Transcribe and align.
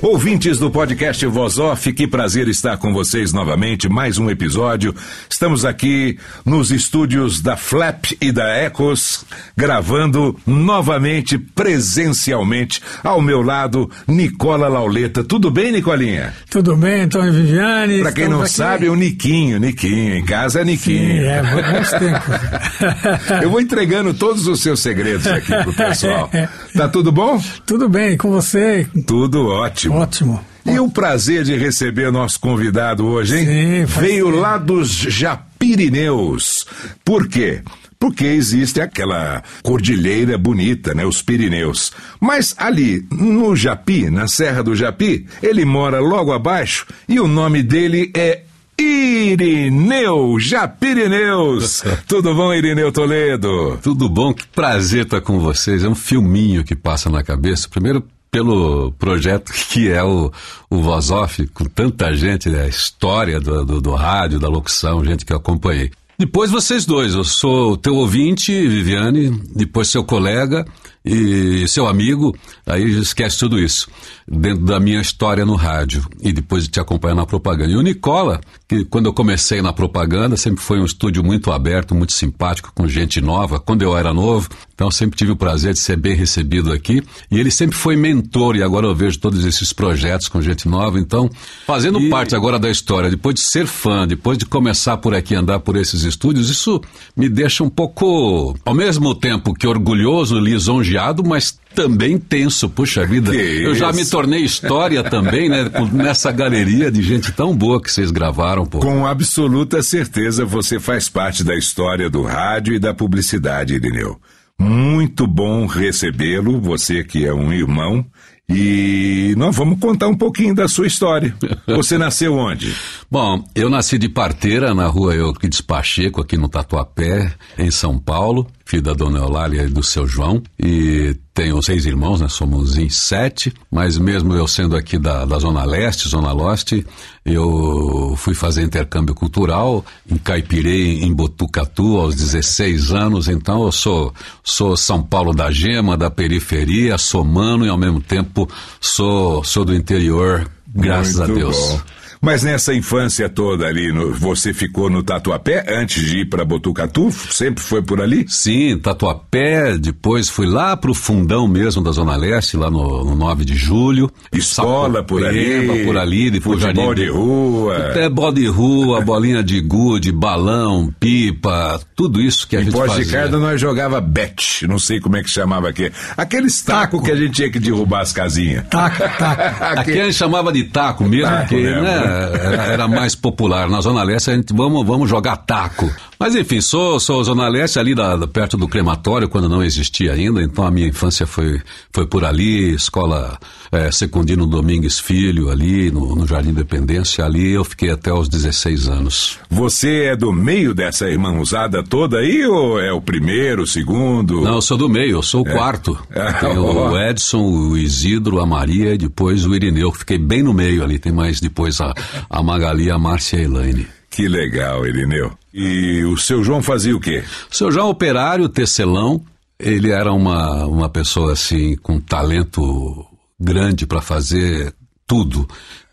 Ouvintes 0.00 0.60
do 0.60 0.70
podcast 0.70 1.26
Voz 1.26 1.58
Off, 1.58 1.92
que 1.92 2.06
prazer 2.06 2.46
estar 2.46 2.76
com 2.76 2.92
vocês 2.92 3.32
novamente, 3.32 3.88
mais 3.88 4.16
um 4.16 4.30
episódio. 4.30 4.94
Estamos 5.28 5.64
aqui 5.64 6.16
nos 6.44 6.70
estúdios 6.70 7.40
da 7.40 7.56
Flap 7.56 8.04
e 8.20 8.30
da 8.30 8.48
Ecos, 8.48 9.24
gravando 9.56 10.38
novamente, 10.46 11.36
presencialmente, 11.36 12.80
ao 13.02 13.20
meu 13.20 13.42
lado, 13.42 13.90
Nicola 14.06 14.68
Lauleta. 14.68 15.24
Tudo 15.24 15.50
bem, 15.50 15.72
Nicolinha? 15.72 16.32
Tudo 16.48 16.76
bem, 16.76 17.02
Antônio 17.02 17.32
Viviane. 17.32 17.98
Pra 17.98 18.12
quem 18.12 18.28
não 18.28 18.42
aqui. 18.42 18.52
sabe, 18.52 18.86
é 18.86 18.90
o 18.90 18.94
Niquinho, 18.94 19.58
Niquinho. 19.58 20.14
Em 20.14 20.24
casa 20.24 20.60
é 20.60 20.64
Niquinho. 20.64 21.22
Sim, 21.22 21.24
é, 21.24 21.42
bons 21.42 21.90
tempos. 21.90 23.42
Eu 23.42 23.50
vou 23.50 23.60
entregando 23.60 24.14
todos 24.14 24.46
os 24.46 24.60
seus 24.62 24.78
segredos 24.78 25.26
aqui 25.26 25.52
pro 25.64 25.72
pessoal. 25.74 26.30
Tá 26.72 26.88
tudo 26.88 27.10
bom? 27.10 27.42
Tudo 27.66 27.88
bem, 27.88 28.16
com 28.16 28.30
você? 28.30 28.86
Tudo 29.04 29.48
ótimo. 29.48 29.87
Ótimo. 29.90 30.40
E 30.64 30.78
o 30.78 30.90
prazer 30.90 31.44
de 31.44 31.56
receber 31.56 32.12
nosso 32.12 32.38
convidado 32.38 33.06
hoje, 33.06 33.38
hein? 33.38 33.46
Sim, 33.46 33.84
Veio 33.86 34.28
lá 34.28 34.58
dos 34.58 34.90
Japirineus. 34.90 36.66
Por 37.04 37.26
quê? 37.26 37.62
Porque 37.98 38.24
existe 38.26 38.80
aquela 38.80 39.42
cordilheira 39.62 40.38
bonita, 40.38 40.94
né? 40.94 41.04
Os 41.04 41.20
Pirineus. 41.20 41.90
Mas 42.20 42.54
ali, 42.56 43.04
no 43.10 43.56
Japi, 43.56 44.08
na 44.08 44.28
Serra 44.28 44.62
do 44.62 44.76
Japi, 44.76 45.26
ele 45.42 45.64
mora 45.64 45.98
logo 45.98 46.32
abaixo 46.32 46.86
e 47.08 47.18
o 47.18 47.26
nome 47.26 47.62
dele 47.62 48.12
é 48.14 48.42
Irineu 48.78 50.38
Japirineus. 50.38 51.82
Tudo 52.06 52.32
bom, 52.34 52.54
Irineu 52.54 52.92
Toledo? 52.92 53.78
Tudo 53.82 54.08
bom? 54.08 54.32
Que 54.32 54.46
prazer 54.46 55.02
estar 55.02 55.20
com 55.20 55.40
vocês. 55.40 55.82
É 55.82 55.88
um 55.88 55.94
filminho 55.96 56.62
que 56.62 56.76
passa 56.76 57.10
na 57.10 57.24
cabeça. 57.24 57.68
Primeiro, 57.68 58.04
pelo 58.30 58.92
projeto 58.92 59.52
que 59.70 59.90
é 59.90 60.02
o, 60.02 60.32
o 60.70 60.82
Voz 60.82 61.10
Off, 61.10 61.46
com 61.48 61.64
tanta 61.64 62.14
gente, 62.14 62.48
né? 62.48 62.62
a 62.62 62.68
história 62.68 63.40
do, 63.40 63.64
do, 63.64 63.80
do 63.80 63.94
rádio, 63.94 64.38
da 64.38 64.48
locução, 64.48 65.04
gente 65.04 65.24
que 65.24 65.32
eu 65.32 65.38
acompanhei. 65.38 65.90
Depois 66.18 66.50
vocês 66.50 66.84
dois, 66.84 67.14
eu 67.14 67.22
sou 67.22 67.76
teu 67.76 67.94
ouvinte, 67.94 68.50
Viviane, 68.50 69.30
depois 69.54 69.88
seu 69.88 70.02
colega 70.02 70.64
e 71.08 71.66
seu 71.68 71.86
amigo, 71.86 72.36
aí 72.66 72.84
esquece 72.98 73.38
tudo 73.38 73.58
isso, 73.58 73.88
dentro 74.26 74.64
da 74.64 74.78
minha 74.78 75.00
história 75.00 75.44
no 75.44 75.54
rádio 75.54 76.04
e 76.20 76.32
depois 76.32 76.64
de 76.64 76.70
te 76.70 76.80
acompanhar 76.80 77.14
na 77.14 77.24
propaganda. 77.26 77.72
E 77.72 77.76
o 77.76 77.80
Nicola, 77.82 78.40
que 78.68 78.84
quando 78.84 79.06
eu 79.06 79.12
comecei 79.12 79.62
na 79.62 79.72
propaganda, 79.72 80.36
sempre 80.36 80.62
foi 80.62 80.78
um 80.78 80.84
estúdio 80.84 81.24
muito 81.24 81.50
aberto, 81.50 81.94
muito 81.94 82.12
simpático, 82.12 82.70
com 82.74 82.86
gente 82.86 83.20
nova, 83.20 83.58
quando 83.58 83.82
eu 83.82 83.96
era 83.96 84.12
novo, 84.12 84.48
então 84.74 84.90
sempre 84.90 85.16
tive 85.16 85.32
o 85.32 85.36
prazer 85.36 85.72
de 85.72 85.78
ser 85.78 85.96
bem 85.96 86.14
recebido 86.14 86.72
aqui. 86.72 87.02
E 87.30 87.38
ele 87.40 87.50
sempre 87.50 87.76
foi 87.76 87.96
mentor, 87.96 88.56
e 88.56 88.62
agora 88.62 88.86
eu 88.86 88.94
vejo 88.94 89.18
todos 89.18 89.44
esses 89.44 89.72
projetos 89.72 90.28
com 90.28 90.42
gente 90.42 90.68
nova, 90.68 90.98
então, 90.98 91.30
fazendo 91.66 91.98
E- 92.00 92.10
parte 92.10 92.34
agora 92.36 92.58
da 92.58 92.70
história, 92.70 93.08
depois 93.10 93.34
de 93.34 93.42
ser 93.42 93.66
fã, 93.66 94.06
depois 94.06 94.36
de 94.36 94.44
começar 94.44 94.98
por 94.98 95.14
aqui, 95.14 95.34
andar 95.34 95.60
por 95.60 95.76
esses 95.76 96.02
estúdios, 96.02 96.50
isso 96.50 96.80
me 97.16 97.28
deixa 97.28 97.64
um 97.64 97.70
pouco, 97.70 98.54
ao 98.64 98.74
mesmo 98.74 99.14
tempo 99.14 99.54
que 99.54 99.66
orgulhoso, 99.66 100.38
lisonjeado, 100.38 100.97
mas 101.26 101.58
também 101.74 102.18
tenso. 102.18 102.68
Puxa 102.68 103.06
vida, 103.06 103.30
Que 103.30 103.36
eu 103.62 103.74
já 103.74 103.92
me 103.92 104.02
isso? 104.02 104.10
tornei 104.10 104.40
história 104.42 105.02
também, 105.04 105.48
né? 105.48 105.70
Nessa 105.92 106.30
galeria 106.32 106.90
de 106.90 107.02
gente 107.02 107.32
tão 107.32 107.54
boa 107.56 107.80
que 107.80 107.90
vocês 107.90 108.10
gravaram, 108.10 108.66
pô. 108.66 108.78
Com 108.80 109.06
absoluta 109.06 109.82
certeza 109.82 110.44
você 110.44 110.80
faz 110.80 111.08
parte 111.08 111.44
da 111.44 111.54
história 111.56 112.08
do 112.10 112.22
rádio 112.22 112.74
e 112.74 112.78
da 112.78 112.92
publicidade, 112.94 113.74
Irineu. 113.74 114.18
Muito 114.60 115.26
bom 115.26 115.66
recebê-lo, 115.66 116.60
você 116.60 117.04
que 117.04 117.24
é 117.24 117.32
um 117.32 117.52
irmão. 117.52 118.04
E 118.50 119.34
nós 119.36 119.54
vamos 119.54 119.78
contar 119.78 120.08
um 120.08 120.16
pouquinho 120.16 120.54
da 120.54 120.66
sua 120.66 120.86
história. 120.86 121.34
Você 121.66 121.96
nasceu 121.98 122.34
onde? 122.34 122.74
Bom, 123.10 123.44
eu 123.54 123.68
nasci 123.68 123.98
de 123.98 124.08
parteira 124.08 124.74
na 124.74 124.86
rua 124.86 125.14
Euclides 125.14 125.60
Pacheco, 125.60 126.22
aqui 126.22 126.36
no 126.36 126.48
Tatuapé, 126.48 127.30
em 127.58 127.70
São 127.70 127.98
Paulo, 127.98 128.46
filho 128.68 128.82
da 128.82 128.92
dona 128.92 129.18
Eulália 129.18 129.62
e 129.62 129.68
do 129.68 129.82
seu 129.82 130.06
João, 130.06 130.42
e 130.58 131.16
tenho 131.32 131.62
seis 131.62 131.86
irmãos, 131.86 132.20
né? 132.20 132.28
Somos 132.28 132.76
em 132.76 132.90
sete, 132.90 133.50
mas 133.70 133.96
mesmo 133.96 134.34
eu 134.34 134.46
sendo 134.46 134.76
aqui 134.76 134.98
da, 134.98 135.24
da 135.24 135.38
Zona 135.38 135.64
Leste, 135.64 136.06
Zona 136.06 136.34
Leste, 136.34 136.86
eu 137.24 138.14
fui 138.18 138.34
fazer 138.34 138.62
intercâmbio 138.62 139.14
cultural, 139.14 139.82
encaipirei 140.10 141.00
em 141.02 141.14
Botucatu 141.14 141.96
aos 141.96 142.14
16 142.14 142.92
anos, 142.92 143.26
então 143.26 143.62
eu 143.62 143.72
sou, 143.72 144.12
sou 144.44 144.76
São 144.76 145.02
Paulo 145.02 145.32
da 145.32 145.50
Gema, 145.50 145.96
da 145.96 146.10
periferia, 146.10 146.98
sou 146.98 147.24
mano 147.24 147.64
e 147.64 147.70
ao 147.70 147.78
mesmo 147.78 148.02
tempo 148.02 148.46
sou, 148.78 149.42
sou 149.44 149.64
do 149.64 149.74
interior, 149.74 150.46
graças 150.66 151.16
Muito 151.16 151.32
a 151.32 151.34
Deus. 151.34 151.56
bom. 151.56 151.97
Mas 152.20 152.42
nessa 152.42 152.74
infância 152.74 153.28
toda 153.28 153.66
ali, 153.66 153.92
no- 153.92 154.12
você 154.12 154.52
ficou 154.52 154.90
no 154.90 155.02
Tatuapé 155.02 155.64
antes 155.68 156.02
de 156.04 156.20
ir 156.20 156.24
para 156.26 156.44
Botucatu? 156.44 157.10
Sempre 157.30 157.62
foi 157.62 157.82
por 157.82 158.00
ali? 158.00 158.24
Sim, 158.28 158.76
Tatuapé, 158.78 159.78
depois 159.78 160.28
fui 160.28 160.46
lá 160.46 160.76
pro 160.76 160.92
fundão 160.94 161.46
mesmo 161.46 161.82
da 161.82 161.90
Zona 161.92 162.16
Leste, 162.16 162.56
lá 162.56 162.70
no, 162.70 163.04
no 163.04 163.14
9 163.14 163.44
de 163.44 163.54
julho. 163.54 164.10
Escola 164.32 165.02
por 165.02 165.24
ali, 165.24 165.84
por 165.84 165.96
ali, 165.96 166.30
depois 166.30 166.60
futebol 166.60 166.86
Jardim 166.86 167.02
de 167.02 167.08
rua. 167.10 167.76
Até 167.90 168.08
bola 168.08 168.32
de 168.34 168.46
rua, 168.46 169.00
bolinha 169.00 169.42
de 169.42 169.60
gude, 169.60 170.10
balão, 170.12 170.92
pipa, 170.98 171.80
tudo 171.94 172.20
isso 172.20 172.46
que 172.48 172.56
a 172.56 172.60
Em 172.60 172.64
gente 172.64 172.72
Pós 172.74 172.88
fazia. 172.90 173.04
de 173.04 173.10
Carda 173.12 173.38
nós 173.38 173.60
jogava 173.60 174.00
bet, 174.00 174.66
não 174.66 174.78
sei 174.78 175.00
como 175.00 175.16
é 175.16 175.22
que 175.22 175.30
chamava 175.30 175.68
aqui. 175.68 175.90
Aqueles 176.16 176.60
tacos 176.62 176.78
Taco. 177.00 177.02
que 177.04 177.10
a 177.12 177.16
gente 177.16 177.32
tinha 177.32 177.50
que 177.50 177.58
derrubar 177.60 178.00
as 178.02 178.12
casinhas. 178.12 178.64
Taco, 178.68 178.98
taco. 179.18 179.38
Aqui 179.78 179.92
a 180.00 180.04
gente 180.04 180.14
chamava 180.14 180.52
de 180.52 180.64
taco 180.64 181.04
mesmo, 181.04 181.26
Taco 181.30 181.48
porque 181.48 181.62
né, 181.62 181.80
né? 181.80 182.07
Era, 182.08 182.62
era 182.64 182.88
mais 182.88 183.14
popular. 183.14 183.68
Na 183.68 183.80
Zona 183.80 184.02
Leste 184.02 184.30
a 184.30 184.34
gente 184.34 184.52
vamos, 184.54 184.86
vamos 184.86 185.08
jogar 185.08 185.36
taco. 185.36 185.90
Mas 186.18 186.34
enfim, 186.34 186.60
sou, 186.60 186.98
sou 186.98 187.22
Zona 187.22 187.48
Leste 187.48 187.78
ali 187.78 187.94
da, 187.94 188.26
perto 188.26 188.56
do 188.56 188.66
crematório, 188.66 189.28
quando 189.28 189.48
não 189.48 189.62
existia 189.62 190.12
ainda, 190.12 190.42
então 190.42 190.66
a 190.66 190.70
minha 190.70 190.88
infância 190.88 191.26
foi, 191.26 191.60
foi 191.92 192.06
por 192.06 192.24
ali, 192.24 192.74
escola 192.74 193.38
é, 193.70 193.90
Secundino 193.92 194.46
Domingues 194.46 194.98
Filho, 194.98 195.48
ali 195.48 195.90
no, 195.92 196.16
no 196.16 196.26
Jardim 196.26 196.50
Independência, 196.50 197.24
ali 197.24 197.50
eu 197.52 197.64
fiquei 197.64 197.90
até 197.90 198.12
os 198.12 198.28
16 198.28 198.88
anos. 198.88 199.38
Você 199.48 200.06
é 200.06 200.16
do 200.16 200.32
meio 200.32 200.74
dessa 200.74 201.08
irmãozada 201.08 201.84
toda 201.84 202.18
aí 202.18 202.44
ou 202.46 202.80
é 202.80 202.92
o 202.92 203.00
primeiro, 203.00 203.62
o 203.62 203.66
segundo? 203.66 204.40
Não, 204.40 204.54
eu 204.56 204.62
sou 204.62 204.76
do 204.76 204.88
meio, 204.88 205.12
eu 205.18 205.22
sou 205.22 205.44
o 205.44 205.48
É. 205.48 205.52
quarto. 205.52 205.96
Ah, 206.18 206.32
Tem 206.32 206.58
o 206.58 206.98
Edson, 207.00 207.38
o 207.42 207.76
Isidro, 207.78 208.40
a 208.40 208.46
Maria 208.46 208.92
e 208.94 208.98
depois 208.98 209.46
o 209.46 209.54
Irineu, 209.54 209.92
que 209.92 209.98
fiquei 209.98 210.18
bem 210.18 210.42
no 210.42 210.52
meio 210.52 210.82
ali. 210.82 210.98
Tem 210.98 211.12
mais 211.12 211.40
depois 211.40 211.80
a, 211.80 211.94
a 212.28 212.42
Magali, 212.42 212.90
a 212.90 212.98
Márcia 212.98 213.36
e 213.36 213.40
a 213.40 213.44
Elaine. 213.44 213.86
Que 214.10 214.28
legal, 214.28 214.86
Irineu. 214.86 215.32
E 215.52 216.02
o 216.04 216.16
seu 216.16 216.42
João 216.42 216.62
fazia 216.62 216.96
o 216.96 217.00
quê? 217.00 217.22
O 217.50 217.54
seu 217.54 217.70
João 217.70 217.88
Operário, 217.88 218.48
tecelão, 218.48 219.22
ele 219.58 219.90
era 219.90 220.12
uma, 220.12 220.66
uma 220.66 220.88
pessoa 220.88 221.32
assim 221.32 221.76
com 221.76 222.00
talento 222.00 223.06
grande 223.38 223.86
para 223.86 224.00
fazer 224.00 224.74
tudo. 225.06 225.48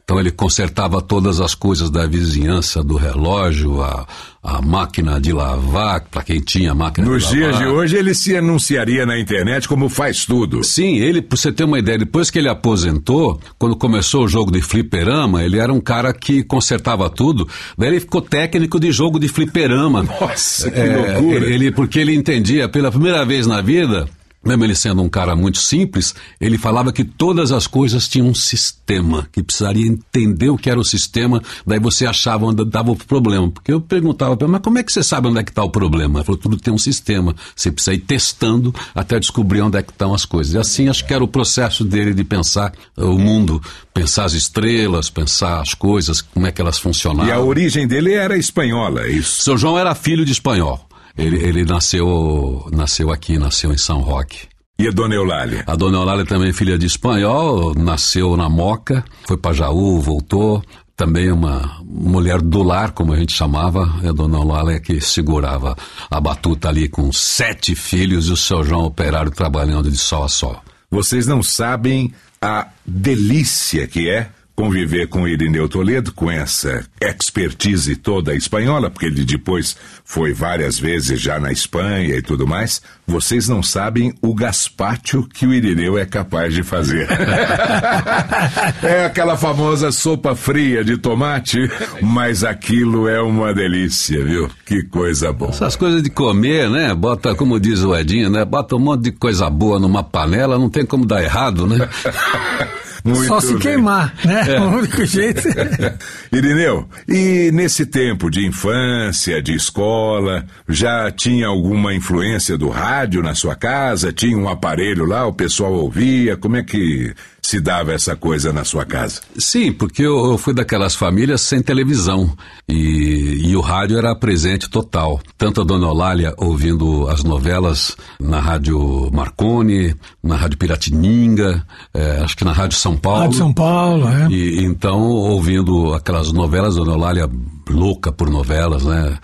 Então 0.05 0.19
ele 0.19 0.29
consertava 0.29 1.01
todas 1.01 1.41
as 1.41 1.55
coisas 1.55 1.89
da 1.89 2.05
vizinhança, 2.05 2.83
do 2.83 2.95
relógio, 2.95 3.81
a, 3.81 4.05
a 4.43 4.61
máquina 4.61 5.19
de 5.19 5.33
lavar, 5.33 6.01
para 6.11 6.21
quem 6.21 6.39
tinha 6.39 6.75
máquina 6.75 7.07
Nos 7.09 7.27
de 7.27 7.39
lavar. 7.41 7.53
dias 7.53 7.57
de 7.57 7.75
hoje, 7.75 7.97
ele 7.97 8.13
se 8.13 8.37
anunciaria 8.37 9.03
na 9.03 9.19
internet 9.19 9.67
como 9.67 9.89
faz 9.89 10.23
tudo. 10.23 10.63
Sim, 10.63 10.97
ele, 10.97 11.23
pra 11.23 11.35
você 11.35 11.51
ter 11.51 11.63
uma 11.63 11.79
ideia, 11.79 11.97
depois 11.97 12.29
que 12.29 12.37
ele 12.37 12.47
aposentou, 12.47 13.39
quando 13.57 13.75
começou 13.75 14.25
o 14.25 14.27
jogo 14.27 14.51
de 14.51 14.61
fliperama, 14.61 15.43
ele 15.43 15.57
era 15.57 15.73
um 15.73 15.81
cara 15.81 16.13
que 16.13 16.43
consertava 16.43 17.09
tudo, 17.09 17.49
daí 17.75 17.89
ele 17.89 17.99
ficou 17.99 18.21
técnico 18.21 18.79
de 18.79 18.91
jogo 18.91 19.17
de 19.19 19.27
fliperama. 19.27 20.03
Nossa, 20.03 20.69
que 20.69 20.79
É, 20.79 20.97
loucura. 21.19 21.47
Ele, 21.49 21.71
porque 21.71 21.97
ele 21.97 22.13
entendia, 22.13 22.69
pela 22.69 22.91
primeira 22.91 23.25
vez 23.25 23.47
na 23.47 23.59
vida, 23.59 24.07
mesmo 24.45 24.63
ele 24.63 24.75
sendo 24.75 25.01
um 25.01 25.09
cara 25.09 25.35
muito 25.35 25.57
simples, 25.57 26.13
ele 26.39 26.57
falava 26.57 26.93
que 26.93 27.03
todas 27.03 27.51
as 27.51 27.65
coisas 27.65 28.07
tinham 28.07 28.27
um 28.27 28.35
sistema, 28.35 29.27
que 29.31 29.41
precisaria 29.41 29.87
entender 29.87 30.49
o 30.49 30.57
que 30.57 30.69
era 30.69 30.79
o 30.79 30.83
sistema, 30.83 31.41
daí 31.65 31.79
você 31.79 32.05
achava 32.05 32.45
onde 32.45 32.61
estava 32.61 32.91
o 32.91 32.95
problema. 32.95 33.49
Porque 33.49 33.73
eu 33.73 33.81
perguntava 33.81 34.37
para 34.37 34.45
ele, 34.45 34.51
mas 34.51 34.61
como 34.61 34.77
é 34.77 34.83
que 34.83 34.91
você 34.91 35.01
sabe 35.01 35.27
onde 35.27 35.39
é 35.39 35.43
que 35.43 35.51
está 35.51 35.63
o 35.63 35.69
problema? 35.69 36.19
Ele 36.19 36.25
falou, 36.25 36.39
tudo 36.39 36.57
tem 36.57 36.73
um 36.73 36.77
sistema, 36.77 37.35
você 37.55 37.71
precisa 37.71 37.95
ir 37.95 37.99
testando 37.99 38.73
até 38.93 39.19
descobrir 39.19 39.61
onde 39.61 39.77
é 39.77 39.81
que 39.81 39.91
estão 39.91 40.13
as 40.13 40.25
coisas. 40.25 40.53
E 40.53 40.57
assim 40.57 40.87
acho 40.87 41.05
que 41.05 41.13
era 41.13 41.23
o 41.23 41.27
processo 41.27 41.83
dele 41.83 42.13
de 42.13 42.23
pensar 42.23 42.71
o 42.95 43.17
mundo, 43.17 43.61
pensar 43.93 44.25
as 44.25 44.33
estrelas, 44.33 45.09
pensar 45.09 45.61
as 45.61 45.73
coisas, 45.73 46.21
como 46.21 46.45
é 46.45 46.51
que 46.51 46.61
elas 46.61 46.77
funcionavam. 46.77 47.27
E 47.27 47.31
a 47.31 47.39
origem 47.39 47.87
dele 47.87 48.13
era 48.13 48.37
espanhola, 48.37 49.01
é 49.01 49.11
isso. 49.11 49.43
Seu 49.43 49.57
João 49.57 49.79
era 49.79 49.95
filho 49.95 50.25
de 50.25 50.31
espanhol. 50.31 50.84
Ele, 51.17 51.37
ele 51.37 51.63
nasceu, 51.63 52.67
nasceu 52.71 53.11
aqui, 53.11 53.37
nasceu 53.37 53.71
em 53.71 53.77
São 53.77 54.01
Roque. 54.01 54.47
E 54.77 54.87
a 54.87 54.91
dona 54.91 55.15
Eulália? 55.15 55.63
A 55.65 55.75
dona 55.75 55.97
Eulália 55.97 56.25
também 56.25 56.49
é 56.49 56.53
filha 56.53 56.77
de 56.77 56.85
espanhol, 56.85 57.73
nasceu 57.75 58.35
na 58.35 58.49
Moca, 58.49 59.05
foi 59.25 59.37
para 59.37 59.53
Jaú, 59.53 60.01
voltou. 60.01 60.61
Também 60.97 61.29
uma 61.31 61.79
mulher 61.83 62.41
do 62.41 62.63
lar, 62.63 62.91
como 62.91 63.13
a 63.13 63.17
gente 63.17 63.33
chamava, 63.33 63.83
a 64.07 64.11
dona 64.11 64.37
Eulália 64.37 64.79
que 64.79 64.99
segurava 65.01 65.75
a 66.09 66.21
batuta 66.21 66.69
ali 66.69 66.87
com 66.87 67.11
sete 67.11 67.75
filhos 67.75 68.27
e 68.27 68.31
o 68.31 68.37
seu 68.37 68.63
João 68.63 68.85
operário 68.85 69.31
trabalhando 69.31 69.89
de 69.89 69.97
sol 69.97 70.23
a 70.23 70.29
sol. 70.29 70.61
Vocês 70.89 71.25
não 71.25 71.41
sabem 71.41 72.13
a 72.41 72.67
delícia 72.85 73.87
que 73.87 74.09
é 74.09 74.29
conviver 74.55 75.07
com 75.07 75.27
Irineu 75.27 75.67
Toledo, 75.67 76.13
com 76.13 76.31
essa 76.31 76.85
expertise 77.01 77.95
toda 77.95 78.33
espanhola, 78.33 78.89
porque 78.89 79.07
ele 79.07 79.25
depois 79.25 79.75
foi 80.05 80.33
várias 80.33 80.79
vezes 80.79 81.19
já 81.19 81.39
na 81.39 81.51
Espanha 81.51 82.15
e 82.15 82.21
tudo 82.21 82.47
mais. 82.47 82.81
Vocês 83.05 83.49
não 83.49 83.61
sabem 83.61 84.13
o 84.21 84.33
gaspacho 84.33 85.23
que 85.23 85.45
o 85.45 85.53
Irineu 85.53 85.97
é 85.97 86.05
capaz 86.05 86.53
de 86.53 86.63
fazer. 86.63 87.07
é 88.81 89.05
aquela 89.05 89.35
famosa 89.35 89.91
sopa 89.91 90.35
fria 90.35 90.83
de 90.83 90.97
tomate, 90.97 91.69
mas 92.01 92.43
aquilo 92.43 93.09
é 93.09 93.21
uma 93.21 93.53
delícia, 93.53 94.23
viu? 94.23 94.49
Que 94.65 94.83
coisa 94.83 95.33
boa. 95.33 95.51
Essas 95.51 95.75
coisas 95.75 96.01
de 96.01 96.09
comer, 96.09 96.69
né? 96.69 96.93
Bota, 96.95 97.35
como 97.35 97.59
diz 97.59 97.81
o 97.81 97.95
Edinho, 97.95 98.29
né? 98.29 98.45
Bota 98.45 98.75
um 98.75 98.79
monte 98.79 99.03
de 99.03 99.11
coisa 99.11 99.49
boa 99.49 99.79
numa 99.79 100.03
panela, 100.03 100.57
não 100.57 100.69
tem 100.69 100.85
como 100.85 101.05
dar 101.05 101.21
errado, 101.21 101.67
né? 101.67 101.89
Muito 103.05 103.27
Só 103.27 103.39
se 103.39 103.53
bem. 103.53 103.59
queimar, 103.59 104.15
né? 104.25 104.57
O 104.59 104.77
único 104.79 105.05
jeito. 105.05 105.43
Irineu, 106.33 106.89
e 107.07 107.51
nesse 107.53 107.85
tempo 107.85 108.31
de 108.31 108.47
infância, 108.47 109.39
de 109.43 109.53
escola, 109.53 110.43
já 110.67 111.11
tinha 111.11 111.45
alguma 111.45 111.93
influência 111.93 112.57
do 112.57 112.67
rádio 112.67 113.21
na 113.21 113.35
sua 113.35 113.55
casa? 113.55 114.11
Tinha 114.11 114.35
um 114.35 114.49
aparelho 114.49 115.05
lá, 115.05 115.27
o 115.27 115.33
pessoal 115.33 115.71
ouvia? 115.73 116.35
Como 116.35 116.57
é 116.57 116.63
que 116.63 117.13
se 117.45 117.59
dava 117.59 117.93
essa 117.93 118.15
coisa 118.15 118.51
na 118.51 118.63
sua 118.63 118.85
casa? 118.85 119.21
Sim, 119.37 119.71
porque 119.71 120.01
eu, 120.01 120.31
eu 120.31 120.37
fui 120.37 120.53
daquelas 120.53 120.95
famílias 120.95 121.41
sem 121.41 121.61
televisão 121.61 122.35
e, 122.67 123.41
e 123.43 123.55
o 123.55 123.61
rádio 123.61 123.97
era 123.97 124.15
presente 124.15 124.69
total. 124.69 125.19
Tanto 125.37 125.61
a 125.61 125.63
Dona 125.63 125.87
Olália 125.87 126.33
ouvindo 126.37 127.07
as 127.07 127.23
novelas 127.23 127.95
na 128.19 128.39
Rádio 128.39 129.09
Marconi, 129.13 129.95
na 130.23 130.35
Rádio 130.35 130.57
Piratininga, 130.57 131.65
eh, 131.93 132.21
acho 132.23 132.35
que 132.35 132.45
na 132.45 132.51
Rádio 132.51 132.77
São 132.77 132.97
Paulo. 132.97 133.29
De 133.29 133.35
São 133.35 133.53
Paulo, 133.53 134.07
é. 134.07 134.27
E 134.29 134.63
então, 134.63 135.01
ouvindo 135.01 135.93
aquelas 135.93 136.31
novelas, 136.31 136.75
Dona 136.75 136.93
Eulália 136.93 137.29
louca 137.69 138.11
por 138.11 138.29
novelas, 138.29 138.83
né? 138.83 139.17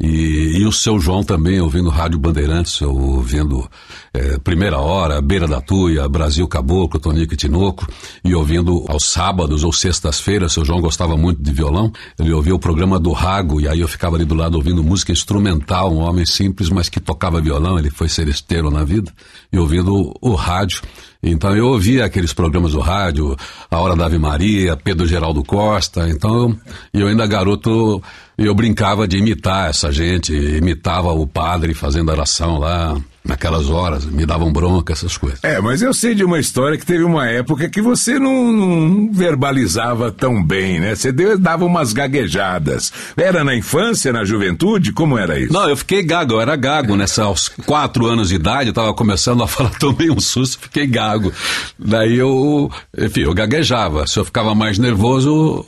E, 0.00 0.58
e 0.58 0.64
o 0.64 0.72
seu 0.72 1.00
João 1.00 1.24
também 1.24 1.60
ouvindo 1.60 1.88
Rádio 1.88 2.18
Bandeirantes, 2.18 2.80
ouvindo 2.82 3.68
eh, 4.14 4.38
Primeira 4.38 4.78
Hora, 4.78 5.20
Beira 5.20 5.48
da 5.48 5.60
Tuia, 5.60 6.08
Brasil 6.08 6.46
Caboclo, 6.46 7.00
Tonico 7.00 7.34
e 7.34 7.36
Tinoco, 7.36 7.86
e 8.24 8.34
ouvindo 8.34 8.84
aos 8.88 9.04
sábados 9.04 9.64
ou 9.64 9.72
sextas-feiras, 9.72 10.52
seu 10.52 10.64
João 10.64 10.80
gostava 10.80 11.16
muito 11.16 11.42
de 11.42 11.52
violão, 11.52 11.92
ele 12.18 12.32
ouvia 12.32 12.54
o 12.54 12.58
programa 12.58 12.98
do 12.98 13.12
Rago, 13.12 13.60
e 13.60 13.66
aí 13.66 13.80
eu 13.80 13.88
ficava 13.88 14.16
ali 14.16 14.24
do 14.24 14.34
lado 14.34 14.54
ouvindo 14.54 14.84
música 14.84 15.10
instrumental, 15.10 15.92
um 15.92 15.98
homem 15.98 16.24
simples, 16.24 16.70
mas 16.70 16.88
que 16.88 17.00
tocava 17.00 17.40
violão, 17.40 17.78
ele 17.78 17.90
foi 17.90 18.08
seresteiro 18.08 18.70
na 18.70 18.84
vida, 18.84 19.12
e 19.52 19.58
ouvindo 19.58 20.14
o 20.20 20.34
rádio. 20.34 20.82
Então 21.22 21.56
eu 21.56 21.66
ouvia 21.66 22.04
aqueles 22.04 22.32
programas 22.32 22.72
do 22.72 22.80
rádio, 22.80 23.36
A 23.70 23.78
Hora 23.78 23.96
da 23.96 24.06
Ave 24.06 24.18
Maria, 24.18 24.76
Pedro 24.76 25.06
Geraldo 25.06 25.42
Costa, 25.42 26.08
então 26.08 26.56
eu, 26.94 27.08
ainda 27.08 27.26
garoto, 27.26 28.00
eu 28.36 28.54
brincava 28.54 29.06
de 29.08 29.18
imitar 29.18 29.68
essa 29.68 29.90
gente, 29.90 30.32
imitava 30.32 31.12
o 31.12 31.26
padre 31.26 31.74
fazendo 31.74 32.12
oração 32.12 32.58
lá, 32.58 32.96
naquelas 33.28 33.68
horas, 33.68 34.04
me 34.06 34.24
davam 34.24 34.50
bronca, 34.50 34.92
essas 34.94 35.16
coisas. 35.16 35.38
É, 35.44 35.60
mas 35.60 35.82
eu 35.82 35.92
sei 35.92 36.14
de 36.14 36.24
uma 36.24 36.38
história 36.40 36.78
que 36.78 36.86
teve 36.86 37.04
uma 37.04 37.26
época 37.28 37.68
que 37.68 37.82
você 37.82 38.18
não, 38.18 38.50
não 38.50 39.12
verbalizava 39.12 40.10
tão 40.10 40.42
bem, 40.42 40.80
né? 40.80 40.94
Você 40.94 41.12
deu- 41.12 41.38
dava 41.38 41.64
umas 41.64 41.92
gaguejadas. 41.92 42.92
Era 43.16 43.44
na 43.44 43.54
infância, 43.54 44.12
na 44.12 44.24
juventude? 44.24 44.92
Como 44.92 45.18
era 45.18 45.38
isso? 45.38 45.52
Não, 45.52 45.68
eu 45.68 45.76
fiquei 45.76 46.02
gago, 46.02 46.32
eu 46.34 46.40
era 46.40 46.56
gago 46.56 46.96
nessa, 46.96 47.24
aos 47.24 47.48
quatro 47.48 48.06
anos 48.06 48.30
de 48.30 48.36
idade, 48.36 48.68
eu 48.70 48.74
tava 48.74 48.94
começando 48.94 49.42
a 49.42 49.46
falar, 49.48 49.70
tomei 49.78 50.10
um 50.10 50.18
susto, 50.20 50.58
fiquei 50.62 50.86
gago. 50.86 51.32
Daí 51.78 52.16
eu, 52.16 52.70
enfim, 52.96 53.20
eu 53.20 53.34
gaguejava. 53.34 54.06
Se 54.06 54.18
eu 54.18 54.24
ficava 54.24 54.54
mais 54.54 54.78
nervoso, 54.78 55.66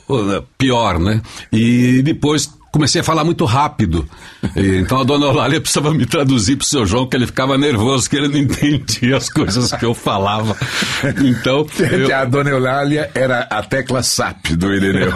pior, 0.57 0.97
né? 0.99 1.21
E 1.53 2.01
depois 2.01 2.49
comecei 2.71 3.01
a 3.01 3.03
falar 3.03 3.23
muito 3.23 3.43
rápido. 3.45 4.07
E, 4.55 4.77
então 4.77 5.01
a 5.01 5.03
dona 5.03 5.25
Eulália 5.27 5.59
precisava 5.59 5.93
me 5.93 6.05
traduzir 6.05 6.55
pro 6.55 6.65
seu 6.65 6.85
João, 6.85 7.05
que 7.07 7.15
ele 7.15 7.25
ficava 7.27 7.57
nervoso, 7.57 8.09
que 8.09 8.15
ele 8.15 8.27
não 8.29 8.37
entendia 8.39 9.17
as 9.17 9.29
coisas 9.29 9.71
que 9.73 9.83
eu 9.85 9.93
falava. 9.93 10.55
Então. 11.23 11.67
eu- 11.79 12.15
A 12.15 12.25
dona 12.25 12.49
Eulália 12.49 13.11
era 13.13 13.41
a 13.49 13.61
tecla 13.61 14.01
SAP 14.01 14.51
do 14.55 14.73
Irineu. 14.73 15.11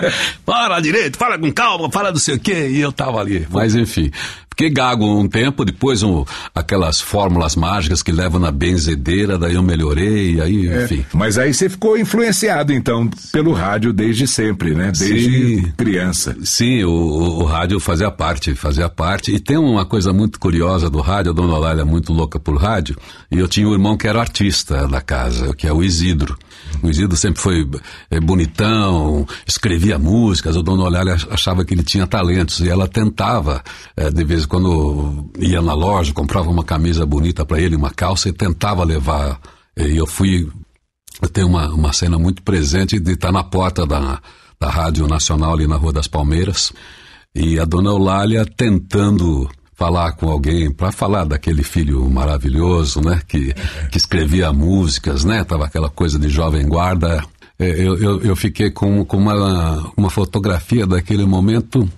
Fala 0.46 0.80
direito, 0.80 1.16
fala 1.18 1.38
com 1.38 1.50
calma, 1.52 1.90
fala 1.90 2.10
não 2.10 2.18
sei 2.18 2.34
o 2.36 2.40
quê, 2.40 2.68
e 2.70 2.80
eu 2.80 2.92
tava 2.92 3.20
ali. 3.20 3.46
Mas 3.50 3.74
enfim, 3.74 4.10
fiquei 4.60 4.70
gago 4.70 5.06
um 5.06 5.26
tempo, 5.26 5.64
depois 5.64 6.02
um, 6.02 6.22
aquelas 6.54 7.00
fórmulas 7.00 7.56
mágicas 7.56 8.02
que 8.02 8.12
levam 8.12 8.38
na 8.38 8.50
benzedeira, 8.50 9.38
daí 9.38 9.54
eu 9.54 9.62
melhorei, 9.62 10.38
aí, 10.40 10.66
enfim. 10.84 11.04
Mas 11.14 11.38
aí 11.38 11.54
você 11.54 11.68
ficou 11.70 11.96
influenciado, 11.96 12.72
então, 12.72 13.08
pelo 13.32 13.52
rádio 13.52 13.90
desde 13.92 14.26
sempre, 14.26 14.74
né? 14.74 14.92
Desde 14.96 15.56
Sim. 15.62 15.72
criança. 15.76 16.36
Sim, 16.44 16.84
o, 16.84 16.90
o- 16.90 17.40
o 17.40 17.44
rádio 17.44 17.80
fazia 17.80 18.10
parte, 18.10 18.54
fazia 18.54 18.88
parte. 18.88 19.34
E 19.34 19.40
tem 19.40 19.56
uma 19.56 19.86
coisa 19.86 20.12
muito 20.12 20.38
curiosa 20.38 20.90
do 20.90 21.00
rádio, 21.00 21.32
a 21.32 21.34
dona 21.34 21.54
Olália 21.54 21.80
é 21.82 21.84
muito 21.84 22.12
louca 22.12 22.38
por 22.38 22.56
rádio, 22.56 22.96
e 23.30 23.38
eu 23.38 23.48
tinha 23.48 23.66
um 23.66 23.72
irmão 23.72 23.96
que 23.96 24.06
era 24.06 24.20
artista 24.20 24.86
da 24.86 25.00
casa, 25.00 25.54
que 25.54 25.66
é 25.66 25.72
o 25.72 25.82
Isidro. 25.82 26.36
O 26.82 26.88
Isidro 26.88 27.16
sempre 27.16 27.40
foi 27.40 27.68
eh, 28.10 28.20
bonitão, 28.20 29.26
escrevia 29.46 29.98
músicas, 29.98 30.56
a 30.56 30.62
dona 30.62 30.84
Olália 30.84 31.16
achava 31.30 31.64
que 31.64 31.74
ele 31.74 31.82
tinha 31.82 32.06
talentos, 32.06 32.60
e 32.60 32.68
ela 32.68 32.88
tentava, 32.88 33.62
eh, 33.96 34.10
de 34.10 34.24
vez 34.24 34.44
em 34.44 34.46
quando 34.46 35.30
ia 35.38 35.60
na 35.60 35.74
loja, 35.74 36.12
comprava 36.12 36.50
uma 36.50 36.64
camisa 36.64 37.04
bonita 37.04 37.44
para 37.44 37.60
ele, 37.60 37.76
uma 37.76 37.90
calça, 37.90 38.28
e 38.28 38.32
tentava 38.32 38.84
levar. 38.84 39.40
E 39.76 39.96
eu 39.96 40.06
fui 40.06 40.48
eu 41.20 41.28
tenho 41.28 41.48
uma, 41.48 41.68
uma 41.68 41.92
cena 41.92 42.18
muito 42.18 42.42
presente 42.42 42.98
de 42.98 43.12
estar 43.12 43.30
na 43.30 43.44
porta 43.44 43.86
da, 43.86 44.20
da 44.58 44.70
Rádio 44.70 45.06
Nacional 45.06 45.52
ali 45.52 45.66
na 45.66 45.76
Rua 45.76 45.92
das 45.92 46.06
Palmeiras 46.06 46.72
e 47.34 47.58
a 47.58 47.64
dona 47.64 47.90
Eulália 47.90 48.44
tentando 48.44 49.48
falar 49.80 50.12
com 50.12 50.30
alguém 50.30 50.70
para 50.70 50.92
falar 50.92 51.24
daquele 51.24 51.62
filho 51.62 52.06
maravilhoso, 52.10 53.00
né, 53.00 53.22
que, 53.26 53.54
que 53.90 53.96
escrevia 53.96 54.52
músicas, 54.52 55.24
né, 55.24 55.42
tava 55.42 55.64
aquela 55.64 55.88
coisa 55.88 56.18
de 56.18 56.28
jovem 56.28 56.68
guarda. 56.68 57.24
É, 57.58 57.70
Eu, 57.80 57.96
eu, 57.96 58.20
eu 58.20 58.36
fiquei 58.36 58.70
com, 58.70 59.02
com 59.06 59.16
uma, 59.16 59.90
uma 59.96 60.10
fotografia 60.10 60.86
daquele 60.86 61.24
momento 61.24 61.88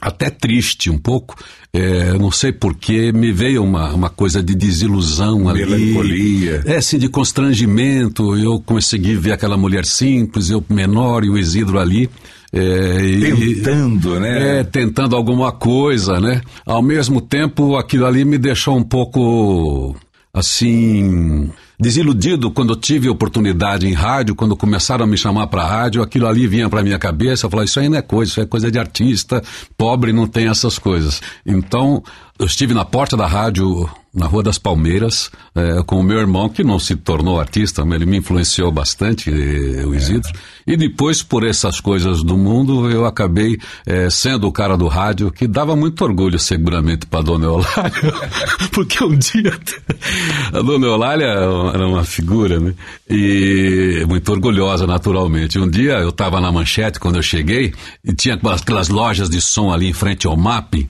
até 0.00 0.30
triste 0.30 0.88
um 0.88 0.98
pouco. 0.98 1.34
É, 1.72 2.12
não 2.16 2.30
sei 2.30 2.52
porquê, 2.52 3.10
me 3.10 3.32
veio 3.32 3.64
uma, 3.64 3.92
uma 3.92 4.08
coisa 4.08 4.40
de 4.40 4.54
desilusão 4.54 5.48
ali. 5.48 5.66
Melancolia. 5.66 6.62
É, 6.64 6.76
assim, 6.76 6.96
de 6.98 7.08
constrangimento. 7.08 8.36
Eu 8.36 8.60
consegui 8.60 9.16
ver 9.16 9.32
aquela 9.32 9.56
mulher 9.56 9.84
simples, 9.84 10.48
eu 10.48 10.64
menor 10.68 11.24
e 11.24 11.30
o 11.30 11.36
Isidro 11.36 11.78
ali. 11.80 12.08
É, 12.58 13.04
e- 13.04 13.54
Tentando, 13.56 14.18
né? 14.20 14.60
é, 14.60 14.64
tentando 14.64 15.14
alguma 15.14 15.52
coisa, 15.52 16.18
né? 16.20 16.40
Ao 16.64 16.80
mesmo 16.82 17.20
tempo, 17.20 17.76
aquilo 17.76 18.06
ali 18.06 18.24
me 18.24 18.38
deixou 18.38 18.76
um 18.76 18.82
pouco, 18.82 19.94
assim, 20.32 21.50
desiludido 21.78 22.50
quando 22.50 22.74
tive 22.76 23.08
oportunidade 23.08 23.86
em 23.86 23.92
rádio, 23.92 24.34
quando 24.34 24.56
começaram 24.56 25.04
a 25.04 25.06
me 25.06 25.16
chamar 25.16 25.46
para 25.46 25.64
rádio, 25.64 26.02
aquilo 26.02 26.26
ali 26.26 26.46
vinha 26.46 26.68
para 26.68 26.82
minha 26.82 26.98
cabeça, 26.98 27.46
eu 27.46 27.50
falava, 27.50 27.66
isso 27.66 27.80
aí 27.80 27.88
não 27.88 27.98
é 27.98 28.02
coisa, 28.02 28.30
isso 28.30 28.40
é 28.40 28.46
coisa 28.46 28.70
de 28.70 28.78
artista, 28.78 29.42
pobre 29.76 30.12
não 30.12 30.26
tem 30.26 30.48
essas 30.48 30.78
coisas. 30.78 31.20
Então, 31.44 32.02
eu 32.38 32.46
estive 32.46 32.74
na 32.74 32.84
porta 32.84 33.16
da 33.16 33.26
rádio 33.26 33.88
na 34.16 34.26
Rua 34.26 34.42
das 34.42 34.56
Palmeiras, 34.56 35.30
é, 35.54 35.82
com 35.82 36.00
o 36.00 36.02
meu 36.02 36.18
irmão, 36.18 36.48
que 36.48 36.64
não 36.64 36.78
se 36.78 36.96
tornou 36.96 37.38
artista, 37.38 37.84
mas 37.84 37.96
ele 37.96 38.06
me 38.06 38.16
influenciou 38.16 38.72
bastante, 38.72 39.30
o 39.30 39.94
Isidro. 39.94 40.32
É. 40.66 40.72
E 40.72 40.76
depois, 40.76 41.22
por 41.22 41.46
essas 41.46 41.80
coisas 41.80 42.22
do 42.22 42.34
mundo, 42.34 42.90
eu 42.90 43.04
acabei 43.04 43.58
é, 43.84 44.08
sendo 44.08 44.48
o 44.48 44.52
cara 44.52 44.74
do 44.74 44.88
rádio, 44.88 45.30
que 45.30 45.46
dava 45.46 45.76
muito 45.76 46.02
orgulho, 46.02 46.38
seguramente, 46.38 47.04
para 47.04 47.22
dona 47.22 47.44
Eulália, 47.44 48.14
porque 48.72 49.04
um 49.04 49.16
dia 49.16 49.52
a 50.50 50.62
dona 50.62 50.86
Eulália 50.86 51.34
era 51.68 51.86
uma 51.86 52.04
figura, 52.04 52.58
né? 52.58 52.74
E 53.08 54.04
muito 54.08 54.30
orgulhosa, 54.30 54.86
naturalmente. 54.86 55.58
Um 55.58 55.68
dia 55.68 55.94
eu 55.94 56.10
estava 56.10 56.40
na 56.40 56.50
manchete, 56.50 56.98
quando 57.00 57.16
eu 57.16 57.22
cheguei, 57.22 57.72
e 58.04 58.14
tinha 58.14 58.34
aquelas 58.34 58.88
lojas 58.88 59.28
de 59.28 59.40
som 59.40 59.72
ali 59.72 59.88
em 59.88 59.92
frente 59.92 60.26
ao 60.26 60.36
MAP, 60.36 60.88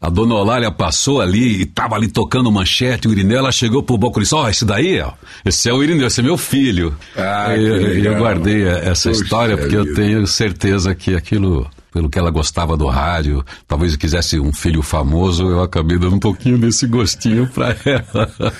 a 0.00 0.08
dona 0.08 0.34
Olália 0.34 0.70
passou 0.70 1.20
ali 1.20 1.58
e 1.58 1.62
estava 1.62 1.96
ali 1.96 2.06
tocando 2.06 2.52
manchete, 2.52 3.08
o 3.08 3.12
Irineu, 3.12 3.38
ela 3.38 3.50
chegou 3.50 3.82
pro 3.82 3.98
boco 3.98 4.20
e 4.20 4.22
disse, 4.22 4.34
ó, 4.34 4.44
oh, 4.44 4.48
esse 4.48 4.64
daí, 4.64 5.00
ó, 5.00 5.10
esse 5.44 5.68
é 5.68 5.74
o 5.74 5.82
Irineu, 5.82 6.06
esse 6.06 6.20
é 6.20 6.22
meu 6.22 6.36
filho. 6.36 6.94
Ah, 7.16 7.56
e, 7.56 7.64
eu, 7.64 8.04
eu 8.04 8.18
guardei 8.18 8.62
essa 8.64 9.08
Poxa 9.08 9.22
história 9.22 9.56
porque 9.56 9.76
vida. 9.76 9.90
eu 9.90 9.94
tenho 9.94 10.26
certeza 10.26 10.94
que 10.94 11.16
aquilo 11.16 11.68
pelo 11.98 12.08
que 12.08 12.16
ela 12.16 12.30
gostava 12.30 12.76
do 12.76 12.86
rádio, 12.86 13.44
talvez 13.66 13.96
quisesse 13.96 14.38
um 14.38 14.52
filho 14.52 14.82
famoso, 14.82 15.48
eu 15.48 15.64
acabei 15.64 15.98
dando 15.98 16.14
um 16.14 16.20
pouquinho 16.20 16.56
desse 16.56 16.86
gostinho 16.86 17.48
para 17.48 17.74
ela. 17.84 18.52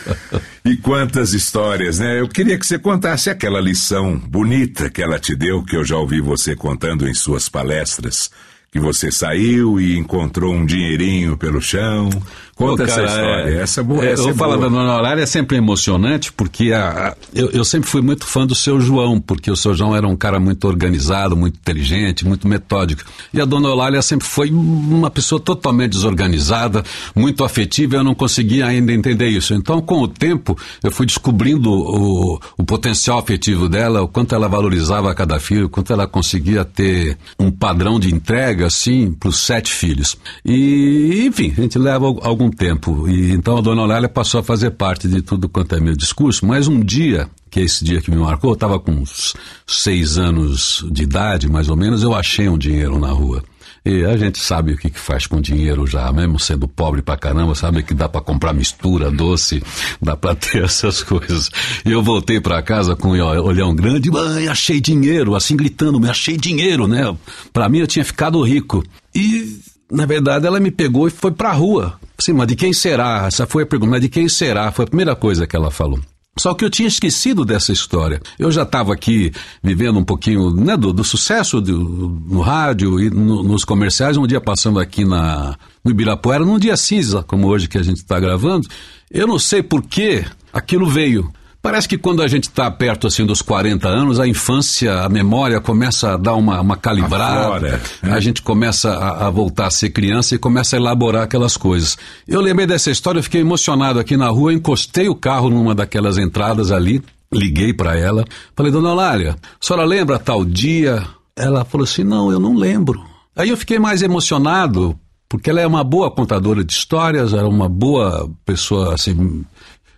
E 0.64 0.76
quantas 0.76 1.32
histórias, 1.32 2.00
né? 2.00 2.18
Eu 2.18 2.28
queria 2.28 2.58
que 2.58 2.66
você 2.66 2.80
contasse 2.80 3.30
aquela 3.30 3.60
lição 3.60 4.18
bonita 4.18 4.90
que 4.90 5.00
ela 5.00 5.20
te 5.20 5.36
deu, 5.36 5.62
que 5.62 5.76
eu 5.76 5.84
já 5.84 5.96
ouvi 5.96 6.20
você 6.20 6.56
contando 6.56 7.08
em 7.08 7.14
suas 7.14 7.48
palestras 7.48 8.28
que 8.70 8.78
você 8.78 9.10
saiu 9.10 9.80
e 9.80 9.96
encontrou 9.96 10.52
um 10.52 10.66
dinheirinho 10.66 11.36
pelo 11.38 11.60
chão. 11.60 12.10
Conta 12.58 12.84
Pô, 12.84 12.88
cara, 12.88 13.04
essa 13.04 13.14
história. 13.14 13.50
É, 13.50 13.62
essa, 13.62 13.82
boa, 13.84 14.04
é, 14.04 14.12
essa 14.12 14.22
eu 14.22 14.30
é 14.30 14.34
falar 14.34 14.56
da 14.56 14.68
Dona 14.68 14.96
Horária 14.96 15.22
é 15.22 15.26
sempre 15.26 15.56
emocionante, 15.56 16.32
porque 16.32 16.72
a, 16.72 17.10
a, 17.10 17.16
eu, 17.32 17.50
eu, 17.50 17.64
sempre 17.64 17.88
fui 17.88 18.02
muito 18.02 18.26
fã 18.26 18.44
do 18.44 18.54
seu 18.54 18.80
João, 18.80 19.20
porque 19.20 19.48
o 19.48 19.54
seu 19.54 19.74
João 19.74 19.94
era 19.94 20.08
um 20.08 20.16
cara 20.16 20.40
muito 20.40 20.66
organizado, 20.66 21.36
muito 21.36 21.54
inteligente, 21.54 22.26
muito 22.26 22.48
metódico. 22.48 23.04
E 23.32 23.40
a 23.40 23.44
Dona 23.44 23.68
Eulália 23.68 24.02
sempre 24.02 24.26
foi 24.26 24.50
uma 24.50 25.08
pessoa 25.08 25.40
totalmente 25.40 25.92
desorganizada, 25.92 26.82
muito 27.14 27.44
afetiva, 27.44 27.94
e 27.94 27.98
eu 27.98 28.02
não 28.02 28.14
conseguia 28.14 28.66
ainda 28.66 28.92
entender 28.92 29.28
isso. 29.28 29.54
Então, 29.54 29.80
com 29.80 30.00
o 30.00 30.08
tempo, 30.08 30.58
eu 30.82 30.90
fui 30.90 31.06
descobrindo 31.06 31.70
o, 31.70 32.40
o 32.56 32.64
potencial 32.64 33.20
afetivo 33.20 33.68
dela, 33.68 34.02
o 34.02 34.08
quanto 34.08 34.34
ela 34.34 34.48
valorizava 34.48 35.14
cada 35.14 35.38
filho, 35.38 35.66
o 35.66 35.68
quanto 35.68 35.92
ela 35.92 36.08
conseguia 36.08 36.64
ter 36.64 37.16
um 37.38 37.52
padrão 37.52 38.00
de 38.00 38.12
entrega, 38.12 38.66
assim, 38.66 39.12
para 39.12 39.28
os 39.28 39.38
sete 39.38 39.72
filhos. 39.72 40.18
E, 40.44 41.24
enfim, 41.24 41.54
a 41.56 41.60
gente 41.60 41.78
leva 41.78 42.06
algum 42.22 42.47
algum 42.48 42.50
tempo. 42.50 43.08
E 43.08 43.32
então 43.32 43.58
a 43.58 43.60
dona 43.60 43.82
Olália 43.82 44.08
passou 44.08 44.40
a 44.40 44.42
fazer 44.42 44.70
parte 44.70 45.06
de 45.06 45.22
tudo 45.22 45.48
quanto 45.48 45.74
é 45.74 45.80
meu 45.80 45.94
discurso, 45.94 46.46
mas 46.46 46.66
um 46.66 46.80
dia, 46.80 47.28
que 47.50 47.60
é 47.60 47.62
esse 47.62 47.84
dia 47.84 48.00
que 48.00 48.10
me 48.10 48.16
marcou, 48.16 48.50
eu 48.50 48.54
estava 48.54 48.80
com 48.80 48.92
uns 48.92 49.34
seis 49.66 50.18
anos 50.18 50.84
de 50.90 51.02
idade, 51.02 51.48
mais 51.48 51.68
ou 51.68 51.76
menos, 51.76 52.02
eu 52.02 52.14
achei 52.14 52.48
um 52.48 52.58
dinheiro 52.58 52.98
na 52.98 53.10
rua. 53.10 53.42
E 53.84 54.04
a 54.04 54.16
gente 54.16 54.38
sabe 54.38 54.72
o 54.72 54.76
que, 54.76 54.90
que 54.90 54.98
faz 54.98 55.26
com 55.26 55.40
dinheiro 55.40 55.86
já, 55.86 56.12
mesmo 56.12 56.38
sendo 56.38 56.66
pobre 56.66 57.00
pra 57.00 57.16
caramba, 57.16 57.54
sabe 57.54 57.82
que 57.82 57.94
dá 57.94 58.08
para 58.08 58.20
comprar 58.20 58.52
mistura, 58.52 59.10
doce, 59.10 59.62
dá 60.02 60.16
para 60.16 60.34
ter 60.34 60.64
essas 60.64 61.02
coisas. 61.02 61.48
E 61.86 61.92
eu 61.92 62.02
voltei 62.02 62.40
para 62.40 62.60
casa 62.60 62.96
com 62.96 63.10
o 63.10 63.44
olhão 63.44 63.74
grande, 63.74 64.10
mãe, 64.10 64.48
achei 64.48 64.80
dinheiro, 64.80 65.34
assim 65.34 65.56
gritando, 65.56 66.00
me 66.00 66.10
achei 66.10 66.36
dinheiro, 66.36 66.86
né? 66.86 67.16
Para 67.52 67.68
mim 67.68 67.78
eu 67.78 67.86
tinha 67.86 68.04
ficado 68.04 68.42
rico. 68.42 68.84
E 69.14 69.57
na 69.90 70.06
verdade, 70.06 70.46
ela 70.46 70.60
me 70.60 70.70
pegou 70.70 71.06
e 71.06 71.10
foi 71.10 71.32
para 71.32 71.50
a 71.50 71.54
rua. 71.54 71.98
Sim, 72.18 72.32
mas 72.32 72.48
de 72.48 72.56
quem 72.56 72.72
será? 72.72 73.26
Essa 73.26 73.46
foi 73.46 73.62
a 73.62 73.66
pergunta, 73.66 73.92
mas 73.92 74.00
de 74.00 74.08
quem 74.08 74.28
será? 74.28 74.70
Foi 74.72 74.84
a 74.84 74.88
primeira 74.88 75.16
coisa 75.16 75.46
que 75.46 75.56
ela 75.56 75.70
falou. 75.70 75.98
Só 76.38 76.54
que 76.54 76.64
eu 76.64 76.70
tinha 76.70 76.86
esquecido 76.86 77.44
dessa 77.44 77.72
história. 77.72 78.20
Eu 78.38 78.50
já 78.52 78.62
estava 78.62 78.92
aqui 78.92 79.32
vivendo 79.62 79.98
um 79.98 80.04
pouquinho 80.04 80.54
né, 80.54 80.76
do, 80.76 80.92
do, 80.92 81.02
sucesso 81.02 81.60
do, 81.60 81.76
no 81.76 82.40
rádio 82.40 83.00
e 83.00 83.10
no, 83.10 83.42
nos 83.42 83.64
comerciais. 83.64 84.16
Um 84.16 84.26
dia 84.26 84.40
passando 84.40 84.78
aqui 84.78 85.04
na, 85.04 85.56
no 85.84 85.90
Ibirapuera, 85.90 86.44
num 86.44 86.58
dia 86.58 86.76
cinza, 86.76 87.24
como 87.24 87.48
hoje 87.48 87.68
que 87.68 87.76
a 87.76 87.82
gente 87.82 87.96
está 87.96 88.20
gravando. 88.20 88.68
Eu 89.10 89.26
não 89.26 89.38
sei 89.38 89.62
por 89.62 89.82
que 89.82 90.24
aquilo 90.52 90.86
veio. 90.88 91.28
Parece 91.60 91.88
que 91.88 91.98
quando 91.98 92.22
a 92.22 92.28
gente 92.28 92.44
está 92.44 92.70
perto 92.70 93.08
assim 93.08 93.26
dos 93.26 93.42
40 93.42 93.88
anos, 93.88 94.20
a 94.20 94.28
infância, 94.28 95.02
a 95.02 95.08
memória 95.08 95.60
começa 95.60 96.14
a 96.14 96.16
dar 96.16 96.34
uma, 96.34 96.60
uma 96.60 96.76
calibrada, 96.76 97.80
né? 98.00 98.12
a 98.12 98.20
gente 98.20 98.42
começa 98.42 98.90
a, 98.90 99.26
a, 99.26 99.30
voltar 99.30 99.66
a 99.66 99.70
ser 99.70 99.90
criança 99.90 100.36
e 100.36 100.38
começa 100.38 100.76
a 100.76 100.78
elaborar 100.78 101.24
aquelas 101.24 101.56
coisas. 101.56 101.98
Eu 102.28 102.40
lembrei 102.40 102.66
dessa 102.66 102.92
história, 102.92 103.18
eu 103.18 103.24
fiquei 103.24 103.40
emocionado 103.40 103.98
aqui 103.98 104.16
na 104.16 104.28
rua, 104.28 104.52
encostei 104.52 105.08
o 105.08 105.16
carro 105.16 105.50
numa 105.50 105.74
daquelas 105.74 106.16
entradas 106.16 106.70
ali, 106.70 107.02
liguei 107.32 107.74
para 107.74 107.98
ela, 107.98 108.24
falei, 108.54 108.70
dona 108.70 108.92
Olália, 108.92 109.32
a 109.32 109.66
senhora 109.66 109.84
lembra 109.84 110.18
tal 110.18 110.44
dia? 110.44 111.04
Ela 111.36 111.64
falou 111.64 111.84
assim, 111.84 112.04
não, 112.04 112.30
eu 112.30 112.38
não 112.38 112.54
lembro. 112.54 113.04
Aí 113.34 113.48
eu 113.48 113.56
fiquei 113.56 113.80
mais 113.80 114.00
emocionado, 114.00 114.98
porque 115.28 115.50
ela 115.50 115.60
é 115.60 115.66
uma 115.66 115.84
boa 115.84 116.10
contadora 116.10 116.64
de 116.64 116.72
histórias, 116.72 117.34
era 117.34 117.48
uma 117.48 117.68
boa 117.68 118.30
pessoa, 118.46 118.94
assim, 118.94 119.44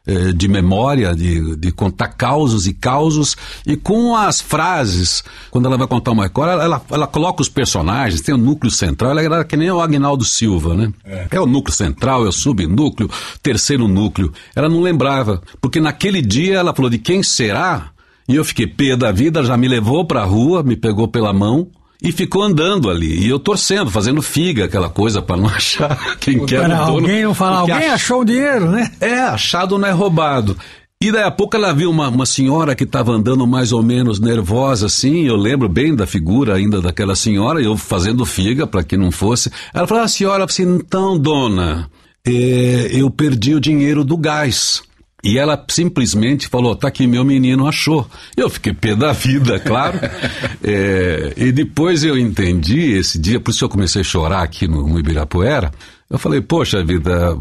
eh, 0.07 0.33
de 0.33 0.49
memória, 0.49 1.15
de, 1.15 1.57
de 1.57 1.71
contar 1.71 2.09
causos 2.09 2.67
e 2.67 2.73
causos, 2.73 3.37
e 3.67 3.77
com 3.77 4.17
as 4.17 4.41
frases, 4.41 5.23
quando 5.51 5.67
ela 5.67 5.77
vai 5.77 5.87
contar 5.87 6.13
uma 6.13 6.27
história, 6.27 6.53
ela, 6.53 6.65
ela, 6.65 6.83
ela 6.91 7.07
coloca 7.07 7.43
os 7.43 7.49
personagens, 7.49 8.21
tem 8.23 8.35
o 8.35 8.39
núcleo 8.39 8.71
central, 8.71 9.11
ela 9.11 9.23
era 9.23 9.45
que 9.45 9.57
nem 9.57 9.71
o 9.71 9.81
Agnaldo 9.81 10.25
Silva, 10.25 10.75
né? 10.75 10.93
É. 11.05 11.29
é 11.31 11.41
o 11.41 11.47
núcleo 11.47 11.75
central, 11.75 12.25
é 12.25 12.29
o 12.29 12.33
subnúcleo, 12.33 13.11
terceiro 13.43 13.87
núcleo. 13.87 14.33
Ela 14.57 14.69
não 14.69 14.81
lembrava, 14.81 15.43
porque 15.61 15.81
naquele 15.81 16.23
dia 16.23 16.57
ela 16.57 16.75
falou 16.75 16.91
de 16.91 16.99
quem 16.99 17.23
será, 17.23 17.91
e 18.27 18.37
eu 18.37 18.45
fiquei 18.45 18.67
pé 18.67 18.97
da 18.97 19.13
vida, 19.13 19.45
já 19.45 19.57
me 19.57 19.69
levou 19.69 20.07
para 20.07 20.23
a 20.23 20.25
rua, 20.25 20.63
me 20.63 20.77
pegou 20.77 21.09
pela 21.09 21.33
mão, 21.33 21.69
e 22.03 22.13
ficou 22.13 22.43
andando 22.43 22.89
ali. 22.89 23.25
E 23.25 23.29
eu 23.29 23.39
torcendo, 23.39 23.91
fazendo 23.91 24.23
figa, 24.23 24.65
aquela 24.65 24.89
coisa 24.89 25.21
para 25.21 25.37
não 25.37 25.47
achar 25.51 26.17
quem 26.19 26.45
quer 26.47 26.61
o 26.61 26.69
dono. 26.69 26.83
Alguém 26.83 27.25
não 27.25 27.35
falar, 27.35 27.59
alguém 27.59 27.89
ach... 27.89 27.95
achou 27.95 28.21
o 28.21 28.25
dinheiro, 28.25 28.71
né? 28.71 28.91
É, 29.01 29.21
achado 29.21 29.79
não 29.79 29.89
é 29.89 29.91
roubado. 29.91 30.57
E 31.03 31.11
daí 31.11 31.23
a 31.23 31.31
pouco 31.31 31.57
ela 31.57 31.73
viu 31.73 31.91
uma, 31.91 32.09
uma 32.09 32.27
senhora 32.27 32.75
que 32.75 32.85
estava 32.85 33.11
andando 33.13 33.47
mais 33.47 33.73
ou 33.73 33.83
menos 33.83 34.21
nervosa, 34.21 34.85
assim. 34.85 35.23
Eu 35.23 35.35
lembro 35.35 35.67
bem 35.67 35.95
da 35.95 36.07
figura 36.07 36.57
ainda 36.57 36.79
daquela 36.79 37.17
senhora, 37.17 37.59
eu 37.63 37.75
fazendo 37.75 38.27
figa 38.27 38.67
para 38.67 38.85
que 38.85 38.99
não 38.99 39.11
fosse. 39.11 39.51
Ela 39.73 39.87
falou: 39.87 40.05
a 40.05 40.09
senhora, 40.09 40.45
assim, 40.45 40.65
então, 40.65 41.19
dona, 41.19 41.91
é, 42.23 42.91
eu 42.93 43.11
perdi 43.11 43.55
o 43.55 43.61
dinheiro 43.61 44.05
do 44.05 44.15
gás. 44.17 44.83
E 45.23 45.39
ela 45.39 45.63
simplesmente 45.69 46.49
falou: 46.49 46.75
tá 46.75 46.89
aqui, 46.89 47.07
meu 47.07 47.25
menino 47.25 47.67
achou. 47.67 48.09
Eu 48.37 48.49
fiquei 48.49 48.73
pé 48.73 48.97
da 48.97 49.13
vida, 49.13 49.59
claro. 49.61 49.99
é, 50.63 51.35
e 51.37 51.53
depois 51.53 52.05
eu 52.05 52.17
entendi 52.19 52.93
esse 52.93 53.19
dia, 53.19 53.41
por 53.41 53.51
isso 53.51 53.65
eu 53.65 53.69
comecei 53.69 54.01
a 54.01 54.05
chorar 54.05 54.43
aqui 54.43 54.67
no, 54.67 54.87
no 54.87 54.99
Ibirapuera. 54.99 55.71
Eu 56.09 56.19
falei: 56.19 56.41
poxa 56.41 56.83
vida, 56.83 57.37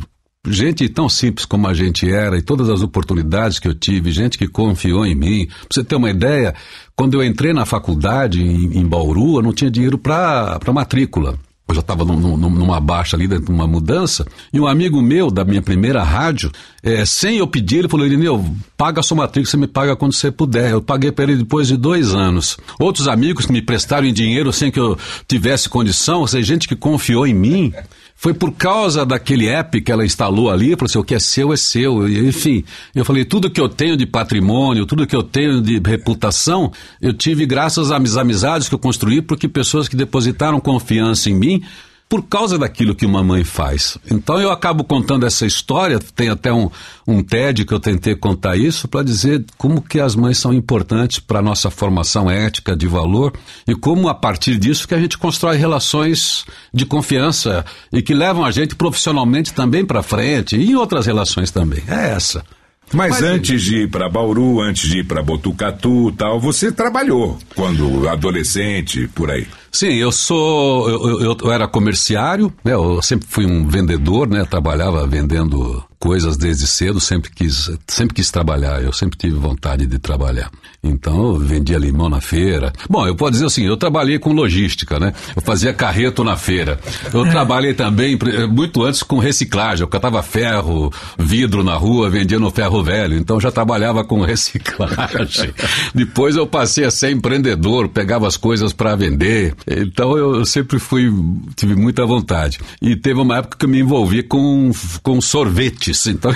gente 0.48 0.88
tão 0.90 1.08
simples 1.08 1.46
como 1.46 1.68
a 1.68 1.74
gente 1.74 2.10
era 2.10 2.38
e 2.38 2.42
todas 2.42 2.70
as 2.70 2.82
oportunidades 2.82 3.60
que 3.60 3.68
eu 3.68 3.74
tive, 3.74 4.12
gente 4.12 4.38
que 4.38 4.48
confiou 4.48 5.06
em 5.06 5.16
mim. 5.16 5.48
Pra 5.48 5.68
você 5.72 5.84
ter 5.84 5.96
uma 5.96 6.10
ideia, 6.10 6.54
quando 6.96 7.14
eu 7.14 7.24
entrei 7.24 7.54
na 7.54 7.66
faculdade 7.66 8.42
em, 8.42 8.78
em 8.78 8.86
Bauru, 8.86 9.38
eu 9.38 9.42
não 9.42 9.54
tinha 9.54 9.72
dinheiro 9.72 9.98
para 9.98 10.60
matrícula 10.74 11.38
eu 11.70 11.76
já 11.76 11.82
estava 11.82 12.04
num, 12.04 12.36
numa 12.36 12.80
baixa 12.80 13.16
ali, 13.16 13.28
numa 13.28 13.68
mudança, 13.68 14.26
e 14.52 14.60
um 14.60 14.66
amigo 14.66 15.02
meu 15.02 15.30
da 15.30 15.46
minha 15.46 15.62
primeira 15.62 16.04
rádio, 16.04 16.52
é, 16.82 17.06
sem 17.06 17.38
eu 17.38 17.48
pedir, 17.48 17.78
ele 17.78 17.88
falou, 17.88 18.08
Irineu, 18.08 18.44
paga 18.76 19.02
a 19.02 19.04
sua 19.04 19.18
matrícula, 19.18 19.52
você 19.52 19.58
me 19.58 19.68
paga 19.68 19.96
quando 19.96 20.14
você 20.14 20.32
puder. 20.32 20.72
Eu 20.72 20.82
paguei 20.82 21.12
para 21.12 21.26
ele 21.26 21.36
depois 21.36 21.68
de 21.68 21.78
dois 21.78 22.14
anos. 22.14 22.58
Outros 22.80 23.08
amigos 23.08 23.46
que 23.46 23.52
me 23.52 23.62
prestaram 23.62 24.08
em 24.08 24.14
dinheiro 24.14 24.52
sem 24.52 24.72
que 24.72 24.80
eu 24.80 24.98
tivesse 25.28 25.70
condição, 25.70 26.22
ou 26.22 26.28
seja, 26.28 26.44
gente 26.44 26.68
que 26.68 26.76
confiou 26.76 27.28
em 27.28 27.34
mim, 27.34 27.74
foi 28.22 28.34
por 28.34 28.52
causa 28.52 29.06
daquele 29.06 29.48
app 29.48 29.80
que 29.80 29.90
ela 29.90 30.06
instalou 30.06 30.52
ali, 30.52 30.76
falou 30.76 30.88
assim, 30.88 31.00
o 31.00 31.04
que 31.06 31.16
é 31.16 31.20
seu 31.20 31.54
é 31.54 31.56
seu. 31.56 32.06
Enfim, 32.06 32.66
eu 32.94 33.06
falei, 33.06 33.24
tudo 33.24 33.50
que 33.50 33.62
eu 33.62 33.70
tenho 33.70 33.96
de 33.96 34.06
patrimônio, 34.06 34.86
tudo 34.86 35.08
que 35.08 35.16
eu 35.16 35.24
tenho 35.24 35.62
de 35.62 35.80
reputação, 35.80 36.70
eu 37.02 37.14
tive 37.14 37.46
graças 37.46 37.92
às 37.92 38.18
amizades 38.18 38.68
que 38.68 38.76
eu 38.76 38.80
construí, 38.80 39.22
porque 39.22 39.48
pessoas 39.48 39.88
que 39.88 39.96
depositaram 39.96 40.60
confiança 40.60 41.30
em 41.30 41.34
mim 41.34 41.64
por 42.10 42.24
causa 42.24 42.58
daquilo 42.58 42.96
que 42.96 43.06
uma 43.06 43.24
mãe 43.24 43.44
faz. 43.44 43.96
Então 44.10 44.42
eu 44.42 44.50
acabo 44.50 44.84
contando 44.84 45.28
essa 45.28 45.46
história, 45.46 46.00
tem 46.00 46.30
até 46.30 46.52
um, 46.52 46.68
um 47.08 47.22
TED 47.22 47.66
que 47.66 47.74
eu 47.74 47.80
tentei 47.80 48.16
contar 48.16 48.58
isso, 48.58 48.88
para 48.88 49.04
dizer 49.04 49.46
como 49.60 49.80
que 49.80 50.00
as 50.00 50.16
mães 50.16 50.40
são 50.40 50.52
importantes 50.52 51.20
para 51.20 51.38
a 51.38 51.42
nossa 51.42 51.70
formação 51.70 52.30
ética, 52.30 52.76
de 52.76 52.88
valor, 52.88 53.34
e 53.68 53.76
como 53.76 54.10
a 54.10 54.16
partir 54.16 54.58
disso 54.58 54.88
que 54.88 54.96
a 54.96 55.00
gente 55.00 55.20
constrói 55.20 55.58
relações 55.58 56.46
de 56.74 56.84
confiança 56.84 57.64
e 57.94 58.02
que 58.02 58.16
levam 58.16 58.44
a 58.44 58.50
gente 58.50 58.76
profissionalmente 58.76 59.54
também 59.54 59.86
para 59.86 60.02
frente, 60.02 60.56
e 60.58 60.72
em 60.72 60.76
outras 60.76 61.06
relações 61.06 61.52
também. 61.52 61.84
É 61.88 62.10
essa. 62.10 62.44
Mas, 62.94 63.12
Mas 63.12 63.24
antes 63.24 63.62
de 63.62 63.84
ir 63.84 63.90
para 63.90 64.10
Bauru, 64.10 64.62
antes 64.62 64.90
de 64.90 65.00
ir 65.00 65.04
para 65.04 65.22
Botucatu 65.22 66.12
tal, 66.14 66.40
você 66.40 66.72
trabalhou 66.72 67.38
quando 67.56 68.08
adolescente, 68.10 69.08
por 69.10 69.30
aí. 69.30 69.48
Sim, 69.72 69.94
eu 69.94 70.12
sou. 70.12 70.90
Eu, 70.90 71.22
eu, 71.22 71.38
eu, 71.44 71.52
era 71.52 71.68
comerciário, 71.68 72.52
né? 72.64 72.74
Eu 72.74 73.02
sempre 73.02 73.28
fui 73.30 73.46
um 73.46 73.68
vendedor, 73.68 74.28
né? 74.28 74.44
Trabalhava 74.44 75.06
vendendo 75.06 75.84
coisas 76.00 76.38
desde 76.38 76.66
cedo, 76.66 77.00
sempre 77.00 77.30
quis, 77.30 77.70
sempre 77.86 78.16
quis 78.16 78.32
trabalhar, 78.32 78.82
eu 78.82 78.94
sempre 78.94 79.18
tive 79.18 79.36
vontade 79.36 79.86
de 79.86 80.00
trabalhar. 80.00 80.50
Então, 80.82 81.34
eu 81.34 81.40
vendia 81.40 81.78
limão 81.78 82.08
na 82.08 82.22
feira. 82.22 82.72
Bom, 82.90 83.06
eu 83.06 83.14
posso 83.14 83.34
dizer 83.34 83.46
assim, 83.46 83.66
eu 83.66 83.76
trabalhei 83.76 84.18
com 84.18 84.32
logística, 84.32 84.98
né? 84.98 85.14
Eu 85.36 85.42
fazia 85.42 85.74
carreto 85.74 86.24
na 86.24 86.38
feira. 86.38 86.80
Eu 87.14 87.28
trabalhei 87.30 87.74
também, 87.74 88.18
muito 88.50 88.84
antes, 88.86 89.04
com 89.04 89.18
reciclagem. 89.18 89.82
Eu 89.82 89.90
catava 89.90 90.24
ferro, 90.24 90.92
vidro 91.18 91.66
na 91.66 91.76
rua, 91.76 92.10
vendia 92.10 92.40
no 92.40 92.50
ferro 92.50 92.82
velho. 92.82 93.18
Então, 93.18 93.42
já 93.42 93.52
trabalhava 93.52 94.06
com 94.06 94.22
reciclagem. 94.24 95.54
Depois 95.94 96.38
eu 96.38 96.48
passei 96.48 96.86
a 96.86 96.92
ser 96.92 97.12
empreendedor, 97.12 97.90
pegava 97.90 98.26
as 98.26 98.38
coisas 98.38 98.72
para 98.72 98.96
vender. 98.96 99.54
Então, 99.68 100.18
eu 100.18 100.46
sempre 100.46 100.80
fui, 100.80 101.12
tive 101.58 101.76
muita 101.76 102.06
vontade. 102.06 102.58
E 102.82 102.96
teve 102.96 103.20
uma 103.20 103.40
época 103.40 103.58
que 103.58 103.66
eu 103.66 103.70
me 103.70 103.80
envolvi 103.80 104.24
com, 104.24 104.72
com 105.04 105.20
sorvete 105.20 105.89
sorvetes. 105.94 106.08
Então 106.08 106.32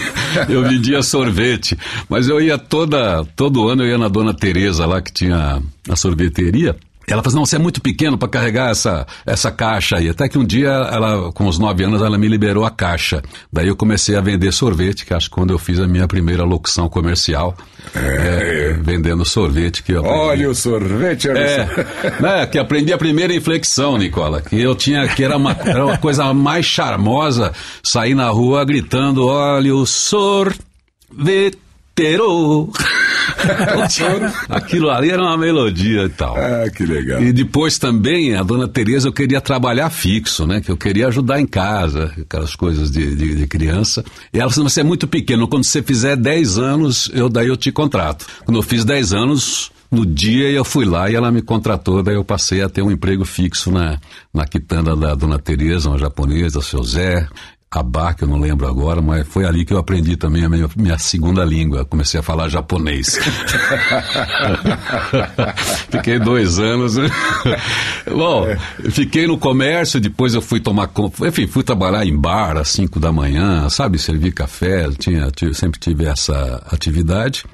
eu 0.48 0.62
vendia 0.62 1.02
sorvete. 1.02 1.78
Mas 2.08 2.28
eu 2.28 2.40
ia 2.40 2.58
toda, 2.58 3.24
todo 3.36 3.68
ano 3.68 3.82
eu 3.82 3.88
ia 3.88 3.98
na 3.98 4.08
dona 4.08 4.34
Teresa 4.34 4.86
lá 4.86 5.00
que 5.00 5.12
tinha 5.12 5.62
a 5.88 5.96
sorveteria. 5.96 6.76
Ela 7.08 7.22
falou, 7.22 7.38
não, 7.38 7.46
você 7.46 7.56
é 7.56 7.58
muito 7.58 7.80
pequeno 7.80 8.18
para 8.18 8.28
carregar 8.28 8.70
essa, 8.70 9.06
essa 9.24 9.50
caixa 9.50 9.96
aí. 9.96 10.08
Até 10.08 10.28
que 10.28 10.38
um 10.38 10.44
dia, 10.44 10.68
ela, 10.68 11.32
com 11.32 11.46
os 11.46 11.58
nove 11.58 11.84
anos, 11.84 12.02
ela 12.02 12.18
me 12.18 12.28
liberou 12.28 12.64
a 12.64 12.70
caixa. 12.70 13.22
Daí 13.52 13.68
eu 13.68 13.76
comecei 13.76 14.16
a 14.16 14.20
vender 14.20 14.52
sorvete, 14.52 15.06
que 15.06 15.14
acho 15.14 15.28
que 15.28 15.34
quando 15.34 15.52
eu 15.52 15.58
fiz 15.58 15.80
a 15.80 15.86
minha 15.86 16.06
primeira 16.06 16.44
locução 16.44 16.88
comercial, 16.88 17.56
é. 17.94 18.70
É, 18.70 18.72
vendendo 18.80 19.24
sorvete. 19.24 19.82
que 19.82 19.92
eu 19.92 20.02
Olha 20.02 20.50
o 20.50 20.54
sorvete, 20.54 21.28
é, 21.28 21.68
né, 22.20 22.46
que 22.46 22.58
aprendi 22.58 22.92
a 22.92 22.98
primeira 22.98 23.34
inflexão, 23.34 23.96
Nicola, 23.96 24.40
que 24.40 24.60
eu 24.60 24.74
tinha, 24.74 25.06
que 25.08 25.24
era 25.24 25.36
uma, 25.36 25.56
era 25.64 25.84
uma 25.84 25.98
coisa 25.98 26.32
mais 26.34 26.66
charmosa, 26.66 27.52
sair 27.82 28.14
na 28.14 28.28
rua 28.28 28.64
gritando, 28.64 29.26
olha 29.26 29.74
o 29.74 29.86
sorvete 29.86 31.58
inteiro. 31.98 32.70
Aquilo 34.48 34.90
ali 34.90 35.10
era 35.10 35.22
uma 35.22 35.36
melodia 35.36 36.04
e 36.04 36.08
tal. 36.08 36.36
Ah, 36.36 36.70
que 36.70 36.86
legal. 36.86 37.22
E 37.22 37.32
depois 37.32 37.78
também, 37.78 38.34
a 38.36 38.42
dona 38.42 38.68
Tereza, 38.68 39.08
eu 39.08 39.12
queria 39.12 39.40
trabalhar 39.40 39.90
fixo, 39.90 40.46
né? 40.46 40.60
Que 40.60 40.70
eu 40.70 40.76
queria 40.76 41.08
ajudar 41.08 41.40
em 41.40 41.46
casa, 41.46 42.12
aquelas 42.20 42.54
coisas 42.54 42.90
de, 42.90 43.14
de, 43.14 43.34
de 43.34 43.46
criança. 43.46 44.04
E 44.32 44.38
ela 44.38 44.50
falou, 44.50 44.68
você 44.68 44.80
é 44.80 44.84
muito 44.84 45.08
pequeno, 45.08 45.48
quando 45.48 45.64
você 45.64 45.82
fizer 45.82 46.16
10 46.16 46.58
anos, 46.58 47.10
eu 47.12 47.28
daí 47.28 47.48
eu 47.48 47.56
te 47.56 47.72
contrato. 47.72 48.26
Quando 48.44 48.58
eu 48.58 48.62
fiz 48.62 48.84
10 48.84 49.12
anos, 49.12 49.70
no 49.90 50.04
dia 50.06 50.50
eu 50.50 50.64
fui 50.64 50.84
lá 50.84 51.10
e 51.10 51.14
ela 51.14 51.30
me 51.30 51.42
contratou, 51.42 52.02
daí 52.02 52.14
eu 52.14 52.24
passei 52.24 52.62
a 52.62 52.68
ter 52.68 52.82
um 52.82 52.90
emprego 52.90 53.24
fixo 53.24 53.70
na, 53.70 53.98
na 54.32 54.46
quitanda 54.46 54.94
da 54.94 55.14
Dona 55.14 55.38
Tereza, 55.38 55.88
uma 55.88 55.98
japonesa, 55.98 56.60
seu 56.60 56.82
Zé, 56.82 57.26
Abá, 57.70 58.14
que 58.14 58.24
eu 58.24 58.28
não 58.28 58.38
lembro 58.40 58.66
agora, 58.66 59.02
mas 59.02 59.28
foi 59.28 59.44
ali 59.44 59.62
que 59.62 59.74
eu 59.74 59.78
aprendi 59.78 60.16
também 60.16 60.42
a 60.42 60.48
minha, 60.48 60.66
minha 60.74 60.98
segunda 60.98 61.44
língua. 61.44 61.84
Comecei 61.84 62.18
a 62.18 62.22
falar 62.22 62.48
japonês. 62.48 63.18
fiquei 65.90 66.18
dois 66.18 66.58
anos. 66.58 66.94
Bom, 68.10 68.46
fiquei 68.90 69.26
no 69.26 69.36
comércio, 69.36 70.00
depois 70.00 70.32
eu 70.32 70.40
fui 70.40 70.60
tomar. 70.60 70.90
Enfim, 71.26 71.46
fui 71.46 71.62
trabalhar 71.62 72.06
em 72.06 72.16
bar 72.16 72.56
às 72.56 72.68
cinco 72.68 72.98
da 72.98 73.12
manhã, 73.12 73.68
sabe, 73.68 73.98
servir 73.98 74.32
café. 74.32 74.88
Tinha, 74.98 75.30
sempre 75.52 75.78
tive 75.78 76.06
essa 76.06 76.64
atividade. 76.72 77.44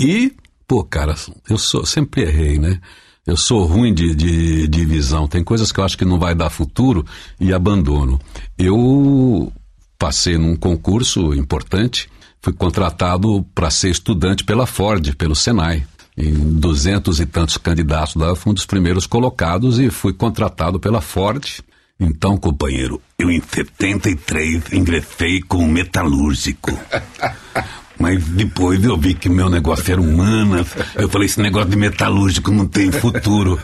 E, 0.00 0.32
pô, 0.66 0.82
cara, 0.82 1.14
eu 1.50 1.58
sou, 1.58 1.84
sempre 1.84 2.22
errei, 2.22 2.58
né? 2.58 2.80
Eu 3.26 3.36
sou 3.36 3.64
ruim 3.64 3.92
de, 3.92 4.14
de, 4.14 4.66
de, 4.66 4.84
visão. 4.84 5.28
Tem 5.28 5.44
coisas 5.44 5.70
que 5.70 5.78
eu 5.78 5.84
acho 5.84 5.96
que 5.96 6.04
não 6.04 6.18
vai 6.18 6.34
dar 6.34 6.50
futuro 6.50 7.04
e 7.38 7.52
abandono. 7.52 8.20
Eu 8.58 9.52
passei 9.98 10.38
num 10.38 10.56
concurso 10.56 11.34
importante, 11.34 12.08
fui 12.42 12.52
contratado 12.52 13.44
para 13.54 13.70
ser 13.70 13.90
estudante 13.90 14.44
pela 14.44 14.66
Ford, 14.66 15.14
pelo 15.16 15.36
Senai. 15.36 15.86
Em 16.16 16.32
duzentos 16.32 17.20
e 17.20 17.26
tantos 17.26 17.56
candidatos 17.56 18.14
lá, 18.14 18.34
fui 18.34 18.50
um 18.50 18.54
dos 18.54 18.66
primeiros 18.66 19.06
colocados 19.06 19.78
e 19.78 19.90
fui 19.90 20.12
contratado 20.12 20.80
pela 20.80 21.00
Ford. 21.00 21.60
Então, 21.98 22.36
companheiro, 22.36 23.00
eu 23.18 23.30
em 23.30 23.40
73 23.40 24.72
ingressei 24.72 25.42
com 25.42 25.66
metalúrgico. 25.66 26.70
Mas 28.00 28.24
depois 28.24 28.82
eu 28.82 28.96
vi 28.96 29.12
que 29.12 29.28
meu 29.28 29.50
negócio 29.50 29.92
era 29.92 30.00
humanas. 30.00 30.68
Eu 30.96 31.06
falei, 31.10 31.26
esse 31.26 31.38
negócio 31.38 31.68
de 31.68 31.76
metalúrgico 31.76 32.50
não 32.50 32.66
tem 32.66 32.90
futuro. 32.90 33.60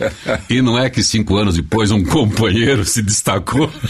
E 0.51 0.61
não 0.61 0.79
é 0.79 0.91
que 0.91 1.03
cinco 1.03 1.37
anos 1.39 1.57
depois 1.57 1.91
um 1.91 2.05
companheiro 2.05 2.85
se 2.85 3.03
destacou. 3.03 3.71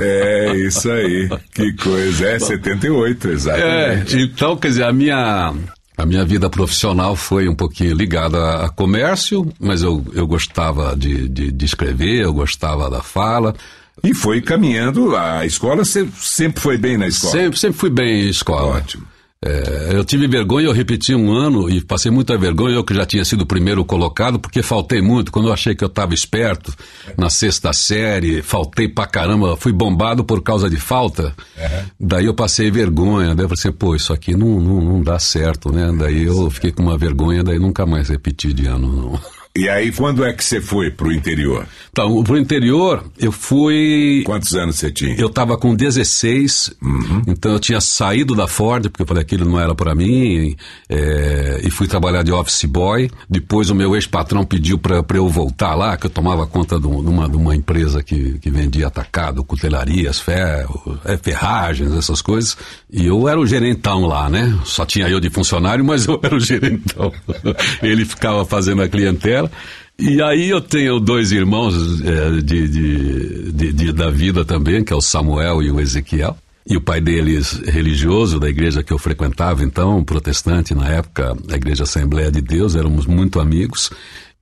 É, 0.00 0.54
isso 0.56 0.90
aí. 0.90 1.28
Que 1.54 1.72
coisa. 1.74 2.26
É 2.26 2.38
78, 2.38 3.28
exatamente. 3.28 4.16
É, 4.16 4.20
então, 4.20 4.56
quer 4.56 4.68
dizer, 4.68 4.84
a 4.84 4.92
minha. 4.92 5.54
A 5.96 6.06
minha 6.06 6.24
vida 6.24 6.48
profissional 6.48 7.14
foi 7.14 7.48
um 7.48 7.54
pouquinho 7.54 7.94
ligada 7.94 8.64
a 8.64 8.68
comércio, 8.68 9.52
mas 9.60 9.82
eu, 9.82 10.04
eu 10.14 10.26
gostava 10.26 10.96
de, 10.96 11.28
de, 11.28 11.52
de 11.52 11.64
escrever, 11.64 12.22
eu 12.22 12.32
gostava 12.32 12.90
da 12.90 13.02
fala. 13.02 13.54
E 14.02 14.14
foi 14.14 14.40
caminhando, 14.40 15.14
a 15.14 15.44
escola 15.46 15.84
sempre 15.84 16.60
foi 16.60 16.78
bem 16.78 16.96
na 16.96 17.06
escola? 17.06 17.32
Sempre, 17.32 17.58
sempre 17.58 17.78
fui 17.78 17.90
bem 17.90 18.24
em 18.24 18.28
escola. 18.28 18.78
Ótimo. 18.78 19.06
É, 19.44 19.90
eu 19.92 20.04
tive 20.04 20.28
vergonha, 20.28 20.66
eu 20.66 20.72
repeti 20.72 21.14
um 21.14 21.32
ano 21.32 21.68
e 21.68 21.80
passei 21.80 22.12
muita 22.12 22.38
vergonha, 22.38 22.76
eu 22.76 22.84
que 22.84 22.94
já 22.94 23.04
tinha 23.04 23.24
sido 23.24 23.42
o 23.42 23.46
primeiro 23.46 23.84
colocado, 23.84 24.38
porque 24.38 24.62
faltei 24.62 25.02
muito. 25.02 25.32
Quando 25.32 25.48
eu 25.48 25.52
achei 25.52 25.74
que 25.74 25.82
eu 25.82 25.88
estava 25.88 26.14
esperto 26.14 26.72
na 27.18 27.28
sexta 27.28 27.72
série, 27.72 28.40
faltei 28.40 28.88
pra 28.88 29.04
caramba, 29.04 29.56
fui 29.56 29.72
bombado 29.72 30.22
por 30.22 30.42
causa 30.42 30.70
de 30.70 30.76
falta. 30.76 31.34
Uhum. 31.56 31.84
Daí 31.98 32.26
eu 32.26 32.34
passei 32.34 32.70
vergonha, 32.70 33.34
daí 33.34 33.44
eu 33.44 33.48
falei 33.48 33.60
assim, 33.60 33.72
pô, 33.72 33.96
isso 33.96 34.12
aqui 34.12 34.36
não, 34.36 34.60
não, 34.60 34.80
não 34.80 35.02
dá 35.02 35.18
certo, 35.18 35.72
né? 35.72 35.92
Daí 35.98 36.22
eu 36.22 36.48
fiquei 36.48 36.70
com 36.70 36.84
uma 36.84 36.96
vergonha, 36.96 37.42
daí 37.42 37.58
nunca 37.58 37.84
mais 37.84 38.08
repeti 38.08 38.52
de 38.52 38.66
ano, 38.66 38.94
não. 38.94 39.41
E 39.54 39.68
aí, 39.68 39.92
quando 39.92 40.24
é 40.24 40.32
que 40.32 40.42
você 40.42 40.62
foi 40.62 40.90
pro 40.90 41.12
interior? 41.12 41.66
Então, 41.90 42.24
pro 42.24 42.38
interior, 42.38 43.04
eu 43.18 43.30
fui. 43.30 44.22
Quantos 44.24 44.54
anos 44.54 44.76
você 44.76 44.90
tinha? 44.90 45.14
Eu 45.14 45.28
tava 45.28 45.58
com 45.58 45.74
16, 45.74 46.72
uhum. 46.80 47.22
então 47.26 47.52
eu 47.52 47.60
tinha 47.60 47.78
saído 47.78 48.34
da 48.34 48.48
Ford, 48.48 48.88
porque 48.88 49.02
eu 49.02 49.06
falei 49.06 49.22
aquilo 49.22 49.44
não 49.44 49.60
era 49.60 49.74
para 49.74 49.94
mim, 49.94 50.56
é, 50.88 51.60
e 51.62 51.70
fui 51.70 51.86
trabalhar 51.86 52.22
de 52.22 52.32
office 52.32 52.64
boy. 52.64 53.10
Depois 53.28 53.68
o 53.68 53.74
meu 53.74 53.94
ex-patrão 53.94 54.42
pediu 54.42 54.78
para 54.78 55.04
eu 55.14 55.28
voltar 55.28 55.74
lá, 55.74 55.98
que 55.98 56.06
eu 56.06 56.10
tomava 56.10 56.46
conta 56.46 56.80
de 56.80 56.86
uma, 56.86 57.28
de 57.28 57.36
uma 57.36 57.54
empresa 57.54 58.02
que, 58.02 58.38
que 58.38 58.50
vendia 58.50 58.86
atacado, 58.86 59.44
cutelarias, 59.44 60.18
ferro, 60.18 60.98
é, 61.04 61.18
ferragens, 61.18 61.92
essas 61.92 62.22
coisas. 62.22 62.56
E 62.90 63.04
eu 63.04 63.28
era 63.28 63.38
o 63.38 63.46
gerentão 63.46 64.06
lá, 64.06 64.30
né? 64.30 64.58
Só 64.64 64.86
tinha 64.86 65.10
eu 65.10 65.20
de 65.20 65.28
funcionário, 65.28 65.84
mas 65.84 66.06
eu 66.06 66.18
era 66.22 66.34
o 66.34 66.40
gerentão. 66.40 67.12
Ele 67.82 68.06
ficava 68.06 68.46
fazendo 68.46 68.80
a 68.80 68.88
clientela 68.88 69.41
dela. 69.42 69.50
E 69.98 70.20
aí 70.22 70.48
eu 70.48 70.60
tenho 70.60 70.98
dois 70.98 71.32
irmãos 71.32 72.00
é, 72.00 72.30
de, 72.40 72.68
de, 72.68 73.52
de, 73.52 73.72
de, 73.72 73.92
da 73.92 74.10
vida 74.10 74.44
também, 74.44 74.82
que 74.82 74.92
é 74.92 74.96
o 74.96 75.00
Samuel 75.00 75.62
e 75.62 75.70
o 75.70 75.80
Ezequiel. 75.80 76.36
E 76.66 76.76
o 76.76 76.80
pai 76.80 77.00
deles, 77.00 77.60
religioso, 77.66 78.38
da 78.38 78.48
igreja 78.48 78.82
que 78.82 78.92
eu 78.92 78.98
frequentava, 78.98 79.64
então, 79.64 80.02
protestante 80.04 80.74
na 80.74 80.88
época, 80.88 81.36
a 81.50 81.56
Igreja 81.56 81.82
Assembleia 81.82 82.30
de 82.30 82.40
Deus, 82.40 82.76
éramos 82.76 83.04
muito 83.04 83.40
amigos. 83.40 83.90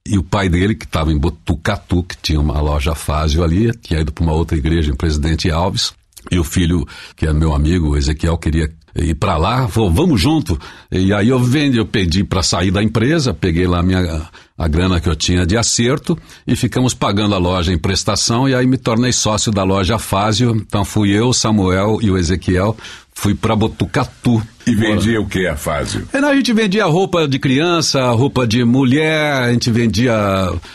E 0.06 0.18
o 0.18 0.22
pai 0.22 0.48
dele, 0.48 0.74
que 0.74 0.84
estava 0.84 1.12
em 1.12 1.18
Botucatu, 1.18 2.02
que 2.02 2.16
tinha 2.20 2.38
uma 2.38 2.60
loja 2.60 2.94
Fásio 2.94 3.42
ali, 3.42 3.72
tinha 3.82 4.00
ido 4.00 4.12
para 4.12 4.22
uma 4.22 4.34
outra 4.34 4.56
igreja 4.56 4.90
em 4.90 4.94
Presidente 4.94 5.50
Alves. 5.50 5.92
E 6.30 6.38
o 6.38 6.44
filho, 6.44 6.86
que 7.16 7.26
é 7.26 7.32
meu 7.32 7.54
amigo, 7.54 7.96
Ezequiel, 7.96 8.36
queria 8.36 8.70
ir 8.94 9.14
para 9.14 9.36
lá, 9.36 9.68
falou, 9.68 9.90
vamos 9.90 10.20
junto. 10.20 10.58
E 10.90 11.12
aí 11.12 11.28
eu 11.28 11.38
vendi, 11.38 11.78
eu 11.78 11.86
pedi 11.86 12.24
para 12.24 12.42
sair 12.42 12.70
da 12.70 12.82
empresa, 12.82 13.32
peguei 13.32 13.66
lá 13.66 13.82
minha 13.82 14.28
a 14.60 14.68
grana 14.68 15.00
que 15.00 15.08
eu 15.08 15.16
tinha 15.16 15.46
de 15.46 15.56
acerto 15.56 16.18
e 16.46 16.54
ficamos 16.54 16.92
pagando 16.92 17.34
a 17.34 17.38
loja 17.38 17.72
em 17.72 17.78
prestação 17.78 18.46
e 18.46 18.54
aí 18.54 18.66
me 18.66 18.76
tornei 18.76 19.10
sócio 19.10 19.50
da 19.50 19.62
loja 19.62 19.98
Fásio. 19.98 20.54
Então 20.54 20.84
fui 20.84 21.10
eu, 21.10 21.32
Samuel 21.32 21.98
e 22.02 22.10
o 22.10 22.18
Ezequiel, 22.18 22.76
fui 23.14 23.34
para 23.34 23.56
Botucatu. 23.56 24.42
E 24.66 24.74
vendia 24.74 25.18
o 25.18 25.26
que 25.26 25.46
a 25.46 25.56
Fásio? 25.56 26.06
É, 26.12 26.18
a 26.18 26.34
gente 26.36 26.52
vendia 26.52 26.84
roupa 26.84 27.26
de 27.26 27.38
criança, 27.38 28.10
roupa 28.10 28.46
de 28.46 28.62
mulher, 28.62 29.32
a 29.32 29.50
gente 29.50 29.70
vendia 29.70 30.12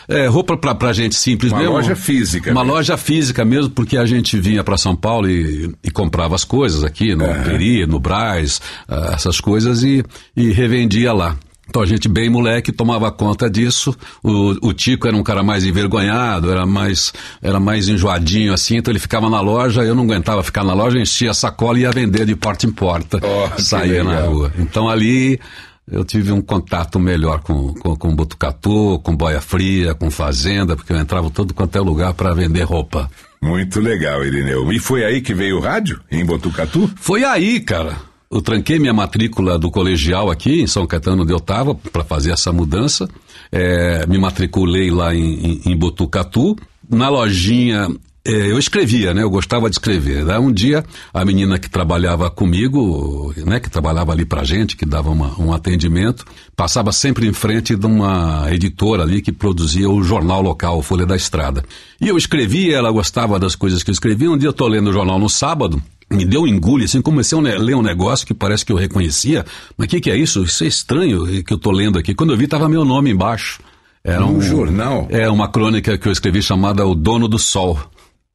é, 0.08 0.26
roupa 0.26 0.58
para 0.58 0.74
pra 0.74 0.92
gente 0.92 1.14
simples 1.14 1.52
uma 1.52 1.60
mesmo. 1.60 1.74
Uma 1.76 1.82
loja 1.82 1.96
física. 1.96 2.52
Uma 2.52 2.64
mesmo. 2.64 2.76
loja 2.76 2.98
física 2.98 3.46
mesmo, 3.46 3.70
porque 3.70 3.98
a 3.98 4.06
gente 4.08 4.36
vinha 4.40 4.64
para 4.64 4.78
São 4.80 4.96
Paulo 4.96 5.30
e, 5.30 5.72
e, 5.84 5.92
comprava 5.92 6.34
as 6.34 6.44
coisas 6.44 6.84
aqui 6.84 7.14
no 7.14 7.26
Peri, 7.44 7.86
no 7.86 8.00
Braz, 8.00 8.60
uh, 8.90 9.14
essas 9.14 9.40
coisas 9.40 9.84
e, 9.84 10.04
e 10.36 10.52
revendia 10.52 11.14
lá. 11.14 11.38
Então 11.68 11.82
a 11.82 11.86
gente, 11.86 12.08
bem 12.08 12.30
moleque, 12.30 12.72
tomava 12.72 13.12
conta 13.12 13.50
disso. 13.50 13.96
O, 14.24 14.68
o 14.68 14.74
Tico 14.74 15.08
era 15.08 15.16
um 15.16 15.24
cara 15.24 15.44
mais 15.44 15.66
envergonhado, 15.66 16.52
era 16.52 16.66
mais, 16.66 17.12
era 17.42 17.60
mais 17.60 17.90
enjoadinho 17.90 18.54
assim, 18.54 18.78
então 18.78 18.92
ele 18.92 19.00
ficava 19.00 19.30
na 19.30 19.42
loja, 19.42 19.84
eu 19.84 19.96
não 19.96 20.04
aguentava 20.04 20.44
ficar 20.44 20.64
na 20.64 20.74
loja, 20.74 21.00
enchia 21.00 21.32
a 21.32 21.34
sacola 21.34 21.78
e 21.78 21.82
ia 21.82 21.92
vender 21.92 22.26
de 22.26 22.36
porta 22.36 22.66
em 22.66 22.72
porta. 22.72 23.20
Oh, 23.22 23.62
saía 23.62 24.04
na 24.04 24.22
rua. 24.22 24.54
Então 24.58 24.88
ali 24.88 25.40
eu 25.92 26.04
tive 26.04 26.32
um 26.32 26.42
contato 26.42 27.00
melhor 27.00 27.42
com, 27.42 27.74
com, 27.76 27.96
com 27.96 28.16
Botucatu, 28.16 29.00
com 29.04 29.16
Boia 29.16 29.40
Fria, 29.40 29.94
com 29.94 30.10
Fazenda, 30.10 30.76
porque 30.76 30.92
eu 30.92 30.98
entrava 30.98 31.30
todo 31.30 31.54
quanto 31.54 31.78
é 31.78 31.82
lugar 31.82 32.14
para 32.14 32.34
vender 32.34 32.64
roupa. 32.64 33.10
Muito 33.42 33.80
legal, 33.80 34.24
Irineu. 34.26 34.72
E 34.74 34.80
foi 34.80 35.06
aí 35.06 35.22
que 35.22 35.34
veio 35.34 35.58
o 35.58 35.62
rádio, 35.62 36.02
em 36.12 36.26
Botucatu? 36.26 36.90
Foi 36.96 37.24
aí, 37.24 37.60
cara. 37.60 37.96
Eu 38.32 38.42
tranquei 38.42 38.80
minha 38.80 38.94
matrícula 38.94 39.58
do 39.58 39.70
colegial 39.70 40.30
aqui 40.30 40.62
em 40.62 40.68
São 40.68 40.86
Caetano 40.88 41.24
onde 41.24 41.32
eu 41.32 41.38
estava 41.38 41.76
para 41.76 42.04
fazer 42.04 42.32
essa 42.32 42.52
mudança. 42.52 43.08
É, 43.52 44.06
me 44.08 44.18
matriculei 44.18 44.90
lá 44.90 45.14
em, 45.14 45.22
em, 45.24 45.62
em 45.72 45.78
Botucatu. 45.78 46.56
Na 46.90 47.10
lojinha 47.10 47.88
é, 48.28 48.32
eu 48.52 48.58
escrevia, 48.58 49.14
né? 49.14 49.22
Eu 49.22 49.30
gostava 49.30 49.70
de 49.70 49.76
escrever. 49.76 50.26
Daí 50.26 50.40
um 50.40 50.52
dia, 50.52 50.84
a 51.14 51.24
menina 51.24 51.60
que 51.60 51.70
trabalhava 51.70 52.28
comigo, 52.32 53.32
né? 53.46 53.60
Que 53.60 53.70
trabalhava 53.70 54.12
ali 54.12 54.26
pra 54.26 54.44
gente, 54.44 54.76
que 54.76 54.84
dava 54.84 55.12
uma, 55.12 55.40
um 55.40 55.54
atendimento, 55.54 56.26
passava 56.56 56.92
sempre 56.92 57.28
em 57.28 57.34
frente 57.34 57.76
de 57.76 57.86
uma 57.86 58.48
editora 58.52 59.04
ali 59.04 59.22
que 59.22 59.32
produzia 59.32 59.88
o 59.88 60.02
jornal 60.02 60.42
local, 60.42 60.82
Folha 60.82 61.06
da 61.06 61.16
Estrada. 61.16 61.64
E 62.02 62.08
eu 62.08 62.18
escrevia, 62.18 62.78
ela 62.78 62.92
gostava 62.92 63.38
das 63.38 63.56
coisas 63.56 63.84
que 63.84 63.92
eu 63.92 63.94
escrevia. 63.94 64.32
Um 64.32 64.38
dia 64.38 64.50
eu 64.50 64.54
tô 64.54 64.68
lendo 64.68 64.90
o 64.90 64.94
jornal 64.94 65.20
no 65.20 65.30
sábado, 65.30 65.80
me 66.16 66.26
deu 66.26 66.42
um 66.42 66.48
engule, 66.48 66.86
assim, 66.86 67.02
comecei 67.02 67.38
a 67.38 67.42
ler 67.42 67.76
um 67.76 67.82
negócio 67.82 68.26
que 68.26 68.34
parece 68.34 68.66
que 68.66 68.72
eu 68.72 68.78
reconhecia. 68.78 69.46
Mas 69.78 69.88
o 69.88 69.90
que, 69.90 70.02
que 70.02 70.12
é 70.12 70.18
isso? 70.18 70.44
Isso 70.44 70.64
é 70.64 70.68
estranho 70.68 71.44
que 71.44 71.54
eu 71.54 71.58
tô 71.58 71.72
lendo 71.72 72.00
aqui. 72.00 72.14
Quando 72.14 72.32
eu 72.32 72.38
vi, 72.38 72.48
tava 72.48 72.68
meu 72.70 72.86
nome 72.86 73.12
embaixo. 73.12 73.60
Era 74.04 74.26
um, 74.26 74.38
um 74.38 74.42
jornal? 74.42 75.08
É, 75.10 75.28
uma 75.30 75.50
crônica 75.50 75.98
que 75.98 76.08
eu 76.08 76.12
escrevi 76.12 76.42
chamada 76.42 76.86
O 76.86 76.94
Dono 76.94 77.28
do 77.28 77.40
Sol. 77.40 77.80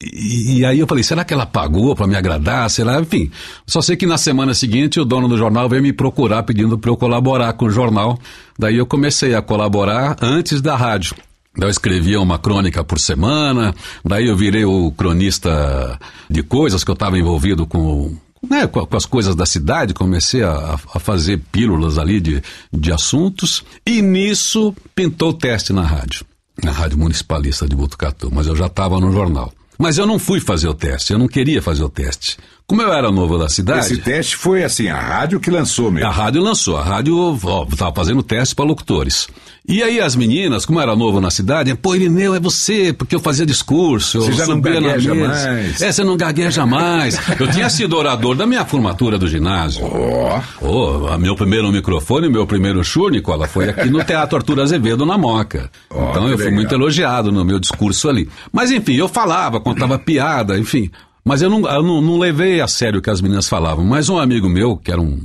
E, 0.03 0.61
e, 0.61 0.65
aí 0.65 0.79
eu 0.79 0.87
falei, 0.87 1.05
será 1.05 1.25
que 1.25 1.35
ela 1.35 1.45
pagou 1.45 1.95
para 1.95 2.07
me 2.07 2.17
agradar? 2.17 2.69
Será? 2.71 2.99
Enfim, 2.99 3.31
só 3.67 3.83
sei 3.83 3.97
que 3.97 4.07
na 4.07 4.17
semana 4.17 4.55
seguinte 4.55 4.99
o 4.99 5.05
dono 5.05 5.29
do 5.29 5.37
jornal 5.37 5.69
veio 5.69 5.83
me 5.83 5.93
procurar 5.93 6.43
pedindo 6.43 6.79
para 6.79 6.91
eu 6.91 6.97
colaborar 6.97 7.53
com 7.53 7.67
o 7.67 7.71
jornal. 7.71 8.19
Daí 8.59 8.77
eu 8.77 8.87
comecei 8.87 9.35
a 9.35 9.43
colaborar 9.43 10.17
antes 10.23 10.63
da 10.63 10.75
rádio. 10.75 11.15
Daí 11.57 11.67
eu 11.67 11.71
escrevia 11.71 12.21
uma 12.21 12.39
crônica 12.39 12.85
por 12.85 12.99
semana, 13.01 13.75
daí 14.05 14.29
eu 14.29 14.37
virei 14.37 14.65
o 14.65 14.93
cronista 14.93 15.99
de 16.29 16.43
coisas 16.43 16.85
que 16.85 16.91
eu 16.91 16.95
estava 16.95 17.19
envolvido 17.19 17.67
com, 17.67 18.17
né, 18.49 18.69
com, 18.69 18.87
as 18.97 19.05
coisas 19.05 19.35
da 19.35 19.45
cidade, 19.45 19.93
comecei 19.93 20.45
a, 20.45 20.79
a, 20.95 21.01
fazer 21.01 21.41
pílulas 21.51 21.99
ali 21.99 22.21
de, 22.21 22.41
de 22.73 22.93
assuntos, 22.93 23.65
e 23.85 24.01
nisso 24.01 24.75
pintou 24.95 25.31
o 25.31 25.35
teste 25.35 25.73
na 25.73 25.83
rádio, 25.83 26.25
na 26.63 26.71
Rádio 26.71 26.99
Municipalista 26.99 27.69
de 27.69 27.75
Botucatu, 27.75 28.31
mas 28.33 28.47
eu 28.47 28.55
já 28.55 28.67
estava 28.67 29.01
no 29.01 29.13
jornal. 29.13 29.53
Mas 29.77 29.97
eu 29.99 30.07
não 30.07 30.19
fui 30.19 30.41
fazer 30.41 30.69
o 30.69 30.75
teste, 30.75 31.13
eu 31.13 31.19
não 31.19 31.27
queria 31.27 31.63
fazer 31.63 31.83
o 31.83 31.89
teste. 31.89 32.37
Como 32.71 32.83
eu 32.83 32.93
era 32.93 33.11
novo 33.11 33.37
da 33.37 33.49
cidade. 33.49 33.81
Esse 33.81 33.97
teste 33.97 34.37
foi 34.37 34.63
assim, 34.63 34.87
a 34.87 34.97
rádio 34.97 35.41
que 35.41 35.51
lançou 35.51 35.91
mesmo. 35.91 36.09
A 36.09 36.13
rádio 36.13 36.41
lançou, 36.41 36.77
a 36.77 36.85
rádio 36.85 37.37
estava 37.69 37.93
fazendo 37.93 38.23
teste 38.23 38.55
para 38.55 38.65
locutores. 38.65 39.27
E 39.67 39.83
aí 39.83 40.01
as 40.01 40.15
meninas, 40.15 40.65
como 40.65 40.79
eu 40.79 40.85
era 40.85 40.95
novo 40.95 41.21
na 41.21 41.33
cidade, 41.33 41.75
pô, 41.75 41.97
Irineu, 41.97 42.33
é 42.33 42.39
você, 42.39 42.93
porque 42.93 43.13
eu 43.13 43.19
fazia 43.19 43.45
discurso. 43.45 44.21
Você 44.21 44.35
já 44.35 44.47
não 44.47 44.61
gagueja 44.61 45.13
mais. 45.13 45.83
É, 45.83 45.91
você 45.91 46.05
não 46.05 46.17
gagueja 46.17 46.65
mais. 46.65 47.19
eu 47.41 47.51
tinha 47.51 47.69
sido 47.69 47.97
orador 47.97 48.37
da 48.37 48.47
minha 48.47 48.65
formatura 48.65 49.19
do 49.19 49.27
ginásio. 49.27 49.85
Oh. 49.85 51.11
Oh, 51.13 51.19
meu 51.19 51.35
primeiro 51.35 51.73
microfone, 51.73 52.29
meu 52.29 52.47
primeiro 52.47 52.85
show, 52.85 53.11
Nicola, 53.11 53.49
foi 53.49 53.69
aqui 53.69 53.91
no 53.91 54.05
Teatro 54.05 54.37
Arthur 54.37 54.61
Azevedo, 54.61 55.05
na 55.05 55.19
Moca. 55.19 55.69
Oh, 55.91 56.11
então 56.11 56.29
eu 56.29 56.37
fui 56.37 56.45
legal. 56.45 56.55
muito 56.55 56.73
elogiado 56.73 57.33
no 57.33 57.45
meu 57.45 57.59
discurso 57.59 58.09
ali. 58.09 58.29
Mas 58.53 58.71
enfim, 58.71 58.95
eu 58.95 59.09
falava, 59.09 59.59
contava 59.59 59.99
piada, 59.99 60.57
enfim. 60.57 60.89
Mas 61.25 61.43
eu, 61.43 61.51
não, 61.51 61.69
eu 61.69 61.83
não, 61.83 62.01
não, 62.01 62.19
levei 62.19 62.61
a 62.61 62.69
sério 62.69 62.99
o 62.99 63.03
que 63.03 63.11
as 63.11 63.21
meninas 63.21 63.49
falavam. 63.49 63.85
Mas 63.85 64.09
um 64.09 64.19
amigo 64.19 64.49
meu, 64.49 64.77
que 64.77 64.91
era 64.91 65.01
um, 65.01 65.21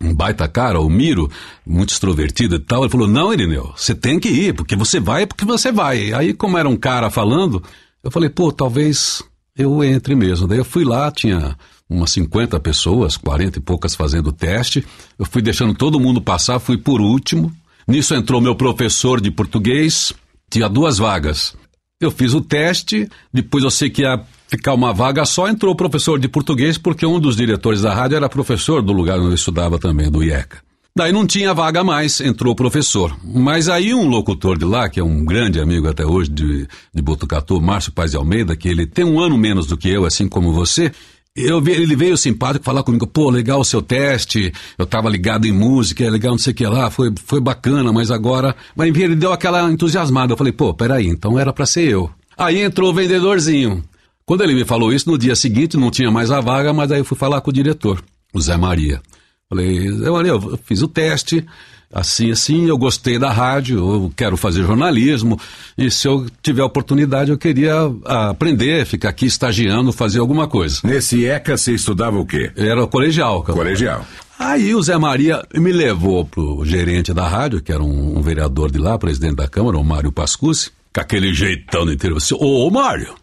um 0.00 0.14
baita 0.14 0.46
cara, 0.46 0.80
o 0.80 0.88
Miro, 0.88 1.30
muito 1.66 1.90
extrovertido 1.90 2.56
e 2.56 2.58
tal, 2.58 2.82
ele 2.82 2.90
falou: 2.90 3.08
Não, 3.08 3.32
Irineu, 3.32 3.72
você 3.76 3.94
tem 3.94 4.18
que 4.18 4.28
ir, 4.28 4.54
porque 4.54 4.76
você 4.76 5.00
vai, 5.00 5.26
porque 5.26 5.44
você 5.44 5.72
vai. 5.72 6.12
Aí, 6.12 6.32
como 6.32 6.58
era 6.58 6.68
um 6.68 6.76
cara 6.76 7.10
falando, 7.10 7.62
eu 8.02 8.10
falei: 8.10 8.28
Pô, 8.28 8.52
talvez 8.52 9.22
eu 9.56 9.82
entre 9.82 10.14
mesmo. 10.14 10.46
Daí 10.46 10.58
eu 10.58 10.64
fui 10.64 10.84
lá, 10.84 11.10
tinha 11.10 11.56
umas 11.88 12.10
50 12.12 12.60
pessoas, 12.60 13.16
40 13.16 13.58
e 13.58 13.62
poucas 13.62 13.94
fazendo 13.94 14.28
o 14.28 14.32
teste. 14.32 14.84
Eu 15.18 15.24
fui 15.24 15.42
deixando 15.42 15.74
todo 15.74 15.98
mundo 15.98 16.20
passar, 16.20 16.58
fui 16.60 16.76
por 16.76 17.00
último. 17.00 17.52
Nisso 17.86 18.14
entrou 18.14 18.40
meu 18.40 18.54
professor 18.54 19.20
de 19.20 19.30
português, 19.30 20.12
tinha 20.50 20.68
duas 20.68 20.98
vagas. 20.98 21.56
Eu 22.00 22.10
fiz 22.10 22.34
o 22.34 22.40
teste, 22.40 23.08
depois 23.32 23.64
eu 23.64 23.70
sei 23.70 23.90
que 23.90 24.02
ia 24.02 24.22
ficar 24.48 24.74
uma 24.74 24.92
vaga 24.92 25.24
só, 25.24 25.48
entrou 25.48 25.72
o 25.72 25.76
professor 25.76 26.18
de 26.18 26.28
português, 26.28 26.76
porque 26.76 27.06
um 27.06 27.20
dos 27.20 27.36
diretores 27.36 27.82
da 27.82 27.94
rádio 27.94 28.16
era 28.16 28.28
professor 28.28 28.82
do 28.82 28.92
lugar 28.92 29.18
onde 29.18 29.28
eu 29.28 29.34
estudava 29.34 29.78
também, 29.78 30.10
do 30.10 30.24
IECA. 30.24 30.58
Daí 30.96 31.12
não 31.12 31.26
tinha 31.26 31.54
vaga 31.54 31.84
mais, 31.84 32.20
entrou 32.20 32.52
o 32.52 32.56
professor. 32.56 33.16
Mas 33.22 33.68
aí 33.68 33.94
um 33.94 34.08
locutor 34.08 34.58
de 34.58 34.64
lá, 34.64 34.88
que 34.88 34.98
é 34.98 35.04
um 35.04 35.24
grande 35.24 35.60
amigo 35.60 35.86
até 35.86 36.04
hoje 36.04 36.28
de, 36.28 36.66
de 36.92 37.02
Botucatu, 37.02 37.60
Márcio 37.60 37.92
Paz 37.92 38.10
de 38.10 38.16
Almeida, 38.16 38.56
que 38.56 38.68
ele 38.68 38.84
tem 38.84 39.04
um 39.04 39.20
ano 39.20 39.38
menos 39.38 39.66
do 39.66 39.76
que 39.76 39.88
eu, 39.88 40.04
assim 40.04 40.28
como 40.28 40.52
você, 40.52 40.90
eu, 41.36 41.64
ele 41.68 41.94
veio 41.94 42.16
simpático 42.16 42.64
falar 42.64 42.82
comigo, 42.82 43.06
pô, 43.06 43.30
legal 43.30 43.60
o 43.60 43.64
seu 43.64 43.80
teste, 43.80 44.52
eu 44.76 44.84
estava 44.84 45.08
ligado 45.08 45.46
em 45.46 45.52
música, 45.52 46.02
é 46.02 46.10
legal 46.10 46.32
não 46.32 46.38
sei 46.38 46.52
o 46.52 46.56
que 46.56 46.66
lá, 46.66 46.90
foi, 46.90 47.12
foi 47.24 47.40
bacana, 47.40 47.92
mas 47.92 48.10
agora... 48.10 48.56
Mas 48.74 48.92
ele 48.96 49.14
deu 49.14 49.32
aquela 49.32 49.70
entusiasmada, 49.70 50.32
eu 50.32 50.36
falei, 50.36 50.52
pô, 50.52 50.74
peraí, 50.74 51.06
então 51.06 51.38
era 51.38 51.52
para 51.52 51.64
ser 51.64 51.88
eu. 51.88 52.10
Aí 52.36 52.60
entrou 52.60 52.90
o 52.90 52.94
vendedorzinho. 52.94 53.84
Quando 54.28 54.42
ele 54.42 54.52
me 54.52 54.66
falou 54.66 54.92
isso, 54.92 55.10
no 55.10 55.16
dia 55.16 55.34
seguinte 55.34 55.78
não 55.78 55.90
tinha 55.90 56.10
mais 56.10 56.30
a 56.30 56.38
vaga, 56.38 56.70
mas 56.70 56.92
aí 56.92 56.98
eu 56.98 57.04
fui 57.04 57.16
falar 57.16 57.40
com 57.40 57.48
o 57.48 57.52
diretor, 57.52 58.04
o 58.34 58.38
Zé 58.38 58.58
Maria. 58.58 59.00
Falei, 59.48 59.90
Zé 59.90 60.10
Maria, 60.10 60.32
eu 60.32 60.60
fiz 60.66 60.82
o 60.82 60.86
teste, 60.86 61.46
assim, 61.90 62.30
assim, 62.30 62.66
eu 62.66 62.76
gostei 62.76 63.18
da 63.18 63.32
rádio, 63.32 63.78
eu 63.78 64.12
quero 64.14 64.36
fazer 64.36 64.64
jornalismo, 64.64 65.40
e 65.78 65.90
se 65.90 66.06
eu 66.06 66.26
tiver 66.42 66.62
oportunidade, 66.62 67.30
eu 67.30 67.38
queria 67.38 67.90
aprender, 68.04 68.84
ficar 68.84 69.08
aqui 69.08 69.24
estagiando, 69.24 69.94
fazer 69.94 70.18
alguma 70.18 70.46
coisa. 70.46 70.80
Nesse 70.84 71.24
ECA 71.24 71.56
você 71.56 71.72
estudava 71.72 72.18
o 72.18 72.26
quê? 72.26 72.52
Era 72.54 72.86
colegial. 72.86 73.42
Colegial. 73.42 74.04
Aí 74.38 74.74
o 74.74 74.82
Zé 74.82 74.98
Maria 74.98 75.42
me 75.54 75.72
levou 75.72 76.26
pro 76.26 76.66
gerente 76.66 77.14
da 77.14 77.26
rádio, 77.26 77.62
que 77.62 77.72
era 77.72 77.82
um, 77.82 78.18
um 78.18 78.20
vereador 78.20 78.70
de 78.70 78.78
lá, 78.78 78.98
presidente 78.98 79.36
da 79.36 79.48
Câmara, 79.48 79.78
o 79.78 79.82
Mário 79.82 80.12
Pascucci, 80.12 80.70
com 80.94 81.00
aquele 81.00 81.32
jeitão 81.32 81.86
do 81.86 81.92
interior. 81.94 82.18
Ô, 82.34 82.66
ô 82.66 82.70
Mário, 82.70 83.14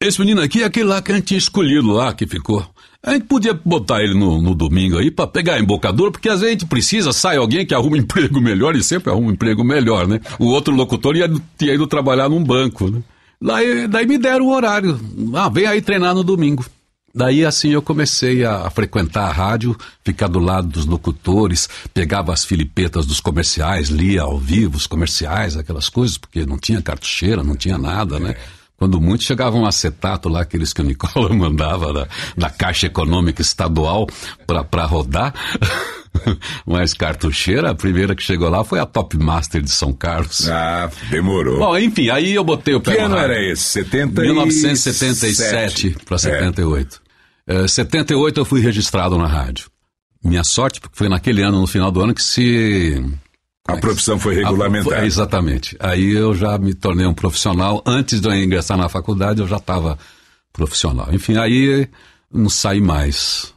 esse 0.00 0.20
menino 0.20 0.40
aqui 0.40 0.62
é 0.62 0.66
aquele 0.66 0.86
lá 0.86 1.02
que 1.02 1.10
a 1.10 1.14
gente 1.16 1.26
tinha 1.26 1.38
escolhido 1.38 1.92
lá, 1.92 2.14
que 2.14 2.26
ficou. 2.26 2.64
A 3.02 3.12
gente 3.12 3.26
podia 3.26 3.52
botar 3.52 4.02
ele 4.02 4.14
no, 4.14 4.40
no 4.40 4.54
domingo 4.54 4.98
aí 4.98 5.10
para 5.10 5.26
pegar 5.26 5.54
a 5.54 5.60
embocadura, 5.60 6.10
porque 6.10 6.28
às 6.28 6.40
vezes 6.40 6.48
a 6.48 6.58
gente 6.58 6.66
precisa, 6.66 7.12
sai 7.12 7.36
alguém 7.36 7.66
que 7.66 7.74
arruma 7.74 7.96
um 7.96 8.00
emprego 8.00 8.40
melhor 8.40 8.76
e 8.76 8.82
sempre 8.82 9.10
arruma 9.10 9.28
um 9.28 9.32
emprego 9.32 9.64
melhor, 9.64 10.06
né? 10.06 10.20
O 10.38 10.46
outro 10.46 10.74
locutor 10.74 11.16
ia, 11.16 11.30
ia 11.60 11.74
ido 11.74 11.86
trabalhar 11.86 12.28
num 12.28 12.42
banco, 12.42 12.90
né? 12.90 13.02
Daí, 13.40 13.86
daí 13.88 14.06
me 14.06 14.18
deram 14.18 14.46
o 14.46 14.52
horário. 14.52 15.00
Ah, 15.34 15.48
vem 15.48 15.66
aí 15.66 15.80
treinar 15.80 16.14
no 16.14 16.24
domingo. 16.24 16.64
Daí 17.14 17.44
assim 17.44 17.70
eu 17.70 17.82
comecei 17.82 18.44
a, 18.44 18.68
frequentar 18.70 19.28
a 19.28 19.32
rádio, 19.32 19.76
ficar 20.04 20.28
do 20.28 20.38
lado 20.38 20.68
dos 20.68 20.86
locutores, 20.86 21.68
pegava 21.92 22.32
as 22.32 22.44
filipetas 22.44 23.06
dos 23.06 23.18
comerciais, 23.18 23.88
lia 23.88 24.22
ao 24.22 24.38
vivo 24.38 24.76
os 24.76 24.86
comerciais, 24.86 25.56
aquelas 25.56 25.88
coisas, 25.88 26.18
porque 26.18 26.44
não 26.44 26.58
tinha 26.58 26.82
cartucheira, 26.82 27.42
não 27.42 27.56
tinha 27.56 27.78
nada, 27.78 28.20
né? 28.20 28.36
Quando 28.78 29.00
muito 29.00 29.24
chegava 29.24 29.56
um 29.56 29.66
acetato 29.66 30.28
lá, 30.28 30.42
aqueles 30.42 30.72
que 30.72 30.80
o 30.80 30.84
Nicola 30.84 31.28
mandava 31.34 31.92
da, 31.92 32.08
da 32.36 32.48
Caixa 32.48 32.86
Econômica 32.86 33.42
Estadual 33.42 34.06
para 34.46 34.84
rodar. 34.84 35.34
Mas 36.64 36.94
cartucheira, 36.94 37.70
a 37.70 37.74
primeira 37.74 38.14
que 38.14 38.22
chegou 38.22 38.48
lá 38.48 38.62
foi 38.62 38.78
a 38.78 38.86
Top 38.86 39.16
Master 39.18 39.60
de 39.60 39.70
São 39.70 39.92
Carlos. 39.92 40.48
Ah, 40.48 40.88
demorou. 41.10 41.58
Bom, 41.58 41.76
enfim, 41.76 42.08
aí 42.08 42.34
eu 42.34 42.44
botei 42.44 42.74
o 42.74 42.80
pé 42.80 42.94
Que 42.94 43.02
ano 43.02 43.16
era 43.16 43.40
esse? 43.50 43.64
70 43.64 44.22
1977 44.22 45.96
para 46.04 46.18
78. 46.18 47.02
É. 47.46 47.62
Uh, 47.62 47.68
78 47.68 48.40
eu 48.40 48.44
fui 48.44 48.60
registrado 48.60 49.18
na 49.18 49.26
rádio. 49.26 49.66
Minha 50.22 50.44
sorte, 50.44 50.80
porque 50.80 50.96
foi 50.96 51.08
naquele 51.08 51.42
ano, 51.42 51.60
no 51.60 51.66
final 51.66 51.90
do 51.90 52.00
ano, 52.00 52.14
que 52.14 52.22
se 52.22 53.02
a 53.68 53.76
profissão 53.76 54.18
foi 54.18 54.36
regulamentada. 54.36 55.04
exatamente. 55.04 55.76
Aí 55.78 56.12
eu 56.12 56.34
já 56.34 56.56
me 56.56 56.72
tornei 56.72 57.06
um 57.06 57.12
profissional. 57.12 57.82
Antes 57.84 58.18
de 58.18 58.26
eu 58.26 58.34
ingressar 58.34 58.78
na 58.78 58.88
faculdade, 58.88 59.40
eu 59.40 59.46
já 59.46 59.58
estava 59.58 59.98
profissional. 60.54 61.08
Enfim, 61.12 61.36
aí 61.36 61.86
não 62.32 62.48
saí 62.48 62.80
mais. 62.80 63.52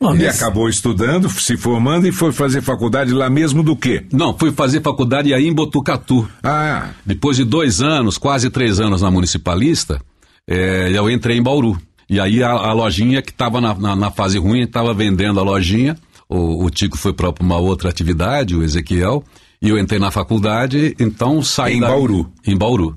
Bom, 0.00 0.16
e 0.16 0.26
acabou 0.26 0.68
estudando, 0.68 1.30
se 1.30 1.56
formando 1.56 2.08
e 2.08 2.12
foi 2.12 2.32
fazer 2.32 2.60
faculdade 2.60 3.12
lá 3.12 3.30
mesmo 3.30 3.62
do 3.62 3.76
quê? 3.76 4.04
Não, 4.12 4.36
fui 4.36 4.50
fazer 4.50 4.82
faculdade 4.82 5.32
aí 5.32 5.46
em 5.46 5.54
Botucatu. 5.54 6.28
Ah. 6.42 6.90
Depois 7.06 7.36
de 7.36 7.44
dois 7.44 7.80
anos, 7.80 8.18
quase 8.18 8.50
três 8.50 8.80
anos 8.80 9.00
na 9.00 9.12
Municipalista, 9.12 10.00
é, 10.44 10.90
eu 10.92 11.08
entrei 11.08 11.38
em 11.38 11.42
Bauru. 11.42 11.80
E 12.10 12.18
aí 12.18 12.42
a, 12.42 12.50
a 12.50 12.72
lojinha 12.72 13.22
que 13.22 13.30
estava 13.30 13.60
na, 13.60 13.74
na, 13.74 13.94
na, 13.94 14.10
fase 14.10 14.38
ruim, 14.38 14.62
estava 14.62 14.92
vendendo 14.92 15.38
a 15.38 15.44
lojinha. 15.44 15.96
O, 16.28 16.64
o 16.64 16.68
Tico 16.68 16.98
foi 16.98 17.12
para 17.12 17.32
uma 17.40 17.58
outra 17.58 17.88
atividade, 17.88 18.56
o 18.56 18.64
Ezequiel. 18.64 19.22
E 19.62 19.68
eu 19.68 19.78
entrei 19.78 20.00
na 20.00 20.10
faculdade, 20.10 20.94
então 20.98 21.40
saí 21.42 21.76
Em 21.76 21.80
da- 21.80 21.88
Bauru? 21.88 22.30
Em 22.46 22.56
Bauru. 22.56 22.96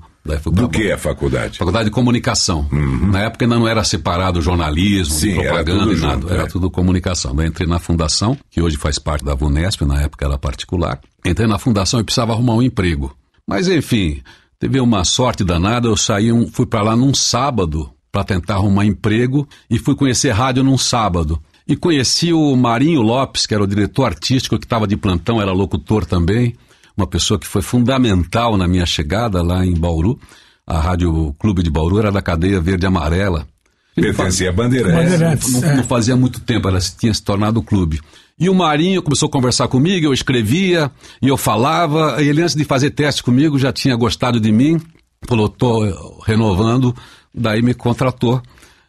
Do 0.52 0.68
que 0.68 0.88
é 0.88 0.94
a 0.94 0.98
faculdade? 0.98 1.56
Faculdade 1.56 1.84
de 1.84 1.92
Comunicação. 1.92 2.66
Na 2.72 3.20
época 3.20 3.44
ainda 3.44 3.56
não 3.56 3.68
era 3.68 3.84
separado 3.84 4.42
jornalismo, 4.42 5.14
Sim, 5.14 5.36
propaganda 5.36 5.92
e 5.92 5.96
nada. 6.00 6.14
junto, 6.14 6.32
era 6.32 6.42
é. 6.42 6.46
tudo 6.46 6.68
comunicação. 6.68 7.32
Daí 7.32 7.46
entrei 7.46 7.68
na 7.68 7.78
fundação, 7.78 8.36
que 8.50 8.60
hoje 8.60 8.76
faz 8.76 8.98
parte 8.98 9.24
da 9.24 9.36
VUNESP, 9.36 9.84
na 9.84 10.02
época 10.02 10.26
era 10.26 10.36
particular. 10.36 10.98
Entrei 11.24 11.46
na 11.46 11.60
fundação 11.60 12.00
e 12.00 12.02
precisava 12.02 12.32
arrumar 12.32 12.54
um 12.54 12.62
emprego. 12.62 13.16
Mas 13.46 13.68
enfim, 13.68 14.20
teve 14.58 14.80
uma 14.80 15.04
sorte 15.04 15.44
danada, 15.44 15.86
eu 15.86 15.96
saí, 15.96 16.32
um, 16.32 16.48
fui 16.48 16.66
para 16.66 16.82
lá 16.82 16.96
num 16.96 17.14
sábado 17.14 17.88
para 18.10 18.24
tentar 18.24 18.54
arrumar 18.54 18.84
emprego 18.84 19.46
e 19.70 19.78
fui 19.78 19.94
conhecer 19.94 20.32
rádio 20.32 20.64
num 20.64 20.76
sábado. 20.76 21.40
E 21.68 21.74
conheci 21.76 22.32
o 22.32 22.54
Marinho 22.54 23.02
Lopes, 23.02 23.44
que 23.46 23.52
era 23.54 23.62
o 23.62 23.66
diretor 23.66 24.04
artístico, 24.04 24.58
que 24.58 24.64
estava 24.64 24.86
de 24.86 24.96
plantão, 24.96 25.40
era 25.42 25.52
locutor 25.52 26.06
também, 26.06 26.54
uma 26.96 27.06
pessoa 27.06 27.38
que 27.40 27.46
foi 27.46 27.60
fundamental 27.60 28.56
na 28.56 28.68
minha 28.68 28.86
chegada 28.86 29.42
lá 29.42 29.64
em 29.66 29.74
Bauru. 29.74 30.18
A 30.66 30.78
Rádio 30.80 31.34
Clube 31.38 31.62
de 31.62 31.70
Bauru 31.70 31.98
era 31.98 32.10
da 32.12 32.22
cadeia 32.22 32.60
verde 32.60 32.86
e 32.86 32.88
amarela. 32.88 33.46
Pertencia 33.94 34.50
a 34.50 34.52
Bandeirantes. 34.52 34.94
Bandeirantes. 35.12 35.52
Não, 35.52 35.68
É. 35.68 35.76
não 35.76 35.84
fazia 35.84 36.14
muito 36.16 36.40
tempo, 36.40 36.68
ela 36.68 36.78
tinha 36.80 37.12
se 37.12 37.22
tornado 37.22 37.62
clube. 37.62 38.00
E 38.38 38.48
o 38.50 38.54
Marinho 38.54 39.02
começou 39.02 39.28
a 39.28 39.32
conversar 39.32 39.66
comigo, 39.68 40.06
eu 40.06 40.12
escrevia 40.12 40.90
e 41.22 41.28
eu 41.28 41.36
falava. 41.36 42.22
E 42.22 42.28
ele, 42.28 42.42
antes 42.42 42.54
de 42.54 42.64
fazer 42.64 42.90
teste 42.90 43.22
comigo, 43.22 43.58
já 43.58 43.72
tinha 43.72 43.96
gostado 43.96 44.38
de 44.38 44.52
mim, 44.52 44.78
falou: 45.26 45.48
tô 45.48 46.20
renovando, 46.26 46.94
daí 47.34 47.62
me 47.62 47.72
contratou. 47.72 48.42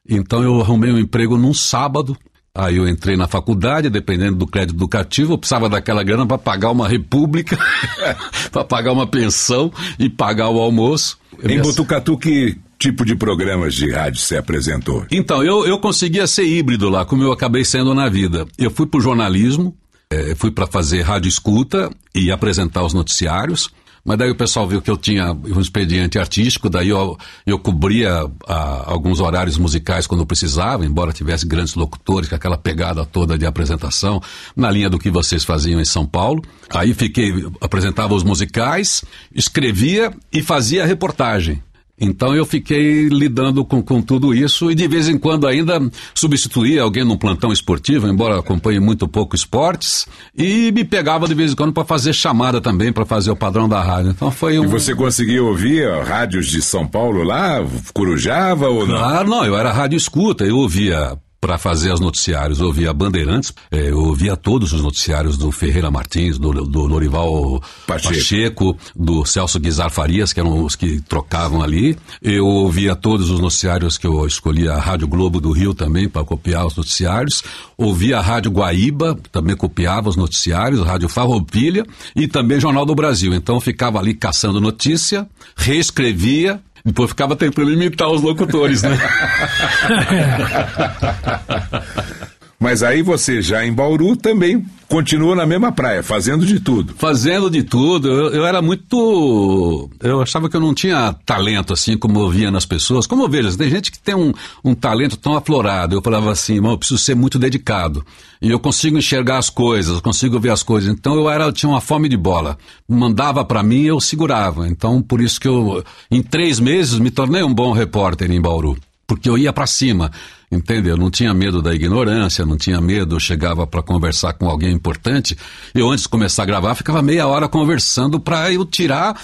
Então 0.07 0.43
eu 0.43 0.59
arrumei 0.61 0.91
um 0.91 0.99
emprego 0.99 1.37
num 1.37 1.53
sábado. 1.53 2.15
Aí 2.57 2.77
eu 2.77 2.87
entrei 2.87 3.15
na 3.15 3.27
faculdade, 3.27 3.87
dependendo 3.87 4.35
do 4.35 4.47
crédito 4.47 4.75
educativo, 4.75 5.33
eu 5.33 5.37
precisava 5.37 5.69
daquela 5.69 6.01
grana 6.01 6.25
para 6.25 6.39
pagar 6.39 6.71
uma 6.71 6.87
república, 6.87 7.55
para 8.51 8.63
pagar 8.63 8.93
uma 8.93 9.05
pensão 9.05 9.71
e 9.99 10.09
pagar 10.09 10.49
o 10.49 10.59
almoço. 10.59 11.19
Eu 11.37 11.51
Em 11.51 11.61
Botucatu, 11.61 12.17
que 12.17 12.57
tipo 12.79 13.05
de 13.05 13.15
programas 13.15 13.75
de 13.75 13.91
rádio 13.91 14.21
você 14.21 14.37
apresentou? 14.37 15.05
então, 15.11 15.43
eu, 15.43 15.67
eu 15.67 15.77
conseguia 15.77 16.25
ser 16.25 16.45
híbrido 16.45 16.89
lá, 16.89 17.05
como 17.05 17.21
eu 17.21 17.31
acabei 17.31 17.63
sendo 17.63 17.93
na 17.93 18.09
vida. 18.09 18.47
Eu 18.57 18.71
fui 18.71 18.87
para 18.87 18.97
o 18.97 19.01
jornalismo, 19.01 19.75
eh, 20.09 20.33
fui 20.35 20.49
para 20.49 20.65
fazer 20.65 21.01
rádio 21.01 21.29
escuta 21.29 21.91
e 22.15 22.31
apresentar 22.31 22.83
os 22.83 22.93
noticiários, 22.93 23.69
mas 24.07 24.17
daí 24.17 24.31
o 24.31 24.35
pessoal 24.35 24.65
viu 24.65 24.81
que 24.81 24.89
eu 24.89 24.95
tinha 24.95 25.33
um 25.33 25.59
expediente 25.59 26.17
artístico, 26.17 26.69
daí 26.69 26.87
eu, 26.87 27.17
eu 27.45 27.59
cobria 27.59 28.25
ah, 28.47 28.83
alguns 28.85 29.19
horários 29.19 29.57
musicais 29.57 30.07
quando 30.07 30.25
precisava, 30.25 30.85
embora 30.85 31.11
tivesse 31.11 31.45
grandes 31.45 31.75
locutores, 31.75 32.29
com 32.29 32.35
aquela 32.35 32.57
pegada 32.57 33.05
toda 33.05 33.37
de 33.37 33.45
apresentação, 33.45 34.21
na 34.55 34.71
linha 34.71 34.89
do 34.89 34.97
que 34.97 35.11
vocês 35.11 35.43
faziam 35.43 35.81
em 35.81 35.85
São 35.85 36.05
Paulo. 36.05 36.41
Aí 36.69 36.93
fiquei, 36.93 37.33
apresentava 37.59 38.15
os 38.15 38.23
musicais, 38.23 39.03
escrevia 39.35 40.13
e 40.31 40.41
fazia 40.41 40.85
reportagem. 40.85 41.61
Então 41.99 42.35
eu 42.35 42.45
fiquei 42.45 43.07
lidando 43.07 43.65
com, 43.65 43.81
com 43.81 44.01
tudo 44.01 44.33
isso 44.33 44.69
e 44.69 44.75
de 44.75 44.87
vez 44.87 45.09
em 45.09 45.17
quando 45.17 45.47
ainda 45.47 45.79
substituía 46.13 46.83
alguém 46.83 47.03
num 47.03 47.17
plantão 47.17 47.51
esportivo, 47.51 48.07
embora 48.07 48.39
acompanhe 48.39 48.79
muito 48.79 49.07
pouco 49.07 49.35
esportes, 49.35 50.05
e 50.37 50.71
me 50.71 50.83
pegava 50.83 51.27
de 51.27 51.33
vez 51.33 51.53
em 51.53 51.55
quando 51.55 51.73
para 51.73 51.83
fazer 51.83 52.13
chamada 52.13 52.61
também, 52.61 52.93
para 52.93 53.05
fazer 53.05 53.31
o 53.31 53.35
padrão 53.35 53.67
da 53.67 53.81
rádio. 53.81 54.11
Então 54.11 54.29
foi 54.29 54.59
um. 54.59 54.65
E 54.65 54.67
você 54.67 54.93
conseguiu 54.93 55.47
ouvir 55.47 55.87
ó, 55.87 56.03
rádios 56.03 56.47
de 56.47 56.61
São 56.61 56.85
Paulo 56.87 57.23
lá? 57.23 57.65
Corujava 57.93 58.67
ou 58.67 58.85
não? 58.85 58.97
Claro, 58.97 59.29
não, 59.29 59.43
eu 59.43 59.57
era 59.57 59.71
rádio 59.71 59.97
escuta, 59.97 60.43
eu 60.43 60.57
ouvia 60.57 61.17
para 61.39 61.57
fazer 61.57 61.91
os 61.93 61.99
noticiários, 61.99 62.59
eu 62.59 62.67
ouvia 62.67 62.93
Bandeirantes, 62.93 63.53
eh, 63.71 63.89
eu 63.89 63.99
ouvia 63.99 64.35
todos 64.35 64.73
os 64.73 64.81
noticiários 64.81 65.37
do 65.37 65.51
Ferreira 65.51 65.91
Martins, 65.91 66.37
do, 66.37 66.51
do 66.65 66.85
Lorival 66.85 67.61
Pacheco. 67.85 68.13
Pacheco. 68.13 68.77
do 68.95 69.25
Celso 69.25 69.59
Guizar 69.59 69.91
Farias, 69.91 70.33
que 70.33 70.39
eram 70.39 70.65
os 70.65 70.75
que 70.75 70.99
trocavam 71.01 71.61
ali. 71.61 71.95
Eu 72.21 72.45
ouvia 72.45 72.95
todos 72.95 73.29
os 73.29 73.39
noticiários 73.39 73.97
que 73.97 74.07
eu 74.07 74.25
escolhia, 74.25 74.73
a 74.73 74.79
Rádio 74.79 75.07
Globo 75.07 75.39
do 75.39 75.51
Rio 75.51 75.73
também, 75.73 76.09
para 76.09 76.23
copiar 76.23 76.65
os 76.65 76.75
noticiários. 76.75 77.43
Ouvia 77.77 78.17
a 78.17 78.21
Rádio 78.21 78.51
Guaíba, 78.51 79.17
também 79.31 79.55
copiava 79.55 80.09
os 80.09 80.15
noticiários, 80.15 80.81
a 80.81 80.85
Rádio 80.85 81.07
Farroupilha 81.07 81.85
e 82.15 82.27
também 82.27 82.59
Jornal 82.59 82.85
do 82.85 82.95
Brasil. 82.95 83.33
Então 83.33 83.55
eu 83.55 83.61
ficava 83.61 83.99
ali 83.99 84.13
caçando 84.15 84.59
notícia, 84.59 85.27
reescrevia, 85.55 86.59
depois 86.87 87.09
ficava 87.09 87.35
tentando 87.35 87.69
imitar 87.69 88.09
os 88.09 88.21
locutores, 88.21 88.81
né? 88.81 88.97
Mas 92.59 92.81
aí 92.81 93.03
você 93.03 93.39
já 93.39 93.63
em 93.63 93.71
Bauru 93.71 94.15
também 94.15 94.65
continua 94.89 95.35
na 95.35 95.45
mesma 95.45 95.71
praia, 95.71 96.01
fazendo 96.01 96.43
de 96.43 96.59
tudo. 96.59 96.95
Fazendo 96.97 97.51
de 97.51 97.61
tudo, 97.61 98.07
eu, 98.07 98.33
eu 98.33 98.45
era 98.47 98.63
muito. 98.63 99.89
Eu 100.01 100.21
achava 100.21 100.49
que 100.49 100.55
eu 100.55 100.59
não 100.59 100.73
tinha 100.73 101.13
talento 101.23 101.71
assim 101.71 101.95
como 101.95 102.19
eu 102.19 102.29
via 102.31 102.49
nas 102.49 102.65
pessoas. 102.65 103.05
Como 103.05 103.23
eu 103.23 103.29
vejo, 103.29 103.55
tem 103.55 103.69
gente 103.69 103.91
que 103.91 103.99
tem 103.99 104.15
um, 104.15 104.33
um 104.63 104.73
talento 104.73 105.17
tão 105.17 105.37
aflorado. 105.37 105.95
Eu 105.95 106.01
falava 106.01 106.31
assim, 106.31 106.55
irmão, 106.55 106.71
eu 106.71 106.77
preciso 106.79 106.99
ser 106.99 107.15
muito 107.15 107.37
dedicado. 107.37 108.03
E 108.41 108.49
eu 108.49 108.59
consigo 108.59 108.97
enxergar 108.97 109.37
as 109.37 109.51
coisas, 109.51 109.99
consigo 109.99 110.39
ver 110.39 110.49
as 110.49 110.63
coisas. 110.63 110.89
Então 110.89 111.13
eu 111.13 111.29
era, 111.29 111.43
eu 111.45 111.53
tinha 111.53 111.69
uma 111.69 111.81
fome 111.81 112.09
de 112.09 112.17
bola. 112.17 112.57
Mandava 112.89 113.45
para 113.45 113.61
mim, 113.61 113.83
eu 113.83 114.01
segurava. 114.01 114.67
Então 114.67 114.99
por 114.99 115.21
isso 115.21 115.39
que 115.39 115.47
eu, 115.47 115.83
em 116.09 116.23
três 116.23 116.59
meses, 116.59 116.97
me 116.97 117.11
tornei 117.11 117.43
um 117.43 117.53
bom 117.53 117.71
repórter 117.71 118.31
em 118.31 118.41
Bauru. 118.41 118.75
Porque 119.05 119.29
eu 119.29 119.37
ia 119.37 119.53
para 119.53 119.65
cima, 119.65 120.11
entendeu? 120.51 120.95
Não 120.95 121.11
tinha 121.11 121.33
medo 121.33 121.61
da 121.61 121.73
ignorância, 121.75 122.45
não 122.45 122.55
tinha 122.57 122.79
medo, 122.79 123.15
eu 123.15 123.19
chegava 123.19 123.67
para 123.67 123.81
conversar 123.83 124.33
com 124.33 124.47
alguém 124.49 124.71
importante. 124.71 125.35
Eu, 125.75 125.89
antes 125.89 126.03
de 126.03 126.09
começar 126.09 126.43
a 126.43 126.45
gravar, 126.45 126.73
ficava 126.75 127.01
meia 127.01 127.27
hora 127.27 127.47
conversando 127.49 128.19
para 128.19 128.51
eu 128.51 128.63
tirar, 128.65 129.19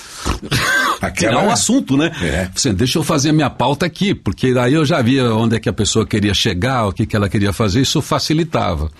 Aquela- 1.02 1.32
tirar 1.38 1.48
o 1.48 1.52
assunto, 1.52 1.96
né? 1.98 2.12
É. 2.22 2.50
Assim, 2.54 2.74
deixa 2.74 3.00
eu 3.00 3.04
fazer 3.04 3.30
a 3.30 3.34
minha 3.34 3.50
pauta 3.50 3.86
aqui, 3.86 4.14
porque 4.14 4.54
daí 4.54 4.74
eu 4.74 4.86
já 4.86 5.02
via 5.02 5.34
onde 5.34 5.56
é 5.56 5.60
que 5.60 5.70
a 5.70 5.74
pessoa 5.74 6.06
queria 6.06 6.34
chegar, 6.34 6.88
o 6.88 6.92
que, 6.94 7.06
que 7.06 7.16
ela 7.16 7.30
queria 7.30 7.54
fazer, 7.54 7.82
isso 7.82 8.02
facilitava. 8.02 8.92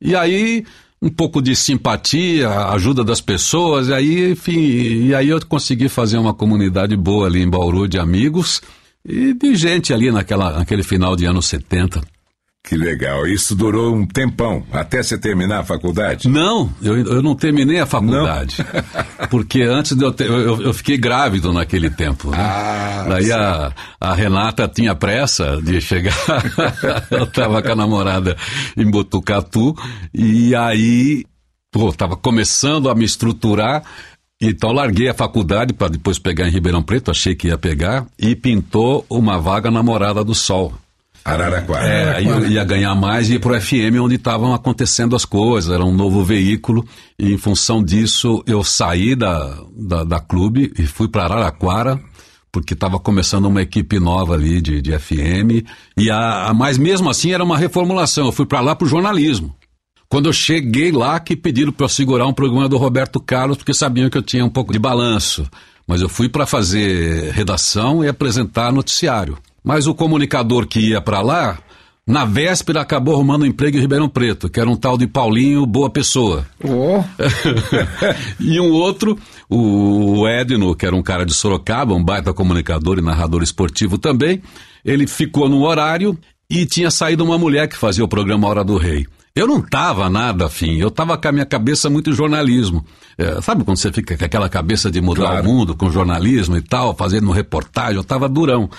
E 0.00 0.14
aí, 0.16 0.64
um 1.00 1.10
pouco 1.10 1.42
de 1.42 1.54
simpatia, 1.54 2.48
ajuda 2.70 3.04
das 3.04 3.20
pessoas, 3.20 3.88
e 3.88 3.92
aí, 3.92 4.30
enfim, 4.32 4.58
e 5.08 5.14
aí 5.14 5.28
eu 5.28 5.44
consegui 5.46 5.88
fazer 5.90 6.16
uma 6.16 6.32
comunidade 6.32 6.96
boa 6.96 7.26
ali 7.26 7.42
em 7.42 7.48
Bauru 7.50 7.86
de 7.86 7.98
amigos 7.98 8.62
e 9.08 9.32
de 9.34 9.54
gente 9.54 9.92
ali 9.92 10.10
naquela, 10.10 10.58
naquele 10.58 10.82
final 10.82 11.14
de 11.14 11.24
anos 11.24 11.46
70. 11.46 12.00
Que 12.66 12.76
legal. 12.76 13.28
Isso 13.28 13.54
durou 13.54 13.94
um 13.94 14.04
tempão, 14.04 14.66
até 14.72 15.00
você 15.00 15.16
terminar 15.16 15.60
a 15.60 15.64
faculdade? 15.64 16.28
Não, 16.28 16.68
eu, 16.82 16.96
eu 16.96 17.22
não 17.22 17.36
terminei 17.36 17.78
a 17.78 17.86
faculdade. 17.86 18.56
Porque 19.30 19.62
antes 19.62 19.96
de 19.96 20.04
eu, 20.04 20.12
ter, 20.12 20.28
eu, 20.28 20.60
eu 20.60 20.74
fiquei 20.74 20.98
grávido 20.98 21.52
naquele 21.52 21.88
tempo. 21.88 22.28
Né? 22.28 22.38
Ah, 22.40 23.06
Daí 23.08 23.30
a, 23.30 23.72
a 24.00 24.14
Renata 24.14 24.66
tinha 24.66 24.96
pressa 24.96 25.60
de 25.62 25.80
chegar. 25.80 26.12
eu 27.12 27.22
estava 27.22 27.62
com 27.62 27.70
a 27.70 27.76
namorada 27.76 28.36
em 28.76 28.90
Botucatu. 28.90 29.72
E 30.12 30.52
aí, 30.56 31.24
pô, 31.70 31.90
estava 31.90 32.16
começando 32.16 32.90
a 32.90 32.96
me 32.96 33.04
estruturar. 33.04 33.84
Então 34.40 34.70
larguei 34.70 35.08
a 35.08 35.14
faculdade 35.14 35.72
para 35.72 35.88
depois 35.88 36.18
pegar 36.18 36.46
em 36.46 36.50
Ribeirão 36.50 36.82
Preto, 36.82 37.10
achei 37.10 37.34
que 37.34 37.48
ia 37.48 37.56
pegar, 37.56 38.06
e 38.18 38.36
pintou 38.36 39.04
uma 39.08 39.38
vaga 39.40 39.70
na 39.70 39.82
Morada 39.82 40.22
do 40.22 40.34
Sol. 40.34 40.74
Araraquara. 41.24 41.84
É, 41.84 42.16
aí 42.16 42.26
eu 42.26 42.46
ia 42.46 42.62
ganhar 42.62 42.94
mais 42.94 43.28
e 43.28 43.34
ir 43.34 43.40
pro 43.40 43.60
FM 43.60 43.98
onde 44.00 44.14
estavam 44.14 44.54
acontecendo 44.54 45.16
as 45.16 45.24
coisas, 45.24 45.72
era 45.72 45.84
um 45.84 45.92
novo 45.92 46.22
veículo, 46.22 46.86
e 47.18 47.32
em 47.32 47.38
função 47.38 47.82
disso 47.82 48.44
eu 48.46 48.62
saí 48.62 49.16
da, 49.16 49.58
da, 49.76 50.04
da 50.04 50.20
clube 50.20 50.72
e 50.78 50.86
fui 50.86 51.08
para 51.08 51.24
Araraquara, 51.24 52.00
porque 52.52 52.74
estava 52.74 53.00
começando 53.00 53.46
uma 53.46 53.60
equipe 53.60 53.98
nova 53.98 54.34
ali 54.34 54.60
de, 54.60 54.80
de 54.80 54.96
FM, 54.96 55.66
e 55.96 56.10
a, 56.10 56.46
a, 56.46 56.54
mas 56.54 56.78
mesmo 56.78 57.10
assim 57.10 57.32
era 57.32 57.42
uma 57.42 57.58
reformulação, 57.58 58.26
eu 58.26 58.32
fui 58.32 58.46
para 58.46 58.60
lá 58.60 58.76
pro 58.76 58.86
jornalismo. 58.86 59.52
Quando 60.08 60.28
eu 60.28 60.32
cheguei 60.32 60.92
lá, 60.92 61.18
que 61.18 61.34
pediram 61.34 61.72
para 61.72 61.84
eu 61.84 61.88
segurar 61.88 62.26
um 62.26 62.32
programa 62.32 62.68
do 62.68 62.76
Roberto 62.76 63.20
Carlos, 63.20 63.56
porque 63.56 63.74
sabiam 63.74 64.08
que 64.08 64.16
eu 64.16 64.22
tinha 64.22 64.44
um 64.44 64.50
pouco 64.50 64.72
de 64.72 64.78
balanço. 64.78 65.48
Mas 65.86 66.00
eu 66.00 66.08
fui 66.08 66.28
para 66.28 66.46
fazer 66.46 67.32
redação 67.32 68.04
e 68.04 68.08
apresentar 68.08 68.72
noticiário. 68.72 69.38
Mas 69.64 69.86
o 69.86 69.94
comunicador 69.94 70.66
que 70.66 70.78
ia 70.80 71.00
para 71.00 71.20
lá, 71.20 71.58
na 72.06 72.24
véspera 72.24 72.80
acabou 72.80 73.14
arrumando 73.14 73.42
um 73.42 73.46
emprego 73.46 73.76
em 73.76 73.80
Ribeirão 73.80 74.08
Preto, 74.08 74.48
que 74.48 74.60
era 74.60 74.70
um 74.70 74.76
tal 74.76 74.96
de 74.96 75.08
Paulinho 75.08 75.66
Boa 75.66 75.90
Pessoa. 75.90 76.46
Oh. 76.62 77.02
e 78.38 78.60
um 78.60 78.70
outro, 78.70 79.18
o 79.50 80.26
Edno, 80.28 80.74
que 80.76 80.86
era 80.86 80.94
um 80.94 81.02
cara 81.02 81.26
de 81.26 81.34
Sorocaba, 81.34 81.94
um 81.94 82.04
baita 82.04 82.32
comunicador 82.32 82.98
e 82.98 83.02
narrador 83.02 83.42
esportivo 83.42 83.98
também, 83.98 84.40
ele 84.84 85.06
ficou 85.08 85.48
no 85.48 85.64
horário 85.64 86.16
e 86.48 86.64
tinha 86.64 86.92
saído 86.92 87.24
uma 87.24 87.36
mulher 87.36 87.66
que 87.68 87.76
fazia 87.76 88.04
o 88.04 88.08
programa 88.08 88.46
Hora 88.46 88.62
do 88.62 88.76
Rei. 88.76 89.04
Eu 89.36 89.46
não 89.46 89.58
estava 89.58 90.08
nada 90.08 90.46
afim, 90.46 90.78
eu 90.78 90.88
estava 90.88 91.18
com 91.18 91.28
a 91.28 91.32
minha 91.32 91.44
cabeça 91.44 91.90
muito 91.90 92.08
em 92.08 92.14
jornalismo. 92.14 92.82
É, 93.18 93.38
sabe 93.42 93.64
quando 93.64 93.76
você 93.76 93.92
fica 93.92 94.16
com 94.16 94.24
aquela 94.24 94.48
cabeça 94.48 94.90
de 94.90 94.98
mudar 95.02 95.26
Claro. 95.26 95.42
o 95.42 95.52
mundo 95.52 95.76
com 95.76 95.90
jornalismo 95.90 96.56
e 96.56 96.62
tal, 96.62 96.96
fazendo 96.96 97.30
reportagem, 97.30 97.96
eu 97.96 98.00
estava 98.00 98.30
durão. 98.30 98.70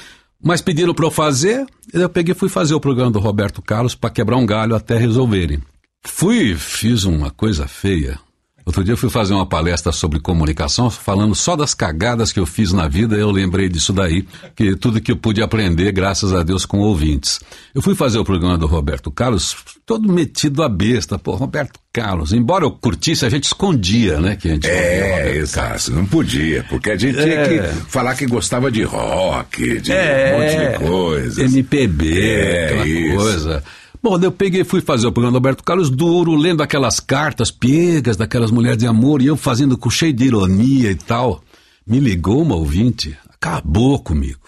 Mas 0.43 0.59
pediram 0.59 0.95
para 0.95 1.05
eu 1.05 1.11
fazer, 1.11 1.63
eu 1.93 2.09
peguei 2.09 2.33
e 2.33 2.37
fui 2.37 2.49
fazer 2.49 2.73
o 2.73 2.79
programa 2.79 3.11
do 3.11 3.19
Roberto 3.19 3.61
Carlos 3.61 3.93
para 3.93 4.09
quebrar 4.09 4.37
um 4.37 4.45
galho 4.47 4.75
até 4.75 4.97
resolverem. 4.97 5.59
Fui, 6.03 6.55
fiz 6.55 7.03
uma 7.03 7.29
coisa 7.29 7.67
feia. 7.67 8.19
Outro 8.67 8.83
dia 8.83 8.91
eu 8.91 8.97
fui 8.97 9.09
fazer 9.09 9.33
uma 9.33 9.45
palestra 9.45 9.93
sobre 9.93 10.19
comunicação, 10.19 10.89
falando 10.89 11.33
só 11.33 11.55
das 11.55 11.73
cagadas 11.73 12.33
que 12.33 12.39
eu 12.41 12.45
fiz 12.45 12.73
na 12.73 12.85
vida, 12.85 13.15
eu 13.15 13.31
lembrei 13.31 13.69
disso 13.69 13.93
daí, 13.93 14.27
que 14.57 14.75
tudo 14.75 14.99
que 14.99 15.09
eu 15.09 15.15
pude 15.15 15.41
aprender, 15.41 15.89
graças 15.93 16.33
a 16.33 16.43
Deus, 16.43 16.65
com 16.65 16.79
ouvintes. 16.79 17.39
Eu 17.73 17.81
fui 17.81 17.95
fazer 17.95 18.19
o 18.19 18.25
programa 18.25 18.57
do 18.57 18.67
Roberto 18.67 19.09
Carlos, 19.09 19.55
todo 19.85 20.11
metido 20.11 20.61
a 20.63 20.67
besta, 20.67 21.17
pô, 21.17 21.35
Roberto 21.35 21.79
Carlos. 21.93 22.33
Embora 22.33 22.65
eu 22.65 22.71
curtisse, 22.71 23.25
a 23.25 23.29
gente 23.29 23.45
escondia, 23.45 24.19
né? 24.19 24.35
Que 24.35 24.49
a 24.49 24.51
gente 24.55 24.67
é, 24.67 25.37
exato, 25.37 25.93
não 25.93 26.05
podia, 26.05 26.65
porque 26.67 26.91
a 26.91 26.97
gente 26.97 27.17
é. 27.17 27.23
tinha 27.23 27.47
que 27.47 27.53
é. 27.53 27.73
falar 27.87 28.15
que 28.15 28.25
gostava 28.25 28.69
de 28.69 28.83
rock, 28.83 29.79
de 29.79 29.93
é, 29.93 30.35
um 30.35 30.41
monte 30.41 30.83
de 30.83 30.89
coisas. 30.89 31.53
MPB, 31.53 32.21
é, 32.21 32.65
aquela 32.65 32.85
isso. 32.85 33.15
coisa. 33.15 33.63
Bom, 34.01 34.19
eu 34.19 34.31
peguei 34.31 34.63
fui 34.63 34.81
fazer 34.81 35.07
o 35.07 35.11
programa 35.11 35.33
do 35.33 35.37
Alberto 35.37 35.63
Carlos 35.63 35.89
duro, 35.89 36.35
lendo 36.35 36.61
aquelas 36.61 36.99
cartas 36.99 37.51
piegas 37.51 38.15
daquelas 38.15 38.51
mulheres 38.51 38.77
de 38.77 38.87
amor, 38.87 39.21
e 39.21 39.27
eu 39.27 39.35
fazendo 39.35 39.77
com 39.77 39.89
cheio 39.89 40.13
de 40.13 40.25
ironia 40.25 40.91
e 40.91 40.95
tal. 40.95 41.41
Me 41.85 41.99
ligou 41.99 42.41
uma 42.41 42.55
ouvinte, 42.55 43.17
acabou 43.29 43.99
comigo. 43.99 44.47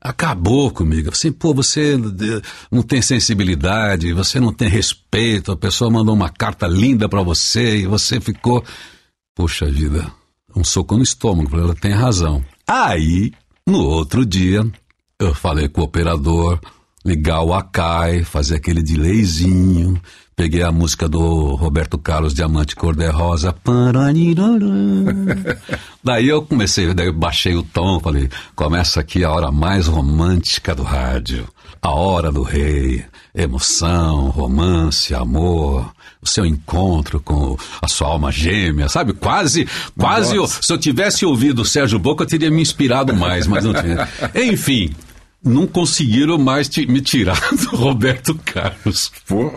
Acabou 0.00 0.70
comigo. 0.70 1.10
Assim, 1.10 1.30
pô, 1.30 1.52
você 1.52 1.94
não 2.70 2.82
tem 2.82 3.02
sensibilidade, 3.02 4.14
você 4.14 4.40
não 4.40 4.52
tem 4.52 4.68
respeito, 4.68 5.52
a 5.52 5.56
pessoa 5.56 5.90
mandou 5.90 6.14
uma 6.14 6.30
carta 6.30 6.66
linda 6.66 7.08
para 7.08 7.22
você 7.22 7.78
e 7.78 7.86
você 7.86 8.18
ficou. 8.20 8.64
Poxa 9.34 9.66
vida, 9.66 10.10
um 10.56 10.64
soco 10.64 10.96
no 10.96 11.02
estômago, 11.02 11.56
ela 11.56 11.74
tem 11.74 11.92
razão. 11.92 12.42
Aí, 12.66 13.32
no 13.66 13.84
outro 13.84 14.24
dia, 14.24 14.66
eu 15.18 15.34
falei 15.34 15.68
com 15.68 15.82
o 15.82 15.84
operador, 15.84 16.58
ligar 17.04 17.42
o 17.42 17.54
Akai, 17.54 18.22
fazer 18.22 18.56
aquele 18.56 18.82
delayzinho. 18.82 20.00
Peguei 20.36 20.62
a 20.62 20.72
música 20.72 21.06
do 21.06 21.54
Roberto 21.54 21.98
Carlos 21.98 22.32
Diamante 22.32 22.74
Cor-de-Rosa. 22.74 23.54
daí 26.02 26.28
eu 26.28 26.40
comecei, 26.42 26.94
daí 26.94 27.08
eu 27.08 27.12
baixei 27.12 27.54
o 27.54 27.62
tom, 27.62 28.00
falei, 28.00 28.28
começa 28.56 29.00
aqui 29.00 29.22
a 29.22 29.30
hora 29.30 29.52
mais 29.52 29.86
romântica 29.86 30.74
do 30.74 30.82
rádio. 30.82 31.46
A 31.82 31.90
hora 31.90 32.30
do 32.30 32.42
rei, 32.42 33.04
emoção, 33.34 34.28
romance, 34.28 35.14
amor, 35.14 35.92
o 36.22 36.28
seu 36.28 36.44
encontro 36.44 37.20
com 37.20 37.56
a 37.80 37.88
sua 37.88 38.08
alma 38.08 38.30
gêmea, 38.30 38.88
sabe? 38.88 39.14
Quase, 39.14 39.66
quase, 39.98 40.36
eu, 40.36 40.46
se 40.46 40.70
eu 40.72 40.78
tivesse 40.78 41.24
ouvido 41.24 41.62
o 41.62 41.64
Sérgio 41.64 41.98
Boca, 41.98 42.24
eu 42.24 42.28
teria 42.28 42.50
me 42.50 42.60
inspirado 42.60 43.14
mais, 43.14 43.46
mas 43.46 43.64
não 43.64 43.72
tinha. 43.72 44.08
Enfim, 44.34 44.94
não 45.42 45.66
conseguiram 45.66 46.36
mais 46.36 46.68
me 46.86 47.00
tirar 47.00 47.40
do 47.56 47.76
Roberto 47.76 48.34
Carlos. 48.44 49.10
Pô, 49.26 49.50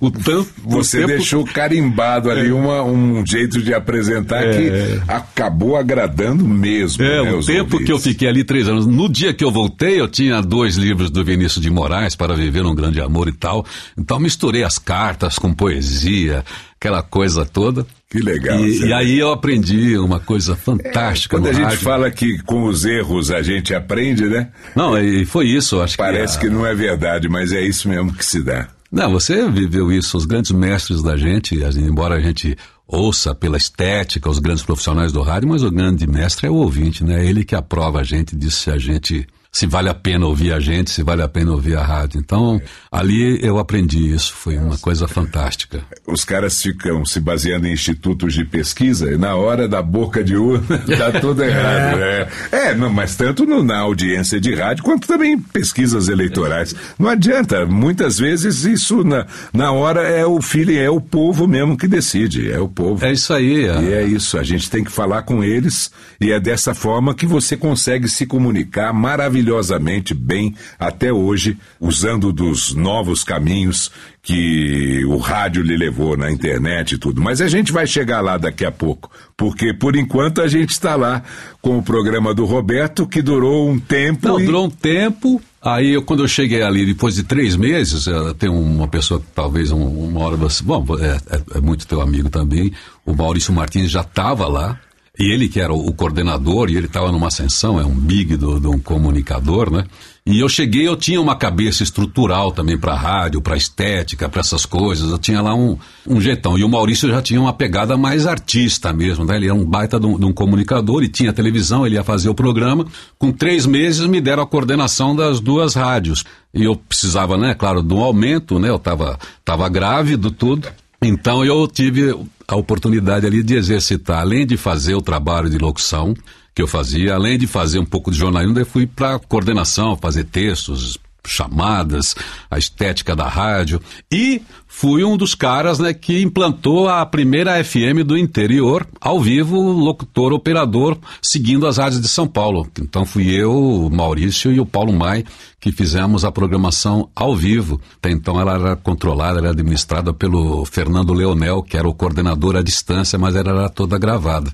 o 0.00 0.10
tanto, 0.10 0.50
você 0.64 0.98
tempo... 0.98 1.08
deixou 1.08 1.44
carimbado 1.44 2.30
ali 2.30 2.48
é. 2.48 2.52
uma, 2.52 2.82
um 2.82 3.24
jeito 3.24 3.62
de 3.62 3.72
apresentar 3.72 4.44
é. 4.44 4.56
que 4.56 5.02
acabou 5.06 5.76
agradando 5.76 6.46
mesmo. 6.46 7.04
É, 7.04 7.22
né, 7.22 7.32
o 7.32 7.44
tempo 7.44 7.74
ouvintes. 7.74 7.86
que 7.86 7.92
eu 7.92 7.98
fiquei 7.98 8.28
ali 8.28 8.42
três 8.42 8.68
anos. 8.68 8.86
No 8.86 9.08
dia 9.08 9.32
que 9.32 9.44
eu 9.44 9.50
voltei, 9.50 10.00
eu 10.00 10.08
tinha 10.08 10.42
dois 10.42 10.76
livros 10.76 11.10
do 11.10 11.24
Vinícius 11.24 11.62
de 11.62 11.70
Moraes 11.70 12.16
para 12.16 12.34
viver 12.34 12.66
um 12.66 12.74
grande 12.74 13.00
amor 13.00 13.28
e 13.28 13.32
tal. 13.32 13.64
Então 13.96 14.18
misturei 14.18 14.64
as 14.64 14.78
cartas 14.78 15.38
com 15.38 15.54
poesia, 15.54 16.44
aquela 16.76 17.02
coisa 17.02 17.46
toda. 17.46 17.86
Que 18.10 18.18
legal. 18.18 18.58
E, 18.58 18.86
e, 18.86 18.92
aí 18.92 19.18
eu 19.20 19.30
aprendi 19.30 19.96
uma 19.96 20.18
coisa 20.18 20.56
fantástica. 20.56 21.36
É, 21.36 21.38
quando 21.38 21.48
a 21.48 21.52
gente 21.52 21.62
rádio. 21.62 21.78
fala 21.78 22.10
que 22.10 22.42
com 22.42 22.64
os 22.64 22.84
erros 22.84 23.30
a 23.30 23.40
gente 23.40 23.72
aprende, 23.72 24.24
né? 24.24 24.48
Não, 24.74 24.98
e 24.98 25.24
foi 25.24 25.46
isso, 25.46 25.80
acho 25.80 25.96
Parece 25.96 26.36
que, 26.36 26.46
a... 26.46 26.48
que 26.48 26.54
não 26.54 26.66
é 26.66 26.74
verdade, 26.74 27.28
mas 27.28 27.52
é 27.52 27.60
isso 27.60 27.88
mesmo 27.88 28.12
que 28.12 28.24
se 28.24 28.42
dá. 28.42 28.68
Não, 28.90 29.12
você 29.12 29.48
viveu 29.48 29.92
isso, 29.92 30.16
os 30.16 30.26
grandes 30.26 30.50
mestres 30.50 31.00
da 31.00 31.16
gente, 31.16 31.54
embora 31.78 32.16
a 32.16 32.20
gente 32.20 32.56
ouça 32.84 33.32
pela 33.32 33.56
estética 33.56 34.28
os 34.28 34.40
grandes 34.40 34.64
profissionais 34.64 35.12
do 35.12 35.22
rádio, 35.22 35.48
mas 35.48 35.62
o 35.62 35.70
grande 35.70 36.04
mestre 36.08 36.48
é 36.48 36.50
o 36.50 36.54
ouvinte, 36.54 37.04
né? 37.04 37.24
É 37.24 37.28
ele 37.28 37.44
que 37.44 37.54
aprova 37.54 38.00
a 38.00 38.02
gente, 38.02 38.34
diz 38.34 38.56
se 38.56 38.72
a 38.72 38.76
gente 38.78 39.24
se 39.52 39.66
vale 39.66 39.88
a 39.88 39.94
pena 39.94 40.26
ouvir 40.26 40.52
a 40.52 40.60
gente, 40.60 40.90
se 40.90 41.02
vale 41.02 41.22
a 41.22 41.28
pena 41.28 41.50
ouvir 41.50 41.76
a 41.76 41.82
rádio. 41.82 42.20
Então, 42.20 42.60
ali 42.90 43.38
eu 43.42 43.58
aprendi 43.58 44.14
isso, 44.14 44.32
foi 44.32 44.56
uma 44.56 44.78
coisa 44.78 45.08
fantástica. 45.08 45.82
Os 46.06 46.24
caras 46.24 46.62
ficam 46.62 47.04
se 47.04 47.18
baseando 47.18 47.66
em 47.66 47.72
institutos 47.72 48.32
de 48.32 48.44
pesquisa 48.44 49.10
e 49.12 49.16
na 49.16 49.34
hora 49.34 49.68
da 49.68 49.82
boca 49.82 50.22
de 50.22 50.36
urna 50.36 50.78
dá 50.86 51.20
tudo 51.20 51.42
errado. 51.42 52.00
É, 52.00 52.28
é 52.52 52.74
não, 52.74 52.90
mas 52.90 53.16
tanto 53.16 53.44
no, 53.44 53.62
na 53.62 53.78
audiência 53.78 54.40
de 54.40 54.54
rádio 54.54 54.84
quanto 54.84 55.08
também 55.08 55.32
em 55.32 55.38
pesquisas 55.38 56.08
eleitorais. 56.08 56.74
Não 56.96 57.08
adianta, 57.08 57.66
muitas 57.66 58.18
vezes 58.18 58.64
isso 58.64 59.02
na, 59.02 59.26
na 59.52 59.72
hora 59.72 60.02
é 60.02 60.24
o 60.24 60.40
feeling, 60.40 60.76
é 60.76 60.90
o 60.90 61.00
povo 61.00 61.48
mesmo 61.48 61.76
que 61.76 61.88
decide, 61.88 62.50
é 62.50 62.60
o 62.60 62.68
povo. 62.68 63.04
É 63.04 63.12
isso 63.12 63.32
aí. 63.32 63.64
É. 63.64 63.82
E 63.82 63.92
é 63.94 64.04
isso, 64.04 64.38
a 64.38 64.44
gente 64.44 64.70
tem 64.70 64.84
que 64.84 64.92
falar 64.92 65.22
com 65.22 65.42
eles 65.42 65.90
e 66.20 66.30
é 66.30 66.38
dessa 66.38 66.72
forma 66.72 67.14
que 67.14 67.26
você 67.26 67.56
consegue 67.56 68.08
se 68.08 68.26
comunicar 68.26 68.92
maravilhosamente 68.92 69.39
maravilhosamente 69.40 70.14
bem 70.14 70.54
até 70.78 71.12
hoje, 71.12 71.56
usando 71.80 72.32
dos 72.32 72.74
novos 72.74 73.24
caminhos 73.24 73.90
que 74.22 75.02
o 75.06 75.16
rádio 75.16 75.62
lhe 75.62 75.76
levou 75.76 76.16
na 76.16 76.30
internet 76.30 76.92
e 76.92 76.98
tudo. 76.98 77.20
Mas 77.20 77.40
a 77.40 77.48
gente 77.48 77.72
vai 77.72 77.86
chegar 77.86 78.20
lá 78.20 78.36
daqui 78.36 78.64
a 78.64 78.70
pouco, 78.70 79.10
porque 79.36 79.72
por 79.72 79.96
enquanto 79.96 80.42
a 80.42 80.46
gente 80.46 80.70
está 80.70 80.94
lá 80.94 81.22
com 81.62 81.78
o 81.78 81.82
programa 81.82 82.34
do 82.34 82.44
Roberto, 82.44 83.06
que 83.06 83.22
durou 83.22 83.68
um 83.68 83.78
tempo. 83.78 84.28
Não, 84.28 84.40
e... 84.40 84.44
durou 84.44 84.66
um 84.66 84.70
tempo. 84.70 85.40
Aí, 85.62 85.90
eu, 85.90 86.02
quando 86.02 86.22
eu 86.22 86.28
cheguei 86.28 86.62
ali, 86.62 86.86
depois 86.86 87.14
de 87.14 87.22
três 87.22 87.54
meses, 87.54 88.06
eh, 88.06 88.34
tem 88.38 88.48
uma 88.48 88.88
pessoa 88.88 89.20
que 89.20 89.26
talvez 89.34 89.70
um, 89.70 89.82
uma 89.82 90.20
hora 90.20 90.34
você. 90.34 90.64
Bom, 90.64 90.86
é, 90.98 91.36
é, 91.36 91.58
é 91.58 91.60
muito 91.60 91.86
teu 91.86 92.00
amigo 92.00 92.30
também. 92.30 92.72
O 93.04 93.14
Maurício 93.14 93.52
Martins 93.52 93.90
já 93.90 94.00
estava 94.00 94.48
lá. 94.48 94.80
E 95.20 95.30
ele 95.30 95.50
que 95.50 95.60
era 95.60 95.70
o, 95.70 95.92
coordenador, 95.92 96.70
e 96.70 96.78
ele 96.78 96.86
estava 96.86 97.12
numa 97.12 97.26
ascensão, 97.26 97.78
é 97.78 97.84
um 97.84 97.94
big 97.94 98.38
de 98.38 98.46
um 98.46 98.78
comunicador, 98.78 99.70
né? 99.70 99.84
E 100.24 100.40
eu 100.40 100.48
cheguei, 100.48 100.88
eu 100.88 100.96
tinha 100.96 101.20
uma 101.20 101.36
cabeça 101.36 101.82
estrutural 101.82 102.52
também 102.52 102.78
para 102.78 102.94
rádio, 102.94 103.42
para 103.42 103.54
estética, 103.54 104.30
para 104.30 104.40
essas 104.40 104.64
coisas. 104.64 105.10
Eu 105.10 105.18
tinha 105.18 105.42
lá 105.42 105.54
um, 105.54 105.76
um 106.06 106.22
jeitão. 106.22 106.56
E 106.56 106.64
o 106.64 106.68
Maurício 106.70 107.06
já 107.06 107.20
tinha 107.20 107.38
uma 107.38 107.52
pegada 107.52 107.98
mais 107.98 108.26
artista 108.26 108.94
mesmo, 108.94 109.26
né? 109.26 109.36
Ele 109.36 109.46
era 109.46 109.54
um 109.54 109.64
baita 109.64 110.00
de 110.00 110.06
um, 110.06 110.18
de 110.18 110.24
um 110.24 110.32
comunicador 110.32 111.02
e 111.02 111.08
tinha 111.08 111.34
televisão, 111.34 111.84
ele 111.84 111.96
ia 111.96 112.04
fazer 112.04 112.30
o 112.30 112.34
programa. 112.34 112.86
Com 113.18 113.30
três 113.30 113.66
meses 113.66 114.06
me 114.06 114.22
deram 114.22 114.42
a 114.42 114.46
coordenação 114.46 115.14
das 115.14 115.38
duas 115.38 115.74
rádios. 115.74 116.24
E 116.54 116.64
eu 116.64 116.76
precisava, 116.76 117.36
né, 117.36 117.54
claro, 117.54 117.82
de 117.82 117.92
um 117.92 118.00
aumento, 118.00 118.58
né? 118.58 118.70
Eu 118.70 118.76
estava 118.76 119.18
tava 119.44 119.68
grávido, 119.68 120.30
tudo. 120.30 120.66
Então 121.02 121.44
eu 121.44 121.66
tive 121.66 122.14
a 122.46 122.56
oportunidade 122.56 123.26
ali 123.26 123.42
de 123.42 123.54
exercitar, 123.54 124.20
além 124.20 124.46
de 124.46 124.56
fazer 124.56 124.94
o 124.94 125.00
trabalho 125.00 125.48
de 125.48 125.56
locução 125.56 126.14
que 126.54 126.60
eu 126.60 126.66
fazia, 126.66 127.14
além 127.14 127.38
de 127.38 127.46
fazer 127.46 127.78
um 127.78 127.86
pouco 127.86 128.10
de 128.10 128.18
jornalismo, 128.18 128.58
eu 128.58 128.66
fui 128.66 128.86
para 128.86 129.18
coordenação, 129.18 129.96
fazer 129.96 130.24
textos, 130.24 130.98
chamadas, 131.26 132.14
a 132.50 132.58
estética 132.58 133.14
da 133.14 133.28
rádio 133.28 133.80
e 134.10 134.42
fui 134.66 135.04
um 135.04 135.16
dos 135.16 135.34
caras 135.34 135.78
né, 135.78 135.92
que 135.92 136.22
implantou 136.22 136.88
a 136.88 137.04
primeira 137.04 137.62
FM 137.62 138.04
do 138.04 138.16
interior, 138.16 138.86
ao 139.00 139.20
vivo, 139.20 139.60
locutor, 139.60 140.32
operador, 140.32 140.96
seguindo 141.22 141.66
as 141.66 141.76
rádios 141.76 142.00
de 142.00 142.08
São 142.08 142.26
Paulo. 142.26 142.68
Então 142.80 143.04
fui 143.04 143.30
eu, 143.30 143.52
o 143.52 143.90
Maurício 143.90 144.52
e 144.52 144.60
o 144.60 144.66
Paulo 144.66 144.92
Mai 144.92 145.24
que 145.60 145.70
fizemos 145.70 146.24
a 146.24 146.32
programação 146.32 147.10
ao 147.14 147.36
vivo. 147.36 147.78
Até 147.98 148.10
então 148.10 148.40
ela 148.40 148.54
era 148.54 148.76
controlada, 148.76 149.38
era 149.38 149.50
administrada 149.50 150.12
pelo 150.12 150.64
Fernando 150.64 151.12
Leonel, 151.12 151.62
que 151.62 151.76
era 151.76 151.86
o 151.86 151.94
coordenador 151.94 152.56
à 152.56 152.62
distância, 152.62 153.18
mas 153.18 153.36
ela 153.36 153.50
era 153.50 153.68
toda 153.68 153.98
gravada. 153.98 154.50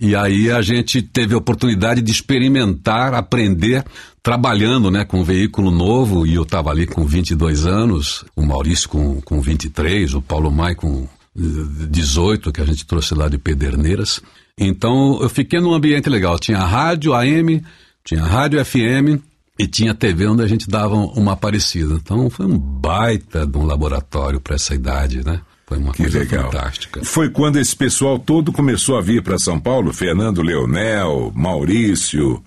E 0.00 0.16
aí 0.16 0.50
a 0.50 0.62
gente 0.62 1.02
teve 1.02 1.34
a 1.34 1.38
oportunidade 1.38 2.00
de 2.00 2.10
experimentar, 2.10 3.12
aprender, 3.12 3.84
trabalhando 4.22 4.90
né, 4.90 5.04
com 5.04 5.20
um 5.20 5.24
veículo 5.24 5.70
novo, 5.70 6.26
e 6.26 6.34
eu 6.34 6.42
estava 6.42 6.70
ali 6.70 6.86
com 6.86 7.04
22 7.04 7.66
anos, 7.66 8.24
o 8.34 8.42
Maurício 8.42 8.88
com, 8.88 9.20
com 9.20 9.42
23, 9.42 10.14
o 10.14 10.22
Paulo 10.22 10.50
Mai 10.50 10.74
com 10.74 11.06
18, 11.34 12.50
que 12.50 12.60
a 12.62 12.64
gente 12.64 12.86
trouxe 12.86 13.14
lá 13.14 13.28
de 13.28 13.36
Pederneiras. 13.36 14.22
Então 14.58 15.18
eu 15.20 15.28
fiquei 15.28 15.60
num 15.60 15.74
ambiente 15.74 16.08
legal. 16.08 16.38
Tinha 16.38 16.58
rádio 16.58 17.14
AM, 17.14 17.62
tinha 18.02 18.24
rádio 18.24 18.64
FM 18.64 19.22
e 19.58 19.66
tinha 19.66 19.94
TV 19.94 20.26
onde 20.26 20.42
a 20.42 20.46
gente 20.46 20.68
dava 20.68 20.94
uma 20.94 21.32
aparecida. 21.32 21.94
Então 21.94 22.30
foi 22.30 22.46
um 22.46 22.58
baita 22.58 23.46
de 23.46 23.58
um 23.58 23.64
laboratório 23.64 24.40
para 24.40 24.54
essa 24.54 24.74
idade, 24.74 25.24
né? 25.24 25.40
Foi 25.70 25.78
uma 25.78 25.92
que 25.92 26.02
coisa 26.02 26.18
legal. 26.18 26.50
fantástica. 26.50 27.04
Foi 27.04 27.30
quando 27.30 27.56
esse 27.56 27.76
pessoal 27.76 28.18
todo 28.18 28.50
começou 28.50 28.98
a 28.98 29.00
vir 29.00 29.22
para 29.22 29.38
São 29.38 29.60
Paulo, 29.60 29.92
Fernando 29.92 30.42
Leonel, 30.42 31.30
Maurício, 31.32 32.42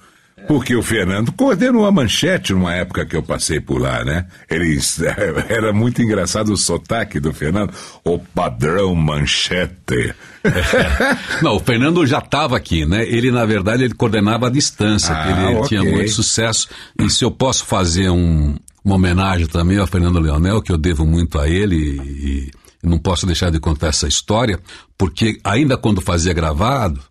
porque 0.46 0.76
o 0.76 0.84
Fernando 0.84 1.32
coordenou 1.32 1.86
a 1.86 1.92
manchete 1.92 2.52
numa 2.52 2.76
época 2.76 3.06
que 3.06 3.16
eu 3.16 3.24
passei 3.24 3.62
por 3.62 3.80
lá, 3.80 4.04
né? 4.04 4.26
Ele, 4.50 4.78
era 5.48 5.72
muito 5.72 6.02
engraçado 6.02 6.52
o 6.52 6.58
sotaque 6.58 7.18
do 7.18 7.32
Fernando, 7.32 7.74
o 8.04 8.20
padrão 8.20 8.94
manchete. 8.94 10.14
É. 10.44 11.40
Não, 11.42 11.56
o 11.56 11.60
Fernando 11.62 12.06
já 12.06 12.18
estava 12.18 12.58
aqui, 12.58 12.86
né? 12.86 13.08
Ele, 13.08 13.32
na 13.32 13.46
verdade, 13.46 13.86
ele 13.86 13.94
coordenava 13.94 14.48
a 14.48 14.52
distância, 14.52 15.16
ah, 15.16 15.32
ele 15.32 15.56
okay. 15.60 15.70
tinha 15.70 15.84
muito 15.90 16.12
sucesso. 16.12 16.68
E 17.00 17.10
se 17.10 17.24
eu 17.24 17.32
posso 17.32 17.66
fazer 17.66 18.10
um, 18.10 18.58
uma 18.84 18.96
homenagem 18.96 19.48
também 19.48 19.78
ao 19.78 19.88
Fernando 19.88 20.20
Leonel, 20.20 20.62
que 20.62 20.74
eu 20.74 20.78
devo 20.78 21.06
muito 21.06 21.40
a 21.40 21.48
ele 21.48 21.78
e 21.78 22.63
Eu 22.84 22.90
não 22.90 22.98
posso 22.98 23.26
deixar 23.26 23.50
de 23.50 23.60
contar 23.60 23.88
essa 23.88 24.08
história, 24.08 24.60
porque 24.98 25.40
ainda 25.44 25.78
quando 25.78 26.02
fazia 26.02 26.34
gravado, 26.34 27.02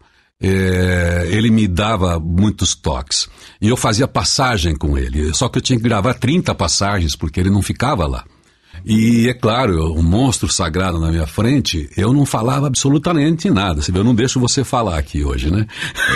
é, 0.40 1.28
ele 1.30 1.50
me 1.50 1.66
dava 1.66 2.20
muitos 2.20 2.74
toques. 2.74 3.28
E 3.60 3.68
eu 3.68 3.76
fazia 3.76 4.06
passagem 4.06 4.76
com 4.76 4.98
ele. 4.98 5.32
Só 5.32 5.48
que 5.48 5.58
eu 5.58 5.62
tinha 5.62 5.78
que 5.78 5.84
gravar 5.84 6.14
30 6.14 6.54
passagens, 6.54 7.16
porque 7.16 7.40
ele 7.40 7.50
não 7.50 7.62
ficava 7.62 8.06
lá. 8.06 8.24
E 8.84 9.28
é 9.28 9.34
claro, 9.34 9.92
um 9.92 10.02
monstro 10.02 10.48
sagrado 10.48 10.98
na 10.98 11.10
minha 11.10 11.26
frente, 11.26 11.88
eu 11.96 12.12
não 12.12 12.26
falava 12.26 12.66
absolutamente 12.66 13.48
nada. 13.50 13.80
Você 13.80 13.92
vê, 13.92 13.98
eu 13.98 14.04
não 14.04 14.14
deixo 14.14 14.40
você 14.40 14.64
falar 14.64 14.98
aqui 14.98 15.24
hoje, 15.24 15.50
né? 15.50 15.66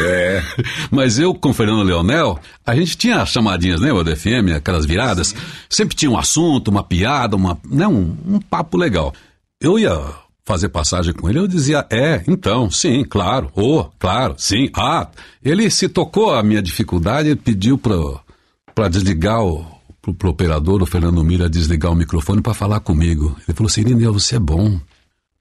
É. 0.05 0.43
Mas 0.91 1.19
eu 1.19 1.33
com 1.35 1.51
o 1.51 1.55
Fernando 1.55 1.83
Leonel, 1.83 2.39
a 2.65 2.75
gente 2.75 2.97
tinha 2.97 3.25
chamadinhas, 3.25 3.81
lembra 3.81 4.03
do 4.03 4.17
FM, 4.17 4.57
aquelas 4.57 4.85
viradas? 4.85 5.29
Sim. 5.29 5.37
Sempre 5.69 5.97
tinha 5.97 6.11
um 6.11 6.19
assunto, 6.19 6.69
uma 6.69 6.83
piada, 6.83 7.37
uma, 7.37 7.59
né, 7.65 7.87
um, 7.87 8.17
um 8.27 8.41
papo 8.41 8.77
legal. 8.77 9.15
Eu 9.61 9.79
ia 9.79 10.15
fazer 10.45 10.69
passagem 10.69 11.13
com 11.13 11.29
ele, 11.29 11.41
eu 11.41 11.49
dizia, 11.49 11.87
é, 11.91 12.23
então, 12.29 12.71
sim, 12.71 13.05
claro, 13.05 13.51
oh, 13.55 13.85
claro, 13.99 14.37
sim, 14.39 14.71
ah. 14.75 15.09
Ele 15.43 15.69
se 15.71 15.89
tocou 15.89 16.33
a 16.33 16.43
minha 16.43 16.63
dificuldade 16.63 17.31
e 17.31 17.37
pediu 17.37 17.77
para 17.77 18.89
desligar 18.89 19.43
o 19.43 19.67
pro, 20.01 20.15
pro 20.15 20.31
operador, 20.31 20.83
o 20.83 20.87
Fernando 20.87 21.25
Mira, 21.25 21.51
desligar 21.51 21.91
o 21.91 21.97
microfone 21.97 22.41
para 22.41 22.55
falar 22.55 22.81
comigo. 22.81 23.37
Ele 23.47 23.57
falou 23.57 23.69
assim, 23.69 23.81
Irineu, 23.81 24.13
você 24.13 24.37
é 24.37 24.39
bom. 24.39 24.81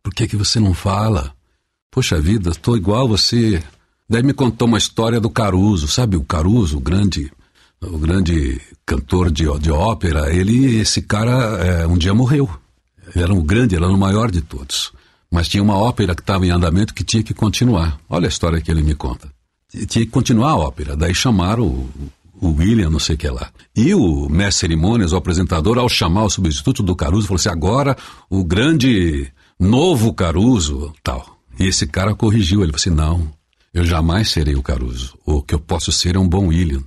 Por 0.02 0.14
que, 0.14 0.28
que 0.28 0.36
você 0.36 0.60
não 0.60 0.74
fala? 0.74 1.34
Poxa 1.92 2.20
vida, 2.20 2.50
estou 2.50 2.76
igual 2.76 3.08
você. 3.08 3.62
Daí 4.10 4.24
me 4.24 4.34
contou 4.34 4.68
uma 4.68 4.78
história 4.78 5.20
do 5.20 5.30
Caruso, 5.30 5.88
sabe 5.88 6.18
o 6.18 6.24
Caruso, 6.24 6.78
o 6.78 6.82
grande, 6.82 7.32
o 7.82 7.98
grande 7.98 8.60
cantor 8.86 9.32
de, 9.32 9.46
de 9.60 9.72
ópera. 9.72 10.34
Ele, 10.34 10.78
esse 10.78 11.02
cara, 11.02 11.32
é, 11.64 11.88
um 11.88 11.98
dia 11.98 12.14
morreu. 12.14 12.50
Era 13.14 13.34
um 13.34 13.42
grande, 13.42 13.76
era 13.76 13.88
o 13.88 13.98
maior 13.98 14.32
de 14.32 14.42
todos. 14.42 14.92
Mas 15.32 15.48
tinha 15.48 15.62
uma 15.62 15.78
ópera 15.78 16.16
que 16.16 16.22
estava 16.22 16.46
em 16.46 16.52
andamento 16.52 16.94
que 16.94 17.04
tinha 17.04 17.24
que 17.24 17.34
continuar. 17.34 18.00
Olha 18.10 18.28
a 18.28 18.30
história 18.30 18.62
que 18.62 18.72
ele 18.72 18.82
me 18.82 18.96
conta. 18.96 19.30
Tinha 19.88 20.06
que 20.06 20.12
continuar 20.12 20.52
a 20.52 20.56
ópera. 20.56 20.96
Daí 20.96 21.14
chamaram 21.14 21.66
o, 21.66 21.90
o 22.40 22.50
William, 22.52 22.90
não 22.90 23.00
sei 23.00 23.16
o 23.16 23.18
que 23.18 23.30
lá. 23.30 23.50
E 23.76 23.94
o 23.94 24.30
mestre 24.30 24.68
cerimônias, 24.68 25.12
o 25.12 25.18
apresentador, 25.18 25.78
ao 25.78 25.90
chamar 25.90 26.24
o 26.24 26.30
substituto 26.30 26.82
do 26.82 26.96
Caruso, 26.96 27.28
falou 27.28 27.38
assim: 27.38 27.50
agora 27.50 27.98
o 28.30 28.44
grande 28.44 29.30
novo 29.60 30.14
Caruso, 30.14 30.94
tal. 31.04 31.38
E 31.60 31.68
esse 31.68 31.88
cara 31.88 32.16
corrigiu, 32.16 32.62
ele 32.62 32.72
falou 32.72 32.82
assim: 32.82 32.90
não, 32.90 33.34
eu 33.74 33.84
jamais 33.86 34.30
serei 34.30 34.56
o 34.56 34.64
Caruso. 34.64 35.18
O 35.26 35.42
que 35.42 35.54
eu 35.54 35.60
posso 35.60 35.92
ser 35.92 36.16
é 36.16 36.20
um 36.20 36.28
bom 36.28 36.48
William. 36.48 36.84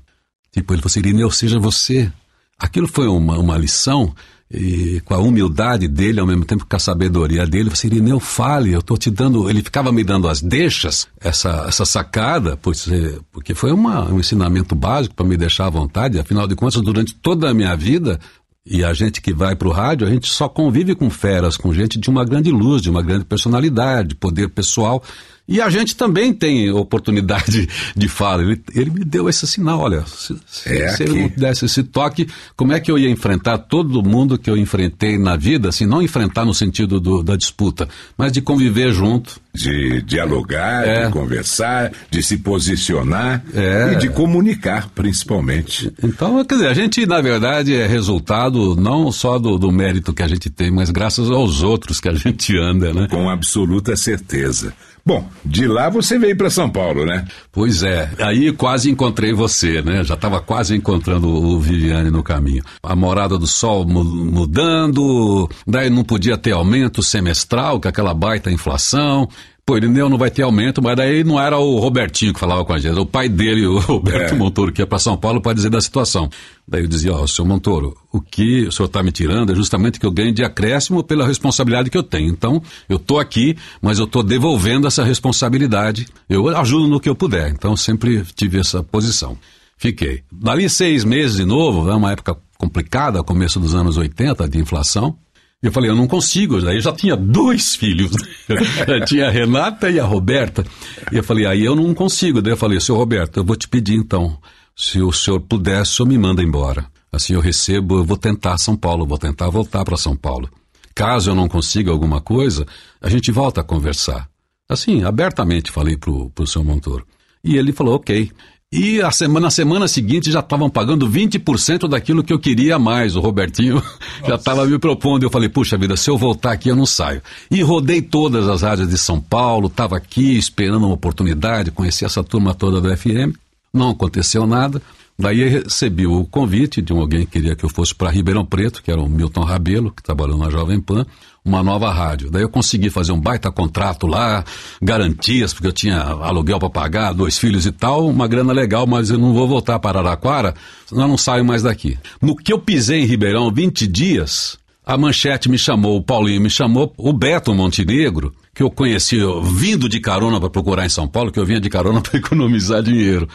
Tipo, 0.52 0.72
ele 0.72 0.80
falou 0.80 0.90
assim: 0.90 1.00
Irineu, 1.00 1.30
seja 1.30 1.58
você. 1.58 2.10
Aquilo 2.58 2.88
foi 2.88 3.06
uma, 3.06 3.38
uma 3.38 3.56
lição 3.58 4.14
e 4.50 5.00
com 5.04 5.14
a 5.14 5.18
humildade 5.18 5.86
dele, 5.86 6.20
ao 6.20 6.26
mesmo 6.26 6.44
tempo 6.44 6.64
com 6.64 6.76
a 6.76 6.78
sabedoria 6.78 7.46
dele, 7.46 7.68
você 7.68 7.86
Irineu, 7.86 8.18
fale, 8.18 8.72
eu 8.72 8.80
estou 8.80 8.96
te 8.96 9.10
dando, 9.10 9.48
ele 9.50 9.62
ficava 9.62 9.92
me 9.92 10.02
dando 10.02 10.26
as 10.26 10.40
deixas, 10.40 11.06
essa, 11.20 11.66
essa 11.68 11.84
sacada, 11.84 12.56
porque, 12.56 13.20
porque 13.30 13.54
foi 13.54 13.72
uma, 13.72 14.10
um 14.10 14.18
ensinamento 14.18 14.74
básico 14.74 15.14
para 15.14 15.26
me 15.26 15.36
deixar 15.36 15.66
à 15.66 15.70
vontade, 15.70 16.18
afinal 16.18 16.46
de 16.46 16.54
contas, 16.54 16.80
durante 16.80 17.14
toda 17.14 17.50
a 17.50 17.54
minha 17.54 17.76
vida, 17.76 18.18
e 18.64 18.84
a 18.84 18.92
gente 18.92 19.20
que 19.20 19.32
vai 19.32 19.54
para 19.54 19.68
o 19.68 19.72
rádio, 19.72 20.06
a 20.06 20.10
gente 20.10 20.28
só 20.28 20.48
convive 20.48 20.94
com 20.94 21.08
feras, 21.10 21.56
com 21.56 21.72
gente 21.72 21.98
de 21.98 22.08
uma 22.08 22.24
grande 22.24 22.50
luz, 22.50 22.82
de 22.82 22.90
uma 22.90 23.02
grande 23.02 23.24
personalidade, 23.24 24.14
poder 24.14 24.48
pessoal. 24.48 25.02
E 25.48 25.62
a 25.62 25.70
gente 25.70 25.96
também 25.96 26.34
tem 26.34 26.70
oportunidade 26.70 27.66
de 27.96 28.08
fala. 28.08 28.42
Ele, 28.42 28.60
ele 28.74 28.90
me 28.90 29.02
deu 29.02 29.30
esse 29.30 29.46
sinal, 29.46 29.80
olha, 29.80 30.04
se, 30.06 30.36
é 30.66 30.88
se 30.88 31.04
eu 31.04 31.28
desse 31.30 31.64
esse 31.64 31.82
toque, 31.82 32.28
como 32.54 32.74
é 32.74 32.80
que 32.80 32.90
eu 32.90 32.98
ia 32.98 33.08
enfrentar 33.08 33.56
todo 33.56 34.02
mundo 34.02 34.38
que 34.38 34.50
eu 34.50 34.58
enfrentei 34.58 35.16
na 35.18 35.36
vida, 35.36 35.70
assim, 35.70 35.86
não 35.86 36.02
enfrentar 36.02 36.44
no 36.44 36.52
sentido 36.52 37.00
do, 37.00 37.22
da 37.22 37.34
disputa, 37.34 37.88
mas 38.16 38.30
de 38.30 38.42
conviver 38.42 38.92
junto. 38.92 39.40
De 39.54 40.02
dialogar, 40.02 40.86
é. 40.86 41.06
de 41.06 41.12
conversar, 41.12 41.90
de 42.10 42.22
se 42.22 42.36
posicionar 42.36 43.42
é. 43.52 43.94
e 43.94 43.96
de 43.96 44.08
comunicar, 44.08 44.88
principalmente. 44.94 45.90
Então, 46.02 46.44
quer 46.44 46.56
dizer, 46.56 46.68
a 46.68 46.74
gente, 46.74 47.04
na 47.06 47.20
verdade, 47.20 47.74
é 47.74 47.86
resultado 47.86 48.76
não 48.76 49.10
só 49.10 49.38
do, 49.38 49.58
do 49.58 49.72
mérito 49.72 50.12
que 50.12 50.22
a 50.22 50.28
gente 50.28 50.48
tem, 50.50 50.70
mas 50.70 50.90
graças 50.90 51.30
aos 51.30 51.62
outros 51.62 52.00
que 52.00 52.08
a 52.08 52.14
gente 52.14 52.56
anda, 52.56 52.92
né? 52.92 53.08
Com 53.10 53.28
absoluta 53.28 53.96
certeza. 53.96 54.72
Bom, 55.08 55.26
de 55.42 55.66
lá 55.66 55.88
você 55.88 56.18
veio 56.18 56.36
para 56.36 56.50
São 56.50 56.68
Paulo, 56.68 57.06
né? 57.06 57.24
Pois 57.50 57.82
é. 57.82 58.10
Aí 58.18 58.52
quase 58.52 58.90
encontrei 58.90 59.32
você, 59.32 59.80
né? 59.80 60.04
Já 60.04 60.12
estava 60.12 60.38
quase 60.38 60.76
encontrando 60.76 61.26
o 61.26 61.58
Viviane 61.58 62.10
no 62.10 62.22
caminho. 62.22 62.62
A 62.82 62.94
morada 62.94 63.38
do 63.38 63.46
sol 63.46 63.86
mudando, 63.86 65.48
daí 65.66 65.88
não 65.88 66.04
podia 66.04 66.36
ter 66.36 66.52
aumento 66.52 67.02
semestral, 67.02 67.80
com 67.80 67.88
aquela 67.88 68.12
baita 68.12 68.50
inflação. 68.50 69.26
Pô, 69.68 69.76
ele 69.76 69.86
não 69.86 70.16
vai 70.16 70.30
ter 70.30 70.40
aumento, 70.40 70.80
mas 70.80 70.96
daí 70.96 71.22
não 71.22 71.38
era 71.38 71.58
o 71.58 71.78
Robertinho 71.78 72.32
que 72.32 72.40
falava 72.40 72.64
com 72.64 72.72
a 72.72 72.78
gente, 72.78 72.92
era 72.92 73.02
o 73.02 73.04
pai 73.04 73.28
dele, 73.28 73.66
o 73.68 73.78
Roberto 73.78 74.32
é. 74.32 74.34
Montoro, 74.34 74.72
que 74.72 74.80
ia 74.80 74.86
para 74.86 74.98
São 74.98 75.14
Paulo 75.14 75.42
para 75.42 75.52
dizer 75.52 75.68
da 75.68 75.78
situação. 75.78 76.30
Daí 76.66 76.84
eu 76.84 76.88
dizia, 76.88 77.12
ó, 77.12 77.22
oh, 77.22 77.28
senhor 77.28 77.46
Montoro, 77.46 77.94
o 78.10 78.18
que 78.18 78.62
o 78.62 78.72
senhor 78.72 78.86
está 78.86 79.02
me 79.02 79.12
tirando 79.12 79.52
é 79.52 79.54
justamente 79.54 80.00
que 80.00 80.06
eu 80.06 80.10
ganho 80.10 80.32
de 80.32 80.42
acréscimo 80.42 81.04
pela 81.04 81.26
responsabilidade 81.26 81.90
que 81.90 81.98
eu 81.98 82.02
tenho. 82.02 82.30
Então, 82.30 82.62
eu 82.88 82.96
estou 82.96 83.20
aqui, 83.20 83.58
mas 83.82 83.98
eu 83.98 84.06
estou 84.06 84.22
devolvendo 84.22 84.86
essa 84.86 85.04
responsabilidade. 85.04 86.06
Eu 86.30 86.48
ajudo 86.48 86.88
no 86.88 86.98
que 86.98 87.10
eu 87.10 87.14
puder. 87.14 87.50
Então, 87.50 87.76
sempre 87.76 88.24
tive 88.34 88.58
essa 88.58 88.82
posição. 88.82 89.36
Fiquei. 89.76 90.22
Dali 90.32 90.70
seis 90.70 91.04
meses 91.04 91.36
de 91.36 91.44
novo, 91.44 91.90
é 91.90 91.94
uma 91.94 92.12
época 92.12 92.38
complicada, 92.56 93.22
começo 93.22 93.60
dos 93.60 93.74
anos 93.74 93.98
80, 93.98 94.48
de 94.48 94.58
inflação. 94.58 95.14
Eu 95.60 95.72
falei, 95.72 95.90
eu 95.90 95.96
não 95.96 96.06
consigo. 96.06 96.56
Aí 96.68 96.76
eu 96.76 96.80
já 96.80 96.92
tinha 96.92 97.16
dois 97.16 97.74
filhos. 97.74 98.12
tinha 99.06 99.26
a 99.26 99.30
Renata 99.30 99.90
e 99.90 99.98
a 99.98 100.04
Roberta. 100.04 100.64
E 101.12 101.16
eu 101.16 101.24
falei, 101.24 101.46
aí 101.46 101.64
eu 101.64 101.74
não 101.74 101.92
consigo. 101.92 102.40
Daí 102.40 102.52
eu 102.52 102.56
falei, 102.56 102.80
seu 102.80 102.96
Roberto, 102.96 103.38
eu 103.38 103.44
vou 103.44 103.56
te 103.56 103.66
pedir 103.66 103.94
então, 103.94 104.38
se 104.76 105.00
o 105.00 105.12
senhor 105.12 105.40
puder, 105.40 105.82
o 105.82 105.86
senhor 105.86 106.08
me 106.08 106.16
manda 106.16 106.42
embora. 106.42 106.86
Assim 107.10 107.34
eu 107.34 107.40
recebo, 107.40 107.96
eu 107.98 108.04
vou 108.04 108.16
tentar 108.16 108.58
São 108.58 108.76
Paulo, 108.76 109.06
vou 109.06 109.18
tentar 109.18 109.48
voltar 109.50 109.84
para 109.84 109.96
São 109.96 110.16
Paulo. 110.16 110.48
Caso 110.94 111.30
eu 111.30 111.34
não 111.34 111.48
consiga 111.48 111.90
alguma 111.90 112.20
coisa, 112.20 112.66
a 113.00 113.08
gente 113.08 113.32
volta 113.32 113.60
a 113.60 113.64
conversar. 113.64 114.28
Assim, 114.68 115.02
abertamente 115.02 115.72
falei 115.72 115.96
pro, 115.96 116.30
pro 116.30 116.46
seu 116.46 116.62
Montoro. 116.62 117.06
E 117.42 117.56
ele 117.56 117.72
falou, 117.72 117.94
ok. 117.94 118.30
E 118.70 119.00
a 119.00 119.10
semana, 119.10 119.46
na 119.46 119.50
semana 119.50 119.88
seguinte 119.88 120.30
já 120.30 120.40
estavam 120.40 120.68
pagando 120.68 121.08
20% 121.08 121.88
daquilo 121.88 122.22
que 122.22 122.32
eu 122.32 122.38
queria 122.38 122.78
mais. 122.78 123.16
O 123.16 123.20
Robertinho 123.20 123.76
Nossa. 124.20 124.26
já 124.26 124.34
estava 124.34 124.66
me 124.66 124.78
propondo. 124.78 125.22
Eu 125.22 125.30
falei, 125.30 125.48
puxa 125.48 125.78
vida, 125.78 125.96
se 125.96 126.10
eu 126.10 126.18
voltar 126.18 126.52
aqui 126.52 126.68
eu 126.68 126.76
não 126.76 126.84
saio. 126.84 127.22
E 127.50 127.62
rodei 127.62 128.02
todas 128.02 128.46
as 128.46 128.60
rádios 128.60 128.88
de 128.88 128.98
São 128.98 129.18
Paulo, 129.22 129.68
estava 129.68 129.96
aqui 129.96 130.36
esperando 130.36 130.84
uma 130.84 130.92
oportunidade, 130.92 131.70
conheci 131.70 132.04
essa 132.04 132.22
turma 132.22 132.54
toda 132.54 132.78
do 132.78 132.94
FM. 132.94 133.34
Não 133.72 133.90
aconteceu 133.90 134.46
nada. 134.46 134.82
Daí 135.18 135.48
recebi 135.48 136.06
o 136.06 136.26
convite 136.26 136.82
de 136.82 136.92
um 136.92 137.00
alguém 137.00 137.24
que 137.24 137.32
queria 137.32 137.56
que 137.56 137.64
eu 137.64 137.70
fosse 137.70 137.94
para 137.94 138.10
Ribeirão 138.10 138.44
Preto, 138.44 138.82
que 138.82 138.90
era 138.90 139.00
o 139.00 139.08
Milton 139.08 139.44
Rabelo, 139.44 139.90
que 139.90 140.02
trabalhou 140.02 140.36
na 140.36 140.50
Jovem 140.50 140.78
Pan, 140.78 141.06
uma 141.48 141.62
nova 141.62 141.90
rádio. 141.90 142.30
Daí 142.30 142.42
eu 142.42 142.48
consegui 142.48 142.90
fazer 142.90 143.12
um 143.12 143.20
baita 143.20 143.50
contrato 143.50 144.06
lá, 144.06 144.44
garantias, 144.80 145.52
porque 145.52 145.66
eu 145.66 145.72
tinha 145.72 146.00
aluguel 146.00 146.58
para 146.58 146.70
pagar, 146.70 147.12
dois 147.12 147.38
filhos 147.38 147.66
e 147.66 147.72
tal, 147.72 148.06
uma 148.08 148.28
grana 148.28 148.52
legal, 148.52 148.86
mas 148.86 149.10
eu 149.10 149.18
não 149.18 149.32
vou 149.32 149.48
voltar 149.48 149.78
para 149.78 149.98
Araraquara, 149.98 150.54
senão 150.86 151.02
eu 151.02 151.08
não 151.08 151.18
saio 151.18 151.44
mais 151.44 151.62
daqui. 151.62 151.98
No 152.20 152.36
que 152.36 152.52
eu 152.52 152.58
pisei 152.58 153.00
em 153.00 153.06
Ribeirão 153.06 153.50
20 153.50 153.86
dias, 153.86 154.58
a 154.86 154.96
manchete 154.96 155.48
me 155.48 155.58
chamou, 155.58 155.96
o 155.96 156.02
Paulinho 156.02 156.40
me 156.40 156.50
chamou, 156.50 156.92
o 156.96 157.12
Beto 157.12 157.54
Montenegro, 157.54 158.32
que 158.54 158.62
eu 158.62 158.70
conheci 158.70 159.18
vindo 159.54 159.88
de 159.88 160.00
carona 160.00 160.40
para 160.40 160.50
procurar 160.50 160.86
em 160.86 160.88
São 160.88 161.06
Paulo, 161.06 161.30
que 161.30 161.38
eu 161.38 161.44
vinha 161.46 161.60
de 161.60 161.68
carona 161.68 162.00
para 162.02 162.18
economizar 162.18 162.82
dinheiro. 162.82 163.28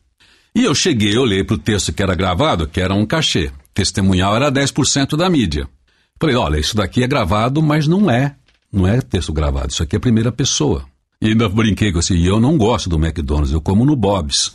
E 0.55 0.63
eu 0.63 0.75
cheguei, 0.75 1.17
olhei 1.17 1.43
para 1.43 1.55
o 1.55 1.59
texto 1.59 1.91
que 1.91 2.03
era 2.03 2.15
gravado, 2.15 2.67
que 2.67 2.79
era 2.79 2.93
um 2.93 3.05
cachê 3.05 3.51
testemunhal 3.73 4.35
era 4.35 4.51
10% 4.51 5.17
da 5.17 5.29
mídia. 5.29 5.67
Falei, 6.19 6.35
olha, 6.35 6.59
isso 6.59 6.75
daqui 6.75 7.03
é 7.03 7.07
gravado, 7.07 7.61
mas 7.61 7.87
não 7.87 8.09
é. 8.09 8.35
Não 8.71 8.87
é 8.87 9.01
texto 9.01 9.33
gravado, 9.33 9.71
isso 9.71 9.83
aqui 9.83 9.95
é 9.95 9.99
primeira 9.99 10.31
pessoa. 10.31 10.85
E 11.21 11.27
ainda 11.27 11.47
brinquei 11.47 11.91
com 11.91 11.99
assim, 11.99 12.21
eu 12.21 12.39
não 12.39 12.57
gosto 12.57 12.89
do 12.89 12.97
McDonald's, 12.97 13.51
eu 13.51 13.61
como 13.61 13.85
no 13.85 13.95
Bob's. 13.95 14.53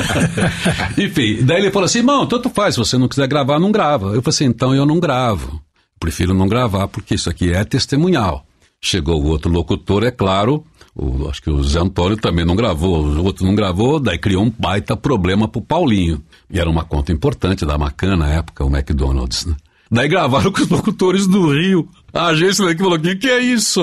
Enfim, 0.98 1.42
daí 1.42 1.60
ele 1.62 1.70
falou 1.70 1.86
assim, 1.86 1.98
irmão, 1.98 2.26
tanto 2.26 2.50
faz, 2.50 2.74
se 2.74 2.78
você 2.80 2.98
não 2.98 3.08
quiser 3.08 3.26
gravar, 3.26 3.58
não 3.58 3.72
grava. 3.72 4.08
Eu 4.08 4.22
falei 4.22 4.28
assim, 4.28 4.44
então 4.44 4.74
eu 4.74 4.84
não 4.84 5.00
gravo. 5.00 5.60
Prefiro 5.98 6.34
não 6.34 6.48
gravar, 6.48 6.88
porque 6.88 7.14
isso 7.14 7.30
aqui 7.30 7.52
é 7.52 7.64
testemunhal. 7.64 8.44
Chegou 8.80 9.22
o 9.22 9.26
outro 9.26 9.50
locutor, 9.50 10.04
é 10.04 10.10
claro, 10.10 10.64
o, 11.00 11.28
acho 11.28 11.42
que 11.42 11.50
o 11.50 11.62
Zé 11.64 11.80
Antônio 11.80 12.16
também 12.16 12.44
não 12.44 12.54
gravou, 12.54 13.04
o 13.04 13.24
outro 13.24 13.46
não 13.46 13.54
gravou, 13.54 13.98
daí 13.98 14.18
criou 14.18 14.44
um 14.44 14.52
baita 14.56 14.96
problema 14.96 15.48
pro 15.48 15.62
Paulinho. 15.62 16.22
E 16.50 16.60
era 16.60 16.68
uma 16.68 16.84
conta 16.84 17.10
importante 17.10 17.64
da 17.64 17.78
Macan 17.78 18.16
na 18.16 18.28
época, 18.28 18.64
o 18.64 18.68
McDonald's, 18.68 19.46
né? 19.46 19.56
Daí 19.90 20.08
gravaram 20.08 20.52
com 20.52 20.62
os 20.62 20.68
locutores 20.68 21.26
do 21.26 21.52
Rio. 21.52 21.88
A 22.12 22.26
agência 22.26 22.64
daqui 22.64 22.80
falou: 22.80 22.96
o 22.96 23.00
que, 23.00 23.16
que 23.16 23.28
é 23.28 23.40
isso? 23.40 23.82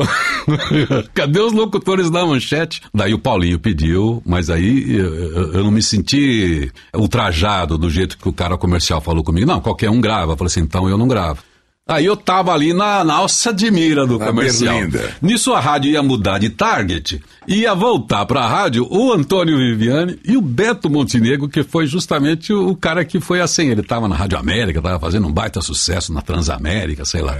Cadê 1.13 1.39
os 1.39 1.51
locutores 1.51 2.09
da 2.09 2.25
manchete? 2.25 2.81
Daí 2.93 3.13
o 3.13 3.19
Paulinho 3.19 3.59
pediu, 3.59 4.21
mas 4.25 4.49
aí 4.49 4.95
eu, 4.95 5.53
eu, 5.53 5.63
não 5.63 5.71
me 5.71 5.83
senti 5.83 6.71
ultrajado 6.95 7.77
do 7.77 7.89
jeito 7.89 8.17
que 8.17 8.29
o 8.29 8.33
cara 8.33 8.57
comercial 8.57 9.01
falou 9.01 9.23
comigo. 9.23 9.47
Não, 9.47 9.59
qualquer 9.59 9.89
um 9.89 9.99
grava. 9.99 10.33
Eu 10.33 10.37
falei 10.37 10.47
assim: 10.47 10.61
então 10.61 10.87
eu 10.87 10.97
não 10.97 11.07
gravo. 11.07 11.41
Aí 11.87 12.05
eu 12.05 12.17
tava 12.17 12.51
ali 12.51 12.73
na, 12.73 13.03
na 13.03 13.15
alça 13.15 13.53
de 13.53 13.71
mira 13.71 14.05
do 14.05 14.19
na 14.19 14.25
comercial. 14.25 14.75
Berlinda. 14.75 15.15
Nisso 15.21 15.53
a 15.53 15.59
rádio 15.59 15.91
ia 15.91 16.03
mudar 16.03 16.37
de 16.37 16.49
target, 16.49 17.23
ia 17.47 17.73
voltar 17.73 18.25
para 18.25 18.41
a 18.41 18.47
rádio 18.47 18.85
o 18.91 19.13
Antônio 19.13 19.57
Viviane 19.57 20.19
e 20.25 20.35
o 20.35 20.41
Beto 20.41 20.89
Montenegro, 20.89 21.47
que 21.47 21.63
foi 21.63 21.85
justamente 21.85 22.51
o, 22.51 22.69
o 22.69 22.75
cara 22.75 23.05
que 23.05 23.21
foi 23.21 23.39
assim. 23.39 23.69
Ele 23.69 23.83
tava 23.83 24.07
na 24.07 24.15
Rádio 24.15 24.37
América, 24.37 24.81
tava 24.81 24.99
fazendo 24.99 25.27
um 25.27 25.31
baita 25.31 25.61
sucesso 25.61 26.11
na 26.11 26.21
Transamérica, 26.21 27.05
sei 27.05 27.21
lá. 27.21 27.37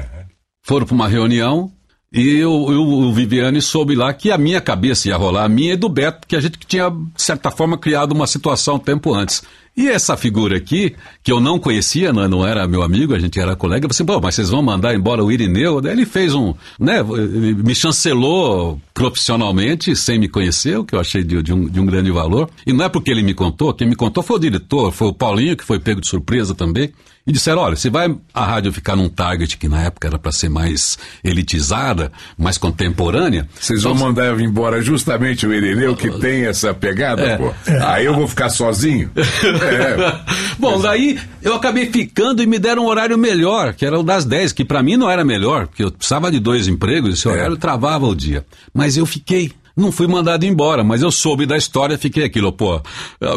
Foram 0.64 0.86
para 0.86 0.96
uma 0.96 1.08
reunião 1.08 1.72
e 2.12 2.42
o, 2.46 2.52
o, 2.52 3.08
o, 3.10 3.14
Viviane 3.14 3.62
soube 3.62 3.94
lá 3.94 4.14
que 4.14 4.32
a 4.32 4.38
minha 4.38 4.62
cabeça 4.62 5.10
ia 5.10 5.18
rolar, 5.18 5.44
a 5.44 5.50
minha 5.50 5.74
e 5.74 5.78
do 5.78 5.90
Beto, 5.90 6.26
que 6.26 6.38
a 6.38 6.40
gente 6.40 6.58
tinha, 6.66 6.90
de 6.90 7.22
certa 7.22 7.52
forma, 7.52 7.78
criado 7.78 8.14
uma 8.14 8.26
situação 8.26 8.76
um 8.76 8.80
tempo 8.80 9.14
antes. 9.14 9.44
E 9.78 9.88
essa 9.88 10.18
figura 10.18 10.58
aqui, 10.58 10.96
que 11.24 11.32
eu 11.32 11.40
não 11.40 11.60
conhecia, 11.60 12.12
não, 12.12 12.28
não 12.28 12.48
era 12.48 12.68
meu 12.68 12.82
amigo, 12.82 13.14
a 13.14 13.20
gente 13.20 13.40
era 13.40 13.56
colega, 13.56 13.86
eu 13.86 13.90
falei 13.90 13.96
assim, 13.96 14.06
pô, 14.06 14.20
mas 14.20 14.34
vocês 14.34 14.50
vão 14.50 14.64
mandar 14.64 14.96
embora 14.96 15.24
o 15.24 15.32
Irineu? 15.32 15.80
Daí 15.80 15.92
ele 15.92 16.06
fez 16.06 16.34
um, 16.34 16.56
né, 16.80 17.04
me 17.04 17.76
chancelou 17.76 18.82
profissionalmente, 18.92 19.96
sem 19.96 20.18
me 20.18 20.28
conhecer, 20.28 20.80
o 20.80 20.84
que 20.84 20.96
eu 20.96 21.00
achei 21.00 21.24
de, 21.24 21.44
de, 21.44 21.54
um, 21.54 21.70
de 21.70 21.80
um 21.80 21.86
grande 21.86 22.10
valor. 22.10 22.50
E 22.66 22.74
não 22.74 22.86
é 22.86 22.90
porque 22.90 23.12
ele 23.12 23.22
me 23.22 23.36
contou, 23.36 23.72
quem 23.72 23.88
me 23.88 23.96
contou 23.96 24.24
foi 24.24 24.38
o 24.38 24.40
diretor, 24.40 24.92
foi 24.92 25.10
o 25.10 25.14
Paulinho, 25.14 25.56
que 25.56 25.64
foi 25.64 25.80
pego 25.80 26.02
de 26.02 26.08
surpresa 26.10 26.56
também 26.56 26.92
e 27.28 27.32
disseram: 27.32 27.62
olha, 27.62 27.76
se 27.76 27.90
vai 27.90 28.16
a 28.34 28.46
rádio 28.46 28.72
ficar 28.72 28.96
num 28.96 29.10
target 29.10 29.58
que 29.58 29.68
na 29.68 29.84
época 29.84 30.08
era 30.08 30.18
para 30.18 30.32
ser 30.32 30.50
mais 30.50 30.98
elitizada, 31.22 32.10
mais 32.38 32.58
contemporânea. 32.58 33.48
Vocês 33.60 33.84
vão 33.84 33.94
então... 33.94 34.08
mandar 34.08 34.40
embora 34.40 34.82
justamente 34.82 35.46
o 35.46 35.54
Irineu 35.54 35.96
que 35.96 36.10
tem 36.10 36.46
essa 36.46 36.74
pegada, 36.74 37.22
é. 37.22 37.38
pô. 37.38 37.54
Aí 37.86 38.06
eu 38.06 38.16
vou 38.16 38.28
ficar 38.28 38.50
sozinho. 38.50 39.12
é. 39.68 40.22
Bom, 40.58 40.80
daí 40.80 41.20
eu 41.42 41.56
acabei 41.56 41.88
ficando 41.92 42.42
e 42.42 42.46
me 42.46 42.60
deram 42.60 42.84
um 42.84 42.88
horário 42.88 43.18
melhor, 43.18 43.74
que 43.74 43.86
era 43.86 44.00
o 44.00 44.04
das 44.04 44.26
10, 44.26 44.54
que 44.54 44.66
para 44.66 44.82
mim 44.82 44.98
não 44.98 45.10
era 45.10 45.24
melhor, 45.24 45.68
porque 45.68 45.84
eu 45.84 45.92
precisava 45.92 46.32
de 46.32 46.40
dois 46.40 46.68
empregos, 46.68 47.14
esse 47.14 47.28
é. 47.28 47.32
horário 47.32 47.56
é. 47.56 47.60
travava 47.60 48.06
o 48.06 48.16
dia. 48.16 48.46
Mas 48.74 48.98
eu 48.98 49.06
fiquei. 49.06 49.52
Não 49.76 49.92
fui 49.92 50.08
mandado 50.08 50.44
embora, 50.44 50.84
mas 50.84 51.04
eu 51.04 51.12
soube 51.12 51.46
da 51.46 51.56
história, 51.56 52.00
fiquei 52.00 52.24
aquilo, 52.24 52.52
pô. 52.52 52.82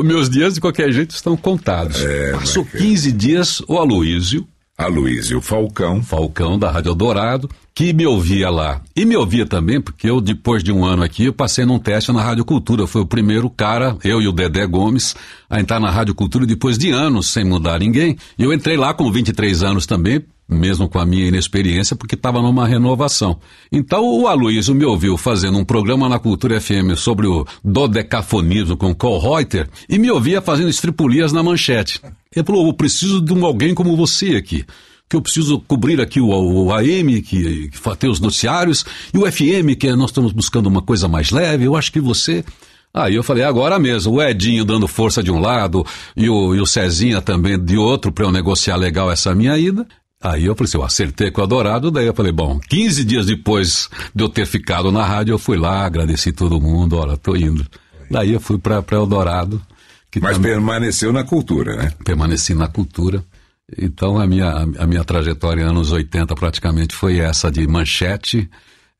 Meus 0.02 0.30
dias 0.30 0.54
de 0.54 0.60
qualquer 0.60 0.90
jeito 0.90 1.14
estão 1.14 1.36
contados. 1.36 2.02
É, 2.02 2.32
Passou 2.32 2.64
15 2.64 3.12
dias, 3.12 3.62
o 3.68 3.76
Aloísio. 3.76 4.48
Aloísio 4.80 5.42
Falcão. 5.42 6.02
Falcão, 6.02 6.58
da 6.58 6.70
Rádio 6.70 6.94
Dourado, 6.94 7.50
que 7.74 7.92
me 7.92 8.06
ouvia 8.06 8.48
lá. 8.48 8.80
E 8.96 9.04
me 9.04 9.14
ouvia 9.14 9.44
também, 9.44 9.78
porque 9.78 10.08
eu, 10.08 10.22
depois 10.22 10.64
de 10.64 10.72
um 10.72 10.82
ano 10.86 11.02
aqui, 11.02 11.26
eu 11.26 11.34
passei 11.34 11.66
num 11.66 11.78
teste 11.78 12.10
na 12.12 12.22
Rádio 12.22 12.46
Cultura. 12.46 12.86
Foi 12.86 13.02
o 13.02 13.06
primeiro 13.06 13.50
cara, 13.50 13.98
eu 14.02 14.22
e 14.22 14.26
o 14.26 14.32
Dedé 14.32 14.66
Gomes, 14.66 15.14
a 15.50 15.60
entrar 15.60 15.78
na 15.80 15.90
Rádio 15.90 16.14
Cultura 16.14 16.46
depois 16.46 16.78
de 16.78 16.90
anos 16.90 17.26
sem 17.30 17.44
mudar 17.44 17.78
ninguém. 17.78 18.16
E 18.38 18.42
eu 18.42 18.54
entrei 18.54 18.78
lá 18.78 18.94
com 18.94 19.12
23 19.12 19.62
anos 19.62 19.84
também, 19.84 20.24
mesmo 20.50 20.88
com 20.88 20.98
a 20.98 21.06
minha 21.06 21.26
inexperiência, 21.26 21.94
porque 21.94 22.14
estava 22.14 22.42
numa 22.42 22.66
renovação. 22.66 23.38
Então 23.70 24.04
o 24.04 24.26
Aloysio 24.26 24.74
me 24.74 24.84
ouviu 24.84 25.16
fazendo 25.16 25.58
um 25.58 25.64
programa 25.64 26.08
na 26.08 26.18
Cultura 26.18 26.60
FM 26.60 26.96
sobre 26.96 27.26
o 27.26 27.46
dodecafonismo 27.64 28.76
com 28.76 28.94
Cole 28.94 29.22
Reuter 29.22 29.68
e 29.88 29.98
me 29.98 30.10
ouvia 30.10 30.40
fazendo 30.42 30.68
estripulias 30.68 31.32
na 31.32 31.42
manchete. 31.42 32.00
Ele 32.34 32.44
falou, 32.44 32.66
eu 32.66 32.74
preciso 32.74 33.20
de 33.20 33.32
um 33.32 33.44
alguém 33.44 33.74
como 33.74 33.96
você 33.96 34.36
aqui 34.36 34.64
que 35.08 35.16
eu 35.16 35.20
preciso 35.20 35.58
cobrir 35.66 36.00
aqui 36.00 36.20
o, 36.20 36.28
o 36.28 36.72
AM, 36.72 37.20
que, 37.20 37.68
que 37.68 37.96
tem 37.98 38.08
os 38.08 38.20
noticiários, 38.20 38.84
e 39.12 39.18
o 39.18 39.30
FM, 39.30 39.76
que 39.76 39.88
é, 39.88 39.96
nós 39.96 40.10
estamos 40.10 40.30
buscando 40.30 40.68
uma 40.68 40.80
coisa 40.80 41.08
mais 41.08 41.32
leve, 41.32 41.64
eu 41.64 41.74
acho 41.74 41.90
que 41.90 42.00
você... 42.00 42.44
Aí 42.92 43.14
eu 43.14 43.22
falei, 43.22 43.44
agora 43.44 43.78
mesmo, 43.78 44.14
o 44.14 44.22
Edinho 44.22 44.64
dando 44.64 44.88
força 44.88 45.22
de 45.22 45.30
um 45.30 45.40
lado 45.40 45.86
e 46.16 46.28
o, 46.28 46.54
e 46.56 46.60
o 46.60 46.66
Cezinha 46.66 47.20
também 47.20 47.58
de 47.58 47.76
outro 47.76 48.10
para 48.10 48.24
eu 48.24 48.32
negociar 48.32 48.76
legal 48.76 49.10
essa 49.10 49.32
minha 49.32 49.56
ida. 49.56 49.86
Aí 50.22 50.44
eu 50.44 50.54
falei 50.54 50.68
assim, 50.68 50.76
eu 50.76 50.84
acertei 50.84 51.30
com 51.30 51.40
o 51.40 51.44
Adorado, 51.44 51.90
daí 51.90 52.06
eu 52.06 52.14
falei, 52.14 52.30
bom, 52.30 52.60
15 52.68 53.04
dias 53.04 53.26
depois 53.26 53.88
de 54.14 54.22
eu 54.22 54.28
ter 54.28 54.46
ficado 54.46 54.92
na 54.92 55.02
rádio, 55.04 55.32
eu 55.32 55.38
fui 55.38 55.56
lá, 55.56 55.86
agradeci 55.86 56.30
todo 56.30 56.60
mundo, 56.60 56.98
olha, 56.98 57.16
tô 57.16 57.34
indo. 57.34 57.64
Daí 58.10 58.32
eu 58.32 58.40
fui 58.40 58.58
para 58.58 58.84
Eldorado. 58.90 59.62
Mas 60.20 60.36
também... 60.36 60.52
permaneceu 60.52 61.12
na 61.12 61.24
cultura, 61.24 61.76
né? 61.76 61.92
Permaneci 62.04 62.54
na 62.54 62.68
cultura. 62.68 63.24
Então 63.78 64.18
a 64.18 64.26
minha, 64.26 64.50
a 64.78 64.86
minha 64.86 65.04
trajetória 65.04 65.64
anos 65.64 65.92
80 65.92 66.34
praticamente 66.34 66.94
foi 66.94 67.18
essa 67.18 67.50
de 67.50 67.66
manchete, 67.66 68.50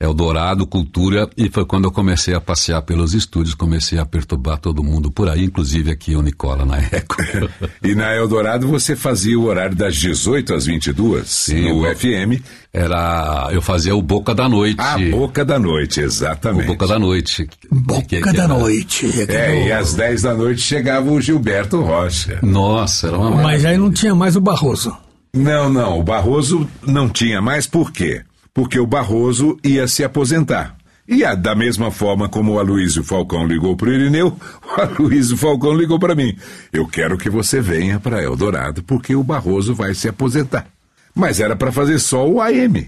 Eldorado, 0.01 0.67
Cultura, 0.67 1.29
e 1.37 1.51
foi 1.51 1.67
quando 1.67 1.85
eu 1.85 1.93
comecei 1.93 2.33
a 2.33 2.41
passear 2.41 2.81
pelos 2.81 3.13
estúdios, 3.13 3.55
comecei 3.55 3.99
a 3.99 4.07
perturbar 4.07 4.57
todo 4.57 4.83
mundo 4.83 5.11
por 5.11 5.29
aí, 5.29 5.45
inclusive 5.45 5.91
aqui 5.91 6.17
o 6.17 6.23
Nicola 6.23 6.65
na 6.65 6.79
Eco. 6.79 7.17
e 7.85 7.95
na 7.95 8.17
Eldorado 8.17 8.67
você 8.67 8.97
fazia 8.97 9.39
o 9.39 9.45
horário 9.45 9.77
das 9.77 9.95
18 9.97 10.55
às 10.55 10.65
22, 10.65 11.29
Sim, 11.29 11.69
no 11.69 11.95
FM. 11.95 12.43
Era, 12.73 13.51
eu 13.53 13.61
fazia 13.61 13.95
o 13.95 14.01
Boca 14.01 14.35
da 14.35 14.49
Noite. 14.49 14.81
A 14.81 14.97
Boca 14.97 15.45
da 15.45 15.59
Noite, 15.59 16.01
exatamente. 16.01 16.65
O 16.65 16.69
Boca 16.69 16.87
da 16.87 16.99
Noite. 16.99 17.51
Boca 17.71 18.03
que, 18.03 18.23
que 18.23 18.33
da 18.33 18.45
era... 18.45 18.49
Noite. 18.49 19.07
É, 19.29 19.67
e 19.67 19.73
às 19.73 19.93
10 19.93 20.23
da 20.23 20.35
noite 20.35 20.63
chegava 20.63 21.11
o 21.11 21.21
Gilberto 21.21 21.83
Rocha. 21.83 22.39
Nossa, 22.43 23.09
era 23.09 23.19
uma 23.19 23.43
Mas 23.43 23.67
aí 23.67 23.77
não 23.77 23.91
tinha 23.91 24.15
mais 24.15 24.35
o 24.35 24.41
Barroso. 24.41 24.97
Não, 25.35 25.69
não, 25.69 26.01
o 26.01 26.03
Barroso 26.03 26.67
não 26.87 27.09
tinha 27.09 27.43
mais, 27.43 27.67
por 27.67 27.93
quê? 27.93 28.23
Porque 28.61 28.79
o 28.79 28.87
Barroso 28.87 29.59
ia 29.65 29.89
se 29.89 30.05
aposentar. 30.05 30.77
E 31.09 31.25
a, 31.25 31.35
da 31.35 31.55
mesma 31.55 31.91
forma 31.91 32.29
como 32.29 32.53
o 32.53 32.59
Aloysio 32.59 33.03
Falcão 33.03 33.47
ligou 33.47 33.75
para 33.75 33.89
o 33.89 33.93
Irineu, 33.93 34.37
o 34.63 34.81
Aloysio 34.83 35.35
Falcão 35.35 35.73
ligou 35.73 35.99
para 35.99 36.15
mim. 36.15 36.37
Eu 36.71 36.87
quero 36.87 37.17
que 37.17 37.31
você 37.31 37.59
venha 37.59 37.99
para 37.99 38.23
Eldorado, 38.23 38.83
porque 38.83 39.17
o 39.17 39.25
Barroso 39.25 39.75
vai 39.75 39.95
se 39.95 40.11
aposentar. 40.11 40.67
Mas 41.15 41.41
era 41.41 41.57
para 41.57 41.73
fazer 41.73 41.99
só 41.99 42.29
o 42.29 42.39
AM. 42.39 42.87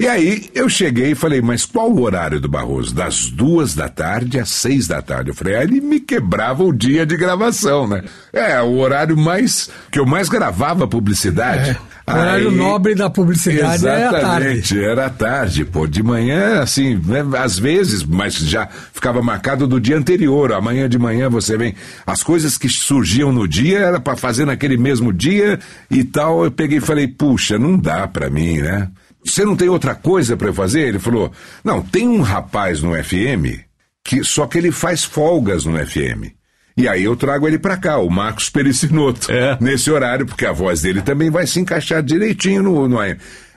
E 0.00 0.08
aí 0.08 0.48
eu 0.54 0.66
cheguei 0.66 1.10
e 1.10 1.14
falei, 1.14 1.42
mas 1.42 1.66
qual 1.66 1.92
o 1.92 2.00
horário 2.00 2.40
do 2.40 2.48
Barroso? 2.48 2.94
Das 2.94 3.26
duas 3.26 3.74
da 3.74 3.86
tarde 3.86 4.40
às 4.40 4.48
seis 4.48 4.88
da 4.88 5.02
tarde. 5.02 5.28
Eu 5.28 5.34
falei, 5.34 5.56
aí 5.56 5.64
ele 5.64 5.78
me 5.78 6.00
quebrava 6.00 6.64
o 6.64 6.72
dia 6.72 7.04
de 7.04 7.18
gravação, 7.18 7.86
né? 7.86 8.02
É, 8.32 8.58
o 8.62 8.78
horário 8.78 9.14
mais. 9.14 9.68
que 9.90 9.98
eu 9.98 10.06
mais 10.06 10.30
gravava 10.30 10.88
publicidade. 10.88 11.72
É. 11.72 11.90
O 12.10 12.18
horário 12.18 12.48
aí, 12.48 12.56
nobre 12.56 12.94
da 12.94 13.10
publicidade 13.10 13.86
é 13.86 14.06
a 14.06 14.10
tarde. 14.10 14.82
era 14.82 15.04
a 15.04 15.10
tarde, 15.10 15.66
pô. 15.66 15.86
De 15.86 16.02
manhã, 16.02 16.62
assim, 16.62 16.98
né, 17.04 17.22
às 17.38 17.58
vezes, 17.58 18.02
mas 18.02 18.36
já 18.36 18.66
ficava 18.94 19.20
marcado 19.20 19.66
do 19.66 19.78
dia 19.78 19.98
anterior. 19.98 20.54
Amanhã 20.54 20.88
de 20.88 20.98
manhã 20.98 21.28
você 21.28 21.58
vem. 21.58 21.74
As 22.06 22.22
coisas 22.22 22.56
que 22.56 22.70
surgiam 22.70 23.30
no 23.30 23.46
dia 23.46 23.80
era 23.80 24.00
para 24.00 24.16
fazer 24.16 24.46
naquele 24.46 24.78
mesmo 24.78 25.12
dia 25.12 25.60
e 25.90 26.02
tal. 26.04 26.42
Eu 26.42 26.50
peguei 26.50 26.78
e 26.78 26.80
falei, 26.80 27.06
puxa, 27.06 27.58
não 27.58 27.76
dá 27.76 28.08
para 28.08 28.30
mim, 28.30 28.62
né? 28.62 28.88
Você 29.24 29.44
não 29.44 29.56
tem 29.56 29.68
outra 29.68 29.94
coisa 29.94 30.36
para 30.36 30.52
fazer? 30.52 30.88
Ele 30.88 30.98
falou: 30.98 31.30
Não, 31.64 31.82
tem 31.82 32.08
um 32.08 32.20
rapaz 32.20 32.82
no 32.82 32.92
FM 33.02 33.60
que 34.02 34.24
só 34.24 34.46
que 34.46 34.58
ele 34.58 34.72
faz 34.72 35.04
folgas 35.04 35.64
no 35.64 35.78
FM. 35.78 36.32
E 36.76 36.88
aí 36.88 37.04
eu 37.04 37.14
trago 37.14 37.46
ele 37.46 37.58
para 37.58 37.76
cá, 37.76 37.98
o 37.98 38.08
Marcos 38.08 38.48
Pericinoto, 38.48 39.30
é. 39.30 39.58
nesse 39.60 39.90
horário, 39.90 40.24
porque 40.24 40.46
a 40.46 40.52
voz 40.52 40.82
dele 40.82 41.02
também 41.02 41.30
vai 41.30 41.46
se 41.46 41.60
encaixar 41.60 42.02
direitinho 42.02 42.62
no, 42.62 42.88
no 42.88 43.02
Eu 43.02 43.16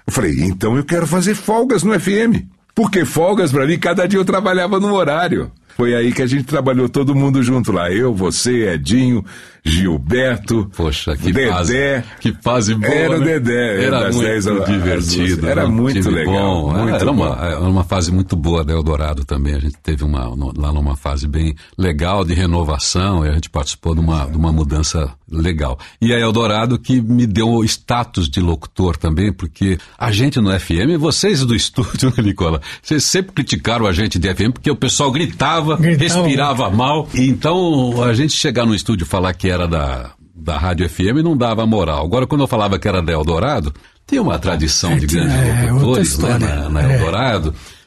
falei: 0.10 0.36
Então 0.40 0.76
eu 0.76 0.84
quero 0.84 1.08
fazer 1.08 1.36
folgas 1.36 1.84
no 1.84 1.98
FM. 1.98 2.46
Porque 2.76 3.06
folgas 3.06 3.52
para 3.52 3.68
mim, 3.68 3.78
cada 3.78 4.08
dia 4.08 4.20
eu 4.20 4.26
trabalhava 4.26 4.80
no 4.80 4.94
horário. 4.94 5.52
Foi 5.76 5.96
aí 5.96 6.12
que 6.12 6.22
a 6.22 6.28
gente 6.28 6.44
trabalhou 6.44 6.88
todo 6.88 7.16
mundo 7.16 7.42
junto 7.42 7.72
lá. 7.72 7.92
Eu, 7.92 8.14
você, 8.14 8.70
Edinho, 8.70 9.26
Gilberto, 9.66 10.70
Poxa, 10.76 11.16
que 11.16 11.32
Dedé. 11.32 11.50
Fase, 11.50 12.04
que 12.20 12.34
fase 12.42 12.76
boa. 12.76 12.94
Era 12.94 13.18
né? 13.18 13.22
o 13.22 13.24
Dedé. 13.24 13.86
Era 13.86 14.12
muito 14.12 14.20
dez, 14.20 14.46
divertido. 14.66 15.48
Era 15.48 15.68
muito 15.68 16.10
legal. 16.10 16.62
Bom. 16.62 16.74
Muito 16.74 16.96
era, 16.96 17.12
uma, 17.12 17.46
era 17.46 17.60
uma 17.62 17.84
fase 17.84 18.12
muito 18.12 18.36
boa 18.36 18.64
da 18.64 18.74
Eldorado 18.74 19.24
também. 19.24 19.56
A 19.56 19.60
gente 19.60 19.78
teve 19.82 20.04
uma, 20.04 20.28
lá 20.56 20.72
numa 20.74 20.98
fase 20.98 21.28
bem 21.28 21.56
legal 21.78 22.26
de 22.26 22.34
renovação 22.34 23.26
e 23.26 23.30
a 23.30 23.34
gente 23.34 23.50
participou 23.50 23.96
de 23.96 24.02
uma, 24.02 24.26
de 24.26 24.38
uma 24.38 24.52
mudança 24.52 25.14
legal. 25.38 25.78
E 26.02 26.14
a 26.14 26.20
Eldorado 26.20 26.78
que 26.78 27.02
me 27.02 27.26
deu 27.26 27.50
o 27.50 27.64
status 27.64 28.30
de 28.30 28.40
locutor 28.40 28.98
também, 28.98 29.32
porque 29.32 29.78
a 29.98 30.12
gente 30.12 30.40
no 30.40 30.58
FM, 30.58 30.98
vocês 31.00 31.46
do 31.46 31.56
estúdio, 31.56 32.14
né, 32.18 32.24
Nicola, 32.24 32.62
vocês 32.82 33.04
sempre 33.04 33.34
criticaram 33.34 33.86
a 33.86 33.92
gente 33.92 34.20
de 34.20 34.34
FM 34.34 34.52
porque 34.54 34.70
o 34.70 34.76
pessoal 34.76 35.12
gritava 35.12 35.78
gritava, 35.78 36.04
respirava 36.04 36.70
mal. 36.70 37.08
Então, 37.14 38.04
a 38.04 38.14
gente 38.14 38.34
chegar 38.34 38.66
no 38.66 38.76
estúdio 38.76 39.06
e 39.06 39.08
falar 39.08 39.34
que 39.34 39.50
era 39.50 39.68
da, 39.68 40.12
da 40.36 40.58
Rádio 40.58 40.88
FM 40.90 41.24
não 41.24 41.36
dava 41.36 41.66
moral. 41.66 42.06
Agora, 42.06 42.28
quando 42.28 42.42
eu 42.42 42.48
falava 42.48 42.78
que 42.78 42.88
era 42.88 43.02
da 43.02 43.12
Eldorado, 43.12 43.74
tem 44.06 44.20
uma 44.20 44.38
tradição 44.38 44.98
de 44.98 45.08
grandes 45.08 45.34
é, 45.34 45.72
locutores 45.72 46.18
né, 46.18 46.38
na, 46.38 46.70
na 46.70 46.82
é. 46.82 46.98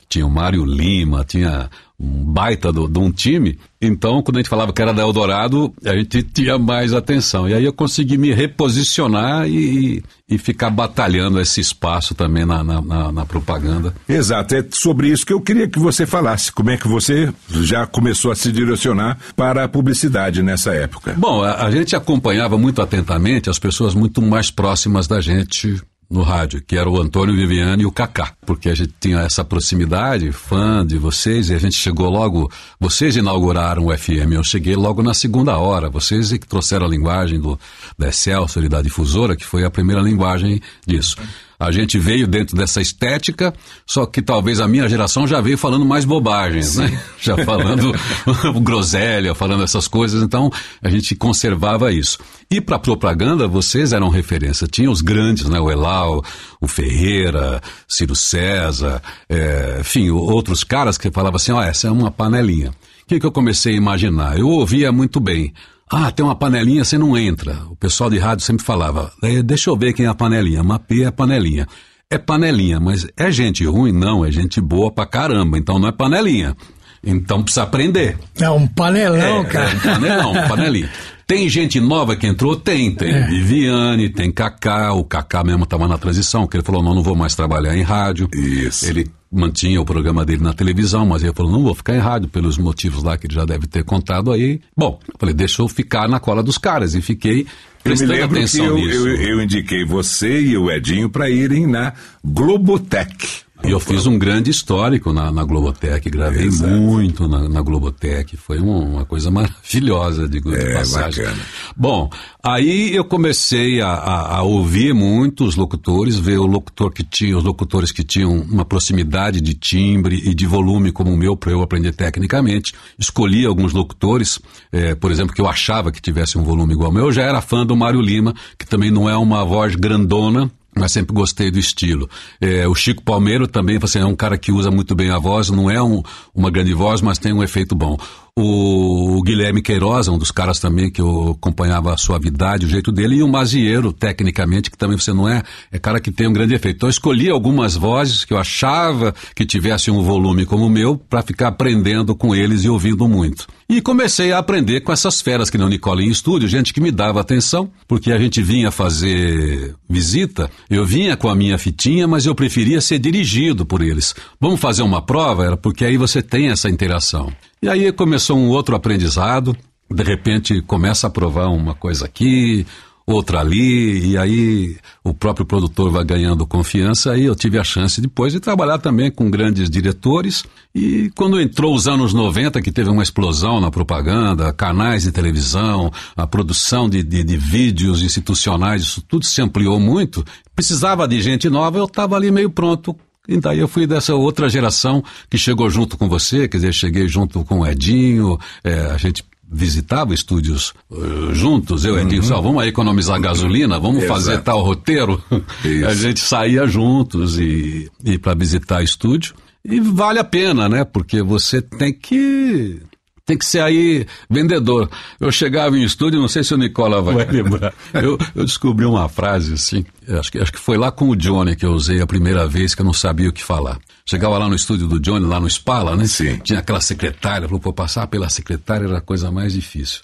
Tinha 0.09 0.27
o 0.27 0.31
Mário 0.31 0.65
Lima, 0.65 1.25
tinha 1.25 1.69
um 1.99 2.25
baita 2.25 2.71
de 2.73 2.99
um 2.99 3.11
time. 3.11 3.59
Então, 3.81 4.23
quando 4.23 4.37
a 4.37 4.41
gente 4.41 4.49
falava 4.49 4.73
que 4.73 4.83
era 4.83 4.93
da 4.93 5.03
Eldorado, 5.03 5.73
a 5.85 5.97
gente 5.97 6.23
tinha 6.23 6.59
mais 6.59 6.93
atenção. 6.93 7.49
E 7.49 7.55
aí 7.55 7.65
eu 7.65 7.73
consegui 7.73 8.19
me 8.19 8.33
reposicionar 8.33 9.49
e, 9.49 10.03
e 10.29 10.37
ficar 10.39 10.69
batalhando 10.69 11.41
esse 11.41 11.61
espaço 11.61 12.15
também 12.15 12.45
na, 12.45 12.63
na, 12.63 13.13
na, 13.13 13.27
propaganda. 13.27 13.95
Exato, 14.09 14.55
é 14.55 14.65
sobre 14.71 15.09
isso 15.09 15.25
que 15.25 15.33
eu 15.33 15.41
queria 15.41 15.69
que 15.69 15.79
você 15.79 16.05
falasse. 16.05 16.53
Como 16.53 16.71
é 16.71 16.77
que 16.77 16.89
você 16.89 17.33
já 17.63 17.87
começou 17.87 18.31
a 18.31 18.37
se 18.37 18.53
direcionar 18.53 19.19
para 19.35 19.65
a 19.65 19.69
publicidade 19.69 20.43
nessa 20.43 20.75
época? 20.75 21.15
Bom, 21.17 21.43
a, 21.43 21.65
a 21.65 21.71
gente 21.71 21.97
acompanhava 21.97 22.59
muito 22.59 22.83
atentamente 22.83 23.49
as 23.49 23.59
pessoas 23.59 23.95
muito 23.95 24.21
mais 24.21 24.51
próximas 24.51 25.07
da 25.07 25.21
gente 25.21 25.81
no 26.09 26.23
rádio, 26.23 26.63
que 26.65 26.77
era 26.77 26.89
o 26.89 27.01
Antônio 27.01 27.35
Viviane 27.35 27.83
e 27.83 27.87
o 27.87 27.93
Kaká, 27.93 28.33
porque 28.47 28.69
a 28.69 28.75
gente 28.75 28.95
tinha 29.01 29.21
essa 29.21 29.45
proximidade, 29.45 30.31
fã 30.33 30.87
de 30.87 30.99
vocês, 30.99 31.51
e 31.51 31.55
a 31.55 31.59
gente 31.59 31.77
chegou 31.77 32.09
logo, 32.09 32.51
vocês 32.79 33.17
inauguraram 33.17 33.87
o 33.87 33.97
FM, 33.97 34.33
eu 34.33 34.45
cheguei 34.45 34.77
logo 34.77 35.03
na 35.03 35.15
segunda 35.15 35.57
hora, 35.59 35.91
vocês 35.91 36.31
que 36.31 36.47
trouxeram 36.47 36.87
a 36.87 36.89
linguagem 36.89 37.41
do, 37.41 37.59
da 37.99 38.09
Excelsior 38.09 38.65
e 38.65 38.69
da 38.69 38.81
difusora, 38.81 39.37
que 39.37 39.45
foi 39.45 39.65
a 39.65 39.71
primeira 39.71 40.01
linguagem 40.01 40.61
disso. 40.87 41.17
A 41.59 41.73
gente 41.73 41.99
veio 41.99 42.27
dentro 42.27 42.57
dessa 42.57 42.81
estética, 42.81 43.55
só 43.87 44.05
que 44.05 44.21
talvez 44.21 44.61
a 44.61 44.69
minha 44.69 44.89
geração 44.89 45.27
já 45.27 45.41
veio 45.41 45.57
falando 45.57 45.85
mais 45.85 46.05
bobagens, 46.05 46.77
né? 46.77 47.01
Já 47.19 47.37
falando 47.45 47.93
groselha, 48.63 49.35
falando 49.35 49.65
essas 49.65 49.89
coisas, 49.89 50.23
então 50.23 50.51
a 50.81 50.89
gente 50.89 51.15
conservava 51.17 51.93
isso. 51.93 52.19
E 52.49 52.61
para 52.61 52.79
propaganda, 52.79 53.49
vocês 53.49 53.93
eram 53.93 54.09
referência. 54.09 54.67
Tinha 54.67 54.91
os 54.91 55.01
grandes, 55.01 55.49
né? 55.49 55.59
O 55.59 55.71
Elal, 55.71 56.23
o 56.61 56.69
Ferreira, 56.69 57.61
Ciro 57.89 58.15
César, 58.15 59.03
é, 59.29 59.79
enfim, 59.81 60.11
outros 60.11 60.63
caras 60.63 60.97
que 60.97 61.11
falavam 61.11 61.37
assim: 61.37 61.53
ó, 61.53 61.59
oh, 61.59 61.63
essa 61.63 61.89
é 61.89 61.91
uma 61.91 62.11
panelinha. 62.11 62.71
O 62.71 63.09
que, 63.09 63.19
que 63.19 63.27
eu 63.27 63.33
comecei 63.33 63.75
a 63.75 63.77
imaginar? 63.77 64.39
Eu 64.39 64.49
ouvia 64.49 64.93
muito 64.93 65.21
bem. 65.21 65.53
Ah, 65.91 66.11
tem 66.11 66.25
uma 66.25 66.35
panelinha, 66.35 66.85
você 66.85 66.99
não 66.99 67.17
entra. 67.17 67.55
O 67.71 67.77
pessoal 67.77 68.11
de 68.11 68.19
rádio 68.19 68.45
sempre 68.45 68.65
falava, 68.65 69.13
deixa 69.45 69.71
eu 69.71 69.77
ver 69.77 69.93
quem 69.93 70.07
é 70.07 70.09
a 70.09 70.15
panelinha. 70.15 70.63
Mapê 70.63 71.03
é 71.03 71.07
a 71.07 71.13
panelinha. 71.13 71.67
É 72.11 72.19
panelinha, 72.19 72.79
mas 72.81 73.07
é 73.17 73.31
gente 73.31 73.65
ruim? 73.65 73.93
Não, 73.93 74.25
é 74.25 74.31
gente 74.31 74.61
boa 74.61 74.93
pra 74.93 75.07
caramba, 75.07 75.59
então 75.59 75.79
não 75.79 75.89
é 75.89 75.93
panelinha. 75.93 76.57
Então 77.05 77.43
precisa 77.43 77.63
aprender. 77.63 78.19
É 78.41 78.51
um 78.51 78.67
panelão, 78.67 79.43
é, 79.43 79.45
cara. 79.45 79.71
É 79.71 79.77
um 79.77 79.81
panelão, 79.81 80.33
um 80.33 80.47
panelinha. 80.49 80.91
Tem 81.27 81.49
gente 81.49 81.81
nova 81.81 82.15
que 82.15 82.25
entrou? 82.25 82.55
Tem. 82.55 82.95
Tem 82.95 83.13
é. 83.13 83.27
Viviane, 83.27 84.09
tem 84.09 84.31
Kaká. 84.31 84.93
O 84.93 85.03
Kaká 85.03 85.43
mesmo 85.43 85.65
estava 85.65 85.89
na 85.89 85.99
transição, 85.99 86.47
que 86.47 86.57
ele 86.57 86.63
falou: 86.63 86.83
não, 86.83 86.95
não 86.95 87.03
vou 87.03 87.17
mais 87.17 87.35
trabalhar 87.35 87.77
em 87.77 87.83
rádio. 87.83 88.29
Isso. 88.33 88.87
Ele 88.87 89.11
mantinha 89.31 89.81
o 89.81 89.85
programa 89.85 90.25
dele 90.25 90.43
na 90.45 90.53
televisão, 90.53 91.05
mas 91.05 91.25
ele 91.25 91.33
falou: 91.35 91.51
não 91.51 91.65
vou 91.65 91.75
ficar 91.75 91.97
em 91.97 91.99
rádio, 91.99 92.29
pelos 92.29 92.57
motivos 92.57 93.03
lá 93.03 93.19
que 93.19 93.27
ele 93.27 93.35
já 93.35 93.45
deve 93.45 93.67
ter 93.67 93.83
contado 93.83 94.31
aí. 94.31 94.61
Bom, 94.77 95.01
eu 95.09 95.15
falei: 95.19 95.35
deixa 95.35 95.63
eu 95.63 95.69
ficar 95.69 96.09
na 96.09 96.21
cola 96.21 96.45
dos 96.45 96.59
caras. 96.59 96.95
E 96.95 97.03
fiquei 97.03 97.45
prestando 97.83 98.15
eu 98.15 98.25
atenção 98.25 98.67
eu, 98.67 98.77
nisso. 98.77 99.09
Eu, 99.09 99.17
eu 99.17 99.43
indiquei 99.43 99.85
você 99.85 100.41
e 100.41 100.57
o 100.57 100.71
Edinho 100.71 101.11
para 101.11 101.29
irem 101.29 101.67
na 101.67 101.93
Globotech. 102.25 103.46
E 103.65 103.71
eu 103.71 103.81
fiz 103.81 104.07
um 104.07 104.19
grande 104.19 104.51
histórico 104.51 105.13
na, 105.13 105.33
na 105.33 105.43
Globotech, 105.43 106.09
gravei 106.11 106.47
Exato. 106.47 106.73
muito 106.73 107.27
na, 107.27 107.49
na, 107.49 107.63
Globotech, 107.63 108.37
foi 108.37 108.59
uma, 108.59 108.79
uma 108.79 109.05
coisa 109.05 109.31
maravilhosa 109.33 110.29
de, 110.29 110.41
de 110.41 110.55
é, 110.55 110.75
passagem. 110.75 111.25
Bacana. 111.25 111.43
Bom, 111.77 112.11
aí 112.43 112.95
eu 112.95 113.05
comecei 113.05 113.81
a, 113.81 113.89
a, 113.89 114.37
a, 114.37 114.43
ouvir 114.43 114.93
muitos 114.95 115.57
locutores, 115.57 116.19
ver 116.19 116.39
o 116.39 116.47
locutor 116.47 116.93
que 116.93 117.03
tinha, 117.03 117.37
os 117.37 117.43
locutores 117.43 117.91
que 117.91 118.05
tinham 118.05 118.33
uma 118.41 118.65
proximidade 118.65 119.41
de 119.41 119.55
timbre 119.55 120.17
e 120.25 120.35
de 120.35 120.47
volume 120.47 120.93
como 120.93 121.11
o 121.11 121.17
meu 121.17 121.37
para 121.37 121.51
eu 121.51 121.63
aprender 121.63 121.93
tecnicamente. 121.93 122.75
Escolhi 122.99 123.47
alguns 123.47 123.73
locutores, 123.73 124.39
é, 124.71 124.95
por 124.95 125.11
exemplo, 125.11 125.35
que 125.35 125.41
eu 125.41 125.49
achava 125.49 125.91
que 125.91 126.01
tivesse 126.01 126.39
um 126.39 126.45
volume 126.45 126.75
igual 126.75 126.89
ao 126.89 126.95
meu. 126.95 127.07
Eu 127.07 127.13
já 127.13 127.23
era 127.23 127.41
fã 127.41 127.65
do 127.65 127.75
Mário 127.75 128.01
Lima, 128.01 128.35
que 128.59 128.67
também 128.67 128.91
não 128.91 129.09
é 129.09 129.17
uma 129.17 129.45
voz 129.45 129.75
grandona, 129.75 130.51
mas 130.79 130.93
sempre 130.93 131.15
gostei 131.15 131.51
do 131.51 131.59
estilo. 131.59 132.09
É, 132.41 132.69
o 132.69 132.75
Chico 132.75 133.03
Palmeiro 133.03 133.49
também 133.49 133.79
você 133.79 133.99
é 133.99 134.05
um 134.05 134.15
cara 134.15 134.37
que 134.37 134.53
usa 134.53 134.71
muito 134.71 134.95
bem 134.95 135.11
a 135.11 135.19
voz, 135.19 135.49
não 135.49 135.71
é 135.71 135.83
um, 135.83 136.03
uma 136.35 136.51
grande 136.51 136.75
voz, 136.75 137.01
mas 137.01 137.19
tem 137.19 137.33
um 137.33 137.43
efeito 137.43 137.75
bom. 137.75 137.97
O, 138.39 139.17
o 139.17 139.23
Guilherme 139.23 139.63
Queiroz, 139.63 140.09
um 140.09 140.19
dos 140.19 140.31
caras 140.31 140.61
também 140.61 140.91
que 140.91 141.01
eu 141.01 141.31
acompanhava 141.39 141.95
a 141.95 141.97
suavidade, 141.97 142.67
o 142.67 142.69
jeito 142.69 142.93
dele, 142.93 143.17
e 143.17 143.23
o 143.23 143.29
Mazieiro, 143.29 143.95
tecnicamente, 143.95 144.71
que 144.71 144.77
também 144.77 144.99
você 144.99 145.15
não 145.15 145.27
é, 145.27 145.43
é 145.73 145.79
cara 145.79 145.99
que 145.99 146.13
tem 146.13 146.29
um 146.29 146.33
grande 146.35 146.55
efeito. 146.55 146.77
Então 146.77 146.89
eu 146.89 146.91
escolhi 146.91 147.31
algumas 147.31 147.75
vozes 147.75 148.27
que 148.27 148.35
eu 148.35 148.39
achava 148.39 149.15
que 149.35 149.47
tivessem 149.47 149.93
um 149.93 150.03
volume 150.03 150.45
como 150.45 150.67
o 150.67 150.71
meu, 150.71 150.99
para 150.99 151.23
ficar 151.23 151.49
aprendendo 151.49 152.15
com 152.15 152.35
eles 152.35 152.65
e 152.65 152.69
ouvindo 152.69 153.09
muito. 153.09 153.47
E 153.69 153.81
comecei 153.81 154.31
a 154.31 154.39
aprender 154.39 154.81
com 154.83 154.93
essas 154.93 155.21
feras 155.21 155.51
que 155.51 155.59
não 155.59 155.69
Nicole 155.69 156.05
em 156.05 156.09
estúdio, 156.09 156.49
gente 156.49 156.73
que 156.73 156.81
me 156.81 156.93
dava 156.93 157.21
atenção, 157.21 157.69
porque 157.89 158.13
a 158.13 158.19
gente 158.19 158.41
vinha 158.41 158.71
fazer 158.71 159.75
visita, 159.91 160.49
eu 160.71 160.87
vinha 160.87 161.17
com 161.17 161.29
a 161.29 161.35
minha 161.35 161.59
fitinha, 161.59 162.07
mas 162.07 162.27
eu 162.27 162.35
preferia 162.35 162.81
ser 162.81 163.01
dirigido 163.01 163.67
por 163.67 163.83
eles. 163.83 164.15
Vamos 164.41 164.61
fazer 164.61 164.83
uma 164.83 165.03
prova? 165.03 165.45
Era 165.45 165.57
porque 165.57 165.85
aí 165.85 165.97
você 165.97 166.23
tem 166.23 166.49
essa 166.49 166.71
interação. 166.71 167.33
E 167.61 167.69
aí 167.69 167.91
começou 167.91 168.39
um 168.39 168.49
outro 168.49 168.77
aprendizado, 168.77 169.57
de 169.91 170.03
repente 170.05 170.63
começa 170.63 171.09
a 171.09 171.11
provar 171.11 171.49
uma 171.49 171.75
coisa 171.75 172.05
aqui, 172.05 172.65
outra 173.07 173.41
ali, 173.41 174.11
e 174.11 174.19
aí 174.19 174.77
o 175.05 175.15
próprio 175.15 175.47
produtor 175.47 175.91
vai 175.91 176.05
ganhando 176.05 176.45
confiança, 176.45 177.17
e 177.17 177.25
eu 177.25 177.37
tive 177.37 177.57
a 177.59 177.63
chance 177.63 178.01
depois 178.01 178.33
de 178.33 178.41
trabalhar 178.41 178.79
também 178.79 179.11
com 179.11 179.31
grandes 179.31 179.71
diretores, 179.71 180.45
e 180.75 181.11
quando 181.15 181.41
entrou 181.41 181.73
os 181.73 181.87
anos 181.87 182.13
90, 182.13 182.61
que 182.61 182.73
teve 182.73 182.91
uma 182.91 183.05
explosão 183.05 183.61
na 183.61 183.71
propaganda, 183.71 184.53
canais 184.53 185.05
de 185.05 185.13
televisão, 185.13 185.93
a 186.17 186.27
produção 186.27 186.89
de, 186.89 187.03
de, 187.05 187.23
de 187.23 187.37
vídeos 187.37 188.03
institucionais, 188.03 188.83
isso 188.83 189.01
tudo 189.03 189.25
se 189.25 189.41
ampliou 189.41 189.79
muito, 189.79 190.25
precisava 190.55 191.07
de 191.07 191.21
gente 191.23 191.49
nova, 191.49 191.79
eu 191.79 191.85
estava 191.85 192.17
ali 192.17 192.33
meio 192.33 192.51
pronto. 192.51 192.97
E 193.29 193.39
daí 193.41 193.59
eu 193.59 193.67
fui 193.67 193.87
dessa 193.87 194.15
outra 194.15 194.49
geração 194.49 195.03
que 195.29 195.37
chegou 195.37 195.69
junto 195.69 195.97
com 195.97 196.09
você, 196.09 196.47
quer 196.47 196.59
dizer, 196.59 196.73
cheguei 196.73 197.09
junto 197.09 197.45
com 197.45 197.61
o 197.61 197.67
Edinho, 197.67 198.39
é, 198.63 198.87
a 198.87 198.97
gente 198.97 199.25
visitava 199.51 200.13
estúdios 200.13 200.75
uh, 200.91 201.35
juntos, 201.35 201.85
eu 201.85 201.99
e 201.99 202.03
uhum. 202.37 202.43
vamos 202.43 202.67
economizar 202.67 203.21
gasolina, 203.21 203.79
vamos 203.79 204.03
Exato. 204.03 204.13
fazer 204.13 204.43
tal 204.43 204.63
roteiro. 204.63 205.23
Isso. 205.65 205.87
A 205.87 205.95
gente 205.95 206.21
saía 206.21 206.67
juntos 206.67 207.39
e, 207.39 207.91
e 208.05 208.19
para 208.19 208.35
visitar 208.35 208.83
estúdio. 208.83 209.35
E 209.65 209.81
vale 209.81 210.19
a 210.19 210.25
pena, 210.25 210.69
né? 210.69 210.85
Porque 210.85 211.23
você 211.23 211.61
tem 211.61 211.93
que 211.93 212.81
tem 213.27 213.37
que 213.37 213.45
ser 213.45 213.61
aí 213.61 214.07
vendedor. 214.31 214.89
Eu 215.21 215.33
chegava 215.33 215.77
em 215.77 215.83
estúdio, 215.83 216.21
não 216.21 216.29
sei 216.29 216.45
se 216.45 216.55
o 216.55 216.57
Nicola 216.57 217.03
vai, 217.03 217.17
vai 217.17 217.27
lembrar. 217.27 217.75
Eu, 217.93 218.19
eu, 218.35 218.45
descobri 218.45 218.85
uma 218.85 219.09
frase 219.09 219.55
assim, 219.55 219.85
acho 220.09 220.31
que, 220.31 220.39
acho 220.39 220.53
que 220.53 220.59
foi 220.59 220.77
lá 220.77 220.93
com 220.93 221.09
o 221.09 221.17
Johnny 221.17 221.57
que 221.57 221.65
eu 221.65 221.73
usei 221.73 222.01
a 222.01 222.07
primeira 222.07 222.47
vez 222.47 222.75
que 222.75 222.83
eu 222.83 222.85
não 222.85 222.93
sabia 222.93 223.29
o 223.29 223.33
que 223.33 223.43
falar. 223.43 223.79
Chegava 224.09 224.39
lá 224.39 224.49
no 224.49 224.55
estúdio 224.55 224.87
do 224.87 225.01
Johnny, 225.01 225.27
lá 225.27 225.41
no 225.41 225.49
Spala, 225.49 225.97
né? 225.97 226.07
Sim. 226.07 226.39
Tinha 226.39 226.59
aquela 226.59 226.81
secretária, 226.81 227.49
falou, 227.49 227.61
pô, 227.61 227.73
passar 227.73 228.07
pela 228.07 228.29
secretária 228.29 228.87
era 228.87 228.99
a 228.99 229.01
coisa 229.01 229.31
mais 229.31 229.53
difícil. 229.55 230.03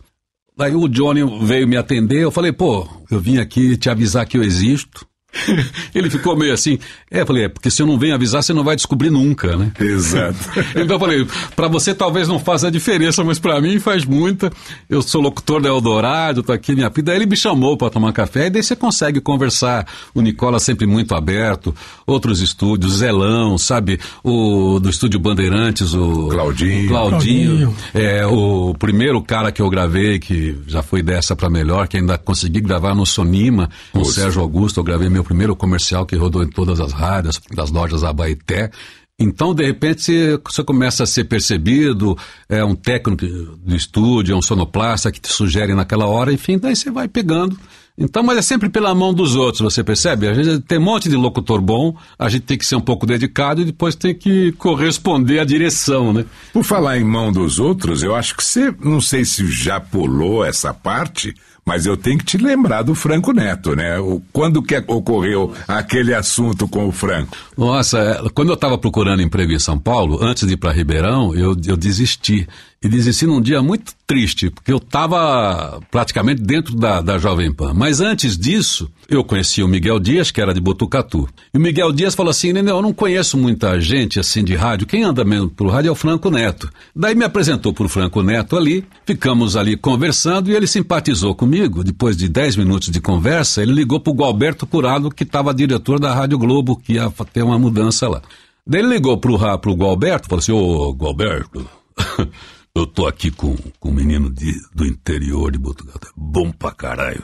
Daí 0.56 0.74
o 0.74 0.88
Johnny 0.88 1.20
veio 1.44 1.68
me 1.68 1.76
atender, 1.76 2.22
eu 2.22 2.30
falei, 2.30 2.52
pô, 2.52 2.88
eu 3.10 3.20
vim 3.20 3.38
aqui 3.38 3.76
te 3.76 3.88
avisar 3.90 4.26
que 4.26 4.36
eu 4.36 4.42
existo. 4.42 5.06
Ele 5.94 6.10
ficou 6.10 6.36
meio 6.36 6.52
assim. 6.52 6.78
É, 7.10 7.22
eu 7.22 7.26
falei, 7.26 7.44
é, 7.44 7.48
porque 7.48 7.70
se 7.70 7.82
eu 7.82 7.86
não 7.86 7.98
venho 7.98 8.14
avisar, 8.14 8.42
você 8.42 8.52
não 8.52 8.64
vai 8.64 8.76
descobrir 8.76 9.10
nunca, 9.10 9.56
né? 9.56 9.72
Exato. 9.80 10.38
então 10.76 10.96
eu 10.96 11.00
falei, 11.00 11.26
para 11.56 11.68
você 11.68 11.94
talvez 11.94 12.28
não 12.28 12.38
faça 12.38 12.70
diferença, 12.70 13.24
mas 13.24 13.38
para 13.38 13.60
mim 13.60 13.78
faz 13.78 14.04
muita. 14.04 14.52
Eu 14.88 15.02
sou 15.02 15.20
locutor 15.20 15.60
da 15.60 15.68
Eldorado, 15.68 16.42
tô 16.42 16.52
aqui 16.52 16.74
minha 16.74 16.88
vida. 16.88 17.10
Daí 17.12 17.16
ele 17.16 17.26
me 17.26 17.36
chamou 17.36 17.76
para 17.76 17.90
tomar 17.90 18.12
café, 18.12 18.46
e 18.46 18.50
daí 18.50 18.62
você 18.62 18.76
consegue 18.76 19.20
conversar. 19.20 19.86
O 20.14 20.20
Nicola 20.20 20.60
sempre 20.60 20.86
muito 20.86 21.14
aberto, 21.14 21.74
outros 22.06 22.40
estúdios, 22.40 22.98
Zelão, 22.98 23.56
sabe? 23.56 23.98
O 24.22 24.78
do 24.78 24.90
estúdio 24.90 25.18
Bandeirantes, 25.18 25.94
o 25.94 26.28
Claudinho. 26.28 26.88
Claudinho. 26.88 27.76
É, 27.94 28.26
o 28.26 28.74
primeiro 28.78 29.20
cara 29.22 29.50
que 29.50 29.62
eu 29.62 29.70
gravei, 29.70 30.18
que 30.18 30.58
já 30.66 30.82
foi 30.82 31.02
dessa 31.02 31.34
para 31.34 31.48
melhor, 31.48 31.88
que 31.88 31.96
ainda 31.96 32.18
consegui 32.18 32.60
gravar 32.60 32.94
no 32.94 33.06
Sonima, 33.06 33.70
com 33.92 34.00
o 34.00 34.04
Sérgio 34.04 34.42
Augusto, 34.42 34.80
eu 34.80 34.84
gravei 34.84 35.08
meu 35.08 35.21
meu 35.22 35.24
primeiro 35.24 35.56
comercial 35.56 36.04
que 36.04 36.16
rodou 36.16 36.42
em 36.42 36.48
todas 36.48 36.80
as 36.80 36.92
rádios, 36.92 37.40
das 37.54 37.70
lojas 37.70 38.04
Abaité. 38.04 38.70
Então, 39.18 39.54
de 39.54 39.64
repente, 39.64 40.12
você 40.44 40.64
começa 40.64 41.04
a 41.04 41.06
ser 41.06 41.24
percebido, 41.24 42.18
é 42.48 42.64
um 42.64 42.74
técnico 42.74 43.24
do 43.24 43.76
estúdio, 43.76 44.34
é 44.34 44.36
um 44.36 44.42
sonoplasta 44.42 45.12
que 45.12 45.20
te 45.20 45.28
sugere 45.28 45.74
naquela 45.74 46.06
hora, 46.06 46.32
enfim, 46.32 46.58
daí 46.58 46.74
você 46.74 46.90
vai 46.90 47.06
pegando. 47.06 47.56
Então, 47.96 48.22
mas 48.22 48.38
é 48.38 48.42
sempre 48.42 48.70
pela 48.70 48.94
mão 48.94 49.12
dos 49.12 49.36
outros, 49.36 49.60
você 49.60 49.84
percebe? 49.84 50.26
A 50.26 50.34
gente 50.34 50.60
tem 50.62 50.78
um 50.78 50.82
monte 50.82 51.08
de 51.08 51.14
locutor 51.14 51.60
bom, 51.60 51.94
a 52.18 52.28
gente 52.28 52.42
tem 52.42 52.58
que 52.58 52.66
ser 52.66 52.74
um 52.74 52.80
pouco 52.80 53.06
dedicado 53.06 53.60
e 53.60 53.66
depois 53.66 53.94
tem 53.94 54.14
que 54.14 54.50
corresponder 54.52 55.38
à 55.38 55.44
direção, 55.44 56.12
né? 56.12 56.24
Por 56.52 56.64
falar 56.64 56.98
em 56.98 57.04
mão 57.04 57.30
dos 57.30 57.60
outros, 57.60 58.02
eu 58.02 58.14
acho 58.14 58.34
que 58.34 58.42
você, 58.42 58.74
não 58.82 59.00
sei 59.00 59.24
se 59.24 59.46
já 59.46 59.78
pulou 59.78 60.42
essa 60.44 60.72
parte, 60.72 61.34
mas 61.64 61.86
eu 61.86 61.96
tenho 61.96 62.18
que 62.18 62.24
te 62.24 62.38
lembrar 62.38 62.82
do 62.82 62.94
Franco 62.94 63.32
Neto, 63.32 63.76
né? 63.76 63.96
Quando 64.32 64.62
que 64.62 64.76
ocorreu 64.88 65.52
aquele 65.68 66.14
assunto 66.14 66.66
com 66.66 66.86
o 66.86 66.92
Franco? 66.92 67.36
Nossa, 67.56 67.98
é, 67.98 68.28
quando 68.34 68.48
eu 68.48 68.54
estava 68.54 68.76
procurando 68.76 69.22
emprego 69.22 69.52
em 69.52 69.58
São 69.58 69.78
Paulo, 69.78 70.22
antes 70.22 70.46
de 70.46 70.54
ir 70.54 70.56
para 70.56 70.72
Ribeirão, 70.72 71.34
eu, 71.34 71.56
eu 71.66 71.76
desisti. 71.76 72.48
E 72.82 72.88
desisti 72.88 73.26
num 73.26 73.40
dia 73.40 73.62
muito 73.62 73.92
triste, 74.04 74.50
porque 74.50 74.72
eu 74.72 74.78
estava 74.78 75.80
praticamente 75.88 76.42
dentro 76.42 76.74
da, 76.74 77.00
da 77.00 77.16
Jovem 77.16 77.54
Pan. 77.54 77.72
Mas 77.72 78.00
antes 78.00 78.36
disso, 78.36 78.90
eu 79.08 79.22
conheci 79.22 79.62
o 79.62 79.68
Miguel 79.68 80.00
Dias, 80.00 80.32
que 80.32 80.40
era 80.40 80.52
de 80.52 80.60
Botucatu. 80.60 81.28
E 81.54 81.58
o 81.58 81.60
Miguel 81.60 81.92
Dias 81.92 82.12
falou 82.12 82.30
assim: 82.30 82.48
eu 82.48 82.82
não 82.82 82.92
conheço 82.92 83.38
muita 83.38 83.80
gente 83.80 84.18
assim 84.18 84.42
de 84.42 84.56
rádio. 84.56 84.88
Quem 84.88 85.04
anda 85.04 85.24
mesmo 85.24 85.48
pro 85.48 85.68
rádio 85.68 85.90
é 85.90 85.92
o 85.92 85.94
Franco 85.94 86.28
Neto. 86.28 86.68
Daí 86.94 87.14
me 87.14 87.24
apresentou 87.24 87.72
pro 87.72 87.88
Franco 87.88 88.20
Neto 88.20 88.56
ali, 88.56 88.84
ficamos 89.06 89.56
ali 89.56 89.76
conversando 89.76 90.50
e 90.50 90.56
ele 90.56 90.66
simpatizou 90.66 91.36
comigo. 91.36 91.84
Depois 91.84 92.16
de 92.16 92.28
10 92.28 92.56
minutos 92.56 92.90
de 92.90 93.00
conversa, 93.00 93.62
ele 93.62 93.72
ligou 93.72 94.00
pro 94.00 94.12
Gualberto 94.12 94.66
Curado, 94.66 95.08
que 95.08 95.22
estava 95.22 95.54
diretor 95.54 96.00
da 96.00 96.12
Rádio 96.12 96.36
Globo, 96.36 96.74
que 96.74 96.94
ia 96.94 97.08
ter 97.32 97.44
uma 97.44 97.60
mudança 97.60 98.08
lá. 98.08 98.20
Daí 98.66 98.80
ele 98.80 98.88
ligou 98.88 99.16
pro, 99.18 99.38
pro 99.58 99.74
Gualberto, 99.74 100.28
falou 100.28 100.40
assim: 100.40 100.50
Ô, 100.50 100.92
Gualberto. 100.92 101.64
Eu 102.74 102.86
tô 102.86 103.06
aqui 103.06 103.30
com, 103.30 103.54
com 103.78 103.90
um 103.90 103.92
menino 103.92 104.30
de, 104.30 104.54
do 104.74 104.86
interior 104.86 105.52
de 105.52 105.58
Botucatu. 105.58 106.08
É 106.08 106.10
bom 106.16 106.50
pra 106.50 106.72
caralho. 106.72 107.22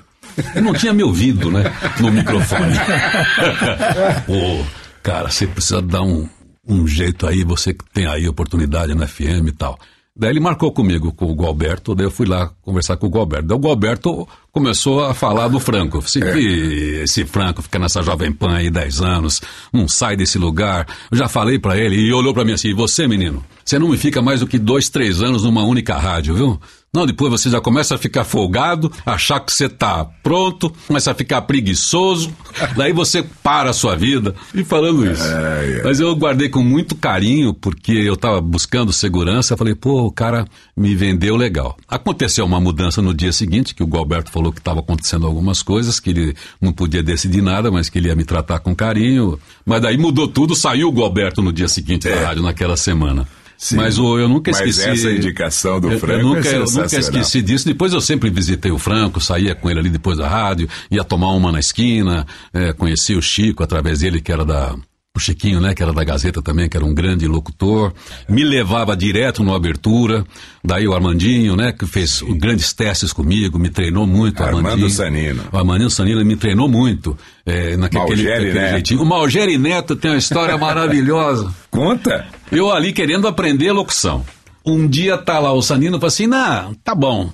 Eu 0.55 0.63
não 0.63 0.75
tinha 0.75 0.93
me 0.93 1.03
ouvido, 1.03 1.51
né? 1.51 1.65
No 1.99 2.13
microfone. 2.13 2.75
Ô, 4.29 4.65
cara, 5.03 5.31
você 5.31 5.47
precisa 5.47 5.81
dar 5.81 6.03
um, 6.03 6.29
um 6.69 6.87
jeito 6.87 7.27
aí, 7.27 7.45
você 7.45 7.73
que 7.73 7.83
tem 7.95 8.07
aí 8.07 8.29
oportunidade 8.29 8.95
na 8.95 9.07
FM 9.07 9.49
e 9.49 9.53
tal. 9.53 9.79
Daí 10.15 10.31
ele 10.31 10.41
marcou 10.41 10.73
comigo, 10.73 11.13
com 11.13 11.27
o 11.27 11.35
Gualberto, 11.35 11.95
daí 11.95 12.05
eu 12.05 12.11
fui 12.11 12.27
lá 12.27 12.51
conversar 12.61 12.97
com 12.97 13.07
o 13.07 13.11
Gualberto. 13.11 13.47
Daí 13.47 13.57
o 13.57 13.61
Gualberto 13.61 14.29
começou 14.51 15.05
a 15.05 15.15
falar 15.15 15.47
do 15.47 15.61
Franco. 15.61 15.99
Assim, 15.99 16.21
é. 16.23 17.05
esse 17.05 17.25
Franco 17.25 17.63
fica 17.63 17.79
nessa 17.79 18.03
Jovem 18.03 18.33
Pan 18.33 18.57
aí 18.57 18.69
10 18.69 19.01
anos, 19.01 19.41
não 19.73 19.87
sai 19.87 20.17
desse 20.17 20.37
lugar. 20.37 20.89
Eu 21.11 21.17
já 21.17 21.29
falei 21.29 21.59
para 21.59 21.79
ele 21.79 21.97
e 21.97 22.13
olhou 22.13 22.35
para 22.35 22.45
mim 22.45 22.53
assim, 22.53 22.75
você 22.75 23.07
menino, 23.07 23.45
você 23.69 23.79
não 23.79 23.89
me 23.89 23.99
fica 23.99 24.23
mais 24.23 24.41
do 24.41 24.47
que 24.47 24.59
dois, 24.59 24.89
três 24.89 25.21
anos 25.21 25.45
numa 25.45 25.63
única 25.63 25.95
rádio, 25.99 26.35
viu? 26.35 26.61
Não, 26.91 27.05
depois 27.05 27.31
você 27.31 27.51
já 27.51 27.61
começa 27.61 27.97
a 27.97 27.99
ficar 27.99 28.25
folgado, 28.25 28.91
achar 29.05 29.41
que 29.41 29.53
você 29.53 29.67
está 29.67 30.07
pronto, 30.23 30.73
começa 30.87 31.11
a 31.11 31.15
ficar 31.15 31.43
preguiçoso, 31.43 32.33
daí 32.75 32.95
você 32.95 33.23
para 33.43 33.69
a 33.69 33.73
sua 33.75 33.95
vida. 33.95 34.35
E 34.55 34.65
falando 34.65 35.05
isso. 35.05 35.23
É, 35.23 35.81
é. 35.81 35.83
Mas 35.85 36.01
eu 36.01 36.17
guardei 36.17 36.49
com 36.49 36.63
muito 36.63 36.97
carinho, 36.97 37.53
porque 37.53 37.93
eu 37.93 38.15
estava 38.15 38.41
buscando 38.41 38.91
segurança, 38.91 39.55
falei, 39.55 39.75
pô, 39.75 40.07
o 40.07 40.11
cara 40.11 40.47
me 40.75 40.95
vendeu 40.95 41.37
legal. 41.37 41.77
Aconteceu 41.87 42.47
uma 42.47 42.59
mudança 42.59 43.03
no 43.03 43.13
dia 43.13 43.35
seguinte, 43.35 43.75
que 43.75 43.83
o 43.83 43.87
Galberto 43.87 44.31
falou 44.31 44.51
que 44.51 44.59
estava 44.59 44.81
acontecendo 44.81 45.27
algumas 45.27 45.63
coisas, 45.63 46.01
que 46.01 46.09
ele 46.09 46.35
não 46.59 46.73
podia 46.73 47.03
decidir 47.03 47.43
nada, 47.43 47.71
mas 47.71 47.91
que 47.91 47.99
ele 47.99 48.09
ia 48.09 48.17
me 48.17 48.25
tratar 48.25 48.61
com 48.61 48.75
carinho. 48.75 49.39
Mas 49.67 49.83
daí 49.83 49.99
mudou 49.99 50.27
tudo, 50.27 50.55
saiu 50.55 50.89
o 50.89 50.93
Galberto 50.93 51.43
no 51.43 51.53
dia 51.53 51.69
seguinte 51.69 52.09
é. 52.09 52.15
da 52.15 52.29
rádio, 52.29 52.43
naquela 52.43 52.79
semana. 52.79 53.29
Sim, 53.59 53.75
mas 53.75 53.99
o, 53.99 54.17
eu 54.17 54.29
nunca 54.29 54.53
esqueci. 54.53 54.87
Mas 54.87 55.01
essa 55.01 55.11
indicação 55.11 55.81
do 55.81 55.91
Franco 55.99 56.13
eu, 56.13 56.19
eu 56.19 56.37
nunca, 56.37 56.49
é 56.49 56.57
eu 56.59 56.65
nunca 56.65 56.97
esqueci 56.97 57.43
disso. 57.43 57.67
Depois 57.67 57.93
eu 57.93 58.01
sempre 58.01 58.31
visitei 58.31 58.71
o 58.71 58.79
Franco, 58.79 59.21
saía 59.21 59.53
com 59.53 59.69
ele 59.69 59.81
ali 59.81 59.91
depois 59.91 60.17
da 60.17 60.29
rádio, 60.29 60.69
ia 60.89 61.03
tomar 61.03 61.33
uma 61.33 61.51
na 61.51 61.59
esquina, 61.59 62.25
é, 62.55 62.73
conheci 62.73 63.17
o 63.17 63.21
Chico 63.21 63.65
através 63.65 63.99
dele, 63.99 64.21
que 64.21 64.31
era 64.31 64.45
da, 64.45 64.77
o 65.19 65.21
Chiquinho, 65.21 65.61
né, 65.61 65.75
que 65.75 65.83
era 65.83 65.93
da 65.93 66.03
Gazeta 66.03 66.41
também, 66.41 66.69
que 66.69 66.77
era 66.77 66.87
um 66.87 66.95
grande 66.95 67.27
locutor, 67.27 67.93
me 68.29 68.45
levava 68.45 68.97
direto 68.97 69.43
no 69.43 69.55
abertura, 69.55 70.25
daí 70.65 70.89
o 70.89 70.95
Armandinho, 70.95 71.57
né, 71.57 71.73
que 71.73 71.87
fez 71.87 72.23
grandes 72.23 72.73
testes 72.73 73.13
comigo, 73.13 73.59
me 73.59 73.69
treinou 73.69 74.07
muito, 74.07 74.43
Armando 74.43 74.67
Armandinho. 74.69 74.91
Sanino. 74.91 75.43
O 75.53 75.59
Armandinho 75.59 75.91
Sanino 75.91 76.25
me 76.25 76.37
treinou 76.37 76.69
muito, 76.69 77.19
é, 77.45 77.77
naquele, 77.77 78.05
naquele 78.05 78.53
Neto. 78.53 78.71
jeitinho. 78.71 79.03
O 79.03 79.05
Malgeri 79.05 79.59
Neto 79.59 79.97
tem 79.97 80.13
uma 80.13 80.17
história 80.17 80.57
maravilhosa. 80.59 81.53
Conta! 81.71 82.27
Eu 82.51 82.73
ali 82.73 82.93
querendo 82.93 83.29
aprender 83.29 83.73
locução. 83.73 84.25
Um 84.65 84.87
dia 84.87 85.19
tá 85.19 85.39
lá 85.39 85.53
o 85.53 85.63
Sanino 85.63 85.97
e 85.97 86.01
fala 86.01 86.09
assim, 86.09 86.27
não, 86.27 86.75
tá 86.75 86.95
bom, 86.95 87.33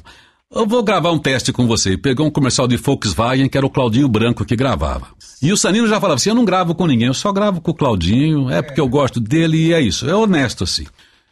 eu 0.55 0.67
vou 0.67 0.83
gravar 0.83 1.11
um 1.11 1.19
teste 1.19 1.53
com 1.53 1.67
você. 1.67 1.97
Pegou 1.97 2.27
um 2.27 2.31
comercial 2.31 2.69
de 2.69 2.77
Volkswagen, 2.77 3.49
que 3.49 3.59
era 3.59 3.67
o 3.67 3.71
Claudinho 3.71 4.09
Branco 4.09 4.45
que 4.45 4.55
gravava. 4.55 5.09
E 5.43 5.53
o 5.53 5.57
Sanino 5.57 5.87
já 5.87 6.01
falava 6.01 6.15
assim: 6.15 6.31
eu 6.31 6.35
não 6.35 6.45
gravo 6.45 6.75
com 6.75 6.87
ninguém, 6.87 7.09
eu 7.09 7.15
só 7.15 7.33
gravo 7.33 7.61
com 7.61 7.71
o 7.71 7.75
Claudinho, 7.75 8.49
é 8.49 8.63
porque 8.63 8.81
eu 8.81 8.89
gosto 8.89 9.21
dele 9.21 9.57
e 9.59 9.73
é 9.73 9.81
isso. 9.81 10.09
É 10.09 10.15
honesto 10.15 10.65
assim. 10.65 10.87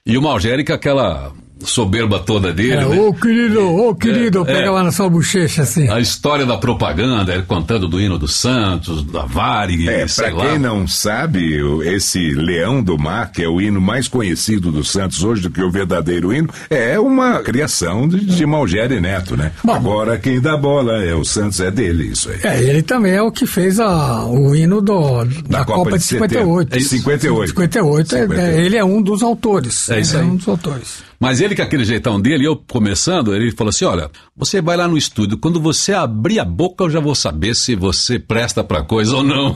E 0.04 0.18
o 0.18 0.22
Malgérica, 0.22 0.74
aquela 0.74 1.32
soberba 1.64 2.18
toda 2.18 2.52
dele. 2.52 2.72
É, 2.72 2.76
né? 2.84 3.00
ô 3.00 3.12
querido, 3.12 3.60
ô 3.74 3.94
querido, 3.94 4.42
É, 4.42 4.44
pegava 4.44 4.82
na 4.82 4.92
sua 4.92 5.08
bochecha 5.08 5.62
assim. 5.62 5.88
A 5.88 6.00
história 6.00 6.44
da 6.46 6.56
propaganda, 6.56 7.32
ele 7.34 7.42
contando 7.42 7.88
do 7.88 8.00
hino 8.00 8.18
do 8.18 8.28
Santos, 8.28 9.02
da 9.04 9.24
Varig, 9.24 9.88
É, 9.88 10.06
sei 10.06 10.26
pra 10.30 10.34
lá. 10.36 10.46
quem 10.50 10.58
não 10.58 10.86
sabe, 10.86 11.60
esse 11.84 12.30
Leão 12.34 12.82
do 12.82 12.98
Mar, 12.98 13.30
que 13.32 13.42
é 13.42 13.48
o 13.48 13.60
hino 13.60 13.80
mais 13.80 14.08
conhecido 14.08 14.70
do 14.70 14.84
Santos 14.84 15.22
hoje 15.24 15.42
do 15.42 15.50
que 15.50 15.62
o 15.62 15.70
verdadeiro 15.70 16.32
hino, 16.32 16.48
é 16.70 16.98
uma 16.98 17.40
criação 17.40 18.08
de, 18.08 18.24
de 18.24 18.46
Malgério 18.46 19.00
Neto, 19.00 19.36
né? 19.36 19.52
Bom. 19.64 19.72
Agora 19.74 20.18
quem 20.18 20.40
dá 20.40 20.56
bola 20.56 21.02
é 21.04 21.14
o 21.14 21.24
Santos, 21.24 21.60
é 21.60 21.70
dele 21.70 22.04
isso 22.08 22.30
aí. 22.30 22.38
É, 22.42 22.62
ele 22.62 22.82
também 22.82 23.12
é 23.12 23.22
o 23.22 23.30
que 23.30 23.46
fez 23.46 23.78
a, 23.80 24.24
o 24.26 24.54
hino 24.54 24.80
do, 24.80 25.24
da, 25.48 25.64
Copa 25.64 25.72
Copa, 25.84 25.90
de 25.98 25.98
de 25.98 26.04
58. 26.04 26.74
É 26.74 26.78
isso. 26.78 26.88
58. 26.90 27.48
58, 27.48 28.14
é- 28.16 28.20
58. 28.20 28.58
ele 28.60 28.76
é 28.76 28.84
um 28.84 29.00
dos 29.02 29.22
autores. 29.22 29.88
É 29.90 30.00
isso 30.00 30.16
Ele 30.16 30.24
aí. 30.24 30.30
um 30.30 30.36
dos 30.36 30.48
autores. 30.48 31.02
Mas 31.22 31.40
ele, 31.40 31.54
com 31.54 31.62
aquele 31.62 31.84
jeitão 31.84 32.20
dele, 32.20 32.44
eu 32.44 32.56
começando, 32.56 33.32
ele 33.32 33.52
falou 33.52 33.68
assim: 33.68 33.84
olha, 33.84 34.10
você 34.36 34.60
vai 34.60 34.76
lá 34.76 34.88
no 34.88 34.98
estúdio, 34.98 35.38
quando 35.38 35.60
você 35.60 35.92
abrir 35.92 36.40
a 36.40 36.44
boca, 36.44 36.82
eu 36.82 36.90
já 36.90 36.98
vou 36.98 37.14
saber 37.14 37.54
se 37.54 37.76
você 37.76 38.18
presta 38.18 38.64
pra 38.64 38.82
coisa 38.82 39.14
ou 39.14 39.22
não. 39.22 39.54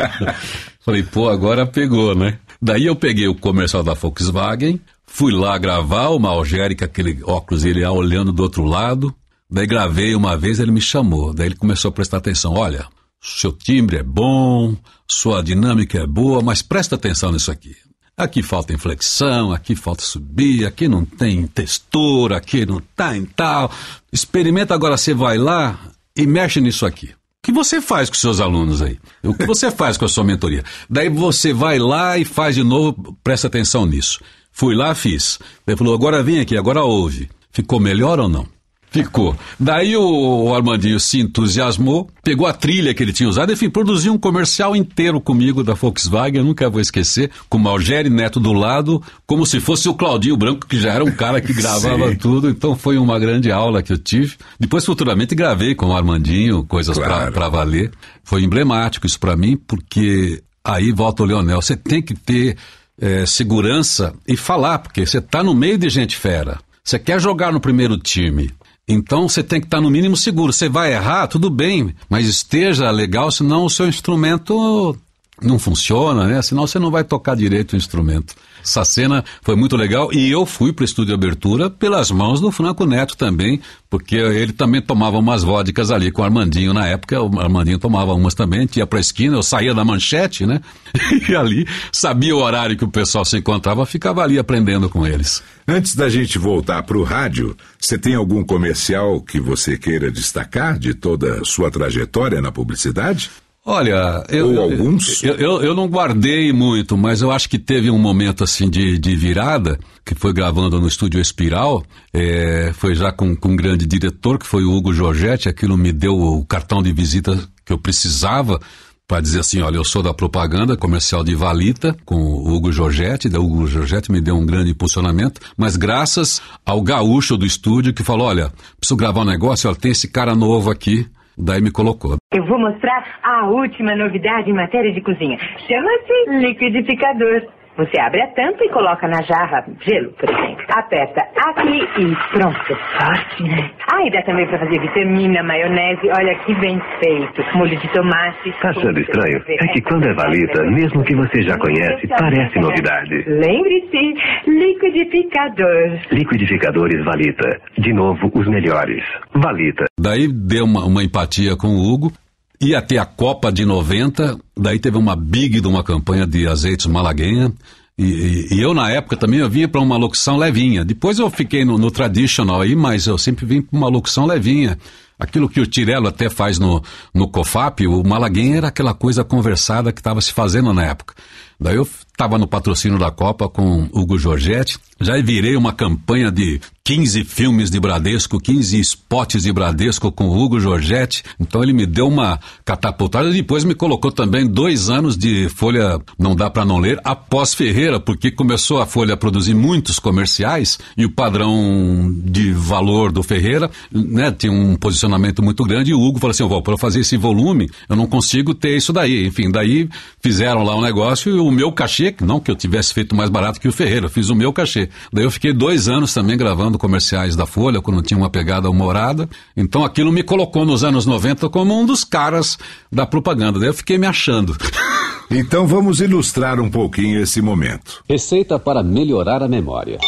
Falei, 0.80 1.02
pô, 1.02 1.28
agora 1.28 1.66
pegou, 1.66 2.14
né? 2.14 2.38
Daí 2.60 2.86
eu 2.86 2.96
peguei 2.96 3.28
o 3.28 3.34
comercial 3.34 3.82
da 3.82 3.92
Volkswagen, 3.92 4.80
fui 5.06 5.30
lá 5.30 5.58
gravar, 5.58 6.08
o 6.08 6.18
Malgeri, 6.18 6.74
com 6.74 6.86
aquele 6.86 7.22
óculos, 7.22 7.66
ele 7.66 7.84
olhando 7.84 8.32
do 8.32 8.42
outro 8.42 8.64
lado. 8.64 9.14
Daí 9.50 9.66
gravei 9.66 10.14
uma 10.14 10.38
vez, 10.38 10.58
ele 10.58 10.72
me 10.72 10.80
chamou. 10.80 11.34
Daí 11.34 11.48
ele 11.48 11.56
começou 11.56 11.90
a 11.90 11.92
prestar 11.92 12.16
atenção: 12.16 12.54
olha, 12.54 12.86
seu 13.20 13.52
timbre 13.52 13.98
é 13.98 14.02
bom, 14.02 14.74
sua 15.06 15.42
dinâmica 15.42 15.98
é 15.98 16.06
boa, 16.06 16.40
mas 16.40 16.62
presta 16.62 16.94
atenção 16.94 17.30
nisso 17.30 17.50
aqui. 17.50 17.76
Aqui 18.16 18.44
falta 18.44 18.72
inflexão, 18.72 19.52
aqui 19.52 19.74
falta 19.74 20.02
subir, 20.02 20.64
aqui 20.64 20.86
não 20.86 21.04
tem 21.04 21.46
textura, 21.48 22.36
aqui 22.36 22.64
não 22.64 22.80
tem 22.96 23.24
tal. 23.24 23.72
Experimenta 24.12 24.72
agora, 24.72 24.96
você 24.96 25.12
vai 25.12 25.36
lá 25.36 25.78
e 26.16 26.24
mexe 26.24 26.60
nisso 26.60 26.86
aqui. 26.86 27.08
O 27.08 27.14
que 27.42 27.52
você 27.52 27.80
faz 27.80 28.08
com 28.08 28.14
seus 28.14 28.40
alunos 28.40 28.80
aí? 28.80 28.98
O 29.22 29.34
que 29.34 29.44
você 29.44 29.68
faz 29.72 29.96
com 29.96 30.04
a 30.04 30.08
sua 30.08 30.22
mentoria? 30.22 30.62
Daí 30.88 31.08
você 31.08 31.52
vai 31.52 31.78
lá 31.78 32.16
e 32.16 32.24
faz 32.24 32.54
de 32.54 32.62
novo, 32.62 33.18
presta 33.24 33.48
atenção 33.48 33.84
nisso. 33.84 34.20
Fui 34.52 34.76
lá, 34.76 34.94
fiz. 34.94 35.40
Ele 35.66 35.76
falou, 35.76 35.92
agora 35.92 36.22
vem 36.22 36.38
aqui, 36.38 36.56
agora 36.56 36.84
ouve. 36.84 37.28
Ficou 37.50 37.80
melhor 37.80 38.20
ou 38.20 38.28
não? 38.28 38.53
Ficou. 38.94 39.36
Daí 39.58 39.96
o, 39.96 40.54
Armandinho 40.54 41.00
se 41.00 41.18
entusiasmou, 41.18 42.08
pegou 42.22 42.46
a 42.46 42.52
trilha 42.52 42.94
que 42.94 43.02
ele 43.02 43.12
tinha 43.12 43.28
usado, 43.28 43.52
enfim, 43.52 43.68
produziu 43.68 44.12
um 44.12 44.18
comercial 44.18 44.76
inteiro 44.76 45.20
comigo 45.20 45.64
da 45.64 45.74
Volkswagen, 45.74 46.38
eu 46.38 46.44
nunca 46.44 46.70
vou 46.70 46.80
esquecer, 46.80 47.28
com 47.48 47.58
o 47.58 47.60
Malgeri 47.60 48.08
Neto 48.08 48.38
do 48.38 48.52
lado, 48.52 49.02
como 49.26 49.44
se 49.44 49.58
fosse 49.58 49.88
o 49.88 49.94
Claudinho 49.94 50.36
Branco, 50.36 50.64
que 50.64 50.78
já 50.80 50.92
era 50.92 51.02
um 51.04 51.10
cara 51.10 51.40
que 51.40 51.52
gravava 51.54 52.14
tudo, 52.14 52.48
então 52.48 52.76
foi 52.76 52.96
uma 52.96 53.18
grande 53.18 53.50
aula 53.50 53.82
que 53.82 53.92
eu 53.92 53.98
tive. 53.98 54.36
Depois, 54.60 54.84
futuramente, 54.84 55.34
gravei 55.34 55.74
com 55.74 55.86
o 55.86 55.96
Armandinho, 55.96 56.64
coisas 56.64 56.96
pra 56.96 57.06
Claro. 57.08 57.32
pra 57.32 57.48
valer. 57.48 57.90
Foi 58.22 58.44
emblemático 58.44 59.08
isso 59.08 59.18
pra 59.18 59.36
mim, 59.36 59.56
porque 59.56 60.40
aí 60.64 60.92
volta 60.92 61.24
o 61.24 61.26
Leonel, 61.26 61.60
você 61.60 61.76
tem 61.76 62.00
que 62.00 62.14
ter 62.14 62.56
eh, 63.00 63.26
segurança 63.26 64.14
e 64.26 64.36
falar, 64.36 64.78
porque 64.78 65.04
você 65.04 65.20
tá 65.20 65.42
no 65.42 65.52
meio 65.52 65.76
de 65.76 65.88
gente 65.88 66.16
fera. 66.16 66.60
Você 66.84 66.96
quer 66.98 67.20
jogar 67.20 67.52
no 67.52 67.58
primeiro 67.58 67.96
time. 67.98 68.50
Então 68.86 69.28
você 69.28 69.42
tem 69.42 69.60
que 69.60 69.66
estar 69.66 69.80
no 69.80 69.90
mínimo 69.90 70.16
seguro. 70.16 70.52
Você 70.52 70.68
vai 70.68 70.92
errar, 70.92 71.26
tudo 71.26 71.48
bem, 71.48 71.94
mas 72.08 72.26
esteja 72.26 72.90
legal, 72.90 73.30
senão 73.30 73.64
o 73.64 73.70
seu 73.70 73.88
instrumento 73.88 74.96
não 75.42 75.58
funciona, 75.58 76.26
né? 76.26 76.42
Senão 76.42 76.66
você 76.66 76.78
não 76.78 76.90
vai 76.90 77.02
tocar 77.02 77.34
direito 77.34 77.72
o 77.72 77.76
instrumento. 77.76 78.34
Essa 78.64 78.84
cena 78.84 79.22
foi 79.42 79.54
muito 79.54 79.76
legal 79.76 80.10
e 80.12 80.30
eu 80.30 80.46
fui 80.46 80.72
para 80.72 80.82
o 80.82 80.84
estúdio 80.84 81.08
de 81.08 81.14
abertura 81.14 81.68
pelas 81.68 82.10
mãos 82.10 82.40
do 82.40 82.50
Franco 82.50 82.86
Neto 82.86 83.14
também, 83.16 83.60
porque 83.90 84.16
ele 84.16 84.52
também 84.52 84.80
tomava 84.80 85.18
umas 85.18 85.42
vodkas 85.42 85.90
ali 85.90 86.10
com 86.10 86.22
o 86.22 86.24
Armandinho 86.24 86.72
na 86.72 86.86
época. 86.86 87.20
O 87.20 87.38
Armandinho 87.38 87.78
tomava 87.78 88.14
umas 88.14 88.34
também, 88.34 88.68
ia 88.74 88.86
para 88.86 88.98
a 88.98 89.00
esquina, 89.00 89.36
eu 89.36 89.42
saía 89.42 89.74
da 89.74 89.84
manchete, 89.84 90.46
né? 90.46 90.60
E 91.28 91.34
ali 91.34 91.66
sabia 91.92 92.34
o 92.34 92.40
horário 92.40 92.76
que 92.76 92.84
o 92.84 92.90
pessoal 92.90 93.24
se 93.24 93.36
encontrava, 93.36 93.84
ficava 93.86 94.22
ali 94.22 94.38
aprendendo 94.38 94.88
com 94.88 95.06
eles. 95.06 95.42
Antes 95.66 95.94
da 95.94 96.08
gente 96.08 96.38
voltar 96.38 96.82
para 96.82 96.98
o 96.98 97.02
rádio, 97.02 97.56
você 97.78 97.98
tem 97.98 98.14
algum 98.14 98.44
comercial 98.44 99.20
que 99.20 99.40
você 99.40 99.78
queira 99.78 100.10
destacar 100.10 100.78
de 100.78 100.94
toda 100.94 101.40
a 101.40 101.44
sua 101.44 101.70
trajetória 101.70 102.40
na 102.40 102.52
publicidade? 102.52 103.30
Olha, 103.66 104.22
eu, 104.28 104.60
alguns? 104.60 105.22
Eu, 105.22 105.36
eu, 105.36 105.62
eu 105.62 105.74
não 105.74 105.88
guardei 105.88 106.52
muito, 106.52 106.98
mas 106.98 107.22
eu 107.22 107.30
acho 107.30 107.48
que 107.48 107.58
teve 107.58 107.90
um 107.90 107.98
momento 107.98 108.44
assim 108.44 108.68
de, 108.68 108.98
de 108.98 109.16
virada, 109.16 109.78
que 110.04 110.14
foi 110.14 110.34
gravando 110.34 110.78
no 110.78 110.86
estúdio 110.86 111.18
Espiral, 111.18 111.82
é, 112.12 112.72
foi 112.74 112.94
já 112.94 113.10
com, 113.10 113.34
com 113.34 113.48
um 113.48 113.56
grande 113.56 113.86
diretor, 113.86 114.38
que 114.38 114.46
foi 114.46 114.64
o 114.64 114.72
Hugo 114.72 114.92
Giorgetti, 114.92 115.48
aquilo 115.48 115.78
me 115.78 115.92
deu 115.92 116.14
o 116.14 116.44
cartão 116.44 116.82
de 116.82 116.92
visita 116.92 117.48
que 117.64 117.72
eu 117.72 117.78
precisava 117.78 118.60
para 119.08 119.22
dizer 119.22 119.40
assim, 119.40 119.62
olha, 119.62 119.76
eu 119.76 119.84
sou 119.84 120.02
da 120.02 120.12
propaganda 120.12 120.76
comercial 120.76 121.24
de 121.24 121.34
Valita, 121.34 121.96
com 122.04 122.16
o 122.16 122.54
Hugo 122.54 122.70
Giorgetti, 122.70 123.30
da 123.30 123.40
Hugo 123.40 123.66
Giorgetti 123.66 124.12
me 124.12 124.20
deu 124.20 124.36
um 124.36 124.44
grande 124.44 124.72
impulsionamento, 124.72 125.40
mas 125.56 125.76
graças 125.76 126.42
ao 126.66 126.82
gaúcho 126.82 127.36
do 127.36 127.46
estúdio 127.46 127.94
que 127.94 128.02
falou, 128.02 128.26
olha, 128.26 128.52
preciso 128.78 128.96
gravar 128.96 129.22
um 129.22 129.26
negócio, 129.26 129.70
olha, 129.70 129.78
tem 129.78 129.92
esse 129.92 130.08
cara 130.08 130.34
novo 130.34 130.70
aqui, 130.70 131.06
daí 131.36 131.60
me 131.60 131.70
colocou. 131.70 132.16
Eu 132.32 132.44
vou 132.46 132.58
mostrar 132.58 133.18
a 133.22 133.46
última 133.46 133.94
novidade 133.94 134.50
em 134.50 134.54
matéria 134.54 134.92
de 134.92 135.00
cozinha. 135.00 135.38
Chama-se 135.66 136.40
liquidificador. 136.40 137.42
Você 137.76 137.98
abre 137.98 138.22
a 138.22 138.28
tampa 138.28 138.64
e 138.64 138.68
coloca 138.68 139.08
na 139.08 139.20
jarra 139.22 139.64
gelo, 139.80 140.12
por 140.12 140.30
exemplo. 140.30 140.64
Aperta 140.68 141.22
aqui 141.36 141.82
e 141.98 142.16
pronto. 142.32 142.76
Forte, 142.98 143.42
né? 143.42 143.70
Ah, 143.92 144.06
e 144.06 144.10
dá 144.10 144.22
também 144.22 144.46
pra 144.46 144.58
fazer 144.58 144.80
vitamina, 144.80 145.42
maionese. 145.42 146.08
Olha 146.16 146.34
que 146.36 146.54
bem 146.54 146.80
feito. 147.00 147.44
Molho 147.56 147.76
de 147.78 147.88
tomate. 147.88 148.52
Tá 148.60 148.70
achando 148.70 149.00
estranho? 149.00 149.42
É 149.48 149.66
que 149.72 149.82
quando 149.82 150.08
é 150.08 150.14
Valita, 150.14 150.62
mesmo 150.64 151.02
que 151.04 151.16
você 151.16 151.42
já 151.42 151.58
conhece, 151.58 152.06
parece 152.06 152.58
novidade. 152.60 153.24
Lembre-se, 153.26 154.14
liquidificador. 154.48 155.98
Liquidificadores 156.12 157.04
Valita. 157.04 157.60
De 157.78 157.92
novo, 157.92 158.30
os 158.34 158.46
melhores. 158.46 159.02
Valita. 159.34 159.84
Daí 159.98 160.28
deu 160.28 160.64
uma, 160.64 160.84
uma 160.84 161.02
empatia 161.02 161.56
com 161.56 161.68
o 161.68 161.92
Hugo. 161.92 162.12
Ia 162.60 162.80
ter 162.80 162.98
a 162.98 163.04
Copa 163.04 163.52
de 163.52 163.64
90, 163.64 164.38
daí 164.56 164.78
teve 164.78 164.96
uma 164.96 165.14
big 165.16 165.60
de 165.60 165.66
uma 165.66 165.82
campanha 165.82 166.26
de 166.26 166.46
azeites 166.46 166.86
malaguenha. 166.86 167.52
E, 167.98 168.04
e- 168.04 168.54
e 168.54 168.60
eu, 168.60 168.72
na 168.74 168.90
época, 168.90 169.16
também 169.16 169.40
eu 169.40 169.48
vinha 169.50 169.68
para 169.68 169.80
uma 169.80 169.96
locução 169.96 170.36
levinha. 170.36 170.84
Depois 170.84 171.18
eu 171.18 171.28
fiquei 171.30 171.64
no, 171.64 171.78
no 171.78 171.90
traditional 171.90 172.60
aí, 172.60 172.74
mas 172.74 173.06
eu 173.06 173.18
sempre 173.18 173.44
vim 173.46 173.60
para 173.62 173.76
uma 173.76 173.88
locução 173.88 174.26
levinha. 174.26 174.78
Aquilo 175.24 175.48
que 175.48 175.60
o 175.60 175.66
Tirelo 175.66 176.08
até 176.08 176.28
faz 176.30 176.58
no, 176.58 176.82
no 177.12 177.28
COFAP, 177.28 177.86
o 177.86 178.02
malaguenha 178.06 178.58
era 178.58 178.68
aquela 178.68 178.94
coisa 178.94 179.24
conversada 179.24 179.92
que 179.92 180.00
estava 180.00 180.20
se 180.20 180.32
fazendo 180.32 180.72
na 180.72 180.84
época. 180.84 181.14
Daí 181.58 181.76
eu 181.76 181.88
estava 182.14 182.38
no 182.38 182.46
patrocínio 182.46 182.98
da 182.98 183.10
Copa 183.10 183.48
com 183.48 183.88
Hugo 183.92 184.18
Giorgetti, 184.18 184.78
já 185.00 185.20
virei 185.20 185.56
uma 185.56 185.72
campanha 185.72 186.30
de 186.30 186.60
15 186.84 187.24
filmes 187.24 187.70
de 187.70 187.80
Bradesco, 187.80 188.38
15 188.38 188.78
spots 188.78 189.42
de 189.42 189.52
Bradesco 189.52 190.12
com 190.12 190.28
Hugo 190.28 190.60
Giorgetti. 190.60 191.22
Então 191.40 191.62
ele 191.62 191.72
me 191.72 191.86
deu 191.86 192.06
uma 192.06 192.38
catapultada 192.64 193.30
e 193.30 193.32
depois 193.32 193.64
me 193.64 193.74
colocou 193.74 194.12
também 194.12 194.46
dois 194.46 194.90
anos 194.90 195.16
de 195.16 195.48
Folha 195.48 195.98
Não 196.18 196.36
Dá 196.36 196.50
Pra 196.50 196.64
Não 196.64 196.78
Ler 196.78 197.00
após 197.02 197.54
Ferreira, 197.54 197.98
porque 197.98 198.30
começou 198.30 198.82
a 198.82 198.86
Folha 198.86 199.14
a 199.14 199.16
produzir 199.16 199.54
muitos 199.54 199.98
comerciais 199.98 200.78
e 200.96 201.04
o 201.06 201.10
padrão 201.10 202.14
de 202.22 202.52
valor 202.52 203.10
do 203.10 203.22
Ferreira 203.22 203.70
né, 203.90 204.30
tinha 204.30 204.52
um 204.52 204.76
posicionamento 204.76 205.13
muito 205.42 205.64
grande 205.64 205.90
e 205.90 205.94
o 205.94 206.00
Hugo 206.00 206.18
falou 206.18 206.30
assim, 206.32 206.42
"Ó, 206.42 206.60
para 206.60 206.74
eu 206.74 206.78
fazer 206.78 207.00
esse 207.00 207.16
volume, 207.16 207.68
eu 207.88 207.96
não 207.96 208.06
consigo 208.06 208.54
ter 208.54 208.76
isso 208.76 208.92
daí. 208.92 209.26
Enfim, 209.26 209.50
daí 209.50 209.88
fizeram 210.20 210.62
lá 210.62 210.76
um 210.76 210.80
negócio 210.80 211.34
e 211.34 211.38
o 211.38 211.50
meu 211.50 211.72
cachê, 211.72 212.14
não 212.20 212.40
que 212.40 212.50
eu 212.50 212.56
tivesse 212.56 212.92
feito 212.92 213.14
mais 213.14 213.30
barato 213.30 213.60
que 213.60 213.68
o 213.68 213.72
Ferreira, 213.72 214.06
eu 214.06 214.10
fiz 214.10 214.28
o 214.30 214.34
meu 214.34 214.52
cachê. 214.52 214.88
Daí 215.12 215.24
eu 215.24 215.30
fiquei 215.30 215.52
dois 215.52 215.88
anos 215.88 216.12
também 216.12 216.36
gravando 216.36 216.78
comerciais 216.78 217.36
da 217.36 217.46
Folha, 217.46 217.80
quando 217.80 218.02
tinha 218.02 218.18
uma 218.18 218.30
pegada 218.30 218.70
humorada. 218.70 219.28
Então 219.56 219.84
aquilo 219.84 220.12
me 220.12 220.22
colocou 220.22 220.64
nos 220.64 220.84
anos 220.84 221.06
90 221.06 221.48
como 221.48 221.78
um 221.78 221.84
dos 221.84 222.04
caras 222.04 222.58
da 222.90 223.06
propaganda. 223.06 223.58
Daí 223.58 223.68
eu 223.68 223.74
fiquei 223.74 223.98
me 223.98 224.06
achando. 224.06 224.56
Então 225.30 225.66
vamos 225.66 226.00
ilustrar 226.00 226.60
um 226.60 226.70
pouquinho 226.70 227.18
esse 227.20 227.40
momento. 227.40 228.04
Receita 228.08 228.58
para 228.58 228.82
melhorar 228.82 229.42
a 229.42 229.48
memória. 229.48 229.98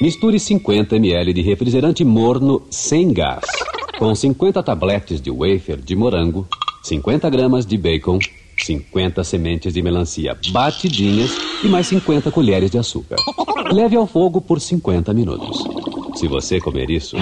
Misture 0.00 0.40
50 0.40 0.96
ml 0.96 1.34
de 1.34 1.42
refrigerante 1.42 2.02
morno 2.02 2.62
sem 2.70 3.12
gás 3.12 3.44
com 3.98 4.14
50 4.14 4.62
tabletes 4.62 5.20
de 5.20 5.30
wafer 5.30 5.80
de 5.80 5.94
morango, 5.94 6.46
50 6.82 7.28
gramas 7.30 7.64
de 7.64 7.76
bacon, 7.78 8.18
50 8.58 9.22
sementes 9.24 9.72
de 9.72 9.82
melancia 9.82 10.36
batidinhas 10.52 11.30
e 11.62 11.68
mais 11.68 11.86
50 11.86 12.30
colheres 12.30 12.70
de 12.70 12.78
açúcar. 12.78 13.16
Leve 13.72 13.96
ao 13.96 14.06
fogo 14.06 14.40
por 14.40 14.60
50 14.60 15.12
minutos. 15.12 15.64
Se 16.24 16.28
você 16.28 16.58
comer 16.58 16.90
isso, 16.90 17.18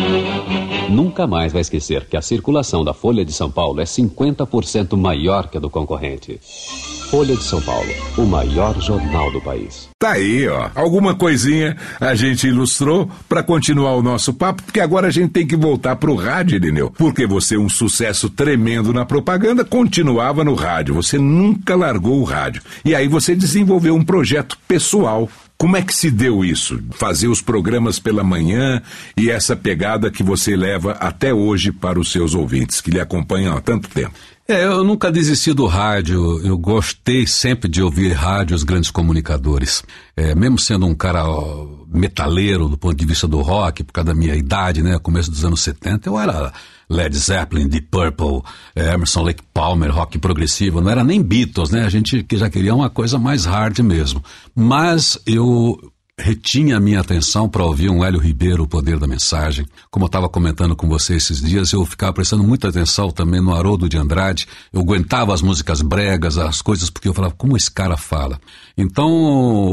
nunca 0.89 1.27
mais 1.27 1.53
vai 1.53 1.61
esquecer 1.61 2.07
que 2.07 2.17
a 2.17 2.23
circulação 2.23 2.85
da 2.85 2.95
Folha 2.95 3.25
de 3.25 3.33
São 3.33 3.51
Paulo 3.51 3.81
é 3.81 3.85
50% 3.85 4.97
maior 4.97 5.49
que 5.49 5.57
a 5.57 5.61
do 5.61 5.69
concorrente. 5.69 6.39
Folha 7.11 7.35
de 7.35 7.43
São 7.43 7.61
Paulo, 7.61 7.91
o 8.17 8.23
maior 8.23 8.81
jornal 8.81 9.33
do 9.33 9.41
país. 9.41 9.89
Tá 9.99 10.13
aí, 10.13 10.49
ó. 10.49 10.71
Alguma 10.75 11.15
coisinha 11.15 11.77
a 12.01 12.15
gente 12.15 12.47
ilustrou 12.47 13.11
para 13.29 13.43
continuar 13.43 13.97
o 13.97 14.03
nosso 14.03 14.33
papo, 14.33 14.63
porque 14.63 14.81
agora 14.81 15.09
a 15.09 15.11
gente 15.11 15.31
tem 15.31 15.47
que 15.47 15.57
voltar 15.57 15.97
pro 15.97 16.15
rádio, 16.15 16.57
Irineu. 16.57 16.91
Porque 16.91 17.27
você, 17.27 17.57
um 17.57 17.69
sucesso 17.69 18.31
tremendo 18.31 18.93
na 18.93 19.05
propaganda, 19.05 19.65
continuava 19.65 20.43
no 20.43 20.55
rádio. 20.55 20.95
Você 20.95 21.19
nunca 21.19 21.75
largou 21.75 22.21
o 22.21 22.25
rádio. 22.25 22.63
E 22.85 22.95
aí 22.95 23.09
você 23.09 23.35
desenvolveu 23.35 23.95
um 23.95 24.05
projeto 24.05 24.57
pessoal 24.67 25.29
como 25.63 25.77
é 25.77 25.83
que 25.83 25.95
se 25.95 26.11
deu 26.11 26.45
isso? 26.45 26.83
Fazer 26.91 27.29
os 27.29 27.41
programas 27.41 28.01
pela 28.01 28.25
manhã 28.25 28.83
e 29.17 29.31
essa 29.31 29.55
pegada 29.55 30.11
que 30.11 30.21
você 30.21 30.57
leva 30.57 30.91
até 30.95 31.33
hoje 31.33 31.71
para 31.71 32.01
os 32.01 32.11
seus 32.11 32.35
ouvintes, 32.35 32.81
que 32.81 32.91
lhe 32.91 32.99
acompanham 32.99 33.57
há 33.57 33.61
tanto 33.61 33.89
tempo? 33.89 34.13
É, 34.49 34.65
eu 34.65 34.83
nunca 34.83 35.09
desisti 35.09 35.53
do 35.53 35.67
rádio. 35.67 36.45
Eu 36.45 36.59
gostei 36.59 37.29
sempre 37.29 37.71
de 37.71 37.81
ouvir 37.81 38.11
rádio, 38.11 38.57
os 38.57 38.65
grandes 38.65 38.91
comunicadores. 38.91 39.85
É, 40.17 40.35
mesmo 40.35 40.59
sendo 40.59 40.85
um 40.85 40.97
cara 40.97 41.23
metaleiro 41.87 42.69
do 42.69 42.77
ponto 42.77 42.97
de 42.97 43.07
vista 43.07 43.29
do 43.29 43.41
rock, 43.41 43.85
por 43.85 43.93
causa 43.93 44.13
da 44.13 44.19
minha 44.19 44.35
idade, 44.35 44.83
né? 44.83 44.99
Começo 44.99 45.31
dos 45.31 45.45
anos 45.45 45.61
70, 45.61 46.09
eu 46.09 46.19
era 46.19 46.53
Led 46.93 47.17
Zeppelin, 47.17 47.69
Deep 47.69 47.89
Purple, 47.91 48.43
é, 48.77 48.93
Emerson 48.93 49.23
Lake 49.23 49.43
Palmer, 49.55 49.91
rock 49.91 50.19
progressivo. 50.19 50.81
Não 50.81 50.91
era 50.91 51.03
nem 51.03 51.23
Beatles, 51.23 51.71
né? 51.71 51.85
A 51.85 51.89
gente 51.89 52.23
que 52.23 52.37
já 52.37 52.51
queria 52.51 52.75
uma 52.75 52.91
coisa 52.91 53.19
mais 53.19 53.45
hard 53.45 53.79
mesmo. 53.81 54.23
Mas 54.55 55.19
eu 55.27 55.93
retinha 56.23 56.77
a 56.77 56.81
minha 56.81 57.01
atenção 57.01 57.49
para 57.49 57.65
ouvir 57.65 57.91
um 57.91 58.05
Hélio 58.05 58.21
Ribeiro, 58.21 58.63
o 58.63 58.69
poder 58.69 58.99
da 58.99 59.07
mensagem. 59.07 59.67
Como 59.91 60.05
eu 60.05 60.07
estava 60.07 60.29
comentando 60.29 60.77
com 60.77 60.89
você 60.89 61.17
esses 61.17 61.43
dias, 61.43 61.73
eu 61.73 61.85
ficava 61.85 62.13
prestando 62.13 62.45
muita 62.45 62.69
atenção 62.69 63.11
também 63.11 63.41
no 63.41 63.53
Haroldo 63.53 63.89
de 63.89 63.99
Andrade. 63.99 64.47
Eu 64.73 64.81
aguentava 64.81 65.35
as 65.35 65.43
músicas 65.43 65.83
bregas, 65.83 66.39
as 66.39 66.63
coisas, 66.63 66.89
porque 66.89 67.09
eu 67.09 67.13
falava, 67.13 67.35
como 67.37 67.57
esse 67.57 67.71
cara 67.71 67.97
fala? 67.97 68.41
Então, 68.79 69.11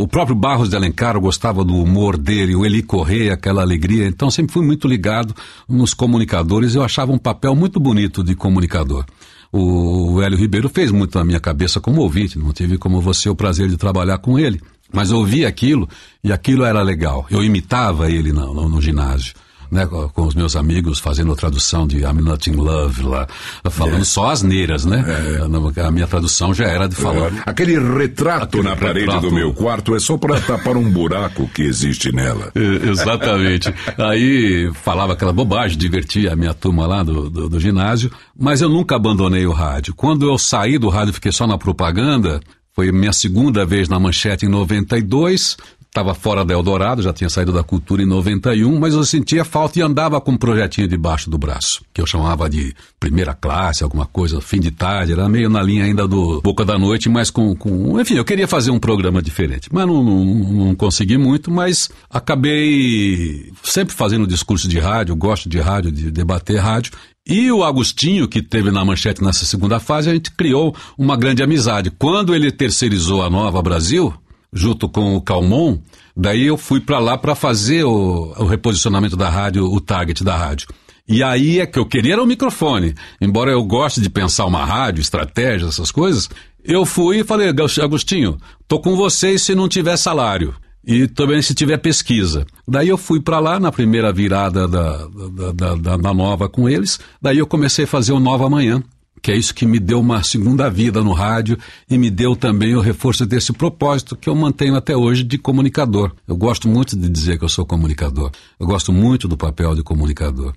o 0.02 0.08
próprio 0.08 0.36
Barros 0.36 0.70
de 0.70 0.76
Alencar, 0.76 1.16
eu 1.16 1.22
gostava 1.22 1.64
do 1.64 1.76
humor 1.76 2.18
dele, 2.18 2.56
o 2.56 2.66
Eli 2.66 2.82
Correia, 2.82 3.34
aquela 3.34 3.62
alegria. 3.62 4.08
Então, 4.08 4.32
sempre 4.32 4.52
fui 4.52 4.66
muito 4.66 4.88
ligado 4.88 5.36
nos 5.68 5.93
comunicadores. 5.93 6.74
Eu 6.74 6.84
achava 6.84 7.12
um 7.12 7.20
papel 7.20 7.56
muito 7.56 7.80
bonito 7.80 8.24
de 8.24 8.36
comunicador. 8.36 9.06
O 9.52 10.22
Hélio 10.22 10.38
Ribeiro 10.38 10.70
fez 10.70 10.91
muito 10.91 11.18
na 11.18 11.26
minha 11.26 11.39
cabeça 11.39 11.80
como 11.80 12.02
ouvinte, 12.02 12.38
não 12.38 12.54
tive 12.54 12.78
como 12.78 13.02
você 13.02 13.30
o 13.30 13.36
prazer 13.36 13.68
de 13.68 13.78
trabalhar 13.78 14.20
com 14.20 14.38
ele. 14.38 14.62
Mas 14.92 15.12
eu 15.12 15.18
ouvia 15.18 15.48
aquilo 15.48 15.88
e 16.24 16.32
aquilo 16.32 16.64
era 16.64 16.82
legal. 16.82 17.26
Eu 17.30 17.44
imitava 17.44 18.10
ele 18.10 18.34
no, 18.34 18.54
no, 18.54 18.70
no 18.70 18.82
ginásio 18.82 19.34
né, 19.72 19.86
com 19.86 20.24
os 20.24 20.34
meus 20.34 20.56
amigos 20.56 21.00
fazendo 21.00 21.32
a 21.32 21.36
tradução 21.36 21.86
de 21.86 22.00
I'm 22.00 22.22
Not 22.22 22.50
in 22.50 22.56
Love 22.56 23.04
lá, 23.04 23.28
falando 23.70 24.02
é. 24.02 24.06
só 24.06 24.30
asneiras, 24.30 24.86
né? 24.86 25.06
É. 25.08 25.82
A 25.82 25.92
minha 25.92 26.08
tradução 26.08 26.54
já 26.54 26.66
era 26.66 26.88
de 26.88 26.96
falar. 26.96 27.28
É. 27.28 27.44
Aquele 27.46 27.80
retrato 27.80 28.60
Aquele 28.60 28.64
na 28.64 28.76
parede 28.76 29.06
retrato... 29.06 29.30
do 29.30 29.32
meu 29.32 29.54
quarto 29.54 29.96
é 29.96 30.00
só 30.00 30.18
para 30.18 30.40
tapar 30.42 30.76
um 30.76 30.90
buraco 30.90 31.48
que 31.54 31.64
existe 31.64 32.12
nela. 32.12 32.52
É, 32.56 32.60
exatamente. 32.90 33.74
Aí 33.98 34.72
falava 34.74 35.14
aquela 35.14 35.32
bobagem, 35.32 35.78
divertia 35.78 36.34
a 36.34 36.36
minha 36.36 36.54
turma 36.54 36.88
lá 36.88 37.04
do, 37.04 37.30
do, 37.30 37.50
do 37.50 37.60
ginásio, 37.60 38.12
mas 38.38 38.62
eu 38.62 38.70
nunca 38.70 38.96
abandonei 38.96 39.46
o 39.46 39.52
rádio. 39.52 39.94
Quando 39.96 40.28
eu 40.28 40.38
saí 40.38 40.78
do 40.78 40.90
rádio, 40.90 41.14
fiquei 41.14 41.32
só 41.32 41.46
na 41.46 41.58
propaganda, 41.58 42.42
foi 42.80 42.94
minha 42.94 43.12
segunda 43.12 43.66
vez 43.66 43.90
na 43.90 44.00
manchete 44.00 44.46
em 44.46 44.50
92 44.50 45.58
estava 45.90 46.14
fora 46.14 46.46
da 46.46 46.54
Eldorado, 46.54 47.02
já 47.02 47.12
tinha 47.12 47.30
saído 47.30 47.52
da 47.52 47.64
cultura 47.64 48.02
em 48.02 48.06
91, 48.06 48.80
mas 48.80 48.94
eu 48.94 49.04
sentia 49.04 49.44
falta 49.44 49.80
e 49.80 49.82
andava 49.82 50.22
com 50.22 50.32
um 50.32 50.38
projetinho 50.38 50.88
debaixo 50.88 51.30
do 51.30 51.38
braço, 51.38 51.84
que 51.92 52.00
eu 52.00 52.06
chamava 52.06 52.48
de 52.48 52.74
primeira 53.00 53.34
classe, 53.34 53.84
alguma 53.84 54.06
coisa, 54.06 54.40
fim 54.40 54.60
de 54.60 54.70
tarde, 54.70 55.14
era 55.14 55.28
meio 55.28 55.50
na 55.50 55.64
linha 55.64 55.84
ainda 55.84 56.08
do 56.08 56.42
Boca 56.42 56.64
da 56.64 56.78
Noite, 56.78 57.10
mas 57.10 57.32
com. 57.32 57.56
com 57.56 58.00
enfim, 58.00 58.14
eu 58.14 58.24
queria 58.24 58.48
fazer 58.48 58.70
um 58.70 58.80
programa 58.80 59.20
diferente. 59.20 59.68
Mas 59.74 59.88
não, 59.88 60.04
não, 60.04 60.24
não 60.26 60.76
consegui 60.76 61.18
muito, 61.18 61.50
mas 61.50 61.90
acabei 62.10 63.52
sempre 63.64 63.96
fazendo 63.96 64.28
discurso 64.28 64.70
de 64.70 64.78
rádio, 64.80 65.16
gosto 65.16 65.50
de 65.50 65.60
rádio, 65.60 65.92
de 65.92 66.12
debater 66.12 66.58
rádio, 66.58 66.94
e 67.30 67.52
o 67.52 67.64
Agostinho, 67.64 68.28
que 68.28 68.42
teve 68.42 68.72
na 68.72 68.84
manchete 68.84 69.24
nessa 69.24 69.46
segunda 69.46 69.80
fase, 69.80 70.10
a 70.10 70.14
gente 70.14 70.32
criou 70.32 70.76
uma 70.98 71.16
grande 71.16 71.44
amizade. 71.44 71.92
Quando 71.92 72.34
ele 72.34 72.52
terceirizou 72.52 73.22
a 73.22 73.30
Nova 73.30 73.62
Brasil, 73.62 74.12
junto 74.52 74.90
com 74.90 75.16
o 75.16 75.22
Calmon, 75.22 75.78
daí 76.18 76.48
eu 76.48 76.58
fui 76.58 76.80
para 76.80 76.98
lá 76.98 77.16
para 77.20 77.36
fazer 77.36 77.84
o, 77.84 78.34
o, 78.36 78.46
reposicionamento 78.46 79.16
da 79.16 79.30
rádio, 79.30 79.64
o 79.72 79.80
target 79.80 80.24
da 80.24 80.36
rádio. 80.36 80.70
E 81.08 81.22
aí 81.22 81.60
é 81.60 81.68
que 81.68 81.78
eu 81.78 81.86
queria 81.86 82.14
era 82.14 82.24
o 82.24 82.26
microfone. 82.26 82.96
Embora 83.22 83.52
eu 83.52 83.64
goste 83.64 84.02
de 84.02 84.10
pensar 84.10 84.46
uma 84.46 84.66
rádio, 84.66 85.02
estratégia, 85.02 85.68
essas 85.68 85.92
coisas, 85.92 86.28
eu 86.64 86.84
fui 86.84 87.20
e 87.20 87.24
falei, 87.24 87.50
Agostinho, 87.50 88.40
tô 88.68 88.80
com 88.80 88.96
vocês 88.96 89.44
se 89.44 89.54
não 89.54 89.70
tiver 89.70 89.98
salário. 89.98 90.56
E 90.86 91.08
também 91.08 91.42
se 91.42 91.54
tiver 91.54 91.78
pesquisa. 91.78 92.46
Daí 92.68 92.88
eu 92.88 92.98
fui 92.98 93.20
para 93.20 93.40
lá 93.40 93.60
na 93.60 93.72
primeira 93.72 94.12
virada 94.14 94.68
da, 94.68 95.08
da, 95.08 95.76
da, 95.76 95.98
da, 95.98 96.14
nova 96.14 96.48
com 96.48 96.70
eles. 96.70 97.00
Daí 97.22 97.38
eu 97.38 97.46
comecei 97.46 97.86
a 97.86 97.88
fazer 97.88 98.14
o 98.14 98.20
Nova 98.20 98.50
Manhã 98.50 98.82
que 99.22 99.32
é 99.32 99.38
isso 99.38 99.54
que 99.54 99.66
me 99.66 99.80
deu 99.80 100.00
uma 100.00 100.24
segunda 100.24 100.70
vida 100.70 101.04
no 101.04 101.14
rádio 101.14 101.58
e 101.90 101.98
me 101.98 102.10
deu 102.10 102.36
também 102.36 102.76
o 102.76 102.82
reforço 102.82 103.26
desse 103.26 103.52
propósito 103.52 104.16
que 104.16 104.30
eu 104.30 104.36
mantenho 104.36 104.76
até 104.76 104.96
hoje 104.96 105.24
de 105.24 105.38
comunicador. 105.38 106.12
Eu 106.28 106.38
gosto 106.38 106.68
muito 106.68 106.98
de 106.98 107.10
dizer 107.10 107.38
que 107.38 107.44
eu 107.44 107.50
sou 107.50 107.66
comunicador. 107.66 108.32
Eu 108.60 108.66
gosto 108.66 108.92
muito 108.92 109.28
do 109.28 109.38
papel 109.38 109.76
de 109.76 109.84
comunicador. 109.84 110.54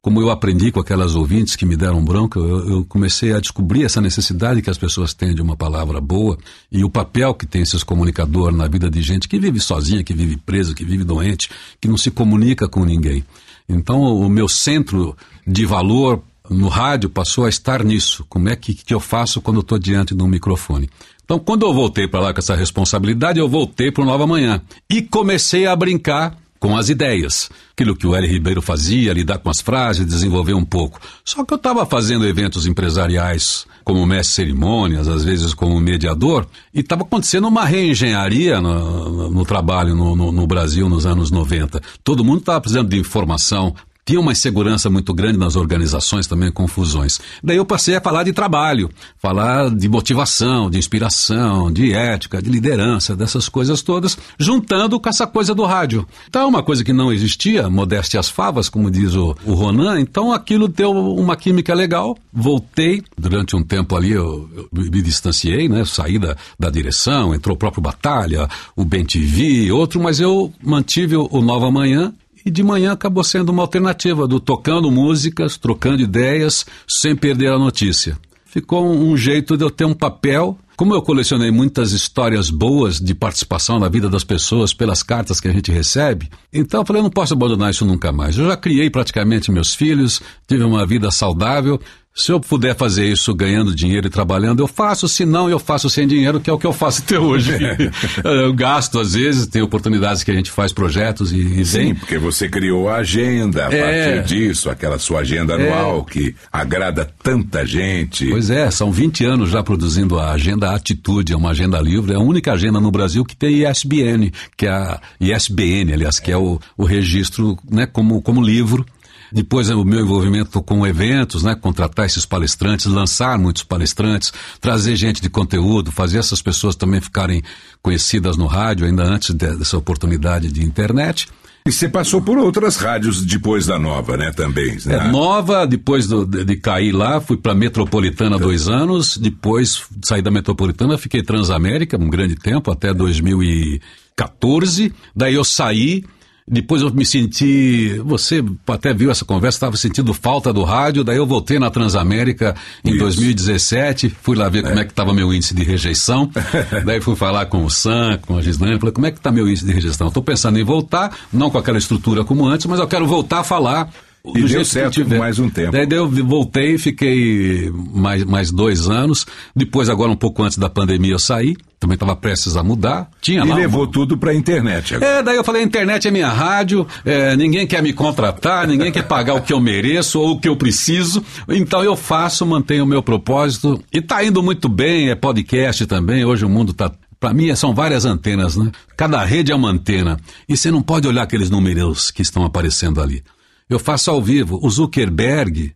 Como 0.00 0.20
eu 0.20 0.30
aprendi 0.30 0.70
com 0.70 0.78
aquelas 0.78 1.16
ouvintes 1.16 1.56
que 1.56 1.66
me 1.66 1.76
deram 1.76 2.04
bronca, 2.04 2.38
eu, 2.38 2.70
eu 2.70 2.84
comecei 2.84 3.32
a 3.32 3.40
descobrir 3.40 3.84
essa 3.84 4.00
necessidade 4.00 4.62
que 4.62 4.70
as 4.70 4.78
pessoas 4.78 5.12
têm 5.12 5.34
de 5.34 5.42
uma 5.42 5.56
palavra 5.56 6.00
boa 6.00 6.38
e 6.70 6.84
o 6.84 6.90
papel 6.90 7.34
que 7.34 7.44
tem 7.44 7.62
esses 7.62 7.82
comunicadores 7.82 8.56
na 8.56 8.68
vida 8.68 8.88
de 8.88 9.02
gente 9.02 9.26
que 9.26 9.40
vive 9.40 9.58
sozinha, 9.58 10.04
que 10.04 10.14
vive 10.14 10.36
preso, 10.36 10.72
que 10.72 10.84
vive 10.84 11.02
doente, 11.02 11.50
que 11.80 11.88
não 11.88 11.96
se 11.96 12.12
comunica 12.12 12.68
com 12.68 12.84
ninguém. 12.84 13.24
Então, 13.68 14.00
o 14.00 14.28
meu 14.28 14.48
centro 14.48 15.16
de 15.44 15.66
valor 15.66 16.22
no 16.48 16.68
rádio 16.68 17.10
passou 17.10 17.44
a 17.44 17.48
estar 17.48 17.82
nisso. 17.82 18.24
Como 18.28 18.48
é 18.48 18.54
que, 18.54 18.74
que 18.74 18.94
eu 18.94 19.00
faço 19.00 19.40
quando 19.40 19.60
estou 19.60 19.78
diante 19.80 20.14
de 20.14 20.22
um 20.22 20.28
microfone? 20.28 20.88
Então, 21.24 21.40
quando 21.40 21.66
eu 21.66 21.74
voltei 21.74 22.06
para 22.06 22.20
lá 22.20 22.32
com 22.32 22.38
essa 22.38 22.54
responsabilidade, 22.54 23.38
eu 23.38 23.48
voltei 23.48 23.90
para 23.90 24.02
o 24.02 24.06
Nova 24.06 24.26
Manhã 24.26 24.62
e 24.88 25.02
comecei 25.02 25.66
a 25.66 25.76
brincar 25.76 26.38
com 26.58 26.76
as 26.76 26.88
ideias. 26.88 27.50
Aquilo 27.72 27.94
que 27.94 28.06
o 28.06 28.14
L. 28.14 28.26
Ribeiro 28.26 28.60
fazia, 28.60 29.12
lidar 29.12 29.38
com 29.38 29.48
as 29.50 29.60
frases, 29.60 30.04
desenvolver 30.04 30.54
um 30.54 30.64
pouco. 30.64 31.00
Só 31.24 31.44
que 31.44 31.52
eu 31.52 31.56
estava 31.56 31.86
fazendo 31.86 32.26
eventos 32.26 32.66
empresariais 32.66 33.66
como 33.84 34.04
mestre 34.04 34.34
cerimônias, 34.34 35.08
às 35.08 35.24
vezes 35.24 35.54
como 35.54 35.80
mediador, 35.80 36.46
e 36.74 36.80
estava 36.80 37.02
acontecendo 37.02 37.48
uma 37.48 37.64
reengenharia 37.64 38.60
no, 38.60 39.08
no, 39.08 39.30
no 39.30 39.44
trabalho 39.44 39.94
no, 39.94 40.14
no, 40.30 40.46
Brasil 40.46 40.88
nos 40.88 41.06
anos 41.06 41.30
90. 41.30 41.80
Todo 42.04 42.24
mundo 42.24 42.40
estava 42.40 42.60
precisando 42.60 42.90
de 42.90 42.98
informação, 42.98 43.74
tinha 44.08 44.18
uma 44.18 44.32
insegurança 44.32 44.88
muito 44.88 45.12
grande 45.12 45.38
nas 45.38 45.54
organizações, 45.54 46.26
também 46.26 46.50
confusões. 46.50 47.20
Daí 47.44 47.58
eu 47.58 47.66
passei 47.66 47.94
a 47.94 48.00
falar 48.00 48.22
de 48.22 48.32
trabalho, 48.32 48.88
falar 49.18 49.68
de 49.68 49.86
motivação, 49.86 50.70
de 50.70 50.78
inspiração, 50.78 51.70
de 51.70 51.92
ética, 51.92 52.40
de 52.40 52.48
liderança, 52.48 53.14
dessas 53.14 53.50
coisas 53.50 53.82
todas, 53.82 54.16
juntando 54.38 54.98
com 54.98 55.10
essa 55.10 55.26
coisa 55.26 55.54
do 55.54 55.62
rádio. 55.66 56.08
Então, 56.26 56.40
é 56.40 56.46
uma 56.46 56.62
coisa 56.62 56.82
que 56.82 56.90
não 56.90 57.12
existia, 57.12 57.68
modéstia 57.68 58.18
às 58.18 58.30
favas, 58.30 58.70
como 58.70 58.90
diz 58.90 59.14
o, 59.14 59.36
o 59.44 59.52
Ronan, 59.52 60.00
então 60.00 60.32
aquilo 60.32 60.68
deu 60.68 60.90
uma 60.90 61.36
química 61.36 61.74
legal. 61.74 62.16
Voltei, 62.32 63.02
durante 63.14 63.54
um 63.56 63.62
tempo 63.62 63.94
ali 63.94 64.12
eu, 64.12 64.48
eu 64.56 64.68
me 64.72 65.02
distanciei, 65.02 65.68
né? 65.68 65.84
Saí 65.84 66.18
da, 66.18 66.34
da 66.58 66.70
direção, 66.70 67.34
entrou 67.34 67.54
o 67.54 67.58
próprio 67.58 67.82
Batalha, 67.82 68.48
o 68.74 68.86
TV, 68.86 69.70
outro, 69.70 70.02
mas 70.02 70.18
eu 70.18 70.50
mantive 70.62 71.14
o, 71.14 71.28
o 71.30 71.42
Nova 71.42 71.70
Manhã 71.70 72.14
e 72.44 72.50
de 72.50 72.62
manhã 72.62 72.92
acabou 72.92 73.24
sendo 73.24 73.50
uma 73.50 73.62
alternativa 73.62 74.26
do 74.26 74.40
tocando 74.40 74.90
músicas, 74.90 75.56
trocando 75.56 76.02
ideias, 76.02 76.64
sem 76.86 77.14
perder 77.14 77.52
a 77.52 77.58
notícia. 77.58 78.18
Ficou 78.44 78.88
um, 78.88 79.16
jeito 79.16 79.56
de 79.56 79.64
eu 79.64 79.70
ter 79.70 79.84
um 79.84 79.94
papel 79.94 80.58
como 80.78 80.94
eu 80.94 81.02
colecionei 81.02 81.50
muitas 81.50 81.90
histórias 81.90 82.50
boas 82.50 83.00
de 83.00 83.12
participação 83.12 83.80
na 83.80 83.88
vida 83.88 84.08
das 84.08 84.22
pessoas 84.22 84.72
pelas 84.72 85.02
cartas 85.02 85.40
que 85.40 85.48
a 85.48 85.52
gente 85.52 85.72
recebe, 85.72 86.30
então 86.52 86.82
eu 86.82 86.86
falei, 86.86 87.00
eu 87.00 87.02
não 87.02 87.10
posso 87.10 87.34
abandonar 87.34 87.72
isso 87.72 87.84
nunca 87.84 88.12
mais. 88.12 88.38
Eu 88.38 88.46
já 88.46 88.56
criei 88.56 88.88
praticamente 88.88 89.50
meus 89.50 89.74
filhos, 89.74 90.22
tive 90.46 90.62
uma 90.62 90.86
vida 90.86 91.10
saudável, 91.10 91.80
se 92.18 92.32
eu 92.32 92.40
puder 92.40 92.76
fazer 92.76 93.06
isso 93.06 93.32
ganhando 93.32 93.72
dinheiro 93.72 94.08
e 94.08 94.10
trabalhando, 94.10 94.60
eu 94.60 94.66
faço. 94.66 95.08
Se 95.08 95.24
não, 95.24 95.48
eu 95.48 95.58
faço 95.58 95.88
sem 95.88 96.06
dinheiro, 96.06 96.40
que 96.40 96.50
é 96.50 96.52
o 96.52 96.58
que 96.58 96.66
eu 96.66 96.72
faço 96.72 97.00
até 97.00 97.18
hoje. 97.18 97.52
eu 98.24 98.52
gasto, 98.52 98.98
às 98.98 99.14
vezes, 99.14 99.46
tem 99.46 99.62
oportunidades 99.62 100.24
que 100.24 100.30
a 100.30 100.34
gente 100.34 100.50
faz 100.50 100.72
projetos 100.72 101.32
e, 101.32 101.60
e 101.60 101.64
Sim, 101.64 101.94
porque 101.94 102.18
você 102.18 102.48
criou 102.48 102.88
a 102.88 102.96
agenda 102.96 103.68
a 103.68 103.72
é. 103.72 104.16
partir 104.16 104.34
disso, 104.34 104.68
aquela 104.68 104.98
sua 104.98 105.20
agenda 105.20 105.54
é. 105.54 105.70
anual 105.70 106.04
que 106.04 106.34
agrada 106.52 107.08
tanta 107.22 107.64
gente. 107.64 108.28
Pois 108.28 108.50
é, 108.50 108.68
são 108.68 108.90
20 108.90 109.24
anos 109.24 109.50
já 109.50 109.62
produzindo 109.62 110.18
a 110.18 110.32
Agenda 110.32 110.74
Atitude, 110.74 111.32
é 111.32 111.36
uma 111.36 111.50
agenda 111.50 111.80
livre, 111.80 112.12
é 112.12 112.16
a 112.16 112.20
única 112.20 112.52
agenda 112.52 112.80
no 112.80 112.90
Brasil 112.90 113.24
que 113.24 113.36
tem 113.36 113.64
ISBN, 113.68 114.32
que 114.56 114.66
é 114.66 114.70
a 114.70 115.00
ISBN, 115.20 115.92
aliás, 115.92 116.18
que 116.18 116.32
é 116.32 116.36
o, 116.36 116.60
o 116.76 116.84
registro 116.84 117.56
né, 117.70 117.86
como, 117.86 118.20
como 118.20 118.42
livro 118.42 118.84
Depois 119.32 119.68
o 119.70 119.84
meu 119.84 120.00
envolvimento 120.00 120.62
com 120.62 120.86
eventos, 120.86 121.42
né? 121.42 121.54
Contratar 121.54 122.06
esses 122.06 122.24
palestrantes, 122.24 122.86
lançar 122.86 123.38
muitos 123.38 123.62
palestrantes, 123.62 124.32
trazer 124.60 124.96
gente 124.96 125.20
de 125.20 125.28
conteúdo, 125.28 125.92
fazer 125.92 126.18
essas 126.18 126.40
pessoas 126.40 126.74
também 126.74 127.00
ficarem 127.00 127.42
conhecidas 127.82 128.36
no 128.36 128.46
rádio, 128.46 128.86
ainda 128.86 129.04
antes 129.04 129.34
dessa 129.34 129.76
oportunidade 129.76 130.50
de 130.50 130.64
internet. 130.64 131.28
E 131.68 131.72
você 131.72 131.86
passou 131.86 132.22
por 132.22 132.38
outras 132.38 132.76
rádios 132.76 133.26
depois 133.26 133.66
da 133.66 133.78
Nova, 133.78 134.16
né, 134.16 134.32
também. 134.32 134.78
Né? 134.86 134.96
É, 134.96 135.08
nova, 135.08 135.66
depois 135.66 136.06
do, 136.06 136.24
de, 136.24 136.42
de, 136.42 136.56
cair 136.56 136.92
lá, 136.92 137.20
fui 137.20 137.36
para 137.36 137.54
Metropolitana 137.54 138.38
dois 138.38 138.68
anos, 138.68 139.18
depois 139.18 139.82
saí 140.02 140.22
da 140.22 140.30
Metropolitana, 140.30 140.96
fiquei 140.96 141.22
Transamérica 141.22 141.98
um 141.98 142.08
grande 142.08 142.36
tempo, 142.36 142.70
até 142.70 142.94
2014, 142.94 144.94
daí 145.14 145.34
eu 145.34 145.44
saí, 145.44 146.06
depois 146.50 146.82
eu 146.82 146.90
me 146.92 147.04
senti. 147.04 148.00
Você 148.04 148.42
até 148.66 148.94
viu 148.94 149.10
essa 149.10 149.24
conversa, 149.24 149.56
estava 149.56 149.76
sentindo 149.76 150.14
falta 150.14 150.52
do 150.52 150.62
rádio. 150.64 151.04
Daí 151.04 151.16
eu 151.16 151.26
voltei 151.26 151.58
na 151.58 151.70
Transamérica 151.70 152.54
em 152.84 152.90
Isso. 152.90 152.98
2017. 153.00 154.16
Fui 154.22 154.36
lá 154.36 154.48
ver 154.48 154.60
é. 154.60 154.62
como 154.68 154.78
é 154.80 154.84
que 154.84 154.92
estava 154.92 155.12
meu 155.12 155.32
índice 155.32 155.54
de 155.54 155.62
rejeição. 155.62 156.30
daí 156.84 157.00
fui 157.00 157.16
falar 157.16 157.46
com 157.46 157.64
o 157.64 157.70
Sam, 157.70 158.18
com 158.26 158.36
a 158.36 158.42
Gislaine. 158.42 158.78
Falei, 158.78 158.92
como 158.92 159.06
é 159.06 159.10
que 159.10 159.18
está 159.18 159.30
meu 159.30 159.48
índice 159.48 159.66
de 159.66 159.72
rejeição? 159.72 160.08
Estou 160.08 160.22
pensando 160.22 160.58
em 160.58 160.64
voltar, 160.64 161.16
não 161.32 161.50
com 161.50 161.58
aquela 161.58 161.78
estrutura 161.78 162.24
como 162.24 162.46
antes, 162.46 162.66
mas 162.66 162.80
eu 162.80 162.86
quero 162.86 163.06
voltar 163.06 163.40
a 163.40 163.44
falar 163.44 163.90
e 164.24 164.42
deu 164.42 164.64
certo 164.64 165.04
por 165.04 165.18
mais 165.18 165.38
um 165.38 165.48
tempo. 165.48 165.72
Daí 165.72 165.86
eu 165.90 166.08
voltei, 166.08 166.76
fiquei 166.78 167.70
mais, 167.92 168.24
mais 168.24 168.50
dois 168.50 168.88
anos. 168.88 169.26
Depois, 169.54 169.88
agora 169.88 170.10
um 170.10 170.16
pouco 170.16 170.42
antes 170.42 170.58
da 170.58 170.68
pandemia, 170.68 171.12
eu 171.12 171.18
saí. 171.18 171.56
Também 171.78 171.94
estava 171.94 172.16
prestes 172.16 172.56
a 172.56 172.62
mudar. 172.62 173.08
Tinha 173.20 173.44
e 173.44 173.52
levou 173.52 173.86
tudo 173.86 174.18
para 174.18 174.32
a 174.32 174.34
internet. 174.34 174.96
Agora. 174.96 175.12
É, 175.12 175.22
daí 175.22 175.36
eu 175.36 175.44
falei, 175.44 175.62
a 175.62 175.64
internet 175.64 176.08
é 176.08 176.10
minha 176.10 176.28
rádio, 176.28 176.84
é, 177.04 177.36
ninguém 177.36 177.68
quer 177.68 177.80
me 177.80 177.92
contratar, 177.92 178.66
ninguém 178.66 178.90
quer 178.90 179.04
pagar 179.04 179.34
o 179.34 179.42
que 179.42 179.52
eu 179.52 179.60
mereço 179.60 180.18
ou 180.18 180.32
o 180.32 180.40
que 180.40 180.48
eu 180.48 180.56
preciso. 180.56 181.22
Então 181.48 181.84
eu 181.84 181.94
faço, 181.94 182.44
mantenho 182.44 182.82
o 182.82 182.86
meu 182.86 183.02
propósito. 183.02 183.80
E 183.92 183.98
está 183.98 184.24
indo 184.24 184.42
muito 184.42 184.68
bem, 184.68 185.10
é 185.10 185.14
podcast 185.14 185.86
também. 185.86 186.24
Hoje 186.24 186.44
o 186.44 186.48
mundo 186.48 186.72
está 186.72 186.90
para 187.20 187.32
mim, 187.32 187.54
são 187.54 187.74
várias 187.74 188.04
antenas, 188.04 188.56
né? 188.56 188.70
Cada 188.96 189.24
rede 189.24 189.52
é 189.52 189.54
uma 189.54 189.70
antena. 189.70 190.16
E 190.48 190.56
você 190.56 190.70
não 190.70 190.82
pode 190.82 191.06
olhar 191.06 191.22
aqueles 191.22 191.50
números 191.50 192.10
que 192.10 192.22
estão 192.22 192.44
aparecendo 192.44 193.00
ali. 193.00 193.22
Eu 193.68 193.78
faço 193.78 194.10
ao 194.10 194.22
vivo. 194.22 194.58
O 194.62 194.70
Zuckerberg, 194.70 195.74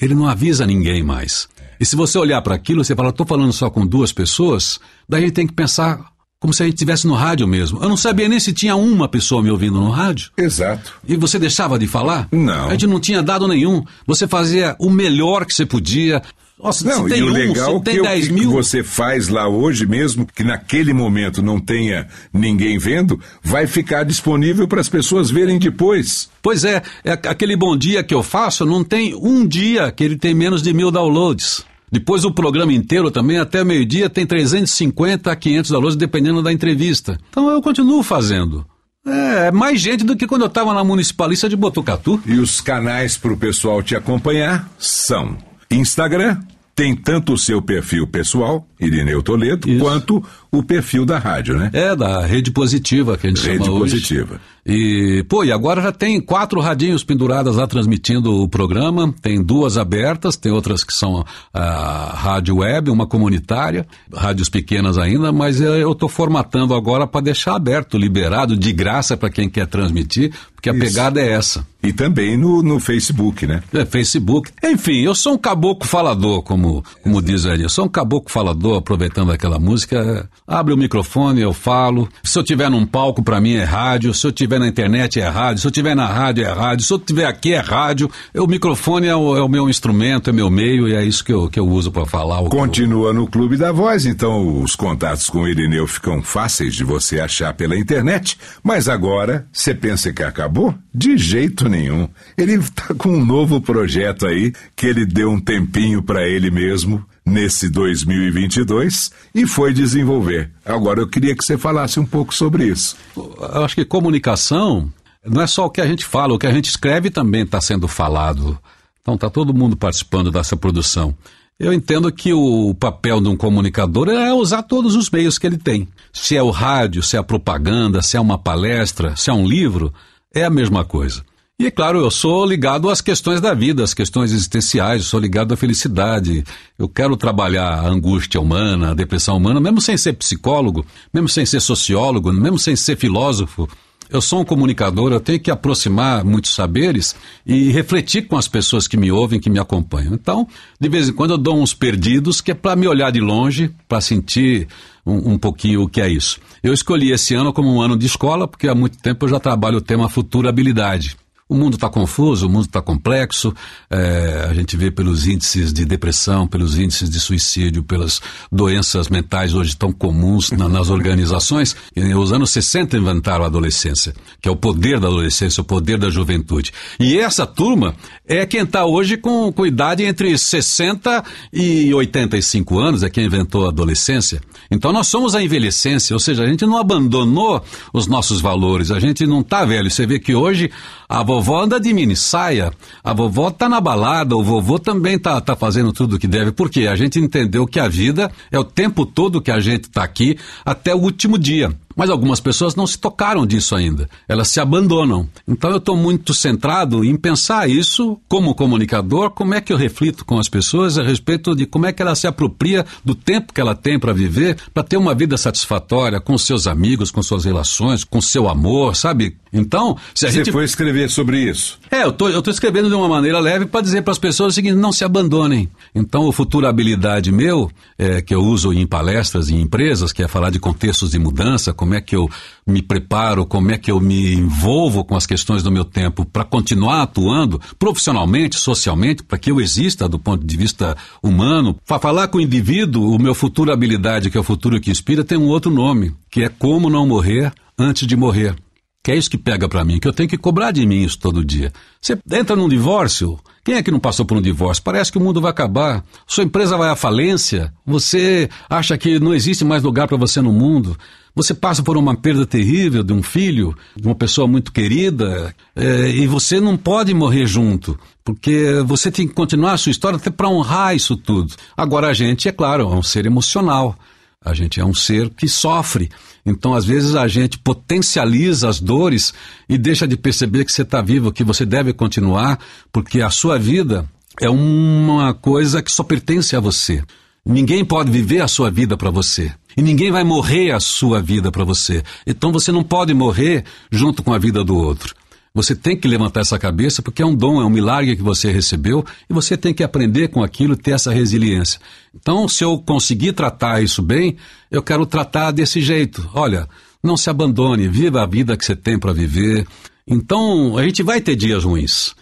ele 0.00 0.14
não 0.14 0.26
avisa 0.26 0.66
ninguém 0.66 1.02
mais. 1.02 1.48
E 1.80 1.86
se 1.86 1.94
você 1.94 2.18
olhar 2.18 2.42
para 2.42 2.54
aquilo, 2.54 2.84
você 2.84 2.94
fala, 2.94 3.10
estou 3.10 3.26
falando 3.26 3.52
só 3.52 3.70
com 3.70 3.86
duas 3.86 4.12
pessoas, 4.12 4.80
daí 5.08 5.22
a 5.22 5.26
gente 5.26 5.34
tem 5.34 5.46
que 5.46 5.52
pensar 5.52 6.12
como 6.40 6.52
se 6.52 6.62
a 6.62 6.66
gente 6.66 6.76
estivesse 6.76 7.06
no 7.06 7.14
rádio 7.14 7.46
mesmo. 7.46 7.82
Eu 7.82 7.88
não 7.88 7.96
sabia 7.96 8.28
nem 8.28 8.38
se 8.38 8.52
tinha 8.52 8.76
uma 8.76 9.08
pessoa 9.08 9.42
me 9.42 9.50
ouvindo 9.50 9.80
no 9.80 9.90
rádio. 9.90 10.30
Exato. 10.36 10.92
E 11.06 11.16
você 11.16 11.38
deixava 11.38 11.78
de 11.78 11.86
falar? 11.86 12.28
Não. 12.30 12.68
A 12.68 12.70
gente 12.72 12.86
não 12.86 13.00
tinha 13.00 13.22
dado 13.22 13.48
nenhum. 13.48 13.84
Você 14.06 14.26
fazia 14.26 14.76
o 14.78 14.90
melhor 14.90 15.44
que 15.44 15.54
você 15.54 15.66
podia. 15.66 16.22
Nossa, 16.62 16.84
não, 16.84 17.04
se 17.04 17.10
tem 17.10 17.20
e 17.20 17.22
o 17.22 17.28
um, 17.28 17.32
legal 17.32 17.80
tem 17.80 17.96
que 17.96 18.02
10 18.02 18.30
o 18.30 18.34
que 18.34 18.46
você 18.46 18.82
faz 18.82 19.28
lá 19.28 19.48
hoje 19.48 19.86
mesmo, 19.86 20.26
que 20.26 20.42
naquele 20.42 20.92
momento 20.92 21.40
não 21.40 21.60
tenha 21.60 22.08
ninguém 22.32 22.78
vendo, 22.78 23.20
vai 23.42 23.66
ficar 23.66 24.02
disponível 24.02 24.66
para 24.66 24.80
as 24.80 24.88
pessoas 24.88 25.30
verem 25.30 25.58
depois. 25.58 26.28
Pois 26.42 26.64
é, 26.64 26.82
é, 27.04 27.12
aquele 27.12 27.56
bom 27.56 27.76
dia 27.76 28.02
que 28.02 28.14
eu 28.14 28.22
faço, 28.22 28.64
não 28.64 28.82
tem 28.82 29.14
um 29.14 29.46
dia 29.46 29.92
que 29.92 30.02
ele 30.02 30.16
tem 30.16 30.34
menos 30.34 30.62
de 30.62 30.72
mil 30.72 30.90
downloads. 30.90 31.64
Depois 31.90 32.24
o 32.24 32.32
programa 32.32 32.72
inteiro 32.72 33.10
também, 33.10 33.38
até 33.38 33.64
meio-dia, 33.64 34.10
tem 34.10 34.26
350 34.26 35.30
a 35.30 35.36
500 35.36 35.70
downloads, 35.70 35.96
dependendo 35.96 36.42
da 36.42 36.52
entrevista. 36.52 37.18
Então 37.30 37.48
eu 37.48 37.62
continuo 37.62 38.02
fazendo. 38.02 38.66
É, 39.06 39.50
mais 39.50 39.80
gente 39.80 40.04
do 40.04 40.14
que 40.14 40.26
quando 40.26 40.42
eu 40.42 40.48
estava 40.48 40.74
na 40.74 40.84
municipalista 40.84 41.48
de 41.48 41.56
Botucatu. 41.56 42.20
E 42.26 42.38
os 42.38 42.60
canais 42.60 43.16
para 43.16 43.32
o 43.32 43.36
pessoal 43.36 43.82
te 43.82 43.96
acompanhar 43.96 44.68
são 44.78 45.38
Instagram 45.70 46.40
tem 46.78 46.94
tanto 46.94 47.32
o 47.32 47.38
seu 47.38 47.60
perfil 47.60 48.06
pessoal, 48.06 48.64
Irineu 48.78 49.20
Toledo, 49.20 49.68
Isso. 49.68 49.80
quanto 49.80 50.24
o 50.48 50.62
perfil 50.62 51.04
da 51.04 51.18
rádio, 51.18 51.58
né? 51.58 51.70
É, 51.72 51.96
da 51.96 52.24
Rede 52.24 52.52
Positiva, 52.52 53.18
que 53.18 53.26
a 53.26 53.30
gente 53.30 53.44
Rede 53.44 53.64
chama 53.64 53.78
hoje. 53.78 53.94
Positiva. 53.96 54.40
E, 54.68 55.24
pô, 55.26 55.42
e 55.42 55.50
agora 55.50 55.80
já 55.80 55.90
tem 55.90 56.20
quatro 56.20 56.60
radinhos 56.60 57.02
penduradas 57.02 57.56
lá 57.56 57.66
transmitindo 57.66 58.42
o 58.42 58.46
programa, 58.46 59.14
tem 59.22 59.42
duas 59.42 59.78
abertas, 59.78 60.36
tem 60.36 60.52
outras 60.52 60.84
que 60.84 60.92
são 60.92 61.24
a 61.54 62.12
rádio 62.14 62.58
web, 62.58 62.90
uma 62.90 63.06
comunitária, 63.06 63.86
rádios 64.14 64.50
pequenas 64.50 64.98
ainda, 64.98 65.32
mas 65.32 65.58
eu 65.58 65.90
estou 65.92 66.08
formatando 66.08 66.74
agora 66.74 67.06
para 67.06 67.22
deixar 67.22 67.56
aberto, 67.56 67.96
liberado, 67.96 68.58
de 68.58 68.70
graça 68.70 69.16
para 69.16 69.30
quem 69.30 69.48
quer 69.48 69.66
transmitir, 69.66 70.34
porque 70.54 70.68
a 70.68 70.72
Isso. 70.72 70.80
pegada 70.80 71.20
é 71.20 71.32
essa. 71.32 71.64
E 71.80 71.92
também 71.92 72.36
no, 72.36 72.60
no 72.60 72.80
Facebook, 72.80 73.46
né? 73.46 73.62
É, 73.72 73.84
Facebook. 73.84 74.50
Enfim, 74.64 75.02
eu 75.02 75.14
sou 75.14 75.34
um 75.34 75.38
caboclo 75.38 75.88
falador, 75.88 76.42
como, 76.42 76.84
como 77.04 77.22
diz 77.22 77.46
ali. 77.46 77.62
Eu 77.62 77.68
sou 77.68 77.84
um 77.84 77.88
caboclo 77.88 78.28
falador, 78.28 78.78
aproveitando 78.78 79.30
aquela 79.30 79.60
música. 79.60 80.28
Abre 80.44 80.74
o 80.74 80.76
microfone, 80.76 81.40
eu 81.40 81.52
falo. 81.52 82.08
Se 82.24 82.36
eu 82.36 82.42
tiver 82.42 82.68
num 82.68 82.84
palco, 82.84 83.22
para 83.22 83.40
mim 83.40 83.52
é 83.52 83.62
rádio. 83.62 84.12
Se 84.12 84.26
eu 84.26 84.32
tiver 84.32 84.57
na 84.58 84.68
internet, 84.68 85.20
é 85.20 85.28
rádio. 85.28 85.60
Se 85.60 85.66
eu 85.66 85.70
tiver 85.70 85.94
na 85.94 86.06
rádio, 86.06 86.44
é 86.44 86.52
rádio. 86.52 86.84
Se 86.84 86.92
eu 86.92 86.98
tiver 86.98 87.26
aqui, 87.26 87.52
é 87.52 87.60
rádio. 87.60 88.10
O 88.34 88.46
microfone 88.46 89.06
é 89.06 89.16
o, 89.16 89.36
é 89.36 89.42
o 89.42 89.48
meu 89.48 89.68
instrumento, 89.68 90.30
é 90.30 90.32
meu 90.32 90.50
meio, 90.50 90.88
e 90.88 90.94
é 90.94 91.04
isso 91.04 91.24
que 91.24 91.32
eu, 91.32 91.48
que 91.48 91.58
eu 91.58 91.68
uso 91.68 91.90
para 91.90 92.06
falar. 92.06 92.42
Continua 92.48 93.12
no 93.12 93.26
Clube 93.26 93.56
da 93.56 93.72
Voz, 93.72 94.06
então 94.06 94.62
os 94.62 94.76
contatos 94.76 95.28
com 95.28 95.42
o 95.42 95.48
Irineu 95.48 95.86
ficam 95.86 96.22
fáceis 96.22 96.74
de 96.74 96.84
você 96.84 97.20
achar 97.20 97.54
pela 97.54 97.76
internet. 97.76 98.38
Mas 98.62 98.88
agora, 98.88 99.46
você 99.52 99.74
pensa 99.74 100.12
que 100.12 100.22
acabou? 100.22 100.74
De 100.94 101.16
jeito 101.16 101.68
nenhum. 101.68 102.08
Ele 102.36 102.54
está 102.54 102.94
com 102.94 103.10
um 103.10 103.24
novo 103.24 103.60
projeto 103.60 104.26
aí 104.26 104.52
que 104.74 104.86
ele 104.86 105.06
deu 105.06 105.30
um 105.30 105.40
tempinho 105.40 106.02
para 106.02 106.26
ele 106.26 106.50
mesmo 106.50 107.04
nesse 107.28 107.68
2022 107.68 109.10
e 109.34 109.46
foi 109.46 109.72
desenvolver. 109.72 110.50
Agora 110.64 111.00
eu 111.00 111.08
queria 111.08 111.36
que 111.36 111.44
você 111.44 111.56
falasse 111.56 112.00
um 112.00 112.06
pouco 112.06 112.34
sobre 112.34 112.66
isso. 112.66 112.96
Eu 113.16 113.64
acho 113.64 113.74
que 113.74 113.84
comunicação 113.84 114.92
não 115.24 115.42
é 115.42 115.46
só 115.46 115.66
o 115.66 115.70
que 115.70 115.80
a 115.80 115.86
gente 115.86 116.04
fala, 116.04 116.34
o 116.34 116.38
que 116.38 116.46
a 116.46 116.52
gente 116.52 116.68
escreve 116.68 117.10
também 117.10 117.42
está 117.42 117.60
sendo 117.60 117.86
falado. 117.86 118.58
Então 119.00 119.14
está 119.14 119.30
todo 119.30 119.54
mundo 119.54 119.76
participando 119.76 120.30
dessa 120.30 120.56
produção. 120.56 121.14
Eu 121.58 121.72
entendo 121.72 122.12
que 122.12 122.32
o 122.32 122.72
papel 122.74 123.20
de 123.20 123.28
um 123.28 123.36
comunicador 123.36 124.08
é 124.08 124.32
usar 124.32 124.62
todos 124.62 124.94
os 124.94 125.10
meios 125.10 125.38
que 125.38 125.46
ele 125.46 125.58
tem. 125.58 125.88
Se 126.12 126.36
é 126.36 126.42
o 126.42 126.50
rádio, 126.50 127.02
se 127.02 127.16
é 127.16 127.18
a 127.18 127.24
propaganda, 127.24 128.00
se 128.00 128.16
é 128.16 128.20
uma 128.20 128.38
palestra, 128.38 129.16
se 129.16 129.28
é 129.28 129.32
um 129.32 129.46
livro, 129.46 129.92
é 130.32 130.44
a 130.44 130.50
mesma 130.50 130.84
coisa. 130.84 131.24
E 131.60 131.66
é 131.66 131.72
claro, 131.72 131.98
eu 131.98 132.08
sou 132.08 132.46
ligado 132.46 132.88
às 132.88 133.00
questões 133.00 133.40
da 133.40 133.52
vida, 133.52 133.82
às 133.82 133.92
questões 133.92 134.30
existenciais, 134.30 135.02
eu 135.02 135.08
sou 135.08 135.18
ligado 135.18 135.52
à 135.52 135.56
felicidade. 135.56 136.44
Eu 136.78 136.88
quero 136.88 137.16
trabalhar 137.16 137.80
a 137.80 137.88
angústia 137.88 138.40
humana, 138.40 138.92
a 138.92 138.94
depressão 138.94 139.36
humana, 139.36 139.58
mesmo 139.58 139.80
sem 139.80 139.96
ser 139.96 140.12
psicólogo, 140.12 140.86
mesmo 141.12 141.28
sem 141.28 141.44
ser 141.44 141.58
sociólogo, 141.58 142.32
mesmo 142.32 142.60
sem 142.60 142.76
ser 142.76 142.96
filósofo. 142.96 143.68
Eu 144.08 144.20
sou 144.20 144.42
um 144.42 144.44
comunicador, 144.44 145.10
eu 145.10 145.18
tenho 145.18 145.40
que 145.40 145.50
aproximar 145.50 146.24
muitos 146.24 146.54
saberes 146.54 147.16
e 147.44 147.72
refletir 147.72 148.28
com 148.28 148.36
as 148.36 148.46
pessoas 148.46 148.86
que 148.86 148.96
me 148.96 149.10
ouvem, 149.10 149.40
que 149.40 149.50
me 149.50 149.58
acompanham. 149.58 150.14
Então, 150.14 150.46
de 150.80 150.88
vez 150.88 151.08
em 151.08 151.12
quando 151.12 151.32
eu 151.32 151.38
dou 151.38 151.60
uns 151.60 151.74
perdidos, 151.74 152.40
que 152.40 152.52
é 152.52 152.54
para 152.54 152.76
me 152.76 152.86
olhar 152.86 153.10
de 153.10 153.18
longe, 153.18 153.74
para 153.88 154.00
sentir 154.00 154.68
um, 155.04 155.32
um 155.32 155.38
pouquinho 155.38 155.82
o 155.82 155.88
que 155.88 156.00
é 156.00 156.08
isso. 156.08 156.38
Eu 156.62 156.72
escolhi 156.72 157.10
esse 157.10 157.34
ano 157.34 157.52
como 157.52 157.68
um 157.68 157.82
ano 157.82 157.98
de 157.98 158.06
escola, 158.06 158.46
porque 158.46 158.68
há 158.68 158.76
muito 158.76 158.96
tempo 158.98 159.24
eu 159.24 159.30
já 159.30 159.40
trabalho 159.40 159.78
o 159.78 159.82
tema 159.82 160.08
futurabilidade. 160.08 161.16
O 161.48 161.54
mundo 161.54 161.74
está 161.74 161.88
confuso, 161.88 162.46
o 162.46 162.50
mundo 162.50 162.66
está 162.66 162.82
complexo, 162.82 163.54
é, 163.88 164.46
a 164.50 164.52
gente 164.52 164.76
vê 164.76 164.90
pelos 164.90 165.26
índices 165.26 165.72
de 165.72 165.86
depressão, 165.86 166.46
pelos 166.46 166.78
índices 166.78 167.08
de 167.08 167.18
suicídio, 167.18 167.82
pelas 167.82 168.20
doenças 168.52 169.08
mentais 169.08 169.54
hoje 169.54 169.74
tão 169.74 169.90
comuns 169.90 170.50
na, 170.50 170.68
nas 170.68 170.90
organizações. 170.90 171.74
E 171.96 172.14
os 172.14 172.32
anos 172.32 172.50
60 172.50 172.98
inventaram 172.98 173.44
a 173.44 173.46
adolescência, 173.46 174.14
que 174.42 174.48
é 174.48 174.52
o 174.52 174.56
poder 174.56 175.00
da 175.00 175.08
adolescência, 175.08 175.62
o 175.62 175.64
poder 175.64 175.96
da 175.96 176.10
juventude. 176.10 176.70
E 177.00 177.18
essa 177.18 177.46
turma 177.46 177.94
é 178.26 178.44
quem 178.44 178.60
está 178.60 178.84
hoje 178.84 179.16
com, 179.16 179.50
com 179.50 179.64
idade 179.64 180.04
entre 180.04 180.36
60 180.36 181.24
e 181.50 181.94
85 181.94 182.78
anos, 182.78 183.02
é 183.02 183.08
quem 183.08 183.24
inventou 183.24 183.64
a 183.64 183.70
adolescência. 183.70 184.42
Então 184.70 184.92
nós 184.92 185.06
somos 185.06 185.34
a 185.34 185.42
envelhecência, 185.42 186.14
ou 186.14 186.20
seja, 186.20 186.44
a 186.44 186.46
gente 186.46 186.66
não 186.66 186.76
abandonou 186.76 187.64
os 187.90 188.06
nossos 188.06 188.40
valores, 188.40 188.90
a 188.90 189.00
gente 189.00 189.26
não 189.26 189.40
está 189.40 189.64
velho. 189.64 189.90
Você 189.90 190.06
vê 190.06 190.18
que 190.18 190.34
hoje 190.34 190.70
a 191.08 191.22
vovó 191.22 191.62
anda 191.62 191.80
de 191.80 191.94
mini 191.94 192.14
saia, 192.14 192.70
a 193.02 193.14
vovó 193.14 193.48
está 193.48 193.68
na 193.68 193.80
balada, 193.80 194.36
o 194.36 194.44
vovô 194.44 194.78
também 194.78 195.14
está 195.14 195.40
tá 195.40 195.56
fazendo 195.56 195.92
tudo 195.92 196.16
o 196.16 196.18
que 196.18 196.26
deve, 196.26 196.52
porque 196.52 196.86
a 196.86 196.94
gente 196.94 197.18
entendeu 197.18 197.66
que 197.66 197.80
a 197.80 197.88
vida 197.88 198.30
é 198.52 198.58
o 198.58 198.64
tempo 198.64 199.06
todo 199.06 199.40
que 199.40 199.50
a 199.50 199.58
gente 199.58 199.84
está 199.84 200.04
aqui 200.04 200.36
até 200.64 200.94
o 200.94 200.98
último 200.98 201.38
dia. 201.38 201.74
Mas 201.98 202.10
algumas 202.10 202.38
pessoas 202.38 202.76
não 202.76 202.86
se 202.86 202.96
tocaram 202.96 203.44
disso 203.44 203.74
ainda. 203.74 204.08
Elas 204.28 204.46
se 204.46 204.60
abandonam. 204.60 205.28
Então 205.48 205.68
eu 205.68 205.78
estou 205.78 205.96
muito 205.96 206.32
centrado 206.32 207.04
em 207.04 207.16
pensar 207.16 207.68
isso 207.68 208.20
como 208.28 208.54
comunicador, 208.54 209.30
como 209.30 209.52
é 209.52 209.60
que 209.60 209.72
eu 209.72 209.76
reflito 209.76 210.24
com 210.24 210.38
as 210.38 210.48
pessoas 210.48 210.96
a 210.96 211.02
respeito 211.02 211.56
de 211.56 211.66
como 211.66 211.86
é 211.86 211.92
que 211.92 212.00
ela 212.00 212.14
se 212.14 212.28
apropria 212.28 212.86
do 213.04 213.16
tempo 213.16 213.52
que 213.52 213.60
ela 213.60 213.74
tem 213.74 213.98
para 213.98 214.12
viver, 214.12 214.56
para 214.72 214.84
ter 214.84 214.96
uma 214.96 215.12
vida 215.12 215.36
satisfatória 215.36 216.20
com 216.20 216.38
seus 216.38 216.68
amigos, 216.68 217.10
com 217.10 217.20
suas 217.20 217.44
relações, 217.44 218.04
com 218.04 218.20
seu 218.20 218.48
amor, 218.48 218.94
sabe? 218.94 219.36
Então, 219.52 219.96
se 220.14 220.26
a 220.26 220.30
Você 220.30 220.38
gente... 220.38 220.52
foi 220.52 220.64
escrever 220.64 221.10
sobre 221.10 221.40
isso? 221.40 221.78
É, 221.90 222.04
eu 222.04 222.12
tô, 222.12 222.28
estou 222.28 222.52
escrevendo 222.52 222.88
de 222.88 222.94
uma 222.94 223.08
maneira 223.08 223.40
leve 223.40 223.66
para 223.66 223.80
dizer 223.80 224.02
para 224.02 224.12
as 224.12 224.18
pessoas 224.18 224.52
o 224.52 224.54
seguinte: 224.54 224.74
não 224.74 224.92
se 224.92 225.04
abandonem. 225.04 225.68
Então, 225.94 226.26
o 226.26 226.32
futurabilidade 226.32 227.32
meu, 227.32 227.70
é, 227.98 228.20
que 228.20 228.34
eu 228.34 228.40
uso 228.40 228.72
em 228.72 228.86
palestras 228.86 229.48
e 229.48 229.54
em 229.54 229.62
empresas, 229.62 230.12
que 230.12 230.22
é 230.22 230.28
falar 230.28 230.50
de 230.50 230.58
contextos 230.58 231.10
de 231.10 231.18
mudança, 231.18 231.72
como 231.72 231.87
é 231.94 232.00
que 232.00 232.16
eu 232.16 232.28
me 232.66 232.82
preparo, 232.82 233.46
como 233.46 233.70
é 233.70 233.78
que 233.78 233.90
eu 233.90 234.00
me 234.00 234.34
envolvo 234.34 235.04
com 235.04 235.16
as 235.16 235.26
questões 235.26 235.62
do 235.62 235.70
meu 235.70 235.84
tempo 235.84 236.24
para 236.24 236.44
continuar 236.44 237.02
atuando 237.02 237.60
profissionalmente, 237.78 238.58
socialmente, 238.58 239.22
para 239.22 239.38
que 239.38 239.50
eu 239.50 239.60
exista 239.60 240.08
do 240.08 240.18
ponto 240.18 240.46
de 240.46 240.56
vista 240.56 240.96
humano. 241.22 241.76
Para 241.86 241.98
falar 241.98 242.28
com 242.28 242.38
o 242.38 242.42
indivíduo, 242.42 243.14
o 243.14 243.18
meu 243.18 243.34
futurabilidade, 243.34 244.30
que 244.30 244.36
é 244.36 244.40
o 244.40 244.44
futuro 244.44 244.80
que 244.80 244.90
inspira, 244.90 245.24
tem 245.24 245.38
um 245.38 245.48
outro 245.48 245.70
nome, 245.70 246.14
que 246.30 246.42
é 246.42 246.48
como 246.48 246.90
não 246.90 247.06
morrer 247.06 247.52
antes 247.78 248.06
de 248.06 248.16
morrer. 248.16 248.54
Que 249.02 249.12
é 249.12 249.16
isso 249.16 249.30
que 249.30 249.38
pega 249.38 249.68
para 249.68 249.84
mim, 249.84 249.98
que 249.98 250.06
eu 250.06 250.12
tenho 250.12 250.28
que 250.28 250.36
cobrar 250.36 250.70
de 250.70 250.84
mim 250.84 251.02
isso 251.02 251.18
todo 251.18 251.44
dia. 251.44 251.72
Você 252.00 252.18
entra 252.30 252.54
num 252.54 252.68
divórcio, 252.68 253.38
quem 253.64 253.76
é 253.76 253.82
que 253.82 253.90
não 253.90 254.00
passou 254.00 254.26
por 254.26 254.36
um 254.36 254.42
divórcio? 254.42 254.82
Parece 254.82 255.10
que 255.12 255.18
o 255.18 255.20
mundo 255.20 255.40
vai 255.40 255.50
acabar, 255.50 256.04
sua 256.26 256.44
empresa 256.44 256.76
vai 256.76 256.90
à 256.90 256.96
falência, 256.96 257.72
você 257.86 258.50
acha 258.68 258.98
que 258.98 259.18
não 259.18 259.34
existe 259.34 259.64
mais 259.64 259.82
lugar 259.82 260.08
para 260.08 260.16
você 260.16 260.40
no 260.40 260.52
mundo, 260.52 260.98
você 261.38 261.54
passa 261.54 261.84
por 261.84 261.96
uma 261.96 262.16
perda 262.16 262.44
terrível 262.44 263.04
de 263.04 263.12
um 263.12 263.22
filho, 263.22 263.72
de 263.96 264.06
uma 264.08 264.14
pessoa 264.14 264.48
muito 264.48 264.72
querida, 264.72 265.54
é, 265.76 266.10
e 266.10 266.26
você 266.26 266.58
não 266.58 266.76
pode 266.76 267.14
morrer 267.14 267.46
junto, 267.46 267.96
porque 268.24 268.82
você 268.84 269.08
tem 269.08 269.28
que 269.28 269.34
continuar 269.34 269.74
a 269.74 269.78
sua 269.78 269.92
história 269.92 270.16
até 270.16 270.30
para 270.30 270.48
honrar 270.48 270.96
isso 270.96 271.16
tudo. 271.16 271.54
Agora, 271.76 272.08
a 272.08 272.12
gente, 272.12 272.48
é 272.48 272.52
claro, 272.52 272.82
é 272.82 272.86
um 272.94 273.04
ser 273.04 273.24
emocional. 273.24 273.96
A 274.44 274.52
gente 274.52 274.80
é 274.80 274.84
um 274.84 274.94
ser 274.94 275.30
que 275.30 275.46
sofre. 275.46 276.08
Então, 276.44 276.74
às 276.74 276.84
vezes, 276.84 277.14
a 277.14 277.28
gente 277.28 277.58
potencializa 277.58 278.68
as 278.68 278.80
dores 278.80 279.32
e 279.68 279.78
deixa 279.78 280.08
de 280.08 280.16
perceber 280.16 280.64
que 280.64 280.72
você 280.72 280.82
está 280.82 281.00
vivo, 281.00 281.32
que 281.32 281.44
você 281.44 281.64
deve 281.64 281.92
continuar, 281.92 282.58
porque 282.92 283.20
a 283.20 283.30
sua 283.30 283.58
vida 283.58 284.08
é 284.40 284.50
uma 284.50 285.34
coisa 285.34 285.82
que 285.82 285.92
só 285.92 286.02
pertence 286.02 286.56
a 286.56 286.60
você. 286.60 287.02
Ninguém 287.46 287.84
pode 287.84 288.10
viver 288.10 288.40
a 288.40 288.48
sua 288.48 288.70
vida 288.70 288.96
para 288.96 289.10
você. 289.10 289.52
E 289.78 289.82
ninguém 289.82 290.10
vai 290.10 290.24
morrer 290.24 290.72
a 290.72 290.80
sua 290.80 291.22
vida 291.22 291.52
para 291.52 291.62
você. 291.62 292.02
Então 292.26 292.50
você 292.50 292.72
não 292.72 292.82
pode 292.82 293.14
morrer 293.14 293.64
junto 293.92 294.24
com 294.24 294.34
a 294.34 294.38
vida 294.38 294.64
do 294.64 294.76
outro. 294.76 295.14
Você 295.54 295.72
tem 295.72 295.96
que 295.96 296.08
levantar 296.08 296.40
essa 296.40 296.58
cabeça 296.58 297.00
porque 297.00 297.22
é 297.22 297.24
um 297.24 297.32
dom, 297.32 297.62
é 297.62 297.64
um 297.64 297.70
milagre 297.70 298.16
que 298.16 298.22
você 298.22 298.50
recebeu 298.50 299.06
e 299.30 299.32
você 299.32 299.56
tem 299.56 299.72
que 299.72 299.84
aprender 299.84 300.30
com 300.30 300.42
aquilo, 300.42 300.76
ter 300.76 300.90
essa 300.90 301.12
resiliência. 301.12 301.78
Então, 302.12 302.48
se 302.48 302.64
eu 302.64 302.76
conseguir 302.78 303.34
tratar 303.34 303.80
isso 303.80 304.02
bem, 304.02 304.36
eu 304.68 304.82
quero 304.82 305.06
tratar 305.06 305.52
desse 305.52 305.80
jeito. 305.80 306.28
Olha, 306.34 306.68
não 307.00 307.16
se 307.16 307.30
abandone, 307.30 307.86
viva 307.86 308.24
a 308.24 308.26
vida 308.26 308.56
que 308.56 308.64
você 308.64 308.74
tem 308.74 308.98
para 308.98 309.12
viver. 309.12 309.64
Então, 310.04 310.76
a 310.76 310.82
gente 310.82 311.04
vai 311.04 311.20
ter 311.20 311.36
dias 311.36 311.62
ruins, 311.62 312.16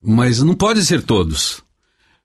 mas 0.00 0.40
não 0.44 0.54
pode 0.54 0.86
ser 0.86 1.02
todos. 1.02 1.60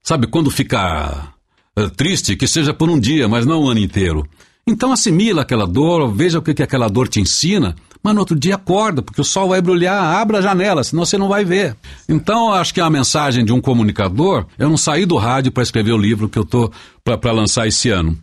Sabe, 0.04 0.28
quando 0.28 0.52
fica 0.52 1.34
uh, 1.76 1.90
triste, 1.90 2.36
que 2.36 2.46
seja 2.46 2.72
por 2.72 2.88
um 2.88 3.00
dia, 3.00 3.28
mas 3.28 3.48
não 3.48 3.64
o 3.64 3.68
ano 3.68 3.80
inteiro. 3.80 4.30
Então 4.68 4.92
assimila 4.92 5.44
aquela 5.44 5.68
dor, 5.68 6.12
veja 6.12 6.40
o 6.40 6.42
que, 6.42 6.54
que 6.54 6.64
aquela 6.64 6.88
dor 6.88 7.08
te 7.08 7.20
ensina 7.20 7.76
mas 8.06 8.14
no 8.14 8.20
outro 8.20 8.36
dia 8.38 8.54
acorda, 8.54 9.02
porque 9.02 9.20
o 9.20 9.24
sol 9.24 9.50
vai 9.50 9.60
brilhar, 9.60 10.00
abra 10.00 10.38
a 10.38 10.42
janela, 10.42 10.84
senão 10.84 11.04
você 11.04 11.18
não 11.18 11.28
vai 11.28 11.44
ver. 11.44 11.76
Então, 12.08 12.54
acho 12.54 12.72
que 12.72 12.80
a 12.80 12.88
mensagem 12.88 13.44
de 13.44 13.52
um 13.52 13.60
comunicador. 13.60 14.46
Eu 14.60 14.70
não 14.70 14.78
saí 14.78 15.08
do 15.08 15.18
rádio 15.18 15.52
para 15.52 15.64
escrever 15.64 15.92
o 15.92 15.98
livro 15.98 16.30
que 16.30 16.38
eu 16.38 16.44
estou 16.44 16.72
para 17.04 17.32
lançar 17.32 17.66
esse 17.66 17.90
ano 17.90 18.16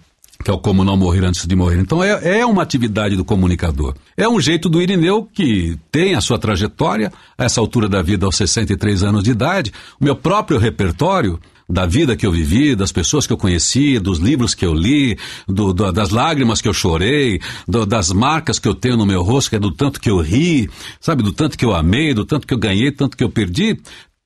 que 0.43 0.51
é 0.51 0.55
o 0.55 0.59
Como 0.59 0.83
Não 0.83 0.97
Morrer 0.97 1.25
Antes 1.25 1.47
de 1.47 1.55
Morrer. 1.55 1.79
Então 1.79 2.03
é, 2.03 2.41
é 2.41 2.47
uma 2.47 2.63
atividade 2.63 3.17
do 3.17 3.25
comunicador. 3.25 3.95
É 4.17 4.29
um 4.29 4.41
jeito 4.41 4.69
do 4.69 4.83
Irineu 4.83 5.29
que 5.33 5.79
tem 5.91 6.17
a 6.17 6.21
sua 6.21 6.37
trajetória, 6.37 7.13
a 7.39 7.45
essa 7.45 7.61
altura 7.61 7.89
da 7.89 8.03
vida, 8.03 8.27
aos 8.27 8.37
63 8.37 9.05
anos 9.05 9.23
de 9.23 9.31
idade, 9.31 9.73
o 10.01 10.05
meu 10.05 10.17
próprio 10.17 10.59
repertório 10.59 11.39
da 11.69 11.87
vida 11.87 12.17
que 12.17 12.27
eu 12.27 12.33
vivi, 12.33 12.75
das 12.75 12.93
pessoas 12.93 13.27
que 13.27 13.33
eu 13.33 13.37
conheci, 13.37 13.99
dos 13.99 14.19
livros 14.19 14.55
que 14.55 14.65
eu 14.65 14.75
li, 14.75 15.19
do, 15.49 15.73
do, 15.73 15.93
das 15.93 16.11
lágrimas 16.11 16.61
que 16.61 16.69
eu 16.69 16.75
chorei, 16.75 17.41
do, 17.67 17.87
das 17.87 18.13
marcas 18.13 18.59
que 18.59 18.69
eu 18.69 18.75
tenho 18.75 18.97
no 18.97 19.07
meu 19.07 19.23
rosto, 19.23 19.51
que 19.51 19.57
é 19.57 19.59
do 19.59 19.73
tanto 19.73 20.01
que 20.01 20.11
eu 20.11 20.19
ri, 20.21 20.69
sabe, 21.01 21.23
do 21.23 21.33
tanto 21.33 21.57
que 21.57 21.65
eu 21.65 21.75
amei, 21.75 22.15
do 22.15 22.25
tanto 22.25 22.47
que 22.47 22.55
eu 22.55 22.59
ganhei, 22.59 22.91
do 22.91 22.97
tanto 22.97 23.17
que 23.17 23.25
eu 23.25 23.31
perdi, 23.31 23.81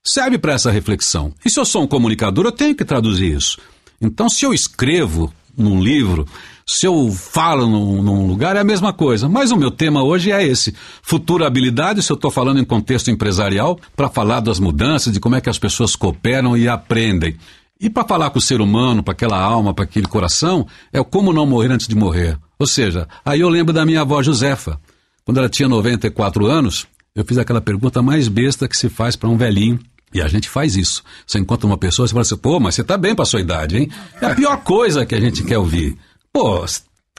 serve 0.04 0.38
para 0.38 0.52
essa 0.52 0.70
reflexão. 0.70 1.32
E 1.44 1.50
se 1.50 1.58
eu 1.58 1.64
sou 1.64 1.82
um 1.82 1.86
comunicador, 1.86 2.46
eu 2.46 2.52
tenho 2.52 2.74
que 2.74 2.84
traduzir 2.84 3.36
isso. 3.36 3.58
Então, 4.00 4.28
se 4.28 4.44
eu 4.44 4.52
escrevo 4.52 5.32
num 5.56 5.82
livro, 5.82 6.26
se 6.68 6.84
eu 6.84 7.12
falo 7.12 7.66
num, 7.66 8.02
num, 8.02 8.26
lugar, 8.26 8.56
é 8.56 8.58
a 8.58 8.64
mesma 8.64 8.92
coisa. 8.92 9.28
Mas 9.28 9.52
o 9.52 9.56
meu 9.56 9.70
tema 9.70 10.02
hoje 10.02 10.32
é 10.32 10.44
esse: 10.44 10.74
futurabilidade, 11.00 12.02
se 12.02 12.10
eu 12.10 12.16
estou 12.16 12.30
falando 12.30 12.58
em 12.58 12.64
contexto 12.64 13.10
empresarial, 13.10 13.78
para 13.94 14.08
falar 14.08 14.40
das 14.40 14.58
mudanças, 14.58 15.12
de 15.12 15.20
como 15.20 15.36
é 15.36 15.40
que 15.40 15.48
as 15.48 15.58
pessoas 15.58 15.94
cooperam 15.94 16.56
e 16.56 16.68
aprendem. 16.68 17.36
E 17.78 17.88
para 17.88 18.06
falar 18.06 18.30
com 18.30 18.38
o 18.38 18.42
ser 18.42 18.60
humano, 18.60 19.02
para 19.02 19.12
aquela 19.12 19.38
alma, 19.38 19.72
para 19.72 19.84
aquele 19.84 20.06
coração, 20.06 20.66
é 20.92 20.98
o 20.98 21.04
como 21.04 21.32
não 21.32 21.46
morrer 21.46 21.70
antes 21.70 21.86
de 21.86 21.94
morrer. 21.94 22.38
Ou 22.58 22.66
seja, 22.66 23.06
aí 23.24 23.40
eu 23.40 23.48
lembro 23.48 23.72
da 23.72 23.84
minha 23.84 24.00
avó 24.00 24.22
Josefa. 24.22 24.80
Quando 25.24 25.38
ela 25.38 25.48
tinha 25.48 25.68
94 25.68 26.46
anos, 26.46 26.86
eu 27.14 27.24
fiz 27.24 27.36
aquela 27.36 27.60
pergunta 27.60 28.00
mais 28.00 28.28
besta 28.28 28.66
que 28.66 28.76
se 28.76 28.88
faz 28.88 29.14
para 29.14 29.28
um 29.28 29.36
velhinho. 29.36 29.78
E 30.14 30.22
a 30.22 30.28
gente 30.28 30.48
faz 30.48 30.76
isso. 30.76 31.02
Você 31.26 31.38
encontra 31.38 31.66
uma 31.66 31.76
pessoa 31.76 32.06
e 32.06 32.08
fala 32.08 32.22
assim, 32.22 32.36
pô, 32.36 32.58
mas 32.58 32.74
você 32.74 32.80
está 32.80 32.96
bem 32.96 33.14
para 33.14 33.24
sua 33.24 33.40
idade, 33.40 33.76
hein? 33.76 33.90
É 34.22 34.26
a 34.26 34.34
pior 34.34 34.56
coisa 34.62 35.04
que 35.04 35.14
a 35.14 35.20
gente 35.20 35.44
quer 35.44 35.58
ouvir. 35.58 35.98
Pô, 36.36 36.66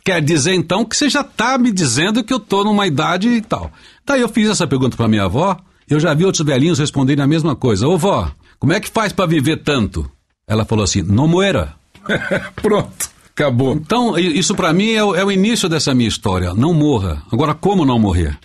quer 0.06 0.22
dizer 0.22 0.54
então 0.54 0.86
que 0.86 0.96
você 0.96 1.10
já 1.10 1.22
está 1.22 1.58
me 1.58 1.72
dizendo 1.72 2.24
que 2.24 2.32
eu 2.32 2.38
estou 2.38 2.64
numa 2.64 2.86
idade 2.86 3.28
e 3.28 3.42
tal. 3.42 3.72
Daí 4.06 4.22
eu 4.22 4.30
fiz 4.30 4.48
essa 4.48 4.68
pergunta 4.68 4.96
para 4.96 5.08
minha 5.08 5.24
avó, 5.24 5.58
eu 5.90 6.00
já 6.00 6.14
vi 6.14 6.24
outros 6.24 6.46
velhinhos 6.46 6.78
responderem 6.78 7.24
a 7.24 7.28
mesma 7.28 7.56
coisa. 7.56 7.88
Ô 7.88 7.98
vó, 7.98 8.32
como 8.60 8.74
é 8.74 8.80
que 8.80 8.92
faz 8.92 9.12
para 9.12 9.26
viver 9.26 9.64
tanto? 9.64 10.08
Ela 10.48 10.66
falou 10.66 10.84
assim, 10.84 11.02
não 11.02 11.28
moera. 11.28 11.74
Pronto, 12.62 13.10
acabou. 13.32 13.74
Então, 13.74 14.20
isso 14.20 14.54
para 14.54 14.72
mim 14.72 14.92
é 14.92 15.04
o, 15.04 15.16
é 15.16 15.26
o 15.26 15.32
início 15.32 15.68
dessa 15.68 15.96
minha 15.96 16.08
história. 16.08 16.54
Não 16.54 16.72
morra. 16.72 17.24
Agora, 17.32 17.56
como 17.56 17.88
não 17.88 17.98
morrer? 17.98 18.38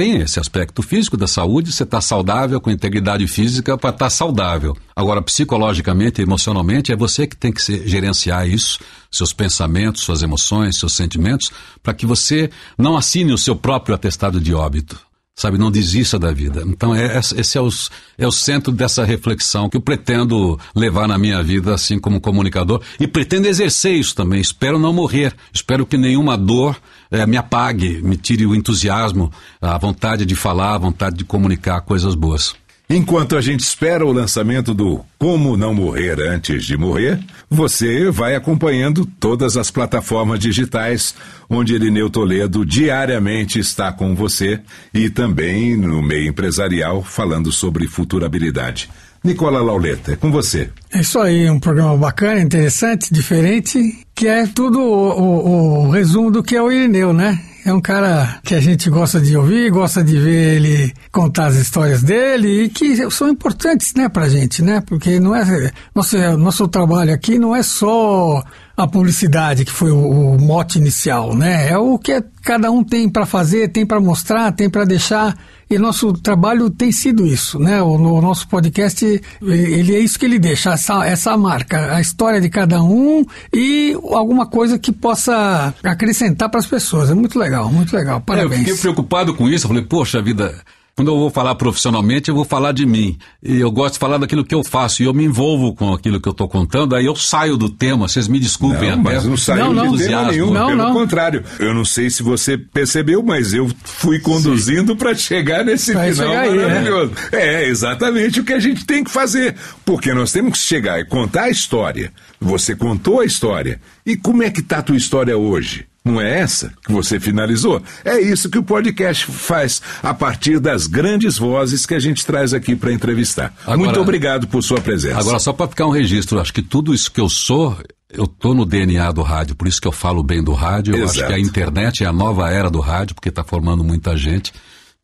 Tem 0.00 0.16
esse 0.16 0.40
aspecto 0.40 0.82
físico 0.82 1.14
da 1.14 1.26
saúde, 1.26 1.70
você 1.70 1.82
está 1.82 2.00
saudável, 2.00 2.58
com 2.58 2.70
integridade 2.70 3.26
física 3.26 3.76
para 3.76 3.90
estar 3.90 4.06
tá 4.06 4.10
saudável. 4.10 4.74
Agora, 4.96 5.20
psicologicamente, 5.20 6.22
emocionalmente, 6.22 6.90
é 6.90 6.96
você 6.96 7.26
que 7.26 7.36
tem 7.36 7.52
que 7.52 7.60
se, 7.60 7.86
gerenciar 7.86 8.48
isso, 8.48 8.78
seus 9.10 9.34
pensamentos, 9.34 10.00
suas 10.00 10.22
emoções, 10.22 10.78
seus 10.78 10.94
sentimentos, 10.94 11.50
para 11.82 11.92
que 11.92 12.06
você 12.06 12.48
não 12.78 12.96
assine 12.96 13.34
o 13.34 13.36
seu 13.36 13.54
próprio 13.54 13.94
atestado 13.94 14.40
de 14.40 14.54
óbito 14.54 14.98
sabe? 15.36 15.56
Não 15.56 15.70
desista 15.70 16.18
da 16.18 16.30
vida. 16.30 16.62
Então, 16.66 16.94
é, 16.94 17.18
esse 17.18 17.56
é, 17.56 17.60
os, 17.62 17.90
é 18.18 18.26
o 18.26 18.32
centro 18.32 18.70
dessa 18.70 19.06
reflexão 19.06 19.70
que 19.70 19.76
eu 19.76 19.80
pretendo 19.80 20.60
levar 20.76 21.08
na 21.08 21.16
minha 21.16 21.42
vida, 21.42 21.72
assim 21.72 21.98
como 21.98 22.20
comunicador, 22.20 22.82
e 22.98 23.06
pretendo 23.06 23.46
exercer 23.48 23.94
isso 23.94 24.14
também. 24.14 24.38
Espero 24.38 24.78
não 24.78 24.92
morrer, 24.92 25.34
espero 25.50 25.86
que 25.86 25.96
nenhuma 25.96 26.36
dor 26.36 26.76
é, 27.10 27.26
me 27.26 27.36
apague, 27.36 28.00
me 28.02 28.16
tire 28.16 28.46
o 28.46 28.54
entusiasmo, 28.54 29.32
a 29.60 29.76
vontade 29.78 30.24
de 30.24 30.36
falar, 30.36 30.74
a 30.74 30.78
vontade 30.78 31.16
de 31.16 31.24
comunicar 31.24 31.80
coisas 31.80 32.14
boas. 32.14 32.54
Enquanto 32.92 33.36
a 33.36 33.40
gente 33.40 33.60
espera 33.60 34.04
o 34.04 34.10
lançamento 34.10 34.74
do 34.74 35.04
Como 35.16 35.56
Não 35.56 35.72
Morrer 35.72 36.18
Antes 36.20 36.64
de 36.64 36.76
Morrer, 36.76 37.20
você 37.48 38.10
vai 38.10 38.34
acompanhando 38.34 39.06
todas 39.06 39.56
as 39.56 39.70
plataformas 39.70 40.40
digitais 40.40 41.14
onde 41.48 41.72
Irineu 41.72 42.10
Toledo 42.10 42.66
diariamente 42.66 43.60
está 43.60 43.92
com 43.92 44.16
você 44.16 44.60
e 44.92 45.08
também 45.08 45.76
no 45.76 46.02
meio 46.02 46.30
empresarial 46.30 47.00
falando 47.00 47.52
sobre 47.52 47.86
futurabilidade. 47.86 48.90
Nicola 49.22 49.62
Lauleta, 49.62 50.12
é 50.12 50.16
com 50.16 50.30
você. 50.30 50.70
É 50.92 51.00
isso 51.00 51.18
aí, 51.18 51.48
um 51.50 51.60
programa 51.60 51.96
bacana, 51.96 52.40
interessante, 52.40 53.12
diferente, 53.12 54.06
que 54.14 54.26
é 54.26 54.46
tudo 54.46 54.80
o, 54.80 55.20
o, 55.20 55.86
o 55.86 55.90
resumo 55.90 56.30
do 56.30 56.42
que 56.42 56.56
é 56.56 56.62
o 56.62 56.72
Irineu, 56.72 57.12
né? 57.12 57.38
É 57.64 57.72
um 57.72 57.80
cara 57.80 58.40
que 58.42 58.54
a 58.54 58.60
gente 58.60 58.88
gosta 58.88 59.20
de 59.20 59.36
ouvir, 59.36 59.70
gosta 59.70 60.02
de 60.02 60.18
ver 60.18 60.56
ele 60.56 60.94
contar 61.12 61.46
as 61.46 61.56
histórias 61.56 62.02
dele 62.02 62.64
e 62.64 62.68
que 62.70 63.10
são 63.10 63.28
importantes, 63.28 63.92
né, 63.94 64.08
pra 64.08 64.28
gente, 64.28 64.62
né? 64.62 64.80
Porque 64.80 65.20
não 65.20 65.36
é 65.36 65.70
nosso 65.94 66.16
nosso 66.38 66.66
trabalho 66.68 67.12
aqui 67.12 67.38
não 67.38 67.54
é 67.54 67.62
só 67.62 68.42
a 68.82 68.88
publicidade, 68.88 69.64
que 69.64 69.70
foi 69.70 69.90
o, 69.90 70.34
o 70.34 70.40
mote 70.40 70.78
inicial, 70.78 71.34
né? 71.34 71.68
É 71.68 71.78
o 71.78 71.98
que 71.98 72.22
cada 72.42 72.70
um 72.70 72.82
tem 72.82 73.08
para 73.08 73.26
fazer, 73.26 73.68
tem 73.68 73.84
para 73.84 74.00
mostrar, 74.00 74.52
tem 74.52 74.68
para 74.70 74.84
deixar. 74.84 75.36
E 75.68 75.78
nosso 75.78 76.12
trabalho 76.12 76.68
tem 76.68 76.90
sido 76.90 77.24
isso, 77.26 77.58
né? 77.58 77.80
O, 77.80 77.92
o, 77.92 78.20
nosso 78.20 78.48
podcast, 78.48 79.04
ele 79.40 79.94
é 79.94 80.00
isso 80.00 80.18
que 80.18 80.24
ele 80.24 80.38
deixa, 80.38 80.72
essa, 80.72 81.06
essa 81.06 81.36
marca, 81.36 81.94
a 81.94 82.00
história 82.00 82.40
de 82.40 82.48
cada 82.48 82.82
um 82.82 83.24
e 83.52 83.96
alguma 84.12 84.46
coisa 84.46 84.78
que 84.78 84.90
possa 84.90 85.72
acrescentar 85.84 86.48
para 86.48 86.58
as 86.58 86.66
pessoas. 86.66 87.10
É 87.10 87.14
muito 87.14 87.38
legal, 87.38 87.70
muito 87.70 87.94
legal. 87.94 88.20
Parabéns. 88.20 88.52
É, 88.52 88.62
eu 88.62 88.66
fiquei 88.66 88.80
preocupado 88.80 89.34
com 89.34 89.48
isso. 89.48 89.66
Eu 89.66 89.68
falei, 89.68 89.84
poxa 89.84 90.20
vida, 90.20 90.54
quando 91.00 91.12
eu 91.12 91.18
vou 91.18 91.30
falar 91.30 91.54
profissionalmente, 91.54 92.28
eu 92.28 92.34
vou 92.34 92.44
falar 92.44 92.72
de 92.72 92.84
mim. 92.84 93.16
E 93.42 93.58
eu 93.58 93.70
gosto 93.70 93.94
de 93.94 93.98
falar 93.98 94.18
daquilo 94.18 94.44
que 94.44 94.54
eu 94.54 94.62
faço. 94.62 95.02
E 95.02 95.06
eu 95.06 95.14
me 95.14 95.24
envolvo 95.24 95.74
com 95.74 95.94
aquilo 95.94 96.20
que 96.20 96.28
eu 96.28 96.32
estou 96.32 96.46
contando. 96.46 96.94
Aí 96.94 97.06
eu 97.06 97.16
saio 97.16 97.56
do 97.56 97.70
tema. 97.70 98.06
Vocês 98.06 98.28
me 98.28 98.38
desculpem 98.38 98.90
não, 98.90 99.00
até. 99.00 99.14
Mas 99.14 99.24
não 99.24 99.34
saiu 99.34 99.72
não, 99.72 99.94
de 99.94 100.02
não. 100.02 100.08
tema 100.08 100.30
nenhum. 100.30 100.50
Não, 100.52 100.66
pelo 100.66 100.82
não. 100.82 100.92
contrário. 100.92 101.42
Eu 101.58 101.72
não 101.72 101.86
sei 101.86 102.10
se 102.10 102.22
você 102.22 102.58
percebeu, 102.58 103.22
mas 103.22 103.54
eu 103.54 103.66
fui 103.82 104.18
conduzindo 104.20 104.94
para 104.94 105.14
chegar 105.14 105.64
nesse 105.64 105.94
Vai 105.94 106.12
final 106.12 106.28
chegar 106.28 106.42
aí, 106.42 106.54
né? 106.54 106.66
maravilhoso. 106.66 107.12
É 107.32 107.66
exatamente 107.66 108.40
o 108.40 108.44
que 108.44 108.52
a 108.52 108.60
gente 108.60 108.84
tem 108.84 109.02
que 109.02 109.10
fazer. 109.10 109.54
Porque 109.86 110.12
nós 110.12 110.30
temos 110.30 110.60
que 110.60 110.66
chegar 110.66 111.00
e 111.00 111.06
contar 111.06 111.44
a 111.44 111.50
história. 111.50 112.12
Você 112.38 112.76
contou 112.76 113.20
a 113.20 113.24
história. 113.24 113.80
E 114.04 114.18
como 114.18 114.42
é 114.42 114.50
que 114.50 114.60
está 114.60 114.80
a 114.80 114.82
tua 114.82 114.98
história 114.98 115.34
hoje? 115.34 115.86
Não 116.10 116.20
é 116.20 116.40
essa 116.40 116.72
que 116.84 116.92
você 116.92 117.20
finalizou? 117.20 117.82
É 118.04 118.20
isso 118.20 118.50
que 118.50 118.58
o 118.58 118.62
podcast 118.62 119.26
faz, 119.26 119.80
a 120.02 120.12
partir 120.12 120.58
das 120.58 120.86
grandes 120.86 121.38
vozes 121.38 121.86
que 121.86 121.94
a 121.94 122.00
gente 122.00 122.24
traz 122.26 122.52
aqui 122.52 122.74
para 122.74 122.92
entrevistar. 122.92 123.54
Agora- 123.62 123.78
Muito 123.78 124.00
obrigado 124.00 124.46
por 124.48 124.62
sua 124.62 124.80
presença. 124.80 125.18
Agora, 125.20 125.38
só 125.38 125.52
para 125.52 125.68
ficar 125.68 125.86
um 125.86 125.90
registro, 125.90 126.40
acho 126.40 126.52
que 126.52 126.62
tudo 126.62 126.92
isso 126.92 127.10
que 127.12 127.20
eu 127.20 127.28
sou, 127.28 127.76
eu 128.12 128.26
tô 128.26 128.54
no 128.54 128.64
DNA 128.66 129.12
do 129.12 129.22
rádio, 129.22 129.54
por 129.54 129.68
isso 129.68 129.80
que 129.80 129.86
eu 129.88 129.92
falo 129.92 130.22
bem 130.22 130.42
do 130.42 130.52
rádio. 130.52 130.96
Eu 130.96 131.04
acho 131.04 131.14
Exato. 131.18 131.28
que 131.32 131.34
a 131.34 131.38
internet 131.40 132.02
é 132.04 132.06
a 132.06 132.12
nova 132.12 132.50
era 132.50 132.68
do 132.70 132.80
rádio, 132.80 133.14
porque 133.14 133.28
está 133.28 133.44
formando 133.44 133.84
muita 133.84 134.16
gente. 134.16 134.52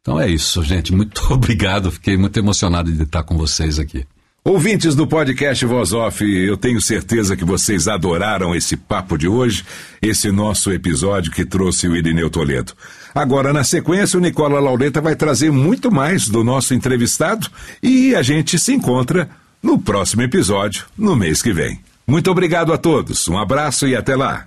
Então 0.01 0.20
é 0.20 0.28
isso, 0.28 0.62
gente. 0.62 0.93
Muito 0.95 1.23
obrigado. 1.33 1.91
Fiquei 1.91 2.16
muito 2.16 2.37
emocionado 2.39 2.91
de 2.93 3.03
estar 3.03 3.23
com 3.23 3.37
vocês 3.37 3.78
aqui. 3.78 4.05
Ouvintes 4.48 4.94
do 4.94 5.09
podcast 5.09 5.66
Voz 5.66 5.93
Off, 5.93 6.24
eu 6.24 6.56
tenho 6.56 6.81
certeza 6.81 7.36
que 7.36 7.44
vocês 7.44 7.89
adoraram 7.89 8.55
esse 8.55 8.77
papo 8.77 9.18
de 9.18 9.27
hoje, 9.27 9.64
esse 10.01 10.31
nosso 10.31 10.70
episódio 10.70 11.32
que 11.32 11.44
trouxe 11.44 11.89
o 11.89 11.97
Irineu 11.97 12.31
Toledo. 12.31 12.73
Agora, 13.12 13.52
na 13.52 13.64
sequência, 13.64 14.16
o 14.16 14.23
Nicola 14.23 14.60
Laureta 14.60 15.01
vai 15.01 15.16
trazer 15.16 15.51
muito 15.51 15.90
mais 15.90 16.28
do 16.28 16.44
nosso 16.44 16.74
entrevistado 16.74 17.48
e 17.82 18.14
a 18.14 18.23
gente 18.23 18.56
se 18.56 18.73
encontra 18.73 19.28
no 19.60 19.81
próximo 19.81 20.23
episódio, 20.23 20.86
no 20.97 21.16
mês 21.16 21.43
que 21.43 21.52
vem. 21.52 21.81
Muito 22.06 22.31
obrigado 22.31 22.73
a 22.73 22.78
todos, 22.78 23.27
um 23.27 23.36
abraço 23.36 23.89
e 23.89 23.97
até 23.97 24.14
lá. 24.14 24.47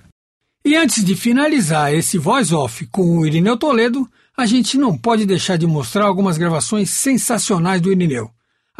E 0.64 0.76
antes 0.76 1.04
de 1.04 1.14
finalizar 1.14 1.92
esse 1.92 2.16
voice 2.16 2.54
off 2.54 2.86
com 2.86 3.18
o 3.18 3.26
Irineu 3.26 3.58
Toledo, 3.58 4.08
a 4.34 4.46
gente 4.46 4.78
não 4.78 4.96
pode 4.96 5.26
deixar 5.26 5.58
de 5.58 5.66
mostrar 5.66 6.06
algumas 6.06 6.38
gravações 6.38 6.88
sensacionais 6.88 7.82
do 7.82 7.92
Irineu. 7.92 8.30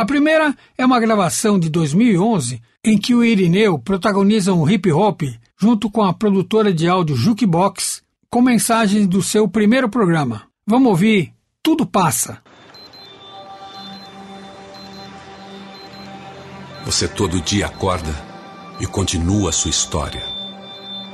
A 0.00 0.04
primeira 0.06 0.56
é 0.78 0.86
uma 0.86 0.98
gravação 0.98 1.58
de 1.58 1.68
2011 1.68 2.62
em 2.82 2.96
que 2.96 3.14
o 3.14 3.22
Irineu 3.22 3.78
protagoniza 3.78 4.54
um 4.54 4.66
hip 4.66 4.90
hop 4.90 5.20
junto 5.60 5.90
com 5.90 6.02
a 6.02 6.14
produtora 6.14 6.72
de 6.72 6.88
áudio 6.88 7.14
Jukebox 7.14 8.00
com 8.30 8.40
mensagens 8.40 9.06
do 9.06 9.22
seu 9.22 9.46
primeiro 9.46 9.90
programa. 9.90 10.44
Vamos 10.66 10.88
ouvir 10.88 11.34
Tudo 11.62 11.84
Passa. 11.84 12.38
Você 16.86 17.06
todo 17.06 17.38
dia 17.42 17.66
acorda 17.66 18.14
e 18.80 18.86
continua 18.86 19.52
sua 19.52 19.68
história. 19.68 20.22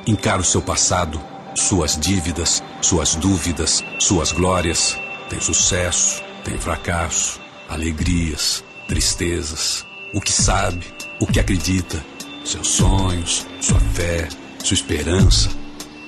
Encara 0.06 0.40
o 0.40 0.44
seu 0.44 0.62
passado, 0.62 1.20
suas 1.56 1.98
dívidas, 1.98 2.62
suas 2.80 3.16
dúvidas, 3.16 3.82
suas 3.98 4.30
glórias. 4.30 4.96
Tem 5.28 5.40
sucesso, 5.40 6.22
tem 6.44 6.56
fracasso, 6.56 7.40
alegrias, 7.68 8.62
tristezas. 8.86 9.84
O 10.12 10.20
que 10.20 10.32
sabe, 10.32 10.86
o 11.20 11.26
que 11.26 11.40
acredita, 11.40 12.02
seus 12.44 12.68
sonhos, 12.68 13.46
sua 13.60 13.80
fé, 13.80 14.28
sua 14.62 14.74
esperança. 14.74 15.50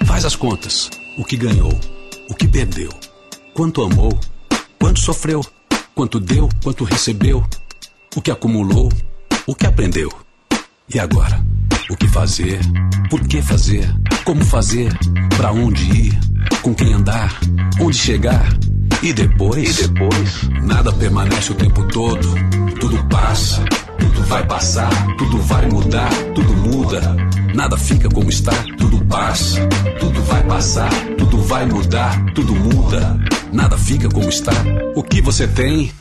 Faz 0.07 0.25
as 0.25 0.37
contas. 0.37 0.91
O 1.17 1.25
que 1.25 1.37
ganhou, 1.37 1.79
o 2.31 2.35
que 2.35 2.47
perdeu, 2.47 2.91
quanto 3.53 3.83
amou, 3.83 4.19
quanto 4.79 5.01
sofreu, 5.01 5.45
quanto 5.95 6.21
deu, 6.21 6.49
quanto 6.63 6.85
recebeu, 6.85 7.45
o 8.15 8.21
que 8.23 8.31
acumulou, 8.31 8.89
o 9.47 9.55
que 9.55 9.67
aprendeu. 9.67 10.11
E 10.93 10.99
agora? 10.99 11.45
O 11.91 11.97
que 11.97 12.07
fazer? 12.07 12.61
Por 13.11 13.27
que 13.27 13.43
fazer? 13.43 13.85
Como 14.25 14.45
fazer? 14.45 14.97
Para 15.37 15.53
onde 15.53 15.83
ir? 15.91 16.19
Com 16.63 16.75
quem 16.75 16.95
andar? 16.95 17.39
Onde 17.81 17.97
chegar? 17.97 18.47
E 19.01 19.13
depois? 19.13 19.79
E 19.79 19.87
depois? 19.87 20.43
Nada 20.63 20.93
permanece 20.93 21.53
o 21.53 21.55
tempo 21.55 21.87
todo. 21.89 22.35
Tudo 22.81 23.03
passa. 23.09 23.65
Tudo 23.99 24.23
vai 24.25 24.45
passar. 24.45 24.91
Tudo 25.17 25.39
vai 25.43 25.67
mudar. 25.69 26.11
Tudo 26.35 26.53
muda. 26.55 27.17
Nada 27.55 27.77
fica 27.77 28.09
como 28.09 28.29
está. 28.29 28.53
Tudo 28.77 29.05
passa. 29.05 29.61
Tudo 30.01 30.21
vai 30.25 30.43
passar. 30.45 30.91
Tudo 31.17 31.41
vai 31.43 31.65
mudar. 31.67 32.25
Tudo 32.35 32.55
muda. 32.55 33.19
Nada 33.53 33.79
fica 33.79 34.09
como 34.09 34.29
está. 34.29 34.53
O 34.97 35.03
que 35.03 35.23
você 35.23 35.47
tem? 35.47 35.93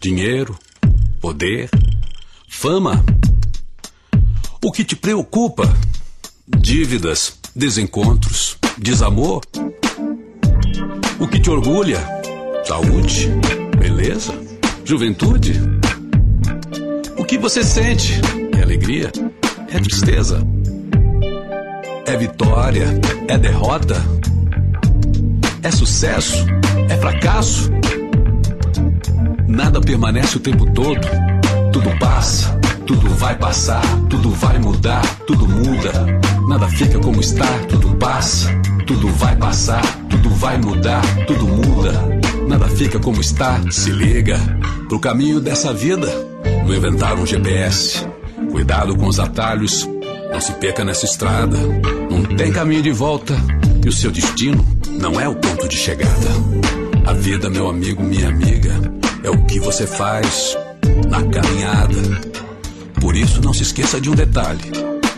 Dinheiro? 0.00 0.56
Poder? 1.20 1.68
Fama? 2.48 3.04
O 4.62 4.70
que 4.70 4.84
te 4.84 4.94
preocupa? 4.94 5.72
Dívidas, 6.46 7.38
desencontros, 7.54 8.56
desamor? 8.78 9.42
O 11.18 11.28
que 11.28 11.38
te 11.38 11.50
orgulha? 11.50 12.19
Saúde, 12.70 13.28
beleza, 13.80 14.32
juventude? 14.84 15.60
O 17.18 17.24
que 17.24 17.36
você 17.36 17.64
sente? 17.64 18.20
É 18.56 18.62
alegria? 18.62 19.10
É 19.72 19.80
tristeza? 19.80 20.40
É 22.06 22.16
vitória? 22.16 22.86
É 23.26 23.36
derrota? 23.36 23.96
É 25.64 25.70
sucesso? 25.72 26.46
É 26.88 26.96
fracasso? 26.96 27.72
Nada 29.48 29.80
permanece 29.80 30.36
o 30.36 30.40
tempo 30.40 30.64
todo. 30.70 31.08
Tudo 31.72 31.90
passa, 31.98 32.56
tudo 32.86 33.10
vai 33.16 33.36
passar, 33.36 33.82
tudo 34.08 34.30
vai 34.30 34.60
mudar, 34.60 35.02
tudo 35.26 35.48
muda. 35.48 35.90
Nada 36.48 36.68
fica 36.68 37.00
como 37.00 37.20
está, 37.20 37.48
tudo 37.68 37.96
passa, 37.96 38.48
tudo 38.86 39.08
vai 39.14 39.34
passar, 39.34 39.82
tudo 40.08 40.30
vai 40.30 40.56
mudar, 40.56 41.02
tudo 41.26 41.48
muda. 41.48 42.19
Nada 42.50 42.66
fica 42.66 42.98
como 42.98 43.20
está, 43.20 43.62
se 43.70 43.92
liga 43.92 44.36
pro 44.88 44.98
caminho 44.98 45.40
dessa 45.40 45.72
vida. 45.72 46.08
Não 46.66 46.74
inventaram 46.74 47.22
um 47.22 47.26
GPS. 47.26 48.04
Cuidado 48.50 48.96
com 48.96 49.06
os 49.06 49.20
atalhos, 49.20 49.88
não 50.32 50.40
se 50.40 50.52
perca 50.54 50.84
nessa 50.84 51.04
estrada. 51.04 51.56
Não 52.10 52.24
tem 52.36 52.50
caminho 52.50 52.82
de 52.82 52.90
volta 52.90 53.36
e 53.84 53.88
o 53.88 53.92
seu 53.92 54.10
destino 54.10 54.66
não 55.00 55.20
é 55.20 55.28
o 55.28 55.36
ponto 55.36 55.68
de 55.68 55.76
chegada. 55.76 56.26
A 57.06 57.12
vida, 57.12 57.48
meu 57.48 57.68
amigo, 57.68 58.02
minha 58.02 58.28
amiga, 58.28 58.72
é 59.22 59.30
o 59.30 59.44
que 59.44 59.60
você 59.60 59.86
faz 59.86 60.58
na 61.08 61.22
caminhada. 61.22 62.02
Por 63.00 63.14
isso, 63.14 63.40
não 63.40 63.54
se 63.54 63.62
esqueça 63.62 64.00
de 64.00 64.10
um 64.10 64.14
detalhe: 64.16 64.60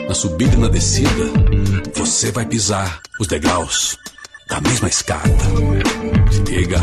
na 0.06 0.12
subida 0.12 0.54
e 0.54 0.58
na 0.58 0.68
descida, 0.68 1.32
você 1.94 2.30
vai 2.30 2.44
pisar 2.44 3.00
os 3.18 3.26
degraus 3.26 3.96
da 4.52 4.60
mesma 4.60 4.88
escada. 4.88 5.44
Liga, 6.46 6.78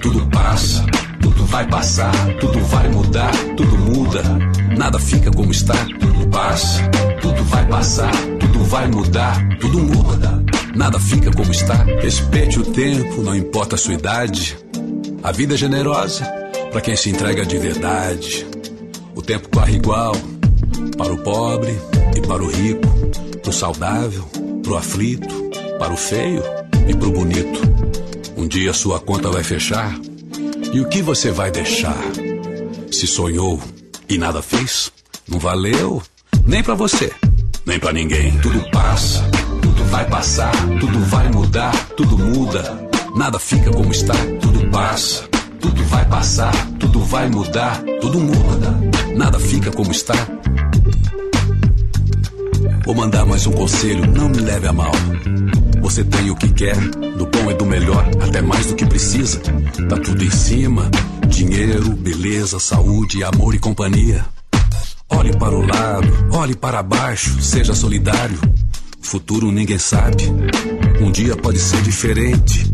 tudo 0.00 0.26
passa, 0.30 0.86
tudo 1.20 1.44
vai 1.44 1.68
passar, 1.68 2.14
tudo 2.40 2.58
vai 2.64 2.88
mudar, 2.88 3.30
tudo 3.58 3.76
muda. 3.76 4.22
Nada 4.74 4.98
fica 4.98 5.30
como 5.30 5.52
está, 5.52 5.74
tudo 6.00 6.26
passa, 6.28 6.82
tudo 7.20 7.44
vai 7.44 7.66
passar, 7.66 8.10
tudo 8.38 8.64
vai 8.64 8.88
mudar, 8.88 9.36
tudo 9.58 9.80
muda. 9.80 10.42
Nada 10.74 10.98
fica 10.98 11.30
como 11.30 11.50
está. 11.52 11.84
Respeite 12.00 12.58
o 12.58 12.64
tempo, 12.64 13.20
não 13.20 13.36
importa 13.36 13.74
a 13.74 13.78
sua 13.78 13.94
idade. 13.94 14.56
A 15.22 15.30
vida 15.30 15.52
é 15.52 15.58
generosa 15.58 16.24
para 16.70 16.80
quem 16.80 16.96
se 16.96 17.10
entrega 17.10 17.44
de 17.44 17.58
verdade. 17.58 18.46
O 19.14 19.20
tempo 19.20 19.50
corre 19.50 19.76
igual 19.76 20.16
para 20.96 21.12
o 21.12 21.18
pobre 21.18 21.78
e 22.16 22.20
para 22.26 22.42
o 22.42 22.50
rico, 22.50 22.88
pro 23.42 23.52
saudável, 23.52 24.24
pro 24.62 24.78
aflito, 24.78 25.50
para 25.78 25.92
o 25.92 25.96
feio 25.98 26.59
e 26.90 26.94
pro 26.96 27.12
bonito. 27.12 27.60
Um 28.36 28.48
dia 28.48 28.72
sua 28.72 28.98
conta 28.98 29.30
vai 29.30 29.44
fechar 29.44 29.96
e 30.72 30.80
o 30.80 30.88
que 30.88 31.00
você 31.00 31.30
vai 31.30 31.50
deixar? 31.50 31.96
Se 32.90 33.06
sonhou 33.06 33.60
e 34.08 34.18
nada 34.18 34.42
fez, 34.42 34.90
não 35.28 35.38
valeu 35.38 36.02
nem 36.46 36.62
para 36.62 36.74
você, 36.74 37.12
nem 37.64 37.78
para 37.78 37.92
ninguém. 37.92 38.36
Tudo 38.40 38.68
passa, 38.70 39.22
tudo 39.62 39.84
vai 39.84 40.08
passar, 40.08 40.52
tudo 40.80 40.98
vai 41.04 41.30
mudar, 41.30 41.72
tudo 41.96 42.18
muda. 42.18 42.88
Nada 43.14 43.38
fica 43.38 43.70
como 43.70 43.90
está, 43.92 44.14
tudo 44.40 44.68
passa. 44.70 45.28
Tudo 45.60 45.84
vai 45.84 46.04
passar, 46.06 46.52
tudo 46.78 47.00
vai 47.00 47.28
mudar, 47.28 47.82
tudo 48.00 48.18
muda. 48.18 48.80
Nada 49.14 49.38
fica 49.38 49.70
como 49.70 49.92
está. 49.92 50.14
Vou 52.84 52.94
mandar 52.94 53.26
mais 53.26 53.46
um 53.46 53.52
conselho, 53.52 54.06
não 54.06 54.30
me 54.30 54.40
leve 54.40 54.66
a 54.66 54.72
mal. 54.72 54.92
Você 55.90 56.04
tem 56.04 56.30
o 56.30 56.36
que 56.36 56.48
quer, 56.52 56.76
do 56.78 57.26
bom 57.26 57.50
e 57.50 57.54
do 57.54 57.66
melhor, 57.66 58.08
até 58.20 58.40
mais 58.40 58.64
do 58.66 58.76
que 58.76 58.86
precisa. 58.86 59.40
Tá 59.88 59.96
tudo 59.96 60.22
em 60.22 60.30
cima: 60.30 60.88
dinheiro, 61.26 61.90
beleza, 61.96 62.60
saúde, 62.60 63.24
amor 63.24 63.56
e 63.56 63.58
companhia. 63.58 64.24
Olhe 65.08 65.36
para 65.36 65.52
o 65.52 65.66
lado, 65.66 66.28
olhe 66.30 66.54
para 66.54 66.80
baixo, 66.80 67.42
seja 67.42 67.74
solidário. 67.74 68.38
Futuro 69.02 69.50
ninguém 69.50 69.78
sabe. 69.78 70.22
Um 71.00 71.10
dia 71.10 71.34
pode 71.36 71.58
ser 71.58 71.82
diferente. 71.82 72.72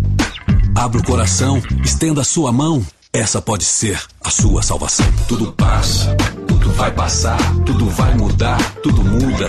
Abra 0.74 1.00
o 1.00 1.02
coração, 1.02 1.62
estenda 1.82 2.20
a 2.20 2.24
sua 2.24 2.52
mão. 2.52 2.86
Essa 3.14 3.40
pode 3.40 3.64
ser 3.64 3.98
a 4.22 4.28
sua 4.28 4.62
salvação. 4.62 5.06
Tudo 5.26 5.52
passa, 5.52 6.14
tudo 6.46 6.70
vai 6.72 6.90
passar, 6.90 7.38
tudo 7.64 7.88
vai 7.88 8.14
mudar, 8.14 8.58
tudo 8.82 9.02
muda. 9.02 9.48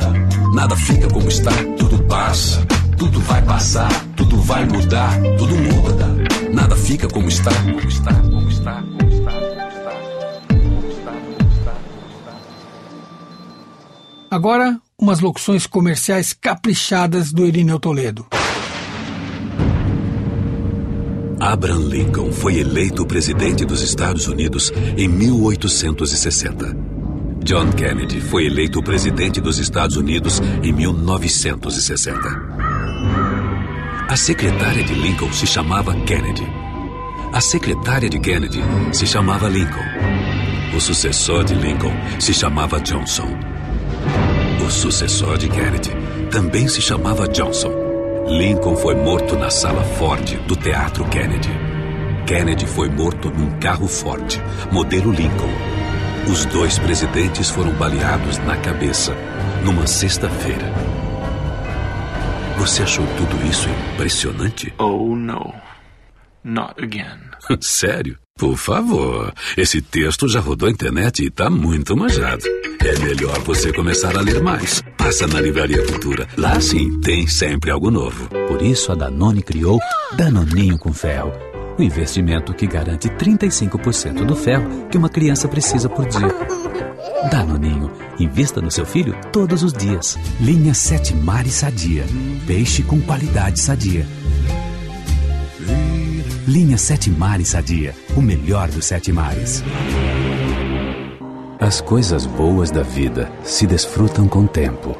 Nada 0.54 0.74
fica 0.78 1.10
como 1.10 1.28
está, 1.28 1.52
tudo 1.78 2.02
passa, 2.04 2.66
tudo 2.98 3.20
vai 3.22 3.42
passar, 3.44 3.90
tudo 4.16 4.42
vai 4.42 4.66
mudar, 4.66 5.22
tudo 5.38 5.56
muda. 5.56 6.08
Nada 6.52 6.76
fica 6.76 7.08
como 7.08 7.28
está, 7.28 7.52
como 7.64 7.88
está, 7.88 8.14
como 8.14 8.50
está, 8.50 8.82
como 8.82 9.10
está. 9.10 9.32
Agora, 14.30 14.80
umas 15.00 15.20
locuções 15.20 15.66
comerciais 15.66 16.34
caprichadas 16.34 17.32
do 17.32 17.46
Irineu 17.46 17.80
Toledo. 17.80 18.26
Abraham 21.40 21.88
Lincoln 21.88 22.32
foi 22.32 22.58
eleito 22.58 23.06
presidente 23.06 23.64
dos 23.64 23.82
Estados 23.82 24.28
Unidos 24.28 24.72
em 24.98 25.08
1860. 25.08 26.76
John 27.44 27.72
Kennedy 27.72 28.20
foi 28.20 28.48
eleito 28.48 28.84
presidente 28.84 29.40
dos 29.40 29.58
Estados 29.60 29.96
Unidos 29.96 30.42
em 30.62 30.74
1960. 30.74 32.67
A 34.18 34.20
secretária 34.20 34.84
de 34.84 34.96
Lincoln 34.96 35.32
se 35.32 35.46
chamava 35.46 35.94
Kennedy. 35.94 36.52
A 37.32 37.40
secretária 37.40 38.10
de 38.10 38.18
Kennedy 38.18 38.64
se 38.92 39.06
chamava 39.06 39.48
Lincoln. 39.48 39.86
O 40.76 40.82
sucessor 40.82 41.44
de 41.44 41.54
Lincoln 41.54 41.94
se 42.20 42.34
chamava 42.34 42.80
Johnson. 42.80 43.30
O 44.66 44.72
sucessor 44.72 45.38
de 45.38 45.48
Kennedy 45.48 45.92
também 46.32 46.68
se 46.68 46.82
chamava 46.82 47.28
Johnson. 47.28 47.72
Lincoln 48.28 48.76
foi 48.76 48.96
morto 48.96 49.36
na 49.36 49.52
sala 49.52 49.84
Ford 49.84 50.36
do 50.48 50.56
Teatro 50.56 51.06
Kennedy. 51.10 51.52
Kennedy 52.26 52.66
foi 52.66 52.90
morto 52.90 53.30
num 53.30 53.52
carro 53.60 53.88
Ford, 53.88 54.42
modelo 54.72 55.12
Lincoln. 55.12 55.54
Os 56.28 56.44
dois 56.46 56.80
presidentes 56.80 57.52
foram 57.52 57.72
baleados 57.74 58.40
na 58.40 58.58
cabeça 58.58 59.16
numa 59.64 59.86
sexta-feira. 59.86 61.07
Você 62.58 62.84
achou 62.84 63.06
tudo 63.18 63.48
isso 63.48 63.68
impressionante? 63.94 64.74
Oh, 64.78 65.16
no. 65.16 65.54
Not 66.44 66.76
again. 66.82 67.20
Sério? 67.62 68.18
Por 68.38 68.56
favor, 68.56 69.34
esse 69.58 69.82
texto 69.82 70.28
já 70.28 70.40
rodou 70.40 70.70
a 70.70 70.72
internet 70.72 71.24
e 71.26 71.30
tá 71.30 71.50
muito 71.50 71.98
manjado. 71.98 72.44
É 72.86 73.00
melhor 73.00 73.40
você 73.40 73.74
começar 73.74 74.16
a 74.16 74.22
ler 74.22 74.42
mais. 74.44 74.84
Passa 74.96 75.26
na 75.28 75.42
Livraria 75.42 75.84
Cultura. 75.86 76.28
Lá 76.38 76.60
sim 76.62 77.00
tem 77.02 77.28
sempre 77.28 77.72
algo 77.72 77.90
novo. 77.90 78.28
Por 78.48 78.62
isso 78.62 78.92
a 78.92 78.96
Danone 78.96 79.42
criou 79.42 79.80
Danoninho 80.16 80.78
com 80.78 80.94
Ferro. 80.94 81.32
Um 81.80 81.84
investimento 81.84 82.54
que 82.54 82.68
garante 82.68 83.08
35% 83.10 84.26
do 84.26 84.36
ferro 84.36 84.88
que 84.90 84.98
uma 84.98 85.10
criança 85.10 85.48
precisa 85.48 85.90
por 85.90 86.08
dia. 86.08 86.28
Danoninho, 87.32 87.92
invista 88.20 88.62
no 88.62 88.72
seu 88.72 88.86
filho 88.86 89.16
todos 89.32 89.64
os 89.64 89.74
dias. 89.74 90.18
Linha 90.40 90.74
Sete 90.74 91.14
Mares 91.16 91.54
Sadia. 91.54 92.06
Peixe 92.46 92.84
com 92.84 93.00
qualidade 93.02 93.60
sadia. 93.60 94.06
Linha 96.48 96.78
Sete 96.78 97.10
Mares 97.10 97.50
Sadia, 97.50 97.94
o 98.16 98.22
melhor 98.22 98.70
dos 98.70 98.86
sete 98.86 99.12
mares. 99.12 99.64
As 101.60 101.82
coisas 101.82 102.26
boas 102.26 102.72
da 102.72 102.84
vida 102.84 103.30
se 103.44 103.68
desfrutam 103.68 104.28
com 104.28 104.48
tempo. 104.48 104.96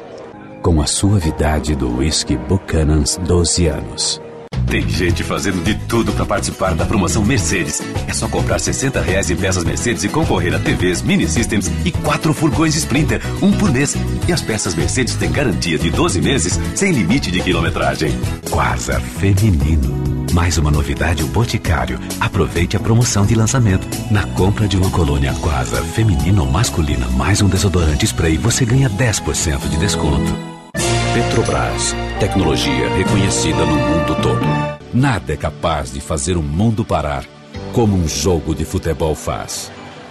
Com 0.60 0.82
a 0.82 0.86
suavidade 0.86 1.74
do 1.74 1.96
whisky 1.96 2.36
Buchanan's 2.36 3.16
12 3.16 3.66
anos. 3.68 4.27
Tem 4.70 4.86
gente 4.86 5.24
fazendo 5.24 5.64
de 5.64 5.74
tudo 5.86 6.12
para 6.12 6.26
participar 6.26 6.74
da 6.74 6.84
promoção 6.84 7.24
Mercedes. 7.24 7.80
É 8.06 8.12
só 8.12 8.28
comprar 8.28 8.58
60 8.58 9.00
reais 9.00 9.30
em 9.30 9.36
peças 9.36 9.64
Mercedes 9.64 10.04
e 10.04 10.10
concorrer 10.10 10.54
a 10.54 10.58
TVs, 10.58 11.00
mini 11.00 11.26
systems 11.26 11.70
e 11.86 11.90
quatro 11.90 12.34
furgões 12.34 12.74
Sprinter, 12.74 13.22
um 13.40 13.50
por 13.50 13.72
mês. 13.72 13.96
E 14.28 14.32
as 14.32 14.42
peças 14.42 14.74
Mercedes 14.74 15.14
têm 15.14 15.32
garantia 15.32 15.78
de 15.78 15.90
12 15.90 16.20
meses, 16.20 16.60
sem 16.74 16.92
limite 16.92 17.30
de 17.30 17.40
quilometragem. 17.40 18.12
Quasar 18.50 19.00
Feminino. 19.00 19.96
Mais 20.34 20.58
uma 20.58 20.70
novidade, 20.70 21.22
o 21.22 21.26
Boticário. 21.28 21.98
Aproveite 22.20 22.76
a 22.76 22.80
promoção 22.80 23.24
de 23.24 23.34
lançamento. 23.34 23.88
Na 24.10 24.26
compra 24.26 24.68
de 24.68 24.76
uma 24.76 24.90
colônia 24.90 25.32
Quasar 25.40 25.82
feminina 25.82 26.42
ou 26.42 26.50
masculina, 26.50 27.06
mais 27.16 27.40
um 27.40 27.48
desodorante 27.48 28.04
spray, 28.04 28.36
você 28.36 28.66
ganha 28.66 28.90
10% 28.90 29.66
de 29.70 29.78
desconto. 29.78 30.30
Petrobras. 31.14 31.94
Tecnologia 32.20 32.88
reconhecida 32.96 33.64
no 33.64 33.76
mundo 33.76 34.16
todo. 34.20 34.44
Nada 34.92 35.34
é 35.34 35.36
capaz 35.36 35.92
de 35.92 36.00
fazer 36.00 36.36
o 36.36 36.42
mundo 36.42 36.84
parar 36.84 37.24
como 37.72 37.96
um 37.96 38.08
jogo 38.08 38.56
de 38.56 38.64
futebol 38.64 39.14
faz. 39.14 39.70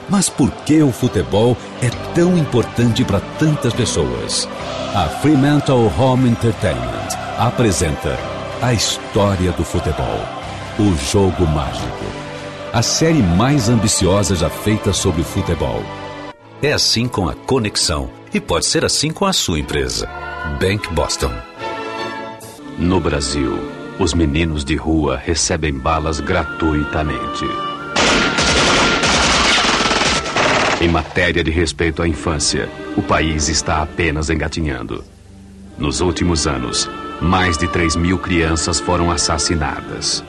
Mas 0.10 0.30
por 0.30 0.50
que 0.50 0.82
o 0.82 0.94
futebol 0.94 1.58
é 1.82 1.90
tão 2.16 2.38
importante 2.38 3.04
para 3.04 3.20
tantas 3.38 3.74
pessoas? 3.74 4.48
A 4.96 5.10
Fremantle 5.22 5.92
Home 6.00 6.30
Entertainment 6.30 7.10
apresenta 7.38 8.18
a 8.62 8.74
história 8.74 9.52
do 9.52 9.66
futebol. 9.66 10.22
O 10.80 10.96
jogo 11.12 11.46
mágico. 11.46 12.06
A 12.72 12.82
série 12.82 13.22
mais 13.22 13.68
ambiciosa 13.68 14.34
já 14.34 14.50
feita 14.50 14.94
sobre 14.94 15.24
o 15.24 15.26
futebol. 15.26 15.84
É 16.62 16.72
assim 16.72 17.06
com 17.06 17.28
a 17.28 17.34
conexão 17.34 18.10
e 18.34 18.40
pode 18.40 18.66
ser 18.66 18.86
assim 18.86 19.12
com 19.12 19.26
a 19.26 19.34
sua 19.34 19.60
empresa. 19.60 20.08
Bank 20.58 20.88
Boston. 20.94 21.47
No 22.78 22.99
Brasil, 22.99 23.58
os 23.98 24.14
meninos 24.14 24.64
de 24.64 24.76
rua 24.76 25.18
recebem 25.18 25.74
balas 25.74 26.20
gratuitamente. 26.20 27.44
Em 30.80 30.88
matéria 30.88 31.44
de 31.44 31.49
respeito 31.49 32.04
à 32.04 32.08
infância, 32.08 32.70
o 32.95 33.02
país 33.02 33.49
está 33.49 33.82
apenas 33.82 34.30
engatinhando. 34.30 35.04
Nos 35.76 36.02
últimos 36.02 36.45
anos, 36.45 36.88
mais 37.20 37.58
de 37.58 37.68
3 37.68 37.95
mil 37.95 38.20
crianças 38.20 38.80
foram 38.80 39.10
assassinadas. 39.10 40.24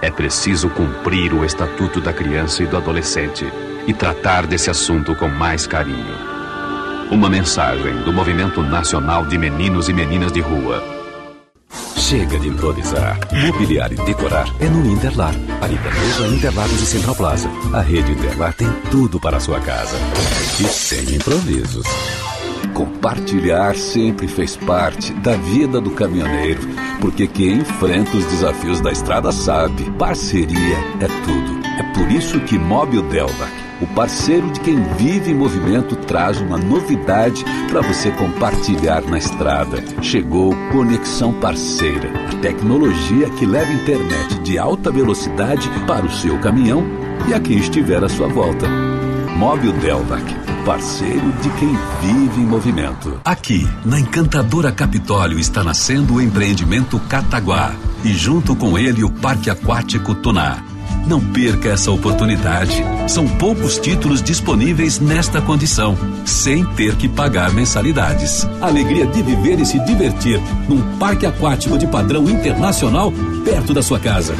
É 0.00 0.08
preciso 0.08 0.70
cumprir 0.70 1.34
o 1.34 1.44
Estatuto 1.44 2.00
da 2.00 2.12
Criança 2.12 2.62
e 2.62 2.66
do 2.66 2.76
Adolescente 2.76 3.44
e 3.88 3.92
tratar 3.92 4.46
desse 4.46 4.70
assunto 4.70 5.16
com 5.16 5.28
mais 5.28 5.66
carinho. 5.66 6.14
Uma 7.10 7.28
mensagem 7.28 8.02
do 8.04 8.12
Movimento 8.12 8.62
Nacional 8.62 9.26
de 9.26 9.36
Meninos 9.36 9.88
e 9.88 9.92
Meninas 9.92 10.30
de 10.30 10.40
Rua. 10.40 10.95
Chega 11.70 12.38
de 12.38 12.48
improvisar. 12.48 13.18
Mobiliar 13.32 13.92
e 13.92 13.96
decorar 13.96 14.46
é 14.60 14.66
no 14.66 14.86
Interlar. 14.86 15.34
Avenida 15.60 15.90
Mesa, 15.90 16.28
Interlagos 16.28 16.80
e 16.80 16.86
Central 16.86 17.16
Plaza. 17.16 17.48
A 17.72 17.80
rede 17.80 18.12
Interlar 18.12 18.54
tem 18.54 18.68
tudo 18.90 19.18
para 19.18 19.38
a 19.38 19.40
sua 19.40 19.60
casa. 19.60 19.96
E 20.60 20.64
sem 20.64 21.16
improvisos. 21.16 21.86
Compartilhar 22.72 23.74
sempre 23.74 24.28
fez 24.28 24.56
parte 24.56 25.12
da 25.14 25.34
vida 25.36 25.80
do 25.80 25.90
caminhoneiro, 25.92 26.60
porque 27.00 27.26
quem 27.26 27.58
enfrenta 27.58 28.16
os 28.16 28.24
desafios 28.26 28.80
da 28.80 28.92
estrada 28.92 29.32
sabe, 29.32 29.90
parceria 29.92 30.76
é 31.00 31.06
tudo. 31.24 31.66
É 31.78 31.82
por 31.94 32.10
isso 32.12 32.38
que 32.40 32.58
Móvel 32.58 33.02
Delvac, 33.02 33.52
o 33.80 33.86
parceiro 33.88 34.50
de 34.50 34.60
quem 34.60 34.82
vive 34.94 35.30
em 35.30 35.34
movimento, 35.34 35.96
traz 35.96 36.40
uma 36.40 36.56
novidade 36.56 37.44
para 37.70 37.80
você 37.80 38.10
compartilhar 38.12 39.02
na 39.02 39.18
estrada. 39.18 39.82
Chegou 40.02 40.54
Conexão 40.72 41.32
Parceira, 41.34 42.10
a 42.30 42.36
tecnologia 42.40 43.28
que 43.30 43.46
leva 43.46 43.72
internet 43.72 44.38
de 44.40 44.58
alta 44.58 44.90
velocidade 44.90 45.68
para 45.86 46.06
o 46.06 46.10
seu 46.10 46.38
caminhão 46.38 46.84
e 47.28 47.34
a 47.34 47.40
quem 47.40 47.58
estiver 47.58 48.02
à 48.02 48.08
sua 48.08 48.28
volta. 48.28 48.66
Móvel 49.36 49.72
Delvac 49.72 50.46
parceiro 50.66 51.32
de 51.40 51.48
quem 51.50 51.78
vive 52.02 52.40
em 52.40 52.44
movimento. 52.44 53.20
Aqui, 53.24 53.64
na 53.84 54.00
encantadora 54.00 54.72
Capitólio, 54.72 55.38
está 55.38 55.62
nascendo 55.62 56.14
o 56.14 56.20
empreendimento 56.20 56.98
Cataguá 57.08 57.72
e 58.04 58.12
junto 58.12 58.56
com 58.56 58.76
ele 58.76 59.04
o 59.04 59.10
Parque 59.10 59.48
Aquático 59.48 60.12
Tuná. 60.16 60.75
Não 61.06 61.20
perca 61.20 61.68
essa 61.68 61.92
oportunidade. 61.92 62.82
São 63.06 63.28
poucos 63.28 63.78
títulos 63.78 64.20
disponíveis 64.20 64.98
nesta 64.98 65.40
condição, 65.40 65.96
sem 66.24 66.64
ter 66.74 66.96
que 66.96 67.08
pagar 67.08 67.52
mensalidades. 67.52 68.44
Alegria 68.60 69.06
de 69.06 69.22
viver 69.22 69.60
e 69.60 69.64
se 69.66 69.78
divertir 69.84 70.40
num 70.68 70.98
parque 70.98 71.24
aquático 71.24 71.78
de 71.78 71.86
padrão 71.86 72.28
internacional 72.28 73.12
perto 73.44 73.72
da 73.72 73.82
sua 73.82 74.00
casa. 74.00 74.34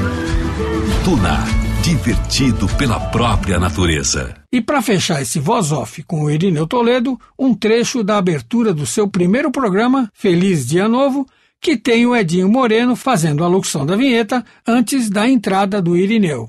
Tuná, 1.05 1.45
divertido 1.85 2.67
pela 2.77 2.99
própria 2.99 3.61
natureza. 3.61 4.35
E 4.53 4.61
para 4.61 4.83
fechar 4.83 5.23
esse 5.23 5.39
voz 5.39 5.71
off 5.71 6.03
com 6.03 6.25
o 6.25 6.31
Irineu 6.31 6.67
Toledo, 6.67 7.17
um 7.39 7.55
trecho 7.55 8.03
da 8.03 8.19
abertura 8.19 8.75
do 8.75 8.85
seu 8.85 9.07
primeiro 9.07 9.53
programa, 9.53 10.11
Feliz 10.13 10.67
Dia 10.67 10.89
Novo, 10.89 11.27
que 11.61 11.77
tem 11.77 12.07
o 12.07 12.15
Edinho 12.15 12.49
Moreno 12.49 12.95
fazendo 12.95 13.43
a 13.45 13.49
locução 13.49 13.85
da 13.85 13.97
vinheta 13.97 14.45
antes 14.67 15.11
da 15.11 15.29
entrada 15.29 15.81
do 15.83 15.97
Irineu. 15.97 16.49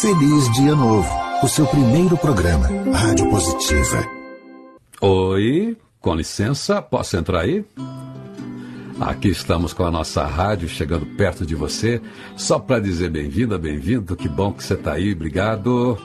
Feliz 0.00 0.52
Dia 0.52 0.76
Novo, 0.76 1.08
o 1.42 1.48
seu 1.48 1.66
primeiro 1.66 2.16
programa, 2.16 2.68
Rádio 2.92 3.28
Positiva. 3.30 4.06
Oi, 5.00 5.76
com 6.00 6.14
licença, 6.14 6.80
posso 6.80 7.16
entrar 7.16 7.40
aí? 7.40 7.64
Aqui 9.00 9.28
estamos 9.28 9.72
com 9.72 9.84
a 9.84 9.92
nossa 9.92 10.26
rádio 10.26 10.68
chegando 10.68 11.06
perto 11.06 11.46
de 11.46 11.54
você, 11.54 12.00
só 12.36 12.58
para 12.58 12.80
dizer 12.80 13.08
bem-vinda, 13.08 13.56
bem-vindo, 13.56 14.16
que 14.16 14.28
bom 14.28 14.52
que 14.52 14.64
você 14.64 14.74
está 14.74 14.94
aí, 14.94 15.12
obrigado. 15.12 15.96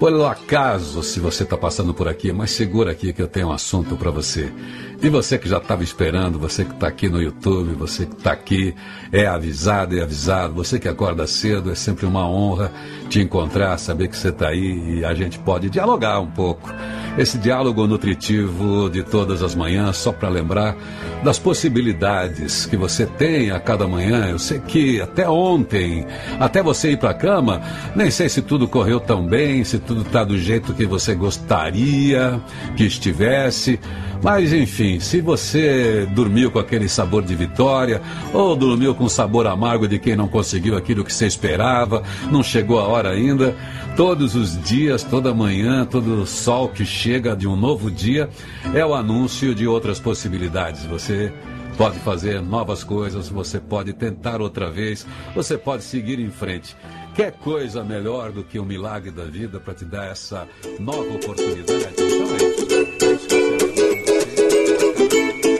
Por 0.00 0.12
acaso, 0.26 1.04
se 1.04 1.20
você 1.20 1.44
está 1.44 1.56
passando 1.56 1.94
por 1.94 2.08
aqui, 2.08 2.32
mas 2.32 2.50
segura 2.50 2.90
aqui 2.90 3.12
que 3.12 3.22
eu 3.22 3.28
tenho 3.28 3.48
um 3.48 3.52
assunto 3.52 3.96
para 3.96 4.10
você. 4.10 4.52
E 5.02 5.08
você 5.08 5.38
que 5.38 5.48
já 5.48 5.58
estava 5.58 5.84
esperando, 5.84 6.38
você 6.38 6.64
que 6.64 6.72
está 6.72 6.88
aqui 6.88 7.08
no 7.08 7.20
YouTube, 7.20 7.74
você 7.74 8.06
que 8.06 8.14
está 8.14 8.32
aqui, 8.32 8.74
é 9.12 9.26
avisado 9.26 9.94
e 9.94 10.00
é 10.00 10.02
avisado, 10.02 10.54
você 10.54 10.78
que 10.78 10.88
acorda 10.88 11.26
cedo, 11.26 11.70
é 11.70 11.74
sempre 11.74 12.06
uma 12.06 12.28
honra 12.28 12.72
te 13.08 13.20
encontrar, 13.20 13.76
saber 13.78 14.08
que 14.08 14.16
você 14.16 14.30
está 14.30 14.48
aí 14.48 14.98
e 14.98 15.04
a 15.04 15.14
gente 15.14 15.38
pode 15.38 15.68
dialogar 15.68 16.20
um 16.20 16.30
pouco. 16.30 16.72
Esse 17.18 17.38
diálogo 17.38 17.86
nutritivo 17.86 18.90
de 18.90 19.02
todas 19.02 19.42
as 19.42 19.54
manhãs, 19.54 19.96
só 19.96 20.12
para 20.12 20.28
lembrar 20.28 20.76
das 21.24 21.38
possibilidades 21.38 22.66
que 22.66 22.76
você 22.76 23.06
tem 23.06 23.50
a 23.50 23.58
cada 23.58 23.88
manhã. 23.88 24.26
Eu 24.30 24.38
sei 24.38 24.58
que 24.58 25.00
até 25.00 25.28
ontem, 25.28 26.06
até 26.38 26.62
você 26.62 26.90
ir 26.90 26.98
para 26.98 27.10
a 27.10 27.14
cama, 27.14 27.62
nem 27.94 28.10
sei 28.10 28.28
se 28.28 28.42
tudo 28.42 28.68
correu 28.68 29.00
tão 29.00 29.26
bem, 29.26 29.64
se 29.64 29.78
tudo 29.78 30.02
está 30.02 30.24
do 30.24 30.38
jeito 30.38 30.74
que 30.74 30.84
você 30.84 31.14
gostaria 31.14 32.38
que 32.76 32.84
estivesse. 32.84 33.80
Mas 34.22 34.52
enfim, 34.52 34.85
se 35.00 35.20
você 35.20 36.06
dormiu 36.12 36.50
com 36.50 36.58
aquele 36.58 36.88
sabor 36.88 37.22
de 37.22 37.34
vitória, 37.34 38.00
ou 38.32 38.54
dormiu 38.54 38.94
com 38.94 39.08
sabor 39.08 39.46
amargo 39.46 39.88
de 39.88 39.98
quem 39.98 40.14
não 40.14 40.28
conseguiu 40.28 40.76
aquilo 40.76 41.04
que 41.04 41.12
você 41.12 41.26
esperava, 41.26 42.02
não 42.30 42.42
chegou 42.42 42.78
a 42.78 42.84
hora 42.84 43.10
ainda, 43.10 43.54
todos 43.96 44.34
os 44.34 44.60
dias, 44.62 45.02
toda 45.02 45.34
manhã, 45.34 45.84
todo 45.84 46.26
sol 46.26 46.68
que 46.68 46.84
chega 46.84 47.34
de 47.34 47.48
um 47.48 47.56
novo 47.56 47.90
dia 47.90 48.28
é 48.74 48.84
o 48.84 48.94
anúncio 48.94 49.54
de 49.54 49.66
outras 49.66 49.98
possibilidades. 49.98 50.84
Você 50.84 51.32
pode 51.76 51.98
fazer 51.98 52.40
novas 52.40 52.82
coisas, 52.82 53.28
você 53.28 53.60
pode 53.60 53.92
tentar 53.92 54.40
outra 54.40 54.70
vez, 54.70 55.06
você 55.34 55.58
pode 55.58 55.84
seguir 55.84 56.18
em 56.18 56.30
frente. 56.30 56.76
Quer 57.14 57.32
coisa 57.32 57.82
melhor 57.82 58.30
do 58.32 58.44
que 58.44 58.58
o 58.58 58.64
milagre 58.64 59.10
da 59.10 59.24
vida 59.24 59.58
para 59.58 59.74
te 59.74 59.84
dar 59.84 60.06
essa 60.06 60.46
nova 60.78 61.14
oportunidade? 61.14 61.94
Então 61.98 62.34
é 62.34 63.72
isso. 63.72 63.85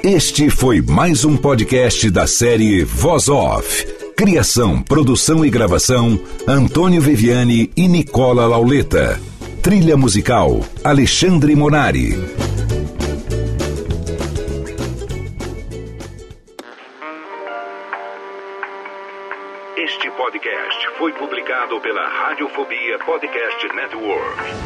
Este 0.08 0.48
foi 0.50 0.80
mais 0.80 1.24
um 1.24 1.36
podcast 1.36 2.08
da 2.12 2.28
série 2.28 2.84
Voz 2.84 3.28
Off. 3.28 3.84
Criação, 4.16 4.80
produção 4.80 5.44
e 5.44 5.50
gravação: 5.50 6.16
Antônio 6.46 7.02
Viviane 7.02 7.72
e 7.76 7.88
Nicola 7.88 8.46
Lauleta. 8.46 9.20
Trilha 9.60 9.96
musical: 9.96 10.60
Alexandre 10.84 11.56
Monari. 11.56 12.10
Este 19.76 20.08
podcast 20.12 20.88
foi 20.98 21.12
publicado 21.14 21.80
pela 21.80 22.08
Radiofobia 22.08 22.96
Podcast 23.04 23.74
Network. 23.74 24.65